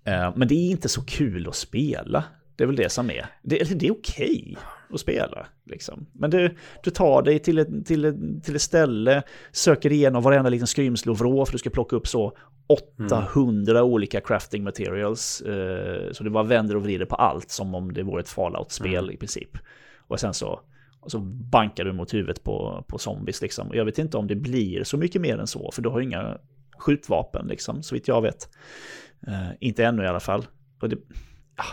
Eh, 0.05 0.33
Men 0.37 0.49
det 0.49 0.55
är 0.55 0.71
inte 0.71 0.89
så 0.89 1.03
kul 1.05 1.49
att 1.49 1.57
spela. 1.57 2.25
Det 2.57 2.65
är 2.65 2.67
väl 2.67 2.77
det 2.77 2.89
som 2.89 3.11
är. 3.11 3.27
Det, 3.43 3.81
det 3.81 3.87
är 3.87 3.93
okej 3.93 4.57
att 4.91 5.01
spela. 5.01 5.47
Liksom. 5.65 6.07
Men 6.13 6.31
du, 6.31 6.57
du 6.83 6.91
tar 6.91 7.23
dig 7.23 7.39
till 7.39 7.59
ett, 7.59 7.87
till, 7.87 8.05
ett, 8.05 8.45
till 8.45 8.55
ett 8.55 8.63
ställe, 8.63 9.23
söker 9.53 9.93
igenom 9.93 10.23
varenda 10.23 10.51
liten 10.51 10.67
skrymsle 10.67 11.13
och 11.13 11.19
vrå 11.19 11.47
för 11.47 11.53
du 11.53 11.59
ska 11.59 11.71
plocka 11.71 11.97
upp 11.97 12.07
så 12.07 12.37
800 12.67 13.85
olika 13.85 14.21
crafting 14.21 14.65
materials. 14.65 15.41
Eh, 15.41 16.13
så 16.13 16.25
du 16.25 16.31
bara 16.31 16.45
vänder 16.45 16.77
och 16.77 16.83
vrider 16.83 17.07
på 17.07 17.15
allt 17.15 17.51
som 17.51 17.75
om 17.75 17.93
det 17.93 18.03
vore 18.03 18.21
ett 18.21 18.29
fallout-spel 18.29 19.11
i 19.11 19.17
princip. 19.17 19.59
Och 19.99 20.21
sen 20.21 20.35
så, 20.35 20.61
och 21.01 21.11
så 21.11 21.19
bankar 21.53 21.85
du 21.85 21.93
mot 21.93 22.15
huvudet 22.15 22.45
på, 22.45 22.85
på 22.89 22.99
zombies 22.99 23.43
liksom. 23.43 23.69
Och 23.69 23.77
jag 23.77 23.85
vet 23.85 23.99
inte 23.99 24.17
om 24.17 24.27
det 24.27 24.37
blir 24.37 24.85
så 24.85 24.97
mycket 24.97 25.21
mer 25.21 25.39
än 25.39 25.47
så, 25.47 25.71
för 25.73 25.83
du 25.83 25.89
har 25.89 25.99
ju 25.99 26.05
inga 26.05 26.39
skjutvapen 26.79 27.47
liksom, 27.47 27.83
så 27.83 27.95
vitt 27.95 28.09
jag 28.09 28.23
vet. 28.23 28.49
Eh, 29.27 29.51
inte 29.61 29.85
ännu 29.85 30.03
i 30.03 30.07
alla 30.07 30.21
fall. 30.21 30.47
Och 30.81 30.89
det, 30.89 30.99
ah, 31.57 31.65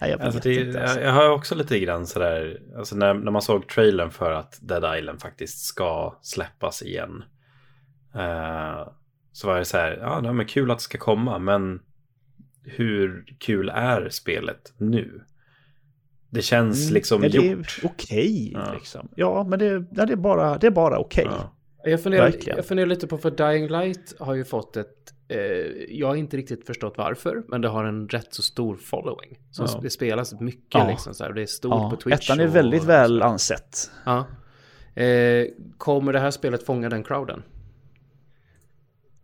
nej, 0.00 0.10
jag 0.10 0.20
Alltså 0.20 0.40
det, 0.40 0.54
inte. 0.54 0.82
Alltså. 0.82 1.00
jag, 1.00 1.08
jag 1.08 1.12
har 1.12 1.28
också 1.30 1.54
lite 1.54 1.78
grann 1.78 2.06
sådär, 2.06 2.60
alltså 2.76 2.96
när, 2.96 3.14
när 3.14 3.30
man 3.32 3.42
såg 3.42 3.68
trailern 3.68 4.10
för 4.10 4.32
att 4.32 4.58
Dead 4.62 4.98
Island 4.98 5.20
faktiskt 5.20 5.64
ska 5.64 6.18
släppas 6.22 6.82
igen. 6.82 7.24
eh, 8.14 8.88
så 9.32 9.46
var 9.46 9.58
det 9.58 9.64
så 9.64 9.76
här, 9.76 9.98
ja 10.00 10.20
det 10.20 10.28
är 10.28 10.48
kul 10.48 10.70
att 10.70 10.78
det 10.78 10.84
ska 10.84 10.98
komma, 10.98 11.38
men 11.38 11.80
hur 12.64 13.26
kul 13.38 13.68
är 13.68 14.08
spelet 14.08 14.72
nu? 14.78 15.20
Det 16.30 16.42
känns 16.42 16.90
liksom 16.90 17.22
Mm. 17.24 17.30
Ja, 17.34 17.40
det 17.40 17.48
är 17.48 17.56
gjort. 17.56 17.78
okej 17.84 18.52
Ja. 18.52 18.72
liksom. 18.72 19.08
Ja, 19.16 19.44
men 19.48 19.58
det, 19.58 19.84
ja, 19.90 20.06
det 20.06 20.12
är 20.12 20.16
bara, 20.16 20.58
det 20.58 20.66
är 20.66 20.70
bara 20.70 20.98
okej. 20.98 21.26
Ja. 21.30 21.52
Jag 21.90 22.02
funderar, 22.02 22.24
Verkligen. 22.30 22.56
jag 22.56 22.66
funderar 22.66 22.86
lite 22.86 23.06
på, 23.06 23.18
för 23.18 23.30
Dying 23.30 23.68
Light 23.68 24.14
har 24.20 24.34
ju 24.34 24.44
fått 24.44 24.76
ett, 24.76 25.12
jag 25.88 26.06
har 26.06 26.14
inte 26.16 26.36
riktigt 26.36 26.66
förstått 26.66 26.94
varför, 26.96 27.42
men 27.48 27.60
det 27.60 27.68
har 27.68 27.84
en 27.84 28.08
rätt 28.08 28.34
så 28.34 28.42
stor 28.42 28.76
following. 28.76 29.38
Så 29.50 29.62
Ja. 29.62 29.80
det 29.82 29.90
spelas 29.90 30.40
mycket 30.40 30.74
Ja. 30.74 30.88
liksom 30.88 31.14
så 31.14 31.22
här, 31.24 31.30
och 31.30 31.34
det 31.34 31.42
är 31.42 31.46
stort 31.46 31.70
Ja, 31.70 31.90
på 31.90 31.96
Twitch. 31.96 32.24
ettan 32.30 32.40
är 32.40 32.48
och- 32.48 32.56
väldigt 32.56 32.84
väl 32.84 33.22
ansett. 33.22 33.90
Ja. 34.04 34.26
Eh, 35.02 35.46
kommer 35.78 36.12
det 36.12 36.20
här 36.20 36.30
spelet 36.30 36.62
fånga 36.66 36.88
den 36.88 37.04
crowden? 37.04 37.42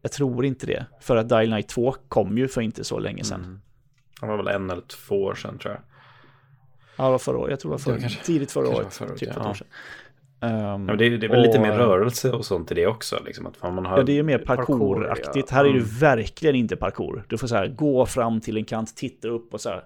Jag 0.02 0.12
tror 0.12 0.44
inte 0.44 0.66
det. 0.66 0.86
För 1.00 1.16
att 1.16 1.28
Dying 1.28 1.50
Light 1.50 1.68
2 1.68 1.94
kom 2.08 2.38
ju 2.38 2.48
för 2.48 2.60
inte 2.60 2.84
så 2.84 2.98
länge 2.98 3.24
sedan. 3.24 3.40
Mm. 3.44 3.60
Han 4.20 4.28
var 4.28 4.36
väl 4.36 4.48
en 4.48 4.70
eller 4.70 4.82
två 4.82 5.22
år 5.22 5.34
sedan 5.34 5.58
tror 5.58 5.74
jag. 5.74 5.82
Ja, 6.96 7.04
det 7.04 7.10
var 7.10 7.18
förra 7.18 7.38
året. 7.38 7.50
Jag 7.50 7.60
tror 7.60 7.70
det 7.70 7.84
var 7.84 7.98
förra, 7.98 8.08
tidigt 8.24 8.52
förra 8.52 8.68
året. 8.68 8.94
förra 8.94 9.08
året, 9.08 9.18
typ 9.20 9.28
ja. 9.28 9.34
för 9.34 9.40
ett 9.40 9.46
år 9.46 9.54
sedan. 9.54 9.66
Ehm, 10.42 10.88
Ja, 10.88 10.96
det, 10.96 11.06
är- 11.06 11.18
det 11.18 11.26
är 11.26 11.30
väl 11.30 11.42
lite 11.42 11.58
och- 11.58 11.62
mer 11.62 11.72
rörelse 11.72 12.32
och 12.32 12.44
sånt 12.44 12.70
i 12.72 12.74
det 12.74 12.86
också. 12.86 13.18
Liksom, 13.26 13.46
att 13.46 13.62
man 13.74 13.86
har... 13.86 13.96
Ja, 13.98 14.02
det 14.02 14.12
är 14.12 14.14
ju 14.14 14.22
mer 14.22 14.38
Parkour, 14.38 14.64
parkouraktigt. 14.66 15.48
ja. 15.50 15.56
Här 15.56 15.64
är 15.64 15.68
det 15.68 15.78
Mm. 15.78 15.88
verkligen 16.00 16.54
inte 16.56 16.76
parkour. 16.76 17.24
Du 17.28 17.38
får 17.38 17.46
så 17.46 17.56
här 17.56 17.66
gå 17.66 18.06
fram 18.06 18.40
till 18.40 18.56
en 18.56 18.64
kant, 18.64 18.96
titta 18.96 19.28
upp 19.28 19.54
och 19.54 19.60
så 19.60 19.68
här 19.68 19.84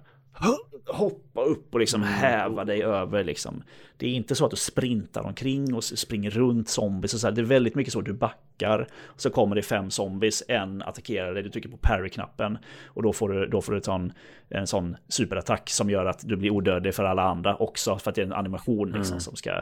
hoppa 0.86 1.42
upp 1.42 1.74
och 1.74 1.80
liksom 1.80 2.02
häva 2.02 2.64
dig 2.64 2.82
över 2.82 3.24
liksom. 3.24 3.62
Det 3.96 4.06
är 4.06 4.10
inte 4.10 4.34
så 4.34 4.44
att 4.44 4.50
du 4.50 4.56
sprintar 4.56 5.22
omkring 5.22 5.74
och 5.74 5.84
springer 5.84 6.30
runt 6.30 6.68
zombies 6.68 7.14
och 7.14 7.20
så 7.20 7.26
här. 7.26 7.34
Det 7.34 7.40
är 7.40 7.44
väldigt 7.44 7.74
mycket 7.74 7.92
så 7.92 7.98
att 7.98 8.04
du 8.04 8.12
backar 8.12 8.88
och 9.04 9.20
så 9.20 9.30
kommer 9.30 9.56
det 9.56 9.62
fem 9.62 9.90
zombies, 9.90 10.42
en 10.48 10.82
attackerar 10.82 11.34
dig, 11.34 11.42
du 11.42 11.50
trycker 11.50 11.68
på 11.68 11.76
parry-knappen 11.76 12.58
och 12.86 13.02
då 13.02 13.12
får 13.12 13.28
du, 13.28 13.46
då 13.46 13.60
får 13.60 13.72
du 13.72 13.80
ta 13.80 13.94
en, 13.94 14.12
en 14.48 14.66
sån 14.66 14.96
superattack 15.08 15.70
som 15.70 15.90
gör 15.90 16.06
att 16.06 16.20
du 16.28 16.36
blir 16.36 16.50
odödlig 16.50 16.94
för 16.94 17.04
alla 17.04 17.22
andra 17.22 17.56
också 17.56 17.98
för 17.98 18.10
att 18.10 18.14
det 18.14 18.20
är 18.20 18.26
en 18.26 18.32
animation 18.32 18.92
liksom 18.92 19.20
som 19.20 19.36
ska 19.36 19.50
eh, 19.50 19.60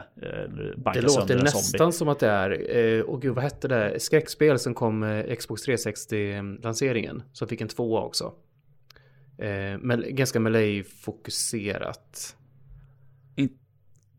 banka 0.77 1.01
Det 1.01 1.09
sönder 1.09 1.35
låter 1.35 1.45
en 1.45 1.47
zombie. 1.47 1.71
nästan 1.71 1.93
som 1.93 2.09
att 2.09 2.19
det 2.19 2.29
är, 2.29 2.77
eh, 2.77 3.01
och 3.01 3.21
gud 3.21 3.35
vad 3.35 3.43
hette 3.43 3.67
det, 3.67 3.99
skräckspel 3.99 4.59
som 4.59 4.73
kom 4.73 5.03
eh, 5.03 5.35
Xbox 5.35 5.67
360-lanseringen, 5.67 7.21
som 7.33 7.47
fick 7.47 7.61
en 7.61 7.67
tvåa 7.67 8.01
också. 8.01 8.33
Eh, 9.37 9.77
men, 9.81 10.03
ganska 10.15 10.39
melee-fokuserat. 10.39 12.35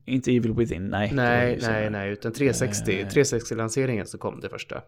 Inte 0.09 0.36
Evil 0.36 0.52
Within, 0.52 0.88
nej. 0.88 1.12
Nej, 1.14 1.59
nej, 1.62 1.90
nej, 1.90 2.10
utan 2.12 2.32
360, 2.32 3.01
Eh. 3.01 3.06
360-lanseringen 3.09 4.05
så 4.05 4.18
kom 4.18 4.40
det 4.40 4.48
första. 4.48 4.82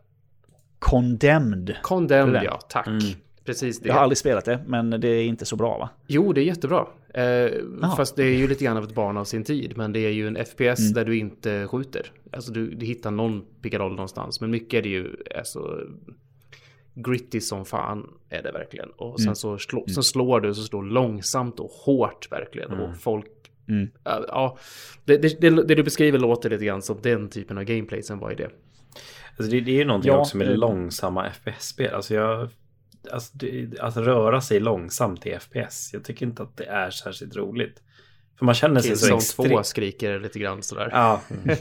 Condemned. 0.79 1.77
Condemned, 1.83 2.43
ja, 2.45 2.61
tack. 2.69 2.87
Mm. 2.87 3.01
Precis 3.45 3.81
det. 3.81 3.89
Jag 3.89 3.95
har 3.95 4.03
aldrig 4.03 4.19
spelat 4.19 4.45
det, 4.45 4.61
men 4.67 4.91
det 4.91 5.09
är 5.09 5.25
inte 5.25 5.45
så 5.45 5.57
bra 5.57 5.79
va? 5.79 5.91
Jo, 6.07 6.33
det 6.33 6.41
är 6.41 6.45
jättebra. 6.45 6.87
Eh, 7.15 7.51
fast 7.97 8.17
det 8.17 8.25
är 8.25 8.39
ju 8.39 8.49
lite 8.49 8.65
grann 8.65 8.77
av 8.77 8.85
ett 8.85 8.95
barn 8.95 9.17
av 9.17 9.25
sin 9.25 9.45
tid. 9.45 9.73
Men 9.77 9.93
det 9.93 10.01
är 10.01 10.11
ju 10.11 10.27
en 10.29 10.37
FPS 10.37 10.81
Mm. 10.81 10.93
där 10.93 11.05
du 11.05 11.19
inte 11.19 11.67
skjuter. 11.69 12.13
Alltså 12.33 12.53
du, 12.53 12.75
du 12.75 12.87
hittar 12.87 13.11
någon 13.11 13.45
pickadoll 13.63 13.91
någonstans. 13.91 14.41
Men 14.41 14.51
mycket 14.51 14.79
är 14.79 14.83
det 14.83 14.89
ju 14.89 15.17
alltså, 15.39 15.81
gritty 17.03 17.41
som 17.41 17.65
fan 17.65 18.07
är 18.29 18.43
det 18.43 18.53
verkligen. 18.53 18.89
Och 18.91 19.21
sen 19.21 19.27
Mm. 19.27 19.37
så 19.37 19.59
slå, 19.59 19.85
sen 19.95 20.03
slår 20.03 20.41
du 20.41 20.55
så 20.55 20.63
slår 20.63 20.83
långsamt 20.83 21.61
och 21.61 21.71
hårt 21.71 22.33
verkligen. 22.33 22.73
Mm. 22.73 22.85
Och 22.85 22.97
folk 22.97 23.27
Mm. 23.69 23.91
Ja, 24.05 24.59
det, 25.05 25.17
det, 25.17 25.41
det, 25.41 25.51
det 25.51 25.75
du 25.75 25.83
beskriver 25.83 26.19
låter 26.19 26.51
lite 26.51 26.65
grann 26.65 26.83
som 26.83 26.99
den 27.03 27.29
typen 27.31 27.59
av 27.59 27.65
gameplay 27.65 28.03
som 28.03 28.19
var 28.19 28.33
i 28.33 28.35
det. 28.35 28.51
Alltså 29.37 29.51
det, 29.51 29.61
det 29.61 29.71
är 29.71 29.77
ju 29.77 29.85
någonting 29.85 30.13
Ja, 30.13 30.19
också 30.19 30.37
med 30.37 30.49
eh, 30.49 30.57
långsamma 30.57 31.31
FPS-spel. 31.31 31.95
Alltså 31.95 32.15
jag... 32.15 32.49
Alltså 33.11 33.31
det, 33.37 33.81
att 33.81 33.97
röra 33.97 34.41
sig 34.41 34.61
långsamt 34.61 35.27
i 35.27 35.39
FPS. 35.41 35.91
Jag 35.93 36.05
tycker 36.05 36.27
inte 36.27 36.43
att 36.43 36.57
det 36.57 36.65
är 36.65 36.91
särskilt 36.91 37.37
roligt. 37.37 37.83
För 38.39 38.45
man 38.45 38.55
känner 38.55 38.81
sig 38.81 38.97
så 38.97 39.07
Killzone 39.07 39.21
2 39.21 39.43
extremt... 39.43 39.67
skriker 39.67 40.21
lite 40.21 40.39
grann 40.39 40.63
sådär. 40.63 40.89
Ja, 40.93 41.21
det, 41.45 41.55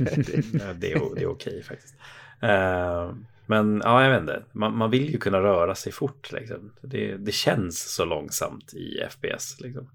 det, 0.74 0.92
är, 0.92 1.16
det 1.16 1.22
är 1.22 1.28
okej 1.28 1.64
faktiskt. 1.64 1.96
Eh, 2.42 3.12
men 3.48 3.82
ja, 3.84 4.04
jag 4.04 4.12
vet 4.12 4.20
inte. 4.22 4.44
Man, 4.52 4.78
man 4.78 4.90
vill 4.92 5.10
ju 5.12 5.18
kunna 5.18 5.40
röra 5.40 5.76
sig 5.76 5.92
fort. 5.92 6.32
Liksom. 6.32 6.74
Det, 6.82 7.18
det 7.18 7.32
känns 7.32 7.96
så 7.96 8.06
långsamt 8.06 8.74
i 8.74 8.98
FPS. 9.10 9.60
Liksom. 9.62 9.90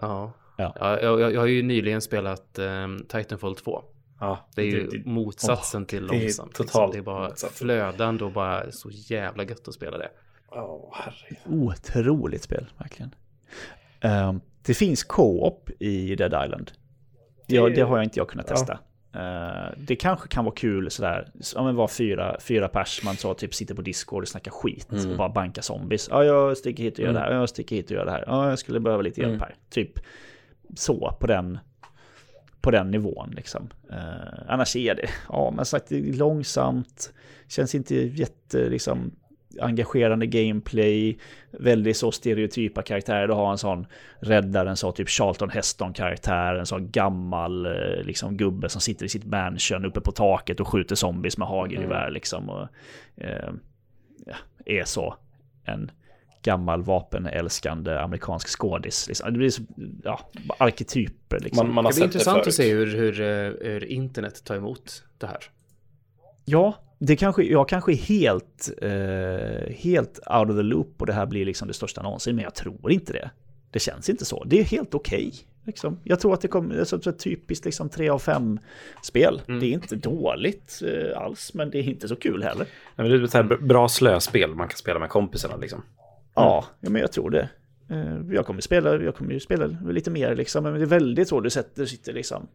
Ja. 0.00 0.32
Ja. 0.56 0.76
Ja, 0.80 1.00
jag, 1.00 1.32
jag, 1.32 1.40
har 1.40 1.46
ju 1.46 1.62
nyligen 1.62 2.00
spelat 2.00 2.58
um, 2.58 3.04
Titanfall 3.08 3.56
2. 3.56 3.84
Ja, 4.20 4.48
Det 4.54 4.62
är 4.62 4.66
ju 4.66 5.02
motsatsen 5.04 5.86
till 5.86 6.06
det 6.06 6.16
är 6.16 6.20
långsamt. 6.20 6.58
liksom. 6.58 6.90
Det 6.92 6.98
är 6.98 7.02
bara 7.02 7.28
motsatsen. 7.28 7.66
flödande 7.66 8.24
och 8.24 8.32
bara 8.32 8.70
så 8.72 8.90
jävla 8.92 9.44
gött 9.44 9.68
att 9.68 9.74
spela 9.74 9.98
det. 9.98 10.10
Åh, 10.48 10.94
herregud. 10.94 11.38
Otroligt 11.62 12.42
spel, 12.42 12.66
verkligen. 12.78 13.14
Ehm, 14.00 14.40
det 14.62 14.74
finns 14.74 15.04
co-op 15.04 15.70
i 15.78 16.14
Dead 16.16 16.44
Island. 16.46 16.70
Det, 17.48 17.54
ja, 17.54 17.68
det 17.68 17.80
har 17.80 17.96
jag 17.96 18.04
inte 18.04 18.18
jag 18.18 18.28
kunnat 18.28 18.46
Ja. 18.50 18.56
testa. 18.56 18.72
Eh, 18.72 18.78
det 19.76 19.96
kanske 19.96 20.28
kan 20.28 20.44
vara 20.44 20.54
kul 20.54 20.90
sådär, 20.90 21.28
om 21.56 21.66
det 21.66 21.72
var 21.72 21.88
fyra, 21.88 22.36
fyra 22.40 22.68
pers, 22.68 23.04
man 23.04 23.16
så 23.16 23.34
typ 23.34 23.54
sitter 23.54 23.74
på 23.74 23.82
Discord 23.82 24.22
och 24.22 24.28
snackar 24.28 24.50
skit 24.50 24.92
Mm. 24.92 25.10
och 25.10 25.16
bara 25.16 25.28
bankar 25.28 25.62
zombies. 25.62 26.08
Ja, 26.10 26.24
jag 26.24 26.56
sticker 26.56 26.82
hit 26.84 26.98
och 26.98 27.04
gör 27.04 27.12
det 27.12 27.18
här, 27.18 27.32
jag 27.32 27.48
sticker 27.48 27.76
hit 27.76 27.84
och 27.86 27.96
gör 27.96 28.04
det 28.04 28.10
här. 28.10 28.24
Ja, 28.26 28.48
jag 28.50 28.58
skulle 28.58 28.80
behöva 28.80 29.02
lite 29.02 29.20
hjälp 29.20 29.30
Mm. 29.30 29.40
här. 29.40 29.54
Typ 29.70 29.92
så, 30.76 31.16
på 31.20 31.26
den, 31.26 31.58
på 32.60 32.70
den 32.70 32.90
nivån 32.90 33.30
liksom. 33.36 33.68
Eh, 33.90 33.98
annars 34.48 34.76
är 34.76 34.94
det, 34.94 35.08
ja, 35.28 35.52
men 35.56 35.64
sagt, 35.64 35.88
det 35.88 35.98
är 35.98 36.12
långsamt, 36.12 37.12
känns 37.48 37.74
inte 37.74 37.94
jätte, 37.96 38.68
liksom, 38.68 39.10
engagerande 39.60 40.26
gameplay, 40.26 41.18
väldigt 41.50 41.96
så 41.96 42.12
stereotypa 42.12 42.82
karaktärer. 42.82 43.28
Du 43.28 43.34
har 43.34 43.50
en 43.50 43.58
sån 43.58 43.86
räddare, 44.20 44.70
en 44.70 44.76
sån 44.76 44.94
typ 44.94 45.08
Charlton 45.08 45.50
Heston-karaktär, 45.50 46.54
en 46.54 46.66
sån 46.66 46.90
gammal 46.90 47.66
eh, 47.66 48.04
liksom, 48.04 48.36
gubbe 48.36 48.68
som 48.68 48.80
sitter 48.80 49.06
i 49.06 49.08
sitt 49.08 49.24
mansion 49.24 49.84
uppe 49.84 50.00
på 50.00 50.12
taket 50.12 50.60
och 50.60 50.68
skjuter 50.68 50.94
zombies 50.96 51.38
med 51.38 51.48
hagelgevär 51.48 52.10
liksom. 52.10 52.50
Och, 52.50 52.68
eh, 53.16 53.50
ja, 54.26 54.36
är 54.66 54.84
så 54.84 55.16
en 55.64 55.90
gammal 56.44 56.82
vapenälskande 56.82 57.98
amerikansk 57.98 58.48
skådis. 58.48 59.08
Liksom. 59.08 59.32
Det 59.32 59.38
blir 59.38 59.50
så, 59.50 59.62
ja, 60.04 60.20
arketyper 60.58 61.40
liksom. 61.40 61.66
Man, 61.66 61.74
man 61.74 61.84
Det 61.84 61.90
blir 61.90 62.00
det 62.00 62.04
intressant 62.04 62.36
förut. 62.36 62.46
att 62.46 62.54
se 62.54 62.74
hur, 62.74 62.86
hur, 62.86 63.20
eh, 63.20 63.70
hur 63.70 63.84
internet 63.84 64.44
tar 64.44 64.56
emot 64.56 65.04
det 65.18 65.26
här. 65.26 65.38
Ja, 66.44 66.74
det 66.98 67.16
kanske, 67.16 67.42
jag 67.42 67.68
kanske 67.68 67.92
är 67.92 67.96
helt, 67.96 68.70
eh, 68.82 69.74
helt 69.76 70.18
out 70.40 70.50
of 70.50 70.56
the 70.56 70.62
loop 70.62 70.94
och 71.00 71.06
det 71.06 71.12
här 71.12 71.26
blir 71.26 71.44
liksom 71.44 71.68
det 71.68 71.74
största 71.74 72.02
någonsin, 72.02 72.36
men 72.36 72.42
jag 72.44 72.54
tror 72.54 72.92
inte 72.92 73.12
det. 73.12 73.30
Det 73.70 73.78
känns 73.78 74.08
inte 74.08 74.24
så. 74.24 74.44
Det 74.44 74.60
är 74.60 74.64
helt 74.64 74.94
okej. 74.94 75.32
liksom. 75.66 75.98
Jag 76.04 76.20
tror 76.20 76.34
att 76.34 76.40
det 76.40 76.48
kommer, 76.48 76.78
alltså, 76.78 77.00
så 77.00 77.12
typiskt 77.12 77.64
liksom 77.64 77.88
3 77.88 78.08
av 78.08 78.18
5 78.18 78.58
spel. 79.02 79.42
Det 79.46 79.52
är 79.52 79.62
inte 79.72 79.96
dåligt 79.96 80.82
eh, 80.86 81.20
alls, 81.20 81.54
men 81.54 81.70
det 81.70 81.78
är 81.78 81.82
inte 81.82 82.08
så 82.08 82.16
kul 82.16 82.42
heller. 82.42 82.64
Nej, 82.96 83.08
men 83.08 83.10
det 83.10 83.16
är 83.16 83.24
ett 83.24 83.34
här 83.34 83.42
bra 83.42 83.88
slöspel 83.88 84.54
man 84.54 84.68
kan 84.68 84.76
spela 84.76 84.98
med 84.98 85.08
kompisarna 85.08 85.56
liksom. 85.56 85.82
Ja, 86.34 86.64
ja, 86.80 86.90
men 86.90 87.00
jag 87.00 87.12
tror 87.12 87.30
det. 87.30 87.48
Eh, 87.90 88.34
Jag 88.34 88.46
kommer 88.46 88.60
spela, 88.60 89.02
jag 89.02 89.14
kommer 89.16 89.32
ju 89.32 89.40
spela 89.40 89.66
lite 89.66 90.10
mer 90.10 90.34
liksom, 90.36 90.62
men 90.64 90.74
det 90.74 90.80
är 90.82 90.86
väldigt 90.86 91.28
så, 91.28 91.40
du 91.40 91.50
sätter, 91.50 91.86
sitter 91.86 92.12
liksom 92.12 92.46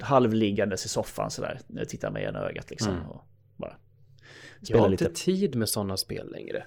halvliggandes 0.00 0.84
i 0.84 0.88
soffan 0.88 1.30
sådär, 1.30 1.60
tittar 1.88 2.10
med 2.10 2.22
ena 2.22 2.38
ögat 2.38 2.70
liksom. 2.70 2.92
Mm. 2.92 3.06
Och 3.08 3.24
bara 3.56 3.76
Jag 4.60 4.78
har 4.78 4.88
lite. 4.88 5.04
inte 5.04 5.20
tid 5.20 5.56
med 5.56 5.68
sådana 5.68 5.96
spel 5.96 6.30
längre. 6.32 6.64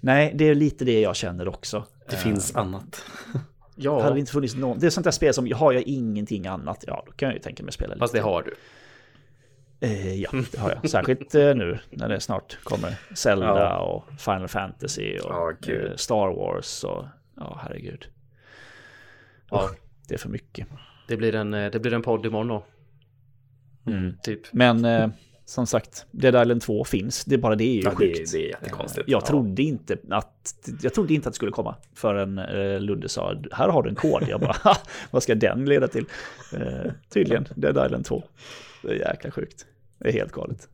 Nej, 0.00 0.32
det 0.34 0.44
är 0.44 0.54
lite 0.54 0.84
det 0.84 1.00
jag 1.00 1.16
känner 1.16 1.48
också. 1.48 1.84
Det 2.10 2.16
finns 2.16 2.56
annat. 2.56 3.04
Ja, 3.76 4.02
Hade 4.02 4.14
det 4.14 4.20
inte 4.20 4.32
funnits 4.32 4.54
någon, 4.56 4.78
det 4.78 4.86
är 4.86 4.90
sånt 4.90 5.04
där 5.04 5.10
spel 5.10 5.34
som, 5.34 5.52
har 5.54 5.72
jag 5.72 5.82
ingenting 5.82 6.46
annat, 6.46 6.84
ja 6.86 7.02
då 7.06 7.12
kan 7.12 7.28
jag 7.28 7.36
ju 7.36 7.42
tänka 7.42 7.62
mig 7.62 7.68
att 7.68 7.74
spela 7.74 7.94
lite. 7.94 7.98
fast 8.00 8.14
det 8.14 8.20
har 8.20 8.42
du. 8.42 8.54
Eh, 9.86 10.14
ja, 10.20 10.30
det 10.52 10.58
har 10.58 10.70
jag. 10.82 10.90
Särskilt 10.90 11.34
eh, 11.34 11.54
nu 11.54 11.78
när 11.90 12.08
det 12.08 12.20
snart 12.20 12.58
kommer 12.64 12.96
Zelda 13.14 13.46
Ja. 13.46 13.78
och 13.78 14.20
Final 14.20 14.48
Fantasy 14.48 15.18
och 15.18 15.52
gud. 15.60 15.86
eh, 15.90 15.96
Star 15.96 16.28
Wars 16.36 16.84
och, 16.84 17.04
ja 17.36 17.58
herregud. 17.62 18.06
Ja. 19.50 19.70
Det 20.08 20.14
är 20.14 20.18
för 20.18 20.28
mycket. 20.28 20.68
Det 21.06 21.16
blir 21.16 21.34
en, 21.34 21.54
eh, 21.54 21.70
det 21.70 21.78
blir 21.80 21.92
en 21.94 22.02
podd 22.02 22.26
imorgon 22.26 22.48
då. 22.48 22.64
Mm. 23.86 24.14
Typ. 24.22 24.40
Men 24.52 24.84
eh, 24.84 25.08
som 25.44 25.66
sagt, 25.66 26.06
Dead 26.10 26.42
Island 26.42 26.62
2 26.62 26.84
finns, 26.84 27.24
det 27.24 27.34
är 27.34 27.38
bara 27.38 27.54
det 27.54 27.64
är 27.64 27.74
ju 27.74 27.80
Ja, 27.80 27.90
det, 27.90 27.96
sjukt. 27.96 28.18
är- 28.34 28.38
det 28.38 28.44
är 28.44 28.48
jättekonstigt. 28.48 29.08
Jag 29.08 29.22
Ja. 29.22 29.26
trodde 29.26 29.62
inte 29.62 29.96
att 30.10 30.54
jag 30.82 30.94
trodde 30.94 31.14
inte 31.14 31.28
att 31.28 31.32
det 31.32 31.36
skulle 31.36 31.50
komma 31.52 31.76
förrän 31.94 32.38
eh, 32.38 32.80
Ludde 32.80 33.08
sa 33.08 33.34
här 33.52 33.68
har 33.68 33.82
du 33.82 33.88
en 33.88 33.94
kod. 33.94 34.24
Jag 34.28 34.40
bara 34.40 34.52
"Ha, 34.64 34.76
vad 35.10 35.22
ska 35.22 35.34
den 35.34 35.64
leda 35.64 35.88
till? 35.88 36.04
Eh, 36.52 36.92
tydligen 37.08 37.46
Dead 37.54 37.86
Island 37.86 38.04
2. 38.04 38.22
Det 38.82 38.88
är 38.88 38.94
jäkla 39.10 39.30
sjukt. 39.30 39.66
Det 39.98 40.08
är 40.08 40.12
helt 40.12 40.32
galet. 40.32 40.68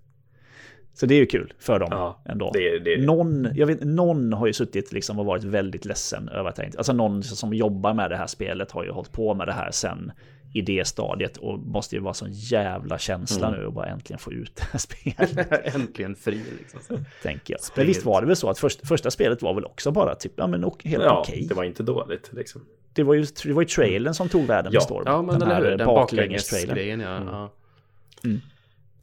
Så 0.94 1.06
det 1.06 1.14
är 1.14 1.18
ju 1.18 1.26
kul 1.26 1.52
för 1.58 1.78
dem 1.78 1.88
Ja, 1.92 2.22
ändå. 2.24 2.50
det 2.54 2.78
det 2.78 3.04
Någon, 3.06 3.48
jag 3.54 3.66
vet, 3.66 3.84
någon 3.84 4.32
har 4.32 4.46
ju 4.46 4.52
suttit 4.52 4.92
liksom 4.92 5.18
och 5.18 5.26
varit 5.26 5.44
väldigt 5.44 5.84
ledsen 5.84 6.28
över 6.28 6.48
att 6.50 6.56
det 6.56 6.64
inte, 6.66 6.78
alltså 6.78 6.92
någon 6.92 7.22
som 7.22 7.54
jobbar 7.54 7.94
med 7.94 8.10
det 8.10 8.16
här 8.16 8.26
spelet 8.26 8.70
har 8.70 8.84
ju 8.84 8.90
hållit 8.90 9.12
på 9.12 9.34
med 9.34 9.46
det 9.48 9.52
här 9.52 9.70
sen 9.70 10.12
i 10.54 10.60
det 10.60 10.84
stadiet 10.86 11.36
och 11.36 11.58
måste 11.58 11.94
ju 11.96 12.00
vara 12.02 12.14
sån 12.14 12.28
jävla 12.32 12.98
känsla 12.98 13.48
Mm. 13.48 13.60
nu 13.60 13.66
och 13.66 13.72
bara 13.72 13.86
äntligen 13.86 14.18
få 14.18 14.32
ut 14.32 14.56
det 14.56 14.62
här 14.72 14.78
spelet. 14.78 15.74
Äntligen 15.74 16.14
fri 16.14 16.40
liksom. 16.58 16.80
Så. 16.88 16.96
tänker 17.22 17.54
jag. 17.54 17.60
Men 17.76 17.86
visst 17.86 18.04
var 18.04 18.20
det 18.20 18.26
väl 18.26 18.36
så 18.36 18.50
att 18.50 18.58
först, 18.58 18.86
första 18.88 19.10
spelet 19.10 19.42
var 19.42 19.54
väl 19.54 19.64
också 19.64 19.90
bara 19.90 20.14
typ, 20.14 20.32
ja 20.36 20.46
men 20.46 20.64
ok- 20.64 20.84
helt 20.84 21.04
Ja, 21.04 21.20
okej. 21.20 21.46
det 21.48 21.54
var 21.54 21.64
inte 21.64 21.82
dåligt 21.82 22.30
liksom. 22.32 22.60
Det 22.92 23.02
var 23.02 23.14
ju, 23.14 23.26
det 23.44 23.52
var 23.52 23.62
ju 23.62 23.68
trailern 23.68 24.14
som 24.14 24.28
tog 24.28 24.46
världen 24.46 24.72
Ja. 24.72 24.76
med 24.76 24.82
storm. 24.82 25.02
Ja, 25.06 25.22
men 25.22 25.38
den 25.40 25.50
eller 25.50 25.70
här? 25.70 25.76
Den 25.76 25.86
baklänges-trailern. 25.86 26.68
baklänges-grejen, 26.68 27.00
ja. 27.00 27.16
Mm. 27.16 27.28
ja. 27.28 27.50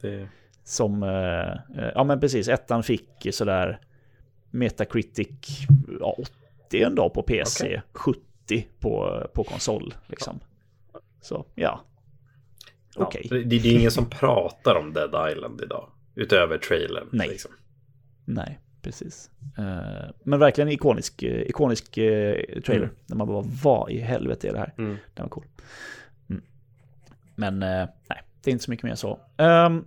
Det, 0.00 0.28
Som, 0.68 1.02
eh, 1.02 1.82
eh, 1.82 1.92
ja 1.94 2.04
men 2.04 2.20
precis, 2.20 2.48
ettan 2.48 2.82
fick 2.82 3.26
sådär 3.30 3.80
Metacritic 4.50 5.66
ja, 6.00 6.16
80 6.66 6.82
en 6.82 6.94
dag 6.94 7.14
på 7.14 7.22
PC, 7.22 7.64
Okej. 7.64 7.82
70 7.92 8.68
på, 8.78 9.26
på 9.34 9.44
konsol 9.44 9.94
liksom. 10.06 10.40
Så 11.20 11.46
ja, 11.54 11.80
okej. 12.96 13.26
ja, 13.30 13.36
det, 13.36 13.44
det 13.44 13.68
är 13.68 13.78
ingen 13.78 13.90
som 13.90 14.10
pratar 14.10 14.74
om 14.74 14.92
Dead 14.92 15.32
Island 15.32 15.60
idag. 15.60 15.88
Utöver 16.14 16.58
trailern. 16.58 17.08
Nej. 17.12 17.28
Liksom. 17.28 17.50
Nej, 18.24 18.58
precis. 18.82 19.30
Eh, 19.58 20.10
men 20.22 20.38
verkligen 20.38 20.68
ikonisk, 20.68 21.22
ikonisk 21.22 21.92
trailer. 21.92 22.76
Mm. 22.76 22.96
När 23.06 23.16
man 23.16 23.26
bara, 23.26 23.44
vad 23.62 23.90
i 23.90 23.98
helvete 23.98 24.48
är 24.48 24.52
det 24.52 24.58
här? 24.58 24.74
Mm. 24.78 24.96
Den 25.14 25.24
var 25.24 25.30
cool. 25.30 25.44
Mm. 26.30 26.42
Men 27.34 27.58
nej, 27.58 28.22
det 28.42 28.50
är 28.50 28.52
inte 28.52 28.64
så 28.64 28.70
mycket 28.70 28.84
mer 28.84 28.94
så. 28.94 29.20
Ehm, 29.36 29.84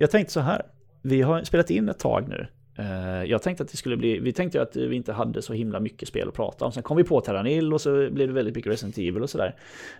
jag 0.00 0.10
tänkte 0.10 0.32
så 0.32 0.40
här. 0.40 0.62
Vi 1.02 1.22
har 1.22 1.44
spelat 1.44 1.70
in 1.70 1.88
ett 1.88 1.98
tag 1.98 2.28
nu. 2.28 2.46
Eh, 2.78 3.24
jag 3.24 3.42
tänkte 3.42 3.62
att 3.62 3.70
det 3.70 3.76
skulle 3.76 3.96
bli, 3.96 4.18
vi 4.18 4.32
tänkte 4.32 4.62
att 4.62 4.76
vi 4.76 4.96
inte 4.96 5.12
hade 5.12 5.42
så 5.42 5.52
himla 5.52 5.80
mycket 5.80 6.08
spel 6.08 6.28
att 6.28 6.34
prata 6.34 6.64
om. 6.64 6.72
Sen 6.72 6.82
kom 6.82 6.96
vi 6.96 7.04
på 7.04 7.20
Terranil 7.20 7.72
och 7.72 7.80
så 7.80 8.10
blev 8.10 8.28
det 8.28 8.34
väldigt 8.34 8.54
mycket 8.54 8.72
Resident 8.72 8.98
Evil 8.98 9.22
och 9.22 9.30
sådär. 9.30 9.56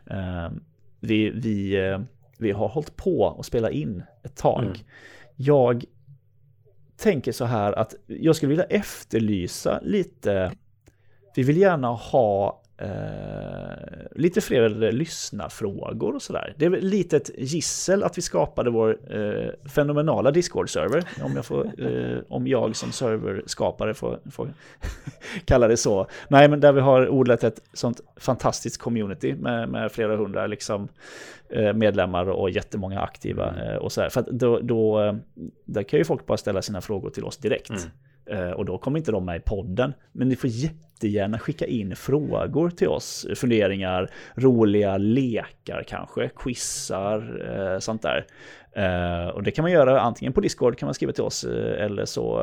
Ehm, 0.06 0.60
vi, 1.00 1.30
vi, 1.30 1.86
eh, 1.88 2.00
vi 2.38 2.50
har 2.50 2.68
hållit 2.68 2.96
på 2.96 3.20
och 3.20 3.46
spela 3.46 3.70
in 3.70 4.02
ett 4.22 4.36
tag. 4.36 4.64
Mm. 4.64 4.76
Jag 5.36 5.84
tänker 6.96 7.32
så 7.32 7.44
här 7.44 7.72
att 7.72 7.94
jag 8.06 8.36
skulle 8.36 8.50
vilja 8.50 8.64
efterlysa 8.64 9.80
lite, 9.82 10.52
vi 11.34 11.42
vill 11.42 11.56
gärna 11.56 11.88
ha 11.88 12.59
eh, 12.80 14.06
lite 14.16 14.40
fler 14.40 14.92
lyssnarfrågor 14.92 16.14
och 16.14 16.22
sådär. 16.22 16.54
Det 16.56 16.64
är 16.64 16.70
väl 16.70 16.84
lite 16.84 17.16
ett 17.16 17.30
gissel 17.38 18.02
att 18.02 18.18
vi 18.18 18.22
skapade 18.22 18.70
vår 18.70 18.98
eh, 19.10 19.68
fenomenala 19.68 20.30
Discord-server, 20.30 21.04
om 21.24 21.32
jag, 21.36 21.44
får, 21.44 21.64
eh, 21.78 22.18
om 22.28 22.46
jag 22.46 22.76
som 22.76 22.92
serverskapare 22.92 23.94
får, 23.94 24.20
får 24.30 24.48
kalla 25.44 25.68
det 25.68 25.76
så. 25.76 26.06
Nej, 26.28 26.48
men 26.48 26.60
där 26.60 26.72
vi 26.72 26.80
har 26.80 27.08
odlat 27.08 27.44
ett 27.44 27.62
sånt 27.72 28.00
fantastiskt 28.16 28.78
community 28.78 29.34
med, 29.34 29.68
med 29.68 29.92
flera 29.92 30.16
hundra 30.16 30.46
liksom, 30.46 30.88
eh, 31.48 31.72
medlemmar 31.72 32.28
och 32.30 32.50
jättemånga 32.50 33.00
aktiva 33.00 33.54
eh, 33.64 33.76
och 33.76 33.92
så 33.92 34.00
här. 34.00 34.08
För 34.08 34.24
då, 34.30 34.60
då, 34.60 35.00
eh, 35.00 35.14
där 35.64 35.82
kan 35.82 35.98
ju 35.98 36.04
folk 36.04 36.26
bara 36.26 36.38
ställa 36.38 36.62
sina 36.62 36.80
frågor 36.80 37.10
till 37.10 37.24
oss 37.24 37.36
direkt. 37.36 37.70
Eh, 37.70 37.76
Och 38.56 38.64
då 38.64 38.78
kommer 38.78 38.98
inte 38.98 39.12
de 39.12 39.24
med 39.24 39.36
i 39.36 39.40
podden. 39.40 39.92
Men 40.12 40.28
ni 40.28 40.36
får 40.36 40.50
jättegärna 40.50 41.38
skicka 41.38 41.66
in 41.66 41.96
frågor 41.96 42.70
till 42.70 42.88
oss. 42.88 43.26
Funderingar, 43.36 44.10
roliga 44.34 44.96
lekar 44.96 45.84
kanske, 45.86 46.30
quizar, 46.36 47.42
eh, 47.74 47.78
sånt 47.78 48.02
där. 48.02 48.26
Eh, 48.72 49.28
Och 49.28 49.42
det 49.42 49.50
kan 49.50 49.62
man 49.62 49.72
göra 49.72 50.00
antingen 50.00 50.32
på 50.32 50.40
Discord 50.40 50.78
kan 50.78 50.86
man 50.86 50.94
skriva 50.94 51.12
till 51.12 51.24
oss 51.24 51.44
eh, 51.44 51.84
eller 51.84 52.04
så 52.04 52.40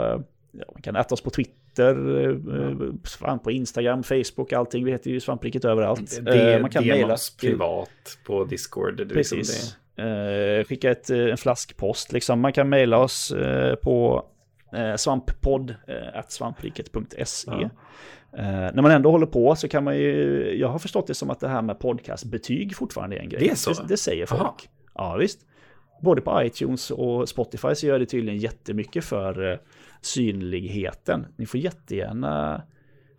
ja, 0.52 0.66
man 0.74 0.82
kan 0.82 0.96
äta 0.96 1.14
oss 1.16 1.22
på 1.22 1.30
Twitter, 1.30 2.26
eh, 2.26 2.94
svamp 3.04 3.44
på 3.44 3.52
Instagram, 3.52 4.04
Facebook, 4.04 4.54
allting. 4.54 4.86
Vi 4.86 4.92
heter 4.92 5.12
ju 5.12 5.20
svampriket 5.20 5.66
överallt. 5.66 6.20
Det, 6.26 6.54
Eh, 6.54 6.62
man 6.62 6.70
kan 6.70 6.88
mejla 6.88 7.14
oss 7.14 7.38
privat 7.38 8.18
på 8.26 8.44
Discord. 8.44 9.00
Liksom 9.00 9.38
Precis. 9.38 9.78
Eh, 9.98 10.64
skicka 10.66 10.92
ett, 10.92 11.10
eh, 11.10 11.20
en 11.20 11.38
flaskpost 11.38 12.12
liksom. 12.12 12.40
Man 12.40 12.54
kan 12.54 12.70
mejla 12.70 12.98
oss 12.98 13.32
eh, 13.32 13.76
på 13.76 14.26
eh, 14.74 14.96
svamppodd 14.96 15.76
eh, 15.88 16.22
svampriket.se. 16.28 17.52
Ja. 17.52 17.70
Eh, 18.38 18.46
när 18.74 18.82
man 18.82 18.92
ändå 18.92 19.12
håller 19.12 19.26
på 19.26 19.56
så 19.56 19.68
kan 19.68 19.84
man 19.84 19.98
ju, 19.98 20.52
jag 20.60 20.68
har 20.68 20.80
förstått 20.80 21.08
det 21.08 21.14
som 21.14 21.30
att 21.30 21.40
det 21.40 21.48
här 21.48 21.62
med 21.62 21.80
podcastbetyg 21.80 22.76
fortfarande 22.76 23.16
är 23.16 23.20
en 23.20 23.30
grej. 23.30 23.40
Det 23.42 23.50
är 23.52 23.56
så? 23.56 23.74
Det, 23.74 23.88
det 23.88 23.98
säger 23.98 24.26
folk. 24.26 24.42
Aha. 24.42 24.56
Ja, 24.96 25.16
visst. 25.18 25.40
Både 26.02 26.22
på 26.22 26.44
iTunes 26.44 26.92
och 26.92 27.30
Spotify 27.30 27.76
så 27.76 27.88
gör 27.88 28.00
det 28.00 28.06
tydligen 28.06 28.40
jättemycket 28.40 29.06
för 29.06 29.52
eh, 29.52 29.58
synligheten. 30.02 31.28
Ni 31.36 31.46
får 31.46 31.60
jättegärna 31.60 32.62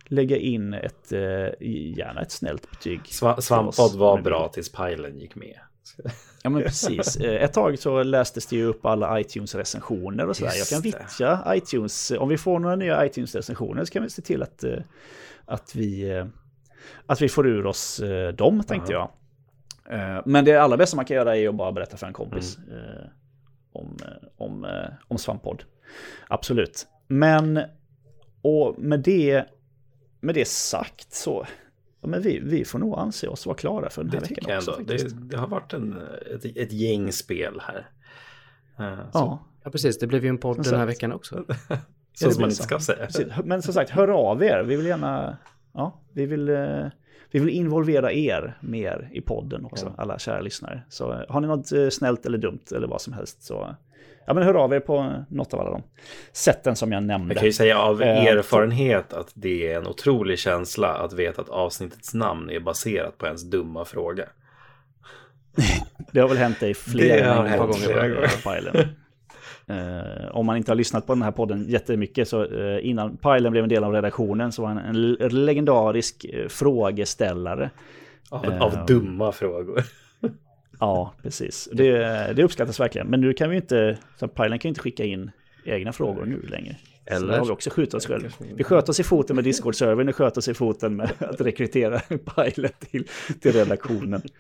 lägga 0.09 0.37
in 0.37 0.75
ett, 0.75 1.13
eh, 1.13 1.19
gärna 1.97 2.21
ett 2.23 2.31
snällt 2.31 2.71
betyg. 2.71 3.01
Sva- 3.01 3.41
Svamppodd 3.41 3.95
var 3.99 4.21
bra 4.23 4.49
tills 4.49 4.73
Pilen 4.73 5.19
gick 5.19 5.35
med. 5.35 5.59
Ja 6.43 6.51
men 6.51 6.63
precis. 6.63 7.17
Eh, 7.17 7.43
Ett 7.45 7.53
tag 7.53 7.79
så 7.79 8.03
lästes 8.03 8.47
det 8.47 8.57
ju 8.57 8.65
upp 8.65 8.87
alla 8.87 9.21
iTunes-recensioner 9.21 10.27
och 10.29 10.37
sådär. 10.37 10.53
Jag 10.59 10.67
kan 10.69 10.81
vittja 10.81 11.43
iTunes. 11.57 12.11
Om 12.11 12.29
vi 12.29 12.39
får 12.39 12.59
några 12.59 12.77
nya 12.77 13.07
iTunes-recensioner 13.07 13.85
så 13.85 13.93
kan 13.93 14.03
vi 14.03 14.11
se 14.11 14.23
till 14.23 14.43
att, 14.43 14.65
eh, 14.65 14.79
att, 15.45 15.75
vi, 15.75 16.11
eh, 16.11 16.27
att 17.07 17.21
vi 17.23 17.29
får 17.29 17.47
ur 17.47 17.67
oss 17.67 18.01
dem, 18.35 18.63
tänkte 18.63 18.93
jag. 18.93 19.11
Men 20.25 20.45
det 20.45 20.57
allra 20.57 20.77
bästa 20.77 20.97
man 20.97 21.05
kan 21.05 21.17
göra 21.17 21.37
är 21.37 21.49
att 21.49 21.55
bara 21.55 21.73
berätta 21.73 21.97
för 21.97 22.07
en 22.07 22.13
kompis 22.13 22.59
Mm. 22.59 22.79
om, 23.73 23.97
om, 24.37 24.67
om 25.09 25.19
Svamppodd. 25.19 25.63
Absolut. 26.29 26.87
Men, 27.07 27.61
och 28.43 28.75
med 28.79 29.01
det, 29.01 29.45
med 30.21 30.35
det 30.35 30.49
sagt 30.49 31.13
så, 31.13 31.47
ja, 32.01 32.09
men 32.09 32.23
vi, 32.23 32.41
vi 32.45 32.65
får 32.65 32.79
nog 32.79 32.99
anse 32.99 33.29
oss 33.29 33.47
vara 33.47 33.57
klara 33.57 33.91
för 33.91 34.03
den 34.03 34.13
här 34.13 34.21
Det 34.21 34.27
veckan 34.29 34.45
jag 34.49 34.59
också. 34.59 34.77
ändå. 34.79 34.93
Det, 34.93 35.31
det 35.31 35.37
har 35.37 35.47
varit 35.47 35.73
en, 35.73 35.97
ett, 36.35 36.45
ett 36.45 36.73
gäng 36.73 37.13
spel 37.13 37.63
här. 37.67 37.89
Så, 38.77 39.19
Ja. 39.19 39.45
Ja, 39.65 39.71
precis. 39.71 39.99
Det 39.99 40.07
blev 40.07 40.25
ju 40.25 40.29
en 40.29 40.39
podd 40.39 40.65
den 40.65 40.79
här 40.79 40.87
veckan 40.87 41.13
också. 41.13 41.45
så 42.15 42.31
som 42.31 42.41
man 42.41 42.51
inte 42.51 42.63
ska 42.63 42.79
säga. 42.81 43.07
Precis. 43.07 43.27
Men 43.45 43.63
som 43.63 43.75
sagt, 43.75 43.91
hör 43.91 44.09
av 44.09 44.43
er. 44.43 44.63
Vi 44.63 44.77
vill 44.77 44.87
gärna, 44.87 45.37
ja, 45.75 46.01
vi 46.13 46.27
vill, 46.27 46.49
eh, 46.49 46.87
vi 47.31 47.39
vill 47.39 47.49
involvera 47.49 48.13
er 48.13 48.59
mer 48.61 49.11
i 49.13 49.21
podden 49.21 49.65
också, 49.65 49.95
alla 49.99 50.19
kära 50.19 50.41
lyssnare. 50.41 50.83
Så 50.89 51.13
eh, 51.13 51.21
har 51.29 51.41
ni 51.41 51.47
något 51.47 51.93
snällt 51.93 52.27
eller 52.27 52.39
dumt 52.39 52.65
eller 52.75 52.87
vad 52.89 53.01
som 53.01 53.13
helst 53.13 53.43
så, 53.43 53.77
ja 54.29 54.35
men 54.35 54.43
hör 54.43 54.55
av 54.55 54.73
er 54.73 54.81
på 54.81 55.25
något 55.29 55.55
av 55.55 55.61
alla 55.61 55.71
de 55.71 55.83
sätten 56.33 56.77
som 56.77 56.93
jag 56.93 57.03
nämnde. 57.03 57.35
Jag 57.35 57.39
kan 57.39 57.47
ju 57.47 57.53
säga 57.53 57.79
av 57.79 58.03
Eh, 58.03 58.25
erfarenhet 58.25 59.13
att 59.13 59.33
det 59.35 59.73
är 59.73 59.77
en 59.77 59.87
otrolig 59.87 60.39
känsla 60.39 60.89
att 60.89 61.13
veta 61.13 61.43
att 61.43 61.49
avsnittets 61.49 62.15
namn 62.15 62.51
är 62.51 62.61
baserat 62.61 63.19
på 63.19 63.27
ens 63.27 63.43
dumma 63.43 63.85
fråga. 63.85 64.25
Det 66.13 66.21
har 66.21 66.29
väl 66.29 66.39
hänt 66.39 66.61
dig 66.61 66.75
flera 66.75 67.37
gånger 67.37 67.59
på 67.59 67.73
flera 67.73 68.09
gånger. 68.09 68.29
Pilen. 68.29 68.89
Eh, 69.71 70.29
om 70.31 70.47
man 70.47 70.57
inte 70.57 70.71
har 70.71 70.77
lyssnat 70.77 71.07
på 71.07 71.15
den 71.15 71.23
här 71.23 71.31
podden 71.31 71.65
jättemycket 71.69 72.29
så 72.29 72.45
uh, 72.45 72.87
innan 72.87 73.17
Pilen 73.17 73.53
blev 73.53 73.65
en 73.65 73.69
del 73.69 73.85
av 73.85 73.93
redaktionen 73.93 74.53
så 74.53 74.63
var 74.63 74.69
han 74.69 74.79
en 74.79 75.13
legendarisk 75.45 76.27
uh, 76.35 76.49
frågeställare. 76.49 77.71
Av, 78.31 78.63
av 78.63 78.87
dumma 78.87 79.33
frågor. 79.33 79.83
Ja, 80.81 81.15
precis. 81.23 81.69
Det, 81.73 81.99
det 82.37 82.45
uppskattas 82.45 82.81
verkligen. 82.81 83.07
Men 83.07 83.21
nu 83.21 83.33
kan 83.33 83.51
vi 83.51 83.57
inte, 83.57 83.99
så 84.17 84.29
Pilen 84.29 84.59
kan 84.59 84.69
ju 84.69 84.71
inte 84.71 84.81
skicka 84.81 85.05
in 85.05 85.31
egna 85.65 85.93
frågor 85.93 86.25
nu 86.25 86.43
längre. 86.43 86.77
Så 87.09 87.15
Eller? 87.15 87.27
där 87.27 87.39
har 87.39 87.47
vi 87.47 87.53
också 87.53 87.71
skjutit 87.71 87.95
oss 87.95 88.07
själva. 88.07 88.29
Vi 88.55 88.65
sköt 88.65 88.89
oss 88.89 89.01
i 89.01 89.05
foten 89.05 89.37
med 89.37 89.45
Discord-servern 89.45 90.09
och 90.09 90.17
sköt 90.17 90.37
oss 90.37 90.49
i 90.49 90.55
foten 90.55 90.97
med 90.97 91.11
att 91.19 91.41
rekrytera 91.41 92.01
Pilen 92.09 92.71
till, 92.91 93.09
till 93.41 93.53
redaktionen. 93.53 94.23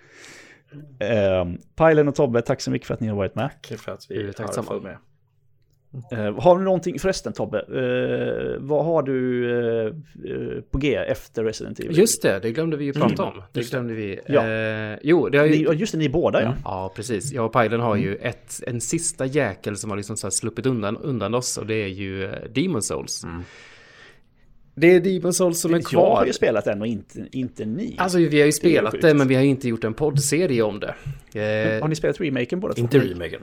Um, 1.00 1.58
Pilen 1.76 2.08
och 2.08 2.14
Tobbe, 2.14 2.42
tack 2.42 2.60
så 2.60 2.70
mycket 2.70 2.86
för 2.86 2.94
att 2.94 3.00
ni 3.00 3.08
har 3.08 3.16
varit 3.16 3.34
med. 3.34 3.50
Tack 3.68 3.80
för 3.80 3.92
att 3.92 4.06
vi 4.10 4.26
har 4.38 4.62
fått 4.62 4.82
med. 4.82 4.96
Eh, 6.12 6.40
har 6.40 6.58
du 6.58 6.64
någonting, 6.64 6.98
förresten 6.98 7.32
Tobbe, 7.32 7.58
eh, 7.58 8.60
vad 8.60 8.84
har 8.84 9.02
du 9.02 9.50
eh, 9.86 10.62
på 10.70 10.78
G 10.78 10.94
efter 10.94 11.44
Resident 11.44 11.80
Evil? 11.80 11.98
Just 11.98 12.22
det, 12.22 12.38
det 12.42 12.52
glömde 12.52 12.76
vi 12.76 12.84
ju 12.84 12.92
prata 12.92 13.22
om. 13.24 13.42
Det 13.52 13.60
Just 13.60 13.70
det. 13.72 13.76
glömde 13.76 13.94
vi. 13.94 14.20
Ja. 14.26 14.42
Jo, 15.02 15.28
det 15.28 15.38
har 15.38 15.46
Ni, 15.46 15.56
ju... 15.56 15.64
ja, 15.64 15.72
just 15.72 15.92
det, 15.92 15.98
ni 15.98 16.08
båda 16.08 16.42
ja. 16.42 16.54
Ja, 16.64 16.92
precis. 16.96 17.32
Jag 17.32 17.44
och 17.46 17.52
Pajlen 17.52 17.80
har 17.80 17.96
ju 17.96 18.16
ett, 18.16 18.60
en 18.66 18.80
sista 18.80 19.26
jäkel 19.26 19.76
som 19.76 19.90
har 19.90 19.96
liksom 19.96 20.16
så 20.16 20.26
här 20.26 20.30
sluppit 20.30 20.66
undan, 20.66 20.96
undan 20.96 21.34
oss 21.34 21.58
och 21.58 21.66
det 21.66 21.74
är 21.74 21.88
ju 21.88 22.30
Demon 22.54 22.82
Souls. 22.82 23.26
Det 24.74 24.86
är 24.94 25.00
Demon 25.00 25.32
Souls 25.32 25.60
som 25.60 25.74
är 25.74 25.78
Jag 25.78 25.84
kvar. 25.86 26.16
har 26.16 26.26
ju 26.26 26.32
spelat 26.32 26.64
den 26.64 26.80
och 26.80 26.86
inte, 26.86 27.26
inte 27.32 27.64
ni. 27.64 27.94
Alltså 27.98 28.18
vi 28.18 28.38
har 28.40 28.46
ju 28.46 28.52
spelat 28.52 28.92
sjukt. 28.92 29.02
det, 29.04 29.14
men 29.14 29.28
vi 29.28 29.34
har 29.34 29.42
ju 29.42 29.48
inte 29.48 29.68
gjort 29.68 29.84
en 29.84 29.94
poddserie 29.94 30.62
om 30.62 30.80
det. 30.80 30.94
Eh, 31.40 31.80
har 31.80 31.88
ni 31.88 31.94
spelat 31.94 32.20
remaken 32.20 32.60
båda 32.60 32.74
två? 32.74 32.82
Inte 32.82 32.98
remaken. 32.98 33.40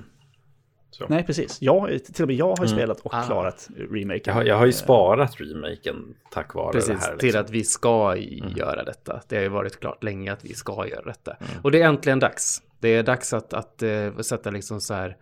Så. 0.98 1.06
Nej, 1.10 1.24
precis. 1.26 1.58
Jag, 1.62 2.04
till 2.14 2.24
och 2.24 2.28
med 2.28 2.36
jag 2.36 2.56
har 2.56 2.64
ju 2.66 2.68
spelat 2.68 3.00
och 3.00 3.14
Ah. 3.14 3.24
klarat 3.24 3.70
remaken. 3.92 4.22
Jag, 4.26 4.34
har, 4.34 4.44
jag 4.44 4.58
har 4.58 4.66
ju 4.66 4.72
sparat 4.72 5.42
remaken 5.42 6.16
tack 6.32 6.54
vare 6.54 6.72
Precis, 6.72 6.88
det 7.00 7.06
här. 7.06 7.18
till 7.18 7.28
Liksom. 7.28 7.42
att 7.42 7.50
vi 7.50 7.64
ska 7.64 8.16
göra 8.58 8.84
detta. 8.84 9.22
Det 9.28 9.36
har 9.36 9.44
ju 9.44 9.50
varit 9.50 9.80
klart 9.80 10.04
länge 10.04 10.34
att 10.34 10.46
vi 10.46 10.54
ska 10.54 10.88
göra 10.88 11.02
detta. 11.06 11.38
Och 11.62 11.72
det 11.72 11.82
är 11.82 11.88
äntligen 11.88 12.20
dags. 12.20 12.62
Det 12.80 12.90
är 12.90 13.04
dags 13.04 13.34
att, 13.34 13.54
att 13.54 13.84
eh, 13.84 14.18
sätta 14.18 14.50
liksom 14.50 14.82
så 14.82 14.94
här, 14.94 15.18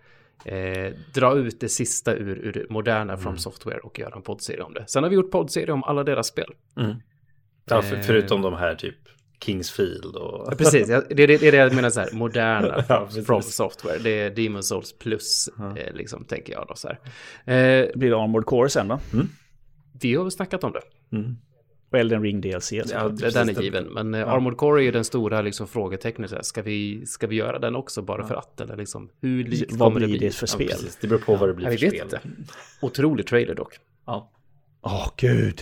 eh, 0.45 0.93
dra 1.13 1.35
ut 1.35 1.59
det 1.59 1.69
sista 1.69 2.13
ur, 2.15 2.37
ur 2.37 2.67
moderna 2.69 3.17
From 3.17 3.37
Software 3.37 3.77
och 3.77 3.99
göra 3.99 4.15
en 4.15 4.21
poddserie 4.21 4.61
om 4.63 4.73
det. 4.73 4.83
Sen 4.87 5.03
har 5.03 5.09
vi 5.09 5.15
gjort 5.15 5.31
poddserie 5.31 5.71
om 5.73 5.83
alla 5.83 6.03
deras 6.03 6.27
spel. 6.27 6.53
Ja, 7.65 7.81
för, 7.81 7.97
förutom 7.97 8.41
de 8.41 8.53
här 8.53 8.75
typ 8.75 8.95
Kingsfield 9.45 10.15
och... 10.15 10.47
Ja, 10.51 10.55
Precis, 10.57 10.89
ja, 10.89 11.01
det, 11.09 11.15
det, 11.15 11.37
det 11.37 11.47
är 11.47 11.51
det 11.51 11.57
jag 11.57 11.75
menar 11.75 11.89
så 11.89 11.99
här, 11.99 12.09
moderna 12.13 12.83
Ja, 12.89 13.07
from, 13.25 13.41
Software. 13.41 13.97
Det 13.97 14.09
är 14.09 14.29
Demon 14.29 14.63
Souls 14.63 14.93
plus, 14.99 15.49
eh, 15.77 15.93
liksom, 15.93 16.25
tänker 16.25 16.53
jag 16.53 16.65
då 16.67 16.75
så 16.75 16.87
här. 16.87 16.99
Eh, 17.55 17.89
Blir 17.95 18.09
det 18.09 18.17
Armored 18.17 18.45
Core 18.45 18.69
sen 18.69 18.87
då? 18.87 18.99
vi 20.01 20.15
har 20.15 20.23
väl 20.23 20.31
snackat 20.31 20.63
om 20.63 20.71
det. 20.71 20.81
Och 21.91 21.99
Elden 21.99 22.21
Ring 22.23 22.41
DLC. 22.41 22.71
Ja, 22.71 22.83
Ja, 22.91 23.07
Det- 23.09 23.29
Den 23.33 23.49
är 23.49 23.61
given. 23.61 23.85
Men 23.85 24.13
eh, 24.13 24.29
Armored 24.29 24.57
Core 24.57 24.81
är 24.81 24.83
ju 24.83 24.91
den 24.91 25.03
stora 25.05 25.41
liksom, 25.41 25.67
frågetecknet. 25.67 26.29
så 26.29 26.35
här, 26.35 26.43
Ska 26.43 26.61
vi, 26.61 27.05
ska 27.05 27.27
vi 27.27 27.35
göra 27.35 27.59
den 27.59 27.75
också 27.75 28.01
bara 28.01 28.27
för 28.27 28.35
att? 28.35 28.61
Eller 28.61 28.77
liksom, 28.77 29.09
hur 29.21 29.43
likt 29.43 29.71
Vad 29.71 29.79
kommer 29.79 29.99
det 29.99 30.05
blir 30.07 30.17
bli? 30.17 30.27
det 30.27 30.33
för 30.33 30.47
spel? 30.47 30.67
Precis, 30.67 30.97
det 31.01 31.07
beror 31.07 31.19
på 31.19 31.35
vad 31.35 31.49
det 31.49 31.53
blir 31.53 31.65
Ja, 31.65 31.71
vi 31.71 31.77
för 31.77 31.85
vet 31.91 31.93
spel. 32.09 32.19
inte. 32.37 32.53
Otrolig 32.81 33.27
trailer 33.27 33.55
dock. 33.55 33.73
Ja. 34.05 34.31
Åh, 34.81 35.09
gud. 35.17 35.61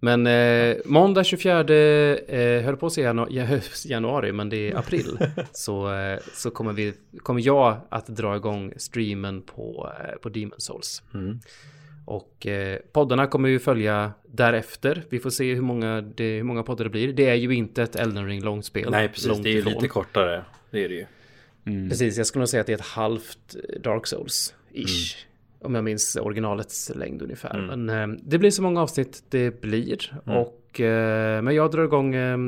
Men 0.00 0.26
eh, 0.26 0.76
måndag 0.84 1.24
24, 1.24 1.60
eh, 1.60 2.62
höll 2.64 2.76
på 2.76 2.86
att 2.86 2.92
säga 2.92 3.12
janu- 3.12 3.26
ja, 3.30 3.60
januari, 3.94 4.32
men 4.32 4.48
det 4.48 4.70
är 4.70 4.76
april. 4.76 5.18
så 5.52 5.94
eh, 5.94 6.18
så 6.34 6.50
kommer, 6.50 6.72
vi, 6.72 6.92
kommer 7.22 7.46
jag 7.46 7.76
att 7.88 8.06
dra 8.06 8.36
igång 8.36 8.72
streamen 8.76 9.42
på, 9.42 9.92
eh, 10.00 10.14
på 10.18 10.28
Demon 10.28 10.52
Souls. 10.60 11.02
Och 12.06 12.46
eh, 12.46 12.78
poddarna 12.92 13.26
kommer 13.26 13.48
ju 13.48 13.58
följa 13.58 14.12
därefter. 14.26 15.02
Vi 15.08 15.18
får 15.18 15.30
se 15.30 15.54
hur 15.54 15.62
många, 15.62 16.00
det, 16.00 16.36
hur 16.36 16.42
många 16.42 16.62
poddar 16.62 16.84
det 16.84 16.90
blir. 16.90 17.12
Det 17.12 17.28
är 17.28 17.34
ju 17.34 17.54
inte 17.54 17.82
ett 17.82 17.96
Elden 17.96 18.26
Ring 18.26 18.42
långspel. 18.42 18.90
Nej, 18.90 19.08
precis. 19.08 19.26
långt 19.28 19.42
Det 19.42 19.48
är 19.48 19.52
ju 19.52 19.58
ifrån. 19.58 19.72
lite 19.72 19.88
kortare. 19.88 20.44
Det 20.70 20.84
är 20.84 20.88
det 20.88 20.94
ju. 20.94 21.06
Precis, 21.88 22.16
jag 22.18 22.26
skulle 22.26 22.40
nog 22.40 22.48
säga 22.48 22.60
att 22.60 22.66
det 22.66 22.72
är 22.72 22.76
ett 22.76 22.80
halvt 22.86 23.56
Dark 23.80 24.04
Souls-ish. 24.06 25.16
Om 25.60 25.74
jag 25.74 25.84
minns 25.84 26.16
originalets 26.16 26.92
längd 26.94 27.22
ungefär. 27.22 27.76
Men 27.76 27.88
eh, 27.88 28.18
det 28.22 28.38
blir 28.38 28.50
så 28.50 28.62
många 28.62 28.82
avsnitt 28.82 29.24
det 29.28 29.60
blir. 29.60 30.20
Och, 30.26 30.80
eh, 30.80 31.42
men 31.42 31.54
jag 31.54 31.70
drar 31.70 31.84
igång 31.84 32.14
eh, 32.14 32.38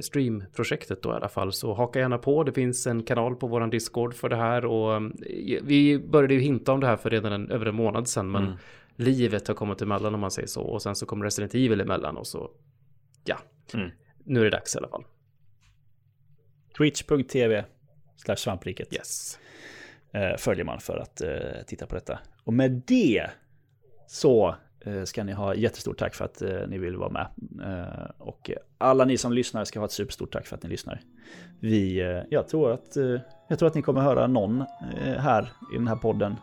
streamprojektet 0.00 1.02
då 1.02 1.10
i 1.10 1.12
alla 1.12 1.28
fall. 1.28 1.52
Så 1.52 1.74
haka 1.74 1.98
gärna 1.98 2.18
på. 2.18 2.44
Det 2.44 2.52
finns 2.52 2.86
en 2.86 3.02
kanal 3.02 3.36
på 3.36 3.46
våran 3.46 3.70
Discord 3.70 4.14
för 4.14 4.28
det 4.28 4.36
här. 4.36 4.64
Och 4.64 4.94
eh, 4.94 5.00
vi 5.62 5.98
började 5.98 6.34
ju 6.34 6.40
hinta 6.40 6.72
om 6.72 6.80
det 6.80 6.86
här 6.86 6.96
för 6.96 7.10
redan 7.10 7.32
en, 7.32 7.50
över 7.50 7.66
en 7.66 7.74
månad 7.74 8.08
sedan. 8.08 8.30
Men 8.30 8.52
livet 8.96 9.48
har 9.48 9.54
kommit 9.54 9.82
emellan 9.82 10.14
om 10.14 10.20
man 10.20 10.30
säger 10.30 10.48
så. 10.48 10.62
Och 10.62 10.82
sen 10.82 10.94
så 10.94 11.06
kommer 11.06 11.24
Resident 11.24 11.54
Evil 11.54 11.80
emellan. 11.80 12.16
Och 12.16 12.26
så, 12.26 12.50
ja. 13.24 13.36
Mm. 13.74 13.90
Nu 14.24 14.40
är 14.40 14.44
det 14.44 14.50
dags 14.50 14.74
i 14.74 14.78
alla 14.78 14.88
fall. 14.88 15.04
Twitch.tv 16.78 17.64
slash 18.16 18.36
svampriket 18.36 18.92
Yes. 18.92 19.38
Eh, 20.12 20.36
följer 20.36 20.64
man 20.64 20.80
för 20.80 20.96
att 20.96 21.20
eh, 21.20 21.62
titta 21.66 21.86
på 21.86 21.94
detta. 21.94 22.18
Och 22.44 22.52
med 22.52 22.82
det 22.86 23.30
så 24.06 24.54
eh, 24.80 25.04
ska 25.04 25.24
ni 25.24 25.32
ha 25.32 25.54
jättestort 25.54 25.98
tack 25.98 26.14
för 26.14 26.24
att 26.24 26.42
ni 26.68 26.78
vill 26.78 26.96
vara 26.96 27.10
med. 27.10 27.26
Och 28.18 28.50
alla 28.78 29.04
ni 29.04 29.18
som 29.18 29.32
lyssnar 29.32 29.64
ska 29.64 29.78
ha 29.78 29.86
ett 29.86 29.92
superstort 29.92 30.32
tack 30.32 30.46
för 30.46 30.56
att 30.56 30.62
ni 30.62 30.68
lyssnar. 30.68 31.00
Vi, 31.60 31.98
jag, 32.30 32.48
tror 32.48 32.72
att, 32.72 32.96
jag 33.48 33.58
tror 33.58 33.66
att 33.66 33.74
ni 33.74 33.82
kommer 33.82 34.00
höra 34.00 34.26
någon 34.26 34.64
här 35.18 35.52
i 35.74 35.76
den 35.76 35.88
här 35.88 35.96
podden 35.96 36.36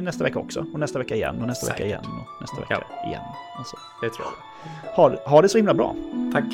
nästa 0.00 0.24
vecka 0.24 0.38
också. 0.38 0.66
Och 0.72 0.80
nästa 0.80 0.98
vecka 0.98 1.14
igen 1.14 1.40
och 1.40 1.46
nästa 1.46 1.72
vecka 1.72 1.86
igen 1.86 2.04
och 2.04 2.40
nästa 2.40 2.60
vecka 2.60 2.86
igen. 3.06 3.22
Och 3.60 3.66
så. 3.66 3.76
Det 4.02 4.10
tror 4.10 4.26
jag. 4.26 4.90
Ha, 4.90 5.30
ha 5.30 5.42
det 5.42 5.48
så 5.48 5.58
himla 5.58 5.74
bra. 5.74 5.96
Tack. 6.32 6.44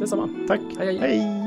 Detsamma. 0.00 0.28
Tack. 0.48 0.60
Hej, 0.78 0.98
hej. 0.98 1.18
hej. 1.18 1.39